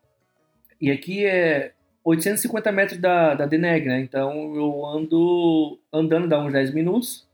e 0.80 0.92
aqui 0.92 1.26
é 1.26 1.74
850 2.04 2.72
metros 2.72 3.00
da, 3.00 3.34
da 3.36 3.46
Deneg, 3.46 3.88
né? 3.88 4.00
Então 4.02 4.56
eu 4.56 4.86
ando 4.86 5.80
andando 5.92 6.28
dá 6.28 6.40
uns 6.40 6.54
10 6.54 6.74
minutos. 6.74 7.28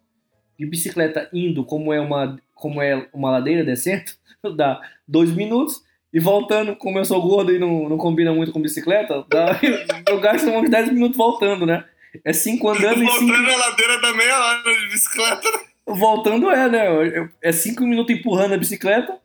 De 0.57 0.65
bicicleta 0.65 1.29
indo, 1.31 1.63
como 1.63 1.93
é 1.93 1.99
uma, 2.01 2.37
como 2.59 2.81
é 2.81 3.07
uma 3.13 3.31
ladeira 3.31 3.63
descendo, 3.63 4.03
dá 4.55 4.79
2 5.07 5.31
minutos. 5.31 5.87
E 6.11 6.19
voltando, 6.19 6.75
como 6.75 6.97
eu 6.97 7.05
sou 7.05 7.21
gordo 7.21 7.53
e 7.53 7.59
não, 7.59 7.87
não 7.87 7.97
combina 7.97 8.33
muito 8.33 8.51
com 8.51 8.61
bicicleta, 8.61 9.23
dá, 9.29 9.59
eu 10.09 10.19
gasto 10.19 10.49
uns 10.49 10.69
10 10.69 10.91
minutos 10.91 11.15
voltando, 11.15 11.67
né? 11.67 11.85
É 12.25 12.33
5 12.33 12.67
andando 12.67 13.03
e 13.03 13.07
5 13.07 13.19
Voltando 13.19 13.51
a 13.51 13.57
ladeira 13.57 14.01
da 14.01 14.13
meia 14.13 14.39
hora 14.39 14.63
de 14.63 14.87
bicicleta. 14.87 15.69
Voltando 15.85 16.49
é, 16.51 16.69
né? 16.69 17.29
É 17.41 17.51
cinco 17.51 17.83
minutos 17.83 18.15
empurrando 18.15 18.53
a 18.53 18.57
bicicleta, 18.57 19.17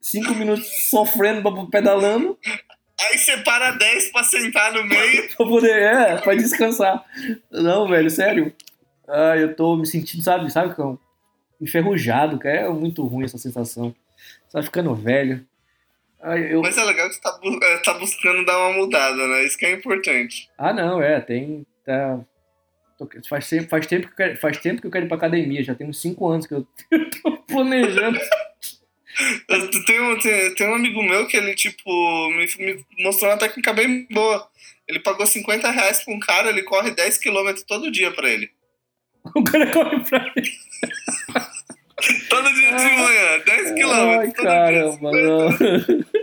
cinco 0.00 0.34
minutos 0.34 0.66
sofrendo, 0.88 1.68
pedalando, 1.68 2.38
Aí 3.02 3.18
separa 3.18 3.72
10 3.72 4.12
pra 4.12 4.22
sentar 4.22 4.72
no 4.72 4.84
meio. 4.84 5.28
pra 5.34 5.46
poder, 5.46 5.82
é, 5.82 6.16
pra 6.18 6.34
descansar. 6.34 7.02
Não, 7.50 7.88
velho, 7.88 8.10
sério. 8.10 8.52
Ah, 9.08 9.36
eu 9.36 9.56
tô 9.56 9.76
me 9.76 9.86
sentindo, 9.86 10.22
sabe, 10.22 10.50
sabe, 10.50 10.74
cão? 10.74 10.98
Enferrujado, 11.60 12.38
cara. 12.38 12.60
É 12.60 12.68
muito 12.68 13.04
ruim 13.04 13.24
essa 13.24 13.38
sensação. 13.38 13.94
Você 14.48 14.52
vai 14.54 14.62
ficando 14.62 14.94
velho. 14.94 15.46
Ai, 16.22 16.52
eu... 16.52 16.60
Mas 16.60 16.76
é 16.76 16.84
legal 16.84 17.08
que 17.08 17.14
você 17.14 17.20
tá, 17.20 17.40
é, 17.62 17.78
tá 17.78 17.94
buscando 17.94 18.44
dar 18.44 18.58
uma 18.58 18.78
mudada, 18.78 19.26
né? 19.26 19.44
Isso 19.44 19.56
que 19.56 19.66
é 19.66 19.72
importante. 19.72 20.48
Ah, 20.58 20.72
não, 20.72 21.02
é, 21.02 21.20
tem. 21.20 21.66
Tá... 21.84 22.20
Faz 23.28 23.48
tempo, 23.48 23.68
faz, 23.68 23.86
tempo 23.86 24.06
que 24.08 24.12
eu 24.12 24.16
quero, 24.16 24.36
faz 24.36 24.58
tempo 24.58 24.80
que 24.80 24.86
eu 24.86 24.90
quero 24.90 25.06
ir 25.06 25.08
pra 25.08 25.16
academia, 25.16 25.64
já 25.64 25.74
tem 25.74 25.88
uns 25.88 25.98
5 26.02 26.28
anos 26.28 26.46
que 26.46 26.52
eu 26.52 26.66
tô 27.22 27.36
planejando. 27.44 28.18
Eu 29.48 29.70
tenho, 29.84 30.18
tem, 30.20 30.54
tem 30.54 30.68
um 30.68 30.76
amigo 30.76 31.02
meu 31.02 31.26
que 31.26 31.36
ele, 31.36 31.54
tipo, 31.54 31.90
me, 32.30 32.46
me 32.58 32.84
mostrou 33.04 33.30
uma 33.30 33.36
técnica 33.36 33.72
bem 33.72 34.06
boa. 34.10 34.48
Ele 34.88 35.00
pagou 35.00 35.26
50 35.26 35.70
reais 35.70 36.02
pra 36.02 36.14
um 36.14 36.20
cara, 36.20 36.48
ele 36.48 36.62
corre 36.62 36.92
10 36.92 37.18
km 37.18 37.52
todo 37.66 37.90
dia 37.90 38.10
pra 38.12 38.30
ele. 38.30 38.50
O 39.34 39.44
cara 39.44 39.70
corre 39.70 40.00
pra 40.00 40.32
ele. 40.34 40.50
Todo 42.28 42.52
dia 42.54 42.68
de 42.68 42.82
manhã, 42.96 43.38
10 43.46 43.70
km. 43.72 43.90
Ai, 44.18 44.32
caramba, 44.32 45.10
dia, 45.10 45.22
não. 45.28 45.50
50. 45.52 46.06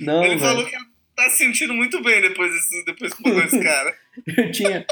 Não, 0.00 0.24
Ele 0.24 0.38
falou 0.38 0.64
que 0.64 0.74
tá 1.14 1.28
se 1.28 1.36
sentindo 1.44 1.74
muito 1.74 2.02
bem 2.02 2.22
depois, 2.22 2.50
desse, 2.52 2.84
depois 2.86 3.12
que 3.12 3.22
pagou 3.22 3.42
esse 3.42 3.60
cara. 3.62 3.94
Eu 4.36 4.50
tinha, 4.50 4.86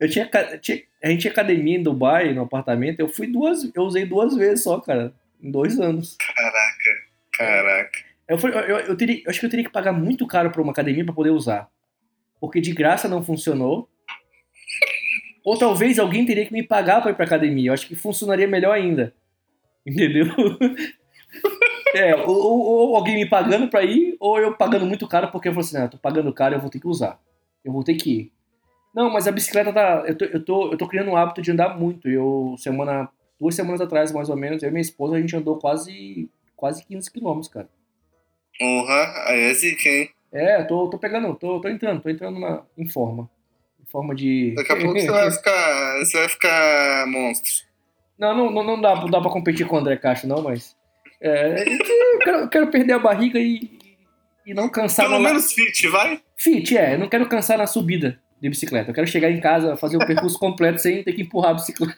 eu 0.00 0.08
tinha, 0.08 0.30
tinha- 0.60 0.82
a 1.04 1.08
gente 1.08 1.20
tinha 1.20 1.30
academia 1.30 1.76
em 1.76 1.82
Dubai, 1.82 2.32
no 2.32 2.42
apartamento. 2.42 2.98
Eu 3.00 3.08
fui 3.08 3.26
duas, 3.26 3.70
eu 3.74 3.82
usei 3.82 4.06
duas 4.06 4.34
vezes 4.34 4.62
só, 4.64 4.80
cara, 4.80 5.12
em 5.42 5.50
dois 5.50 5.78
anos. 5.78 6.16
Caraca, 6.18 6.90
caraca. 7.32 7.98
Eu, 8.26 8.38
fui- 8.38 8.52
eu, 8.52 8.60
eu, 8.60 8.76
eu 8.78 8.96
teria, 8.96 9.16
eu 9.22 9.28
acho 9.30 9.38
que 9.38 9.44
eu 9.44 9.50
teria 9.50 9.64
que 9.66 9.70
pagar 9.72 9.92
muito 9.92 10.26
caro 10.26 10.50
pra 10.50 10.62
uma 10.62 10.72
academia 10.72 11.04
pra 11.04 11.12
poder 11.12 11.30
usar, 11.30 11.68
porque 12.40 12.58
de 12.60 12.72
graça 12.72 13.06
não 13.08 13.22
funcionou. 13.22 13.86
Ou 15.44 15.58
talvez 15.58 15.98
alguém 15.98 16.24
teria 16.24 16.46
que 16.46 16.52
me 16.52 16.62
pagar 16.62 17.00
pra 17.02 17.10
ir 17.10 17.14
pra 17.14 17.24
academia. 17.24 17.70
Eu 17.70 17.74
acho 17.74 17.86
que 17.86 17.94
funcionaria 17.96 18.46
melhor 18.46 18.72
ainda, 18.72 19.12
entendeu? 19.86 20.26
É, 21.94 22.14
ou, 22.16 22.36
ou- 22.90 22.96
alguém 22.96 23.16
me 23.16 23.26
pagando 23.28 23.68
pra 23.68 23.82
ir, 23.82 24.16
ou 24.18 24.38
eu 24.38 24.54
pagando 24.56 24.86
muito 24.86 25.06
caro 25.06 25.30
porque 25.30 25.48
eu 25.48 25.52
falei 25.52 25.66
assim, 25.66 25.76
ah, 25.78 25.88
tô 25.88 25.98
pagando 25.98 26.32
caro, 26.32 26.54
eu 26.54 26.60
vou 26.60 26.70
ter 26.70 26.80
que 26.80 26.86
usar. 26.86 27.20
Eu 27.64 27.72
vou 27.72 27.84
ter 27.84 27.94
que 27.94 28.10
ir. 28.10 28.32
Não, 28.94 29.10
mas 29.10 29.26
a 29.26 29.32
bicicleta 29.32 29.72
tá. 29.72 30.04
Eu 30.06 30.16
tô, 30.16 30.24
eu 30.26 30.44
tô, 30.44 30.72
eu 30.72 30.78
tô 30.78 30.86
criando 30.88 31.10
um 31.10 31.16
hábito 31.16 31.40
de 31.42 31.50
andar 31.50 31.78
muito. 31.78 32.08
Eu, 32.08 32.54
semana. 32.58 33.08
Duas 33.40 33.54
semanas 33.56 33.80
atrás, 33.80 34.12
mais 34.12 34.28
ou 34.28 34.36
menos, 34.36 34.62
eu 34.62 34.68
e 34.68 34.72
minha 34.72 34.80
esposa, 34.82 35.16
a 35.16 35.20
gente 35.20 35.34
andou 35.34 35.58
quase. 35.58 36.28
quase 36.54 36.84
15 36.86 37.10
quilômetros, 37.10 37.48
cara. 37.48 37.68
Porra, 38.58 39.24
aí 39.26 39.40
é 39.50 39.54
zica, 39.54 39.88
hein? 39.88 40.10
É, 40.30 40.62
tô, 40.64 40.88
tô 40.88 40.98
pegando, 40.98 41.34
tô, 41.34 41.60
tô 41.60 41.68
entrando, 41.68 42.00
tô 42.00 42.08
entrando 42.08 42.38
na, 42.38 42.62
em 42.78 42.86
forma. 42.86 43.28
Forma 43.92 44.14
de. 44.14 44.54
Daqui 44.56 44.72
a 44.72 44.76
pouco 44.76 44.98
você 44.98 45.06
vai 45.10 45.30
ficar, 45.36 45.98
você 45.98 46.18
vai 46.18 46.28
ficar 46.28 47.06
monstro. 47.06 47.52
Não, 48.18 48.34
não, 48.34 48.50
não, 48.50 48.64
não 48.64 48.80
dá, 48.80 48.94
não 48.96 49.10
dá 49.10 49.20
pra 49.20 49.30
competir 49.30 49.66
com 49.66 49.76
o 49.76 49.78
André 49.78 49.96
Castro, 49.96 50.28
não, 50.28 50.40
mas. 50.42 50.74
É, 51.20 51.62
eu, 51.68 52.18
quero, 52.18 52.38
eu 52.38 52.48
quero 52.48 52.66
perder 52.70 52.94
a 52.94 52.98
barriga 52.98 53.38
e, 53.38 53.70
e 54.46 54.52
não 54.54 54.68
cansar 54.68 55.06
Pelo 55.06 55.18
na. 55.20 55.28
menos 55.28 55.52
fit, 55.52 55.86
vai? 55.88 56.20
Fit, 56.36 56.76
é, 56.76 56.94
eu 56.94 56.98
não 56.98 57.08
quero 57.08 57.28
cansar 57.28 57.58
na 57.58 57.66
subida 57.66 58.18
de 58.40 58.48
bicicleta. 58.48 58.90
Eu 58.90 58.94
quero 58.94 59.06
chegar 59.06 59.30
em 59.30 59.40
casa, 59.40 59.76
fazer 59.76 59.96
o 59.98 60.06
percurso 60.06 60.36
completo 60.38 60.80
sem 60.80 61.04
ter 61.04 61.12
que 61.12 61.22
empurrar 61.22 61.50
a 61.52 61.54
bicicleta. 61.54 61.96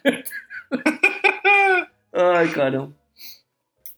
Ai, 2.13 2.49
caramba. 2.53 2.93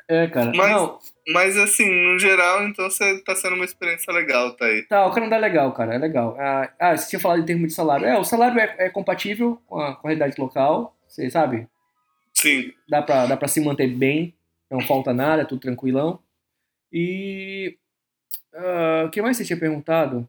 É, 0.09 0.27
cara. 0.29 0.53
Mas- 0.55 0.71
Não, 0.71 0.99
Mas 1.29 1.57
assim, 1.57 1.89
no 2.13 2.19
geral, 2.19 2.65
então 2.65 2.89
você 2.89 3.19
tá 3.23 3.35
sendo 3.35 3.57
uma 3.57 3.65
experiência 3.65 4.13
legal, 4.13 4.55
tá 4.55 4.65
aí. 4.67 4.83
Tá, 4.83 5.07
o 5.07 5.13
Canadá 5.13 5.37
é 5.37 5.41
legal, 5.41 5.73
cara, 5.73 5.95
é 5.95 5.99
legal. 5.99 6.37
Ah, 6.39 6.71
ah, 6.79 6.97
você 6.97 7.11
tinha 7.11 7.21
falado 7.21 7.41
em 7.41 7.45
termos 7.45 7.69
de 7.69 7.75
salário. 7.75 8.07
É, 8.07 8.17
o 8.19 8.25
salário 8.25 8.59
é, 8.61 8.75
é 8.79 8.91
compatível 8.91 9.61
com 9.67 9.81
a, 9.81 9.97
com 9.97 10.07
a 10.07 10.11
realidade 10.11 10.41
local, 10.41 10.97
você 11.09 11.29
sabe? 11.29 11.67
Sim. 12.33 12.73
Dá 12.89 13.03
pra, 13.03 13.27
dá 13.27 13.37
pra 13.37 13.49
se 13.49 13.61
manter 13.61 13.89
bem, 13.89 14.35
não 14.71 14.81
falta 14.81 15.13
nada, 15.13 15.43
é 15.43 15.45
tudo 15.45 15.61
tranquilão. 15.61 16.21
E. 16.93 17.77
ah, 18.55 19.05
O 19.07 19.11
que 19.11 19.21
mais 19.21 19.37
você 19.37 19.45
tinha 19.45 19.59
perguntado? 19.59 20.29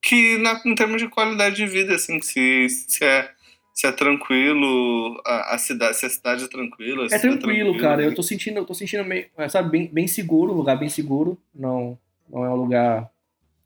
Que 0.00 0.38
na, 0.38 0.60
em 0.64 0.74
termos 0.74 1.02
de 1.02 1.08
qualidade 1.08 1.56
de 1.56 1.66
vida, 1.66 1.94
assim, 1.94 2.20
se, 2.22 2.68
se, 2.68 3.04
é, 3.04 3.30
se 3.74 3.88
é 3.88 3.92
tranquilo, 3.92 5.20
a, 5.26 5.56
a 5.56 5.58
cidade, 5.58 5.96
se 5.96 6.06
a 6.06 6.08
cidade 6.08 6.44
é 6.44 6.48
tranquila. 6.48 7.08
É 7.10 7.18
tranquilo, 7.18 7.76
cara. 7.76 8.00
Eu 8.02 8.14
tô 8.14 8.22
sentindo, 8.22 8.58
eu 8.58 8.64
tô 8.64 8.72
sentindo 8.72 9.04
meio, 9.04 9.26
é, 9.36 9.48
sabe, 9.48 9.68
bem, 9.68 9.90
bem 9.92 10.06
seguro, 10.06 10.52
um 10.52 10.56
lugar 10.56 10.78
bem 10.78 10.88
seguro. 10.88 11.36
Não, 11.52 11.98
não 12.30 12.44
é 12.44 12.50
um 12.50 12.54
lugar. 12.54 13.10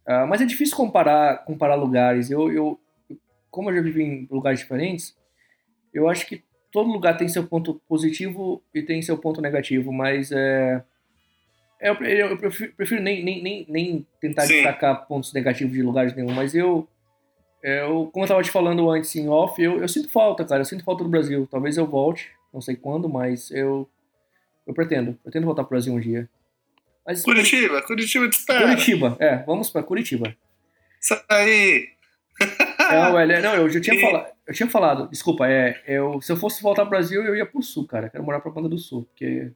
Ah, 0.06 0.26
mas 0.26 0.40
é 0.40 0.46
difícil 0.46 0.74
comparar, 0.74 1.44
comparar 1.44 1.74
lugares. 1.74 2.30
Eu, 2.30 2.50
eu, 2.50 2.80
como 3.50 3.68
eu 3.68 3.76
já 3.76 3.82
vivi 3.82 4.02
em 4.02 4.28
lugares 4.30 4.60
diferentes, 4.60 5.14
eu 5.92 6.08
acho 6.08 6.26
que 6.26 6.42
todo 6.72 6.90
lugar 6.90 7.18
tem 7.18 7.28
seu 7.28 7.46
ponto 7.46 7.78
positivo 7.86 8.62
e 8.74 8.80
tem 8.80 9.02
seu 9.02 9.18
ponto 9.18 9.42
negativo, 9.42 9.92
mas 9.92 10.32
é. 10.32 10.82
Eu, 11.78 11.94
eu, 11.96 12.28
eu 12.28 12.38
prefiro, 12.38 12.72
prefiro 12.72 13.02
nem, 13.02 13.22
nem, 13.22 13.42
nem, 13.42 13.66
nem 13.68 14.06
tentar 14.18 14.46
Sim. 14.46 14.54
destacar 14.54 15.06
pontos 15.06 15.34
negativos 15.34 15.74
de 15.74 15.82
lugares 15.82 16.14
nenhum, 16.16 16.32
mas 16.32 16.54
eu, 16.54 16.88
eu 17.62 18.08
como 18.12 18.24
eu 18.24 18.28
tava 18.28 18.42
te 18.42 18.50
falando 18.50 18.90
antes 18.90 19.14
em 19.16 19.28
off, 19.28 19.60
eu, 19.62 19.80
eu 19.80 19.88
sinto 19.88 20.08
falta, 20.10 20.44
cara, 20.44 20.60
eu 20.60 20.64
sinto 20.64 20.84
falta 20.84 21.02
do 21.04 21.10
Brasil. 21.10 21.46
Talvez 21.50 21.76
eu 21.76 21.86
volte, 21.86 22.30
não 22.52 22.60
sei 22.60 22.76
quando, 22.76 23.08
mas 23.08 23.50
eu, 23.50 23.88
eu 24.66 24.74
pretendo, 24.74 25.14
pretendo 25.22 25.46
voltar 25.46 25.62
pro 25.64 25.70
Brasil 25.70 25.92
um 25.92 26.00
dia. 26.00 26.28
Mas, 27.06 27.22
Curitiba, 27.22 27.80
Curitiba 27.82 28.28
te 28.28 28.38
espera. 28.38 28.66
Curitiba, 28.68 29.16
é, 29.18 29.38
vamos 29.44 29.70
pra 29.70 29.82
Curitiba. 29.82 30.34
Isso 31.00 31.18
aí. 31.28 31.88
Não, 32.90 33.12
velho, 33.14 33.42
não, 33.42 33.54
eu 33.56 33.68
já 33.68 33.80
tinha 33.80 33.96
E- 33.96 34.00
falado, 34.00 34.26
eu 34.46 34.54
tinha 34.54 34.68
falado, 34.70 35.08
desculpa, 35.10 35.46
é, 35.48 35.82
eu, 35.86 36.22
se 36.22 36.30
eu 36.32 36.36
fosse 36.36 36.62
voltar 36.62 36.82
pro 36.82 36.90
Brasil, 36.90 37.22
eu 37.22 37.34
ia 37.36 37.44
pro 37.44 37.60
sul, 37.62 37.86
cara, 37.86 38.08
quero 38.08 38.22
morar 38.24 38.40
pra 38.40 38.50
Banda 38.50 38.68
do 38.68 38.78
Sul, 38.78 39.02
porque 39.04 39.50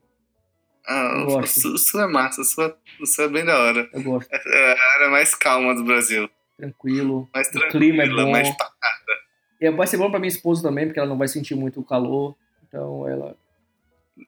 Ah, 0.85 1.13
Eu 1.27 1.37
o 1.39 1.47
sul, 1.47 1.73
o 1.73 1.77
sul 1.77 2.01
é 2.01 2.07
massa, 2.07 2.41
o 2.41 2.43
sul 2.43 2.65
é, 2.65 2.75
o 3.01 3.05
sul 3.07 3.25
é 3.25 3.27
bem 3.29 3.45
da 3.45 3.57
hora. 3.57 3.89
eu 3.93 4.03
gosto, 4.03 4.29
É 4.31 4.71
a 4.73 4.93
área 4.95 5.09
mais 5.09 5.33
calma 5.33 5.73
do 5.73 5.83
Brasil. 5.83 6.29
Tranquilo, 6.57 7.29
Mais 7.33 7.47
O 7.47 7.69
clima 7.69 8.03
é 8.03 8.09
bom. 8.09 8.31
mais 8.31 8.49
pacata. 8.49 9.13
e 9.59 9.69
vai 9.71 9.87
ser 9.87 9.97
bom 9.97 10.09
pra 10.09 10.19
minha 10.19 10.29
esposa 10.29 10.61
também, 10.63 10.85
porque 10.85 10.99
ela 10.99 11.09
não 11.09 11.17
vai 11.17 11.27
sentir 11.27 11.55
muito 11.55 11.79
o 11.79 11.83
calor, 11.85 12.35
então 12.67 13.07
ela 13.07 13.35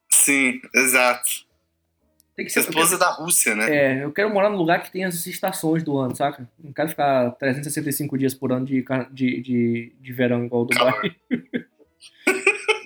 Sim, 0.10 0.60
exato. 0.74 1.46
tem 2.36 2.46
que 2.46 2.52
ser... 2.52 2.62
esposa 2.62 2.96
é 2.96 2.98
da 2.98 3.10
Rússia, 3.12 3.56
né? 3.56 3.76
É, 3.76 4.04
eu 4.04 4.12
quero 4.12 4.34
morar 4.34 4.50
num 4.50 4.58
lugar 4.58 4.82
que 4.82 4.92
tenha 4.92 5.08
as 5.08 5.26
estações 5.28 5.84
do 5.84 5.98
ano, 5.98 6.16
saca? 6.16 6.50
Não 6.58 6.74
quero 6.74 6.90
ficar 6.90 7.32
365 7.32 8.18
dias 8.18 8.34
por 8.34 8.52
ano 8.52 8.66
de, 8.66 8.84
de, 9.12 9.42
de, 9.42 9.94
de 10.00 10.14
verão 10.14 10.46
igual 10.46 10.64
o 10.64 10.66
Dubai. 10.66 11.16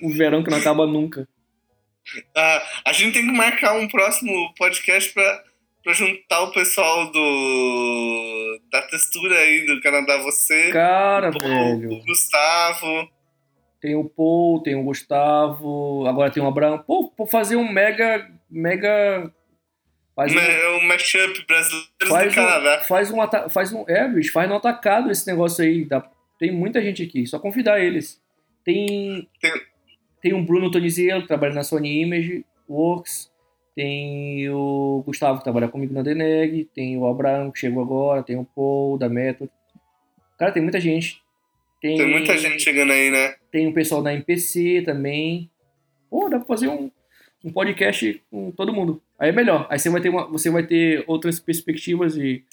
um 0.02 0.10
verão 0.12 0.42
que 0.42 0.50
não 0.50 0.58
acaba 0.58 0.86
nunca. 0.86 1.26
Ah, 2.36 2.62
a 2.86 2.92
gente 2.92 3.14
tem 3.14 3.24
que 3.26 3.32
marcar 3.32 3.74
um 3.74 3.88
próximo 3.88 4.52
podcast 4.56 5.12
pra, 5.12 5.44
pra 5.82 5.92
juntar 5.92 6.42
o 6.42 6.52
pessoal 6.52 7.10
do 7.10 8.60
da 8.70 8.82
textura 8.82 9.36
aí 9.38 9.66
do 9.66 9.80
Canadá. 9.80 10.18
Você, 10.18 10.70
Cara, 10.72 11.30
o, 11.30 11.38
velho. 11.38 11.92
o 11.92 12.04
Gustavo. 12.04 13.08
Tem 13.80 13.94
o 13.94 14.04
Paul, 14.04 14.62
tem 14.62 14.74
o 14.74 14.82
Gustavo, 14.82 16.04
agora 16.06 16.30
tem 16.30 16.42
o 16.42 16.46
Abraão. 16.46 16.78
Pô, 16.78 17.08
pô 17.10 17.26
fazer 17.26 17.56
um 17.56 17.70
mega. 17.72 18.30
Mega. 18.50 19.32
Faz 20.14 20.32
um, 20.32 20.34
né, 20.34 20.66
o 20.76 20.82
mashup 20.86 21.46
brasileiro 21.46 21.86
faz 22.08 22.28
do 22.28 22.34
Canadá. 22.34 22.80
um, 22.82 22.84
faz 22.84 23.10
um, 23.10 23.20
ata- 23.22 23.48
faz 23.48 23.72
um. 23.72 23.84
É, 23.88 24.06
bicho, 24.06 24.32
faz 24.32 24.48
no 24.48 24.56
atacado 24.56 25.10
esse 25.10 25.26
negócio 25.26 25.64
aí. 25.64 25.84
Dá, 25.86 26.06
tem 26.38 26.50
muita 26.52 26.82
gente 26.82 27.02
aqui, 27.02 27.26
só 27.26 27.38
convidar 27.38 27.80
eles. 27.80 28.20
Tem. 28.64 29.26
Tem- 29.40 29.70
Tem 30.20 30.34
um 30.34 30.44
Bruno 30.44 30.70
Toniziello, 30.70 31.22
que 31.22 31.28
trabalha 31.28 31.54
na 31.54 31.64
Sony 31.64 32.02
Image 32.02 32.44
Works. 32.68 33.29
Tem 33.74 34.48
o 34.50 35.02
Gustavo, 35.06 35.38
que 35.38 35.44
trabalha 35.44 35.68
comigo 35.68 35.94
na 35.94 36.02
Deneg. 36.02 36.68
Tem 36.74 36.96
o 36.96 37.06
Abraão, 37.06 37.50
que 37.50 37.60
chegou 37.60 37.82
agora. 37.82 38.22
Tem 38.22 38.36
o 38.36 38.44
Paul, 38.44 38.98
da 38.98 39.08
Method. 39.08 39.50
Cara, 40.38 40.52
tem 40.52 40.62
muita 40.62 40.80
gente. 40.80 41.22
Tem, 41.80 41.96
Tem 41.96 42.10
muita 42.10 42.36
gente 42.36 42.62
chegando 42.62 42.92
aí, 42.92 43.10
né? 43.10 43.34
Tem 43.50 43.66
o 43.66 43.72
pessoal 43.72 44.02
da 44.02 44.12
MPC 44.12 44.82
também. 44.84 45.50
Pô, 46.10 46.28
dá 46.28 46.38
pra 46.38 46.46
fazer 46.46 46.68
um, 46.68 46.90
um 47.44 47.50
podcast 47.50 48.22
com 48.30 48.50
todo 48.50 48.72
mundo. 48.72 49.02
Aí 49.18 49.30
é 49.30 49.32
melhor. 49.32 49.66
Aí 49.70 49.78
você 49.78 49.88
vai 49.88 50.00
ter, 50.00 50.10
uma, 50.10 50.26
você 50.26 50.50
vai 50.50 50.66
ter 50.66 51.04
outras 51.06 51.40
perspectivas 51.40 52.16
e 52.16 52.44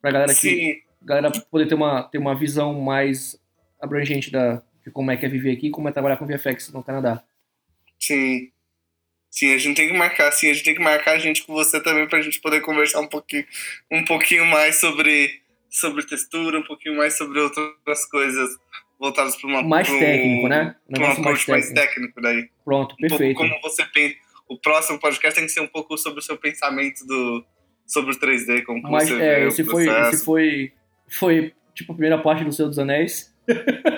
pra 0.00 0.10
galera 0.10 0.34
que 0.34 0.40
Sim, 0.40 0.74
galera 1.02 1.30
poder 1.50 1.66
ter 1.66 1.74
uma, 1.74 2.02
ter 2.02 2.18
uma 2.18 2.34
visão 2.34 2.80
mais 2.80 3.40
abrangente 3.80 4.30
da, 4.30 4.62
de 4.84 4.90
como 4.90 5.10
é 5.10 5.16
que 5.16 5.24
é 5.24 5.28
viver 5.28 5.52
aqui 5.52 5.68
e 5.68 5.70
como 5.70 5.88
é 5.88 5.92
trabalhar 5.92 6.16
com 6.16 6.26
VFX 6.26 6.72
no 6.72 6.82
Canadá. 6.82 7.22
sim. 7.98 8.50
Sim, 9.36 9.52
a 9.52 9.58
gente 9.58 9.76
tem 9.76 9.88
que 9.88 9.94
marcar, 9.94 10.30
sim, 10.30 10.48
a 10.48 10.52
gente 10.54 10.64
tem 10.64 10.74
que 10.76 10.80
marcar 10.82 11.16
a 11.16 11.18
gente 11.18 11.42
com 11.42 11.52
você 11.52 11.82
também 11.82 12.06
pra 12.06 12.20
gente 12.20 12.40
poder 12.40 12.60
conversar 12.60 13.00
um 13.00 13.08
pouquinho, 13.08 13.44
um 13.90 14.04
pouquinho 14.04 14.46
mais 14.46 14.76
sobre, 14.76 15.40
sobre 15.68 16.06
textura, 16.06 16.60
um 16.60 16.62
pouquinho 16.62 16.96
mais 16.96 17.18
sobre 17.18 17.40
outras 17.40 18.06
coisas 18.08 18.48
voltadas 18.96 19.34
para 19.34 19.50
uma 19.50 19.60
Mais 19.64 19.90
um- 19.90 19.98
técnico, 19.98 20.46
né? 20.48 20.76
Um 20.88 20.92
pra 20.94 20.98
um 20.98 21.02
negócio 21.02 21.02
mais 21.02 21.18
approach 21.18 21.50
mais 21.50 21.66
técnico. 21.72 21.88
técnico 22.14 22.20
daí. 22.20 22.48
Pronto, 22.64 22.92
Um 22.94 23.08
perfeito. 23.08 23.36
como 23.36 23.60
você 23.60 23.84
pensa. 23.86 24.14
O 24.48 24.56
próximo 24.56 25.00
podcast 25.00 25.34
tem 25.36 25.46
que 25.46 25.52
ser 25.52 25.60
um 25.62 25.66
pouco 25.66 25.98
sobre 25.98 26.20
o 26.20 26.22
seu 26.22 26.36
pensamento 26.38 27.04
do, 27.04 27.44
sobre 27.84 28.12
o 28.12 28.16
3D, 28.16 28.62
como 28.62 28.84
que 28.84 28.88
Mas 28.88 29.08
você 29.08 29.14
é, 29.20 29.40
vê 29.40 29.48
esse 29.48 29.62
o 29.62 29.66
foi, 29.66 29.84
processo. 29.86 30.14
esse 30.14 30.24
foi, 30.24 30.72
foi 31.10 31.52
tipo 31.74 31.90
a 31.90 31.94
primeira 31.96 32.18
parte 32.22 32.44
do 32.44 32.52
Senhor 32.52 32.68
dos 32.68 32.78
Anéis. 32.78 33.33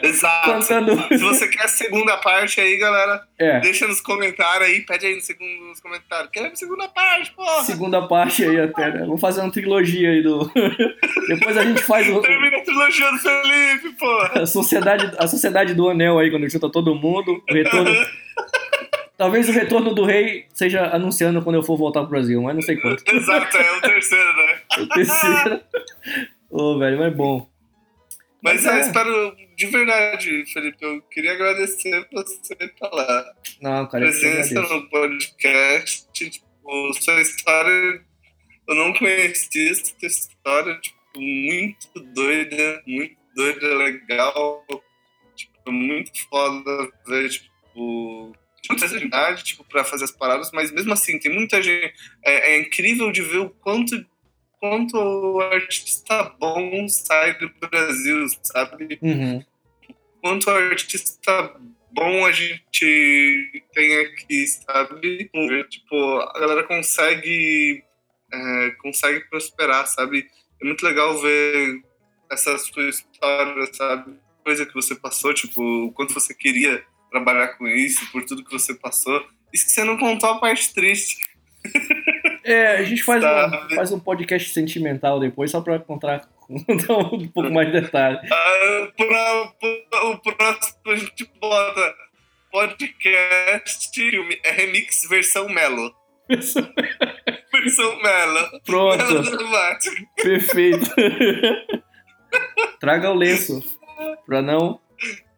Exato. 0.02 0.52
Contando. 0.52 0.96
Se 1.08 1.18
você 1.18 1.48
quer 1.48 1.64
a 1.64 1.68
segunda 1.68 2.16
parte 2.16 2.60
aí, 2.60 2.76
galera, 2.76 3.22
É, 3.38 3.60
deixa 3.60 3.86
nos 3.86 4.00
comentários 4.00 4.68
aí, 4.68 4.80
pede 4.80 5.06
aí 5.06 5.14
no 5.14 5.20
segundo, 5.20 5.66
nos 5.66 5.80
comentários. 5.80 6.30
Queremos 6.30 6.58
segunda 6.58 6.88
parte, 6.88 7.32
porra! 7.32 7.62
segunda 7.64 8.08
parte 8.08 8.44
aí 8.44 8.60
até, 8.60 8.92
né? 8.92 9.00
Vamos 9.00 9.20
fazer 9.20 9.40
uma 9.40 9.52
trilogia 9.52 10.10
aí 10.10 10.22
do. 10.22 10.50
Depois 11.28 11.56
a 11.56 11.64
gente 11.64 11.82
faz 11.82 12.08
o, 12.08 12.20
Termina 12.20 12.56
a 12.56 12.62
trilogia 12.62 13.10
do 13.10 13.18
Felipe, 13.18 13.98
porra! 13.98 14.42
a 14.42 14.46
sociedade, 14.46 15.12
a 15.18 15.26
sociedade 15.26 15.74
do 15.74 15.88
anel 15.88 16.18
aí, 16.18 16.30
quando 16.30 16.48
junta 16.48 16.70
todo 16.70 16.94
mundo. 16.94 17.42
O 17.48 17.54
retorno. 17.54 17.90
Talvez 19.16 19.48
o 19.48 19.52
retorno 19.52 19.94
do 19.94 20.04
rei 20.04 20.44
seja 20.52 20.94
anunciando 20.94 21.40
quando 21.40 21.56
eu 21.56 21.62
for 21.62 21.76
voltar 21.78 22.00
pro 22.00 22.10
Brasil, 22.10 22.42
mas 22.42 22.54
não 22.54 22.60
sei 22.60 22.76
quanto. 22.76 23.02
Exato, 23.10 23.56
é 23.56 23.78
o 23.78 23.80
terceiro, 23.80 24.36
né? 24.36 24.58
O 24.78 24.86
terceiro. 24.88 25.60
Ô, 26.50 26.78
velho, 26.78 26.98
mas 26.98 27.06
é 27.06 27.10
bom. 27.10 27.48
Mas 28.42 28.64
Mas 28.64 28.66
eu 28.66 28.72
é. 28.72 28.80
espero, 28.80 29.36
de 29.56 29.66
verdade, 29.66 30.44
Felipe, 30.52 30.78
eu 30.80 31.02
queria 31.02 31.32
agradecer 31.32 32.06
você 32.12 32.54
lá. 32.82 33.34
Não, 33.60 33.86
cara, 33.88 34.04
Presença 34.04 34.60
no 34.62 34.88
podcast, 34.88 36.06
tipo, 36.12 36.94
sua 36.94 37.20
história, 37.20 38.04
eu 38.68 38.74
não 38.74 38.92
conhecia 38.92 39.72
essa 39.72 39.94
história, 40.02 40.78
tipo, 40.80 40.96
muito 41.16 41.88
doida, 42.14 42.82
muito 42.86 43.16
doida, 43.34 43.74
legal, 43.76 44.64
tipo, 45.34 45.72
muito 45.72 46.10
foda 46.28 46.92
ver, 47.06 47.30
tipo, 47.30 48.36
muita 48.68 48.86
idade, 48.96 49.44
tipo, 49.44 49.64
pra 49.64 49.84
fazer 49.84 50.04
as 50.04 50.10
paradas, 50.10 50.50
mas 50.52 50.70
mesmo 50.70 50.92
assim, 50.92 51.18
tem 51.18 51.32
muita 51.32 51.62
gente, 51.62 51.92
é, 52.24 52.54
é 52.54 52.58
incrível 52.60 53.10
de 53.10 53.22
ver 53.22 53.38
o 53.38 53.50
quanto 53.50 54.04
quanto 54.68 54.96
o 54.96 55.40
artista 55.40 56.34
bom 56.38 56.88
sai 56.88 57.38
do 57.38 57.50
Brasil, 57.60 58.26
sabe? 58.42 58.98
Uhum. 59.00 59.44
quanto 60.20 60.50
artista 60.50 61.54
bom 61.92 62.26
a 62.26 62.32
gente 62.32 63.64
tem 63.72 64.00
aqui, 64.00 64.46
sabe? 64.46 65.30
Tipo, 65.68 66.18
a 66.18 66.40
galera 66.40 66.64
consegue 66.64 67.84
é, 68.32 68.70
consegue 68.82 69.20
prosperar, 69.28 69.86
sabe? 69.86 70.28
É 70.60 70.64
muito 70.64 70.84
legal 70.84 71.16
ver 71.18 71.82
essa 72.30 72.58
sua 72.58 72.88
história, 72.88 73.72
sabe? 73.72 74.14
Coisa 74.44 74.66
que 74.66 74.74
você 74.74 74.94
passou, 74.94 75.32
tipo, 75.32 75.60
o 75.62 75.92
quanto 75.92 76.14
você 76.14 76.34
queria 76.34 76.84
trabalhar 77.10 77.48
com 77.56 77.66
isso, 77.66 78.10
por 78.10 78.24
tudo 78.24 78.44
que 78.44 78.52
você 78.52 78.74
passou. 78.74 79.24
Isso 79.52 79.66
que 79.66 79.72
você 79.72 79.84
não 79.84 79.96
contou 79.96 80.28
a 80.30 80.38
parte 80.38 80.74
triste. 80.74 81.35
É, 82.44 82.76
a 82.76 82.82
gente 82.84 83.02
faz, 83.02 83.22
Sabe? 83.22 83.56
um, 83.72 83.76
faz 83.76 83.92
um 83.92 83.98
podcast 83.98 84.50
sentimental 84.50 85.18
depois, 85.18 85.50
só 85.50 85.60
pra 85.60 85.78
contar, 85.80 86.28
contar 86.66 86.96
um 86.96 87.26
pouco 87.28 87.50
mais 87.50 87.72
de 87.72 87.80
detalhe. 87.80 88.18
Ah, 88.32 88.88
pra, 88.96 89.46
pra- 89.60 90.04
o 90.10 90.18
próximo 90.18 90.78
a 90.86 90.94
gente 90.96 91.28
bota 91.40 91.94
podcast 92.52 93.90
filme, 93.92 94.38
é 94.44 94.52
remix 94.52 95.06
versão 95.08 95.48
Melo. 95.48 95.92
Versão 97.52 97.96
Melo. 98.02 98.34
Melo 98.34 98.60
Pronto, 98.64 99.22
dramático. 99.22 99.96
perfeito. 100.22 100.90
Traga 102.80 103.10
o 103.10 103.14
lenço, 103.14 103.62
pra 104.26 104.42
não... 104.42 104.80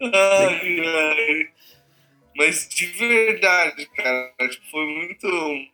Ai, 0.03 0.81
ai. 0.81 1.47
Mas 2.39 2.69
de 2.69 2.87
verdade, 2.87 3.85
cara, 3.97 4.33
tipo, 4.49 4.71
foi 4.71 4.87
muito, 4.87 5.27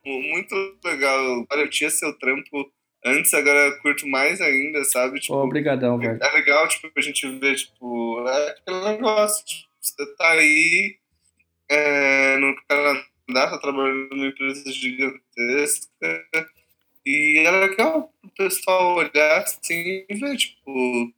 muito 0.07 0.79
legal. 0.83 1.47
Olha, 1.53 1.61
eu 1.61 1.69
tinha 1.69 1.91
seu 1.91 2.19
trampo 2.19 2.73
antes, 3.05 3.35
agora 3.35 3.67
eu 3.67 3.79
curto 3.83 4.09
mais 4.09 4.41
ainda, 4.41 4.83
sabe? 4.85 5.21
Tipo, 5.21 5.35
Obrigadão, 5.35 5.99
velho. 5.99 6.19
É 6.23 6.33
legal, 6.33 6.67
tipo, 6.67 6.91
a 6.97 7.01
gente 7.03 7.29
ver, 7.39 7.57
tipo, 7.57 8.27
é 8.27 8.51
aquele 8.53 8.81
negócio, 8.83 9.45
tipo, 9.45 9.69
você 9.79 10.17
tá 10.17 10.31
aí 10.31 10.97
é, 11.69 12.39
no 12.39 12.57
Canadá, 12.67 13.51
tá 13.51 13.59
trabalhando 13.59 14.17
numa 14.17 14.29
empresa 14.29 14.73
gigantesca, 14.73 15.91
e 17.05 17.43
é 17.45 17.51
legal 17.51 18.11
o 18.23 18.29
pessoal 18.31 18.97
olhar 18.97 19.43
assim 19.43 20.07
e 20.09 20.15
ver, 20.15 20.35
tipo, 20.39 21.13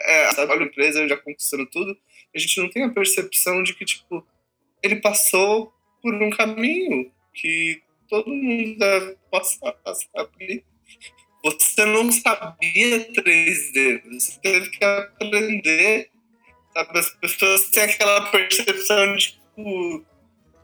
é, 0.00 0.30
sabe, 0.32 0.50
olha 0.50 0.62
a 0.62 0.66
empresa 0.66 1.06
já 1.06 1.16
conquistando 1.18 1.66
tudo, 1.66 1.94
a 2.34 2.38
gente 2.38 2.58
não 2.58 2.70
tem 2.70 2.84
a 2.84 2.90
percepção 2.90 3.62
de 3.62 3.74
que, 3.74 3.84
tipo, 3.84 4.26
ele 4.88 5.00
passou 5.00 5.72
por 6.02 6.14
um 6.14 6.30
caminho 6.30 7.10
que 7.34 7.82
todo 8.08 8.28
mundo 8.28 8.78
deve 8.78 9.16
passar, 9.30 9.76
sabe? 9.84 10.64
Você 11.44 11.84
não 11.84 12.10
sabia 12.10 13.12
3D, 13.12 14.02
você 14.10 14.40
teve 14.40 14.70
que 14.70 14.84
aprender, 14.84 16.10
sabe? 16.72 16.98
As 16.98 17.10
pessoas 17.10 17.70
têm 17.70 17.84
aquela 17.84 18.30
percepção 18.30 19.16
de, 19.16 19.26
tipo, 19.26 20.04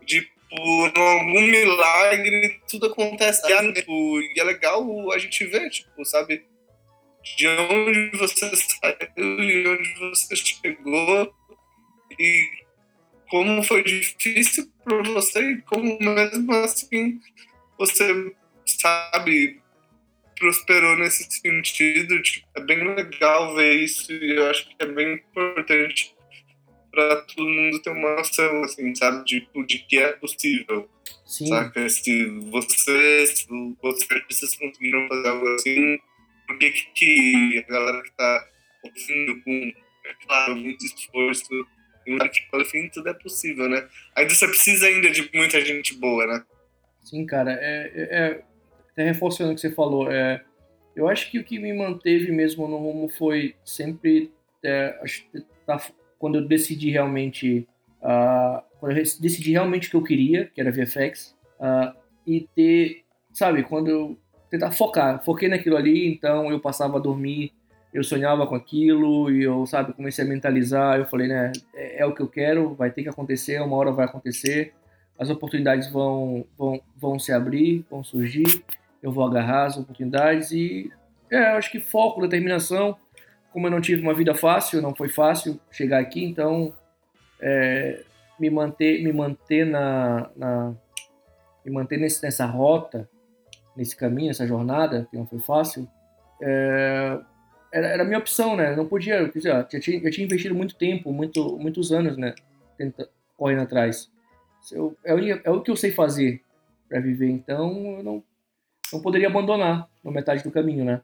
de 0.05 0.35
por 0.51 0.99
algum 0.99 1.43
milagre 1.43 2.61
tudo 2.69 2.87
acontece, 2.87 3.43
tipo, 3.73 4.21
e 4.21 4.35
é 4.39 4.45
legal 4.45 5.13
a 5.13 5.19
gente 5.19 5.45
ver, 5.47 5.69
tipo, 5.71 6.05
sabe? 6.05 6.45
De 7.37 7.49
onde 7.49 8.17
você 8.17 8.51
saiu 8.57 9.43
e 9.43 9.69
onde 9.69 9.95
você 9.99 10.37
chegou 10.37 11.35
e 12.19 12.64
como 13.29 13.63
foi 13.63 13.83
difícil 13.83 14.71
para 14.85 15.03
você 15.03 15.53
e 15.53 15.63
como 15.63 15.99
mesmo 15.99 16.53
assim 16.55 17.21
você 17.79 18.35
sabe 18.67 19.61
prosperou 20.39 20.97
nesse 20.97 21.25
sentido 21.31 22.21
tipo, 22.23 22.47
é 22.55 22.61
bem 22.61 22.95
legal 22.95 23.55
ver 23.55 23.75
isso 23.75 24.13
e 24.13 24.37
eu 24.37 24.51
acho 24.51 24.69
que 24.69 24.77
é 24.79 24.87
bem 24.87 25.15
importante 25.15 26.15
para 26.91 27.17
todo 27.23 27.49
mundo 27.49 27.83
ter 27.83 27.91
uma 27.91 28.17
noção 28.17 28.63
assim 28.63 28.95
sabe 28.95 29.25
de, 29.25 29.49
de 29.67 29.79
que 29.81 29.99
é 29.99 30.13
possível 30.13 30.89
Sim. 31.27 31.47
saca 31.47 31.89
se 31.89 32.27
você 32.51 33.27
se 33.27 33.47
os 33.51 34.11
artistas 34.11 34.57
conseguiram 34.57 35.09
fazer 35.09 35.29
algo 35.29 35.49
assim 35.55 35.99
por 36.47 36.59
que 36.59 36.71
que 36.71 37.65
a 37.67 37.73
galera 37.73 38.03
que 38.03 38.13
tá 38.13 38.49
ouvindo 38.83 39.43
com 39.43 39.73
é 40.07 40.15
claro 40.27 40.57
muito 40.57 40.85
esforço 40.85 41.67
um 42.09 42.19
tipo, 42.29 42.61
enfim, 42.61 42.89
tudo 42.93 43.09
é 43.09 43.15
possível, 43.15 43.69
né? 43.69 43.87
Ainda 44.15 44.35
você 44.35 44.47
precisa 44.47 44.87
ainda 44.87 45.11
de 45.11 45.31
muita 45.35 45.61
gente 45.65 45.95
boa, 45.95 46.27
né? 46.27 46.45
Sim, 47.03 47.27
cara, 47.27 47.53
é, 47.61 47.93
é, 47.95 48.43
é 48.97 49.05
reforçando 49.05 49.53
o 49.53 49.55
que 49.55 49.61
você 49.61 49.71
falou, 49.71 50.11
é, 50.11 50.43
eu 50.97 51.09
acho 51.09 51.31
que 51.31 51.39
o 51.39 51.45
que 51.45 51.59
me 51.59 51.73
manteve 51.73 52.31
mesmo 52.31 52.69
no 52.69 52.79
rumo 52.79 53.09
foi 53.09 53.55
sempre 53.65 54.31
é, 54.63 54.99
tá, 55.67 55.81
quando 56.19 56.37
eu 56.37 56.47
decidi 56.47 56.91
realmente 56.91 57.67
uh, 58.05 58.63
quando 58.79 58.97
eu 58.97 59.03
decidi 59.03 59.53
realmente 59.53 59.89
o 59.89 59.91
que 59.91 59.97
eu 59.97 60.05
queria, 60.05 60.51
que 60.55 60.61
era 60.61 60.71
VFX, 60.71 61.35
uh, 61.59 61.97
e 62.27 62.47
ter, 62.55 63.03
sabe, 63.33 63.63
quando 63.63 63.89
eu 63.89 64.19
tentar 64.51 64.71
focar, 64.71 65.25
foquei 65.25 65.49
naquilo 65.49 65.77
ali, 65.77 66.07
então 66.07 66.51
eu 66.51 66.61
passava 66.61 66.99
a 66.99 67.01
dormir 67.01 67.53
eu 67.95 68.03
sonhava 68.03 68.45
com 68.45 68.57
aquilo 68.57 69.31
e 69.31 69.45
eu, 69.45 69.65
sabe, 69.67 69.93
comecei 69.93 70.25
a 70.25 70.29
mentalizar. 70.29 70.99
Eu 70.99 71.07
falei, 71.07 71.29
né, 71.29 71.53
é, 71.73 72.03
é, 72.03 72.07
o 72.07 72.13
que 72.13 72.21
eu 72.21 72.27
quero, 72.27 72.75
vai 72.75 72.91
ter 72.91 73.05
que 73.05 73.09
acontecer, 73.09 73.63
uma 73.63 73.77
hora 73.77 73.93
vai 73.93 74.05
acontecer. 74.05 74.75
As 75.17 75.31
oportunidades 75.31 75.89
vão, 75.93 76.45
vão, 76.59 76.81
vão 76.97 77.19
se 77.21 77.33
abrir, 77.33 77.87
vão 77.89 78.03
surgir. 78.03 78.65
Eu 79.01 79.13
vou 79.13 79.25
agarrar 79.25 79.67
as 79.67 79.77
oportunidades 79.77 80.51
e, 80.51 80.91
é, 81.31 81.39
acho 81.53 81.71
que 81.71 81.79
foco, 81.79 82.21
determinação. 82.21 82.97
Como 83.53 83.69
eu 83.69 83.71
não 83.71 83.81
tive 83.81 84.03
uma 84.03 84.13
vida 84.13 84.35
fácil, 84.35 84.83
não 84.83 84.93
foi 84.93 85.09
fácil 85.09 85.61
chegar 85.71 86.01
aqui, 86.01 86.25
então 86.25 86.75
é, 87.41 88.03
me 88.41 88.51
manter, 88.51 89.05
me 89.05 89.13
manter 89.13 89.65
na, 89.65 90.31
na 90.35 90.75
me 91.65 91.71
manter 91.71 91.97
nesse, 91.97 92.21
nessa 92.25 92.45
rota, 92.45 93.09
nesse 93.77 93.97
caminho, 93.97 94.29
nessa 94.29 94.49
jornada 94.49 95.07
que 95.09 95.17
não 95.17 95.27
foi 95.27 95.39
fácil. 95.39 95.89
É, 96.43 97.21
era, 97.75 97.89
era 97.89 98.03
a 98.05 98.07
minha 98.07 98.21
opção, 98.21 98.57
né? 98.57 98.77
Não 98.77 98.87
podia, 98.87 99.17
eu, 99.17 99.29
dizer, 99.29 99.53
eu, 99.53 99.81
tinha, 99.81 100.01
eu 100.01 100.11
tinha 100.11 100.25
investido 100.25 100.55
muito 100.55 100.77
tempo, 100.77 101.13
muito, 101.13 101.59
muitos 101.59 101.91
anos, 101.91 102.17
né? 102.17 102.33
Tenta, 102.79 103.11
correndo 103.37 103.63
atrás. 103.63 104.09
Eu, 104.71 104.97
é, 105.05 105.13
o, 105.13 105.19
é 105.19 105.51
o 105.51 105.61
que 105.61 105.73
eu 105.73 105.77
sei 105.77 105.91
fazer 105.91 106.41
para 106.89 107.01
viver, 107.01 107.29
então 107.29 107.97
eu 107.97 108.03
não, 108.05 108.25
não 108.93 109.03
poderia 109.03 109.27
abandonar 109.27 109.91
na 110.05 110.11
metade 110.13 110.45
do 110.45 110.53
caminho, 110.53 110.85
né? 110.85 111.03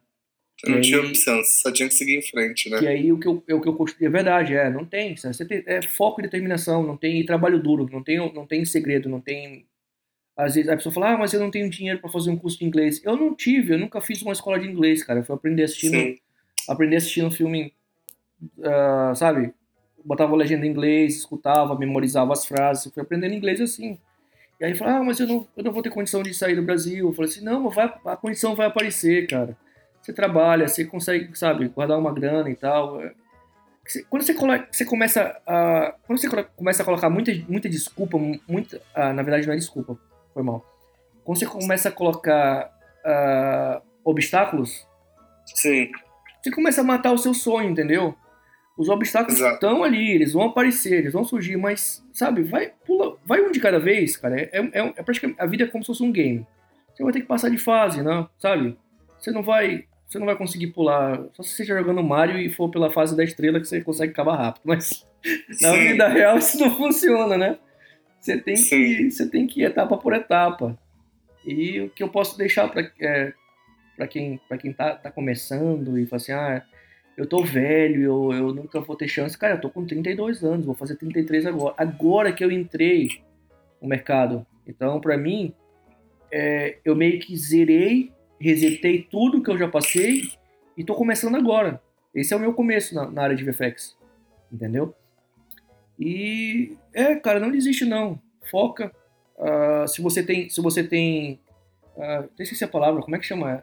Você 0.56 0.70
não 0.70 0.76
aí, 0.76 0.82
tinha 0.82 1.00
opção, 1.00 1.42
só 1.42 1.72
tinha 1.72 1.88
que 1.88 1.94
seguir 1.94 2.18
em 2.18 2.22
frente, 2.22 2.70
né? 2.70 2.80
E 2.82 2.86
aí 2.86 3.12
o 3.12 3.18
que 3.18 3.26
eu, 3.26 3.42
é 3.48 3.54
o 3.54 3.60
que 3.60 3.68
eu 3.68 3.86
é 4.02 4.08
verdade, 4.08 4.54
é, 4.54 4.70
não 4.70 4.84
tem, 4.84 5.16
você 5.16 5.44
tem, 5.44 5.64
é 5.66 5.82
foco 5.82 6.20
e 6.20 6.22
determinação, 6.22 6.84
não 6.84 6.96
tem 6.96 7.26
trabalho 7.26 7.60
duro, 7.60 7.88
não 7.90 8.02
tem, 8.02 8.18
não 8.32 8.46
tem 8.46 8.64
segredo, 8.64 9.08
não 9.08 9.20
tem 9.20 9.66
às 10.36 10.54
vezes 10.54 10.70
a 10.70 10.76
pessoa 10.76 10.94
fala, 10.94 11.14
ah, 11.14 11.18
mas 11.18 11.34
eu 11.34 11.40
não 11.40 11.50
tenho 11.50 11.68
dinheiro 11.68 11.98
para 11.98 12.08
fazer 12.08 12.30
um 12.30 12.36
curso 12.36 12.58
de 12.58 12.64
inglês. 12.64 13.02
Eu 13.04 13.14
não 13.16 13.34
tive, 13.34 13.74
eu 13.74 13.78
nunca 13.78 14.00
fiz 14.00 14.22
uma 14.22 14.32
escola 14.32 14.58
de 14.58 14.66
inglês, 14.66 15.02
cara. 15.02 15.18
Eu 15.18 15.24
fui 15.24 15.34
aprender 15.34 15.64
assistindo 15.64 15.98
Sim 15.98 16.18
aprendi 16.68 16.96
assistindo 16.96 17.26
um 17.26 17.30
filme, 17.30 17.72
uh, 18.58 19.14
sabe? 19.14 19.52
Botava 20.04 20.32
a 20.32 20.36
legenda 20.36 20.66
em 20.66 20.70
inglês, 20.70 21.16
escutava, 21.16 21.78
memorizava 21.78 22.32
as 22.32 22.46
frases, 22.46 22.92
fui 22.92 23.02
aprendendo 23.02 23.34
inglês 23.34 23.60
assim. 23.60 23.98
E 24.58 24.64
aí 24.64 24.74
falava, 24.74 24.98
ah, 24.98 25.04
mas 25.04 25.18
eu 25.20 25.26
não, 25.26 25.48
eu 25.56 25.64
não 25.64 25.72
vou 25.72 25.82
ter 25.82 25.90
condição 25.90 26.22
de 26.22 26.34
sair 26.34 26.54
do 26.54 26.62
Brasil. 26.62 27.08
Eu 27.08 27.12
falei 27.12 27.30
assim, 27.30 27.42
não, 27.42 27.70
vai, 27.70 27.92
a 28.04 28.16
condição 28.16 28.54
vai 28.54 28.66
aparecer, 28.66 29.26
cara. 29.26 29.56
Você 30.02 30.12
trabalha, 30.12 30.68
você 30.68 30.84
consegue, 30.84 31.36
sabe, 31.36 31.68
guardar 31.68 31.98
uma 31.98 32.12
grana 32.12 32.50
e 32.50 32.54
tal. 32.54 33.00
Quando 34.08 34.22
você, 34.22 34.34
você 34.70 34.84
começa 34.84 35.40
a. 35.46 35.94
Quando 36.06 36.18
você 36.18 36.28
começa 36.56 36.82
a 36.82 36.84
colocar 36.84 37.10
muita, 37.10 37.32
muita 37.48 37.68
desculpa, 37.68 38.18
muita. 38.46 38.80
Ah, 38.94 39.12
na 39.12 39.22
verdade 39.22 39.46
não 39.46 39.54
é 39.54 39.56
desculpa, 39.56 39.98
foi 40.32 40.42
mal. 40.42 40.64
Quando 41.24 41.38
você 41.38 41.46
começa 41.46 41.88
a 41.88 41.92
colocar 41.92 42.70
uh, 43.04 43.82
obstáculos. 44.04 44.86
Sim 45.46 45.90
você 46.42 46.50
começa 46.50 46.80
a 46.80 46.84
matar 46.84 47.12
o 47.12 47.18
seu 47.18 47.34
sonho, 47.34 47.70
entendeu? 47.70 48.14
Os 48.76 48.88
obstáculos 48.88 49.38
estão 49.40 49.84
ali, 49.84 50.10
eles 50.10 50.32
vão 50.32 50.44
aparecer, 50.44 51.00
eles 51.00 51.12
vão 51.12 51.24
surgir, 51.24 51.56
mas, 51.56 52.02
sabe, 52.12 52.42
vai, 52.42 52.72
pula, 52.86 53.16
vai 53.26 53.42
um 53.42 53.50
de 53.50 53.60
cada 53.60 53.78
vez, 53.78 54.16
cara. 54.16 54.40
É, 54.40 54.50
é, 54.52 54.94
é 54.96 55.02
praticamente, 55.02 55.40
a 55.40 55.46
vida 55.46 55.64
é 55.64 55.66
como 55.66 55.84
se 55.84 55.88
fosse 55.88 56.02
um 56.02 56.10
game. 56.10 56.46
Você 56.94 57.02
vai 57.02 57.12
ter 57.12 57.20
que 57.20 57.26
passar 57.26 57.50
de 57.50 57.58
fase, 57.58 58.02
né? 58.02 58.26
Sabe? 58.38 58.78
Você 59.18 59.30
não 59.30 59.42
vai, 59.42 59.84
você 60.06 60.18
não 60.18 60.26
vai 60.26 60.34
conseguir 60.36 60.68
pular, 60.68 61.20
só 61.32 61.42
se 61.42 61.50
você 61.50 61.62
estiver 61.62 61.80
jogando 61.80 62.02
Mario 62.02 62.38
e 62.38 62.48
for 62.48 62.70
pela 62.70 62.90
fase 62.90 63.14
da 63.14 63.22
estrela 63.22 63.60
que 63.60 63.66
você 63.66 63.82
consegue 63.82 64.12
acabar 64.12 64.36
rápido, 64.36 64.62
mas 64.64 65.06
Sim. 65.52 65.66
na 65.66 65.72
vida 65.72 66.08
real 66.08 66.38
isso 66.38 66.58
não 66.58 66.74
funciona, 66.74 67.36
né? 67.36 67.58
Você 68.18 68.38
tem 68.38 68.54
que, 68.54 69.10
você 69.10 69.28
tem 69.28 69.46
que 69.46 69.60
ir 69.60 69.64
etapa 69.64 69.96
por 69.96 70.14
etapa. 70.14 70.78
E 71.44 71.80
o 71.80 71.90
que 71.90 72.02
eu 72.02 72.08
posso 72.08 72.36
deixar 72.36 72.68
para 72.68 72.90
é, 73.00 73.32
para 74.00 74.08
quem, 74.08 74.40
pra 74.48 74.56
quem 74.56 74.72
tá, 74.72 74.94
tá 74.94 75.10
começando 75.10 75.98
e 75.98 76.06
fala 76.06 76.22
assim, 76.22 76.32
ah, 76.32 76.64
eu 77.18 77.26
tô 77.26 77.44
velho, 77.44 78.02
eu, 78.02 78.32
eu 78.32 78.54
nunca 78.54 78.80
vou 78.80 78.96
ter 78.96 79.08
chance. 79.08 79.36
Cara, 79.36 79.56
eu 79.56 79.60
tô 79.60 79.68
com 79.68 79.84
32 79.84 80.42
anos, 80.42 80.64
vou 80.64 80.74
fazer 80.74 80.96
33 80.96 81.44
agora. 81.44 81.74
Agora 81.76 82.32
que 82.32 82.42
eu 82.42 82.50
entrei 82.50 83.22
no 83.78 83.86
mercado. 83.86 84.46
Então, 84.66 84.98
para 85.02 85.18
mim, 85.18 85.52
é, 86.32 86.78
eu 86.82 86.96
meio 86.96 87.20
que 87.20 87.36
zerei, 87.36 88.10
resetei 88.40 89.02
tudo 89.02 89.42
que 89.42 89.50
eu 89.50 89.58
já 89.58 89.68
passei 89.68 90.22
e 90.78 90.82
tô 90.82 90.94
começando 90.94 91.36
agora. 91.36 91.82
Esse 92.14 92.32
é 92.32 92.36
o 92.38 92.40
meu 92.40 92.54
começo 92.54 92.94
na, 92.94 93.10
na 93.10 93.22
área 93.22 93.36
de 93.36 93.44
VFX, 93.44 93.98
entendeu? 94.50 94.94
E 95.98 96.74
é, 96.94 97.16
cara, 97.16 97.38
não 97.38 97.50
desiste 97.50 97.84
não. 97.84 98.18
Foca. 98.50 98.90
Uh, 99.36 99.86
se 99.86 100.00
você 100.00 100.22
tem, 100.22 100.48
se 100.48 100.62
você 100.62 100.82
tem, 100.82 101.38
uh, 101.96 102.30
esqueci 102.38 102.64
a 102.64 102.68
palavra, 102.68 103.02
como 103.02 103.14
é 103.14 103.18
que 103.18 103.26
chama? 103.26 103.62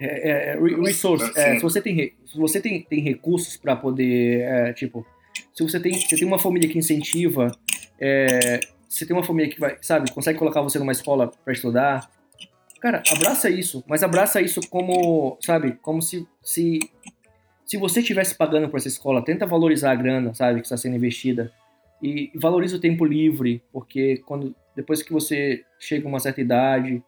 É, 0.00 0.30
é, 0.30 0.56
é 0.56 0.58
resource. 0.58 1.30
É, 1.38 1.56
se 1.56 1.62
você 1.62 1.80
tem, 1.80 2.14
se 2.24 2.36
você 2.38 2.60
tem, 2.60 2.82
tem 2.82 3.00
recursos 3.00 3.56
para 3.56 3.76
poder, 3.76 4.40
é, 4.40 4.72
tipo, 4.72 5.06
se 5.52 5.62
você 5.62 5.78
tem, 5.78 5.92
você 5.92 6.16
tem 6.16 6.26
uma 6.26 6.38
família 6.38 6.68
que 6.68 6.78
incentiva, 6.78 7.52
é, 8.00 8.60
você 8.88 9.04
tem 9.04 9.14
uma 9.14 9.22
família 9.22 9.52
que 9.52 9.60
vai, 9.60 9.76
sabe, 9.82 10.10
consegue 10.10 10.38
colocar 10.38 10.62
você 10.62 10.78
numa 10.78 10.92
escola 10.92 11.30
para 11.44 11.52
estudar, 11.52 12.10
cara, 12.80 13.02
abraça 13.10 13.50
isso, 13.50 13.84
mas 13.86 14.02
abraça 14.02 14.40
isso 14.40 14.60
como, 14.70 15.36
sabe, 15.40 15.78
como 15.82 16.00
se, 16.00 16.26
se, 16.42 16.78
se 17.66 17.76
você 17.76 18.00
estivesse 18.00 18.34
pagando 18.34 18.70
por 18.70 18.78
essa 18.78 18.88
escola, 18.88 19.22
tenta 19.22 19.46
valorizar 19.46 19.92
a 19.92 19.94
grana, 19.94 20.32
sabe, 20.32 20.60
que 20.60 20.66
está 20.66 20.78
sendo 20.78 20.96
investida 20.96 21.52
e 22.02 22.32
valoriza 22.34 22.76
o 22.76 22.80
tempo 22.80 23.04
livre, 23.04 23.62
porque 23.70 24.22
quando 24.24 24.56
depois 24.74 25.02
que 25.02 25.12
você 25.12 25.62
chega 25.78 26.06
a 26.06 26.08
uma 26.08 26.20
certa 26.20 26.40
idade, 26.40 27.02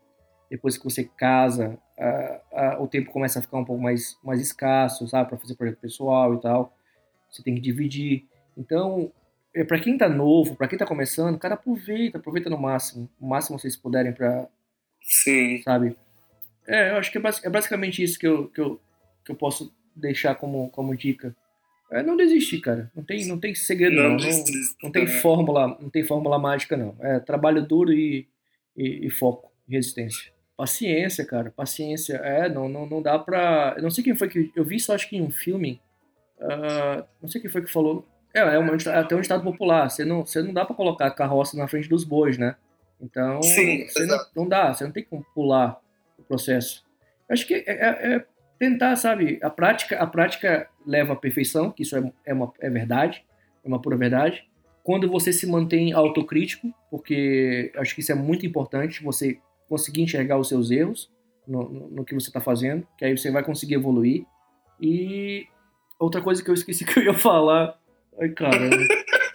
depois 0.50 0.76
que 0.76 0.84
você 0.84 1.08
casa, 1.16 1.78
uh, 2.02 2.80
uh, 2.80 2.82
o 2.82 2.88
tempo 2.88 3.12
começa 3.12 3.38
a 3.38 3.42
ficar 3.42 3.58
um 3.58 3.64
pouco 3.64 3.80
mais, 3.80 4.18
mais 4.22 4.40
escasso, 4.40 5.06
sabe, 5.06 5.28
para 5.28 5.38
fazer 5.38 5.54
projeto 5.54 5.78
pessoal 5.78 6.34
e 6.34 6.40
tal. 6.40 6.76
Você 7.30 7.42
tem 7.42 7.54
que 7.54 7.60
dividir. 7.60 8.26
Então, 8.56 9.12
é, 9.54 9.64
para 9.64 9.78
quem 9.78 9.96
tá 9.96 10.08
novo, 10.08 10.56
para 10.56 10.68
quem 10.68 10.78
tá 10.78 10.86
começando, 10.86 11.38
cara, 11.38 11.54
aproveita, 11.54 12.18
aproveita 12.18 12.50
no 12.50 12.58
máximo, 12.58 13.08
o 13.20 13.26
máximo 13.26 13.58
vocês 13.58 13.76
puderem 13.76 14.12
para 14.12 14.48
Sim. 15.00 15.62
sabe? 15.62 15.96
É, 16.66 16.90
eu 16.90 16.96
acho 16.96 17.10
que 17.10 17.18
é, 17.18 17.20
basic, 17.20 17.46
é 17.46 17.50
basicamente 17.50 18.02
isso 18.02 18.18
que 18.18 18.26
eu, 18.26 18.48
que 18.48 18.60
eu, 18.60 18.80
que 19.24 19.32
eu 19.32 19.36
posso 19.36 19.74
deixar 19.94 20.34
como, 20.34 20.70
como 20.70 20.96
dica. 20.96 21.34
É 21.90 22.02
não 22.02 22.16
desistir, 22.16 22.60
cara. 22.60 22.90
Não 22.96 23.04
tem, 23.04 23.26
não 23.26 23.38
tem 23.38 23.54
segredo, 23.54 23.96
não. 23.96 24.10
Não, 24.10 24.16
não, 24.16 24.44
não 24.84 24.90
tem 24.90 25.06
fórmula, 25.06 25.76
não 25.78 25.90
tem 25.90 26.04
fórmula 26.04 26.38
mágica, 26.38 26.76
não. 26.76 26.96
É 27.00 27.20
trabalho 27.20 27.66
duro 27.66 27.92
e, 27.92 28.26
e, 28.74 29.06
e 29.06 29.10
foco, 29.10 29.52
resistência. 29.68 30.32
Paciência, 30.62 31.24
cara, 31.24 31.50
paciência. 31.50 32.14
É, 32.18 32.48
não, 32.48 32.68
não, 32.68 32.86
não 32.86 33.02
dá 33.02 33.18
pra. 33.18 33.74
Eu 33.76 33.82
não 33.82 33.90
sei 33.90 34.04
quem 34.04 34.14
foi 34.14 34.28
que. 34.28 34.52
Eu 34.54 34.64
vi 34.64 34.76
isso, 34.76 34.92
acho 34.92 35.08
que 35.08 35.16
em 35.16 35.20
um 35.20 35.28
filme. 35.28 35.82
Uh, 36.38 37.04
não 37.20 37.28
sei 37.28 37.40
quem 37.40 37.50
foi 37.50 37.62
que 37.62 37.72
falou. 37.72 38.06
É, 38.32 38.38
é, 38.38 38.58
uma, 38.58 38.76
é 38.76 38.96
até 38.96 39.16
um 39.16 39.20
estado 39.20 39.42
popular. 39.42 39.90
Você 39.90 40.04
não, 40.04 40.24
você 40.24 40.40
não 40.40 40.52
dá 40.52 40.64
pra 40.64 40.76
colocar 40.76 41.08
a 41.08 41.10
carroça 41.10 41.56
na 41.56 41.66
frente 41.66 41.88
dos 41.88 42.04
bois, 42.04 42.38
né? 42.38 42.54
Então, 43.00 43.42
Sim, 43.42 43.88
você 43.88 44.06
não, 44.06 44.18
não, 44.36 44.48
dá, 44.48 44.72
você 44.72 44.84
não 44.84 44.92
tem 44.92 45.02
como 45.02 45.26
pular 45.34 45.80
o 46.16 46.22
processo. 46.22 46.84
Eu 47.28 47.32
acho 47.32 47.44
que 47.44 47.54
é, 47.54 47.64
é, 47.66 48.14
é, 48.14 48.24
tentar, 48.56 48.94
sabe? 48.94 49.40
A 49.42 49.50
prática, 49.50 49.98
a 49.98 50.06
prática 50.06 50.68
leva 50.86 51.14
à 51.14 51.16
perfeição, 51.16 51.72
que 51.72 51.82
isso 51.82 51.96
é, 51.96 52.12
é, 52.24 52.32
uma, 52.32 52.52
é 52.60 52.70
verdade, 52.70 53.24
é 53.64 53.66
uma 53.66 53.82
pura 53.82 53.96
verdade. 53.96 54.48
Quando 54.84 55.10
você 55.10 55.32
se 55.32 55.44
mantém 55.44 55.92
autocrítico, 55.92 56.72
porque 56.88 57.72
acho 57.74 57.96
que 57.96 58.00
isso 58.00 58.12
é 58.12 58.14
muito 58.14 58.46
importante, 58.46 59.02
você 59.02 59.40
conseguir 59.72 60.02
enxergar 60.02 60.36
os 60.36 60.48
seus 60.48 60.70
erros 60.70 61.10
no, 61.48 61.66
no, 61.66 61.88
no 61.88 62.04
que 62.04 62.12
você 62.12 62.28
está 62.28 62.42
fazendo, 62.42 62.86
que 62.98 63.06
aí 63.06 63.16
você 63.16 63.30
vai 63.30 63.42
conseguir 63.42 63.76
evoluir. 63.76 64.26
E 64.78 65.46
outra 65.98 66.20
coisa 66.20 66.44
que 66.44 66.50
eu 66.50 66.54
esqueci 66.54 66.84
que 66.84 66.98
eu 66.98 67.04
ia 67.04 67.14
falar. 67.14 67.78
Ai, 68.20 68.28
cara. 68.28 68.68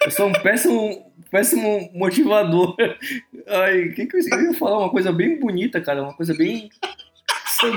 Eu 0.06 0.12
sou 0.12 0.28
um 0.28 0.34
péssimo, 0.34 1.12
péssimo 1.32 1.90
motivador. 1.92 2.76
Ai, 3.50 3.86
o 3.86 3.96
que, 3.96 4.06
que 4.06 4.16
eu, 4.16 4.22
eu 4.32 4.42
ia 4.52 4.54
falar? 4.54 4.78
Uma 4.78 4.92
coisa 4.92 5.12
bem 5.12 5.40
bonita, 5.40 5.82
cara. 5.82 6.04
Uma 6.04 6.16
coisa 6.16 6.36
bem. 6.36 6.70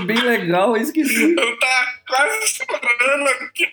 bem 0.06 0.20
legal, 0.20 0.76
eu 0.76 0.82
esqueci. 0.82 1.30
Eu 1.30 1.58
tava 1.58 1.86
quase 2.06 2.46
chorando 2.46 3.28
aqui. 3.28 3.66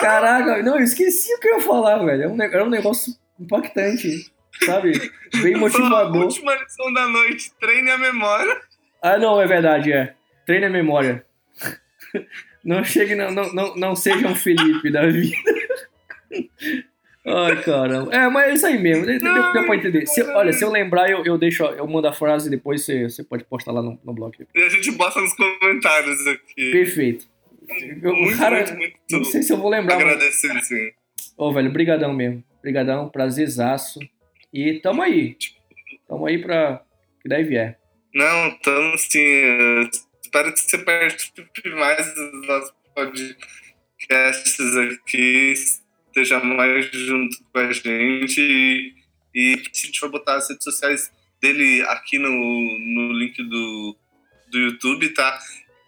Caraca, 0.00 0.62
não, 0.64 0.76
eu 0.76 0.82
esqueci 0.82 1.32
o 1.32 1.38
que 1.38 1.46
eu 1.46 1.58
ia 1.58 1.60
falar, 1.60 2.04
velho. 2.04 2.42
É 2.42 2.46
era 2.46 2.64
um 2.64 2.70
negócio 2.70 3.14
impactante, 3.38 4.32
sabe? 4.64 5.12
Bem 5.42 5.56
motivador. 5.56 6.22
A 6.22 6.24
última 6.24 6.54
lição 6.54 6.92
da 6.92 7.06
noite, 7.08 7.52
treine 7.60 7.90
a 7.90 7.98
memória. 7.98 8.60
Ah, 9.02 9.18
não, 9.18 9.40
é 9.40 9.46
verdade, 9.46 9.92
é. 9.92 10.14
Treine 10.44 10.66
a 10.66 10.70
memória. 10.70 11.24
Não 12.64 12.82
chegue, 12.82 13.14
não, 13.14 13.30
não, 13.30 13.52
não, 13.54 13.76
não 13.76 13.94
seja 13.94 14.26
um 14.26 14.34
Felipe 14.34 14.90
da 14.90 15.06
vida. 15.06 15.36
Ai, 17.24 17.62
caramba. 17.62 18.12
É, 18.12 18.28
mas 18.28 18.48
é 18.48 18.54
isso 18.54 18.66
aí 18.66 18.78
mesmo. 18.78 19.06
Deu, 19.06 19.20
deu, 19.20 19.52
deu 19.52 19.66
pra 19.66 19.76
entender. 19.76 20.06
Se, 20.06 20.20
olha, 20.22 20.52
se 20.52 20.64
eu 20.64 20.70
lembrar, 20.70 21.08
eu, 21.08 21.24
eu 21.24 21.38
deixo, 21.38 21.64
eu 21.64 21.86
mando 21.86 22.08
a 22.08 22.12
frase 22.12 22.48
e 22.48 22.50
depois 22.50 22.84
você, 22.84 23.08
você 23.08 23.22
pode 23.22 23.44
postar 23.44 23.70
lá 23.70 23.82
no, 23.82 23.98
no 24.04 24.12
blog. 24.12 24.36
E 24.54 24.62
a 24.62 24.68
gente 24.68 24.90
bota 24.92 25.20
nos 25.20 25.32
comentários 25.34 26.26
aqui. 26.26 26.72
Perfeito. 26.72 27.26
Eu, 28.02 28.14
muito, 28.14 28.38
cara, 28.38 28.58
muito, 28.58 28.76
muito 28.76 28.96
não 29.10 29.24
sei 29.24 29.42
se 29.42 29.52
eu 29.52 29.56
vou 29.56 29.68
lembrar. 29.68 29.96
Agradecer, 29.96 30.52
mas... 30.52 30.66
sim. 30.68 30.90
Ô, 31.36 31.52
velho, 31.52 31.72
brigadão 31.72 32.12
mesmo. 32.12 32.44
Brigadão, 32.62 33.08
prazerzaço. 33.08 33.98
E 34.56 34.80
tamo 34.80 35.02
aí. 35.02 35.36
Tamo 36.08 36.24
aí 36.24 36.38
pra 36.38 36.82
que 37.20 37.28
daí 37.28 37.44
vier. 37.44 37.78
Não, 38.14 38.58
tamo 38.60 38.96
sim. 38.96 39.20
Espero 40.22 40.50
que 40.54 40.60
você 40.60 40.78
participe 40.78 41.68
mais 41.74 42.14
dos 42.14 42.46
nossos 42.46 42.74
podcasts 42.94 44.76
aqui 44.76 45.54
esteja 46.06 46.40
mais 46.40 46.86
junto 46.86 47.36
com 47.52 47.58
a 47.58 47.70
gente 47.70 48.40
e, 48.40 48.94
e 49.34 49.54
a 49.54 49.58
gente 49.58 50.00
vai 50.00 50.08
botar 50.08 50.36
as 50.36 50.48
redes 50.48 50.64
sociais 50.64 51.12
dele 51.42 51.82
aqui 51.88 52.18
no, 52.18 52.30
no 52.30 53.12
link 53.12 53.36
do, 53.42 53.94
do 54.50 54.58
YouTube, 54.58 55.10
tá? 55.10 55.38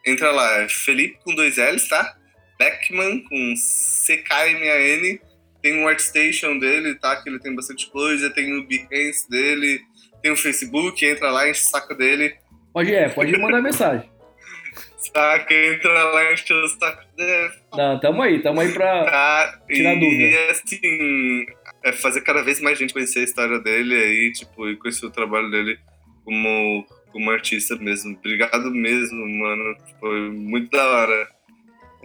Entra 0.06 0.30
lá, 0.30 0.68
Felipe 0.68 1.18
com 1.24 1.34
dois 1.34 1.56
L's, 1.56 1.88
tá? 1.88 2.18
Beckman 2.58 3.22
com 3.24 3.54
C-K-M-A-N. 3.56 5.20
Tem 5.62 5.82
o 5.82 5.88
ArtStation 5.88 6.58
dele, 6.58 6.94
tá? 6.94 7.16
Que 7.16 7.28
ele 7.28 7.38
tem 7.38 7.54
bastante 7.54 7.90
coisa. 7.90 8.30
Tem 8.30 8.56
o 8.56 8.66
Behance 8.66 9.28
dele. 9.28 9.80
Tem 10.22 10.32
o 10.32 10.36
Facebook, 10.36 11.04
entra 11.04 11.30
lá, 11.30 11.48
enche 11.48 11.62
o 11.62 11.70
saco 11.70 11.94
dele. 11.94 12.36
Pode 12.72 12.94
é, 12.94 13.08
pode 13.08 13.36
mandar 13.38 13.62
mensagem. 13.62 14.08
Saca, 14.98 15.54
entra 15.54 15.90
lá, 15.90 16.32
enche 16.32 16.52
o 16.52 16.68
saco 16.68 17.02
dele. 17.16 17.50
Não, 17.72 17.98
tamo 18.00 18.22
aí, 18.22 18.40
tamo 18.42 18.60
aí 18.60 18.72
pra 18.72 19.04
tá, 19.04 19.60
tirar 19.68 19.94
e, 19.94 20.00
dúvida. 20.00 20.22
E 20.22 20.50
assim, 20.50 21.46
é 21.84 21.92
fazer 21.92 22.20
cada 22.22 22.42
vez 22.42 22.60
mais 22.60 22.78
gente 22.78 22.92
conhecer 22.92 23.20
a 23.20 23.24
história 23.24 23.58
dele 23.60 23.94
aí, 23.94 24.32
tipo, 24.32 24.68
e 24.68 24.76
conhecer 24.76 25.06
o 25.06 25.10
trabalho 25.10 25.50
dele 25.50 25.78
como, 26.24 26.86
como 27.12 27.30
artista 27.30 27.76
mesmo. 27.76 28.16
Obrigado 28.16 28.70
mesmo, 28.70 29.26
mano. 29.26 29.76
Foi 30.00 30.30
muito 30.30 30.70
da 30.70 30.84
hora. 30.84 31.28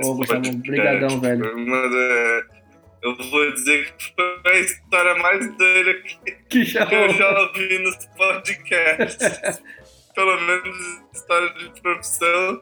Ô, 0.01 0.15
Gustavo, 0.15 0.51
brigadão, 0.57 1.19
velho. 1.19 1.59
Mano, 1.59 1.95
eu 3.03 3.17
vou 3.17 3.51
dizer 3.51 3.93
que 3.97 4.13
foi 4.15 4.53
a 4.53 4.59
história 4.59 5.15
mais 5.15 5.57
doida 5.57 5.93
que, 6.01 6.31
que, 6.49 6.63
já 6.63 6.85
que 6.85 6.95
eu 6.95 7.09
já 7.09 7.41
ouvi 7.41 7.79
nos 7.79 7.97
podcasts. 8.17 9.61
Pelo 10.15 10.39
menos 10.41 11.01
história 11.13 11.49
de 11.49 11.81
profissão. 11.81 12.61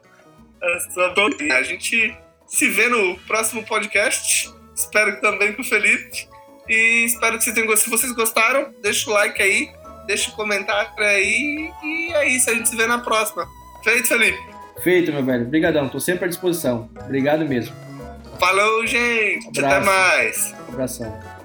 É 0.63 0.79
só 0.91 1.13
A 1.53 1.63
gente 1.63 2.17
se 2.47 2.69
vê 2.69 2.87
no 2.87 3.17
próximo 3.19 3.63
podcast. 3.63 4.51
Espero 4.75 5.15
que 5.15 5.21
também 5.21 5.53
com 5.53 5.61
o 5.61 5.65
Felipe. 5.65 6.27
E 6.67 7.05
espero 7.05 7.37
que 7.37 7.43
vocês 7.43 7.53
tenham 7.53 7.67
gostado. 7.67 7.83
Se 7.83 8.01
vocês 8.01 8.11
gostaram, 8.13 8.73
deixa 8.81 9.09
o 9.09 9.13
like 9.13 9.41
aí, 9.41 9.69
deixa 10.07 10.31
o 10.31 10.33
comentário 10.33 10.91
aí. 10.97 11.71
E 11.83 12.13
é 12.13 12.29
isso, 12.29 12.49
a 12.49 12.53
gente 12.53 12.69
se 12.69 12.75
vê 12.75 12.87
na 12.87 12.99
próxima. 12.99 13.47
Feito, 13.83 14.07
Felipe? 14.07 14.39
Feito, 14.81 15.11
meu 15.11 15.23
velho. 15.23 15.45
Obrigadão, 15.45 15.89
tô 15.89 15.99
sempre 15.99 16.25
à 16.25 16.27
disposição. 16.27 16.89
Obrigado 17.03 17.45
mesmo. 17.45 17.90
Falou, 18.41 18.87
gente. 18.87 19.47
Abraço. 19.49 19.75
Até 19.75 19.85
mais. 19.85 20.55
Abração. 20.67 21.40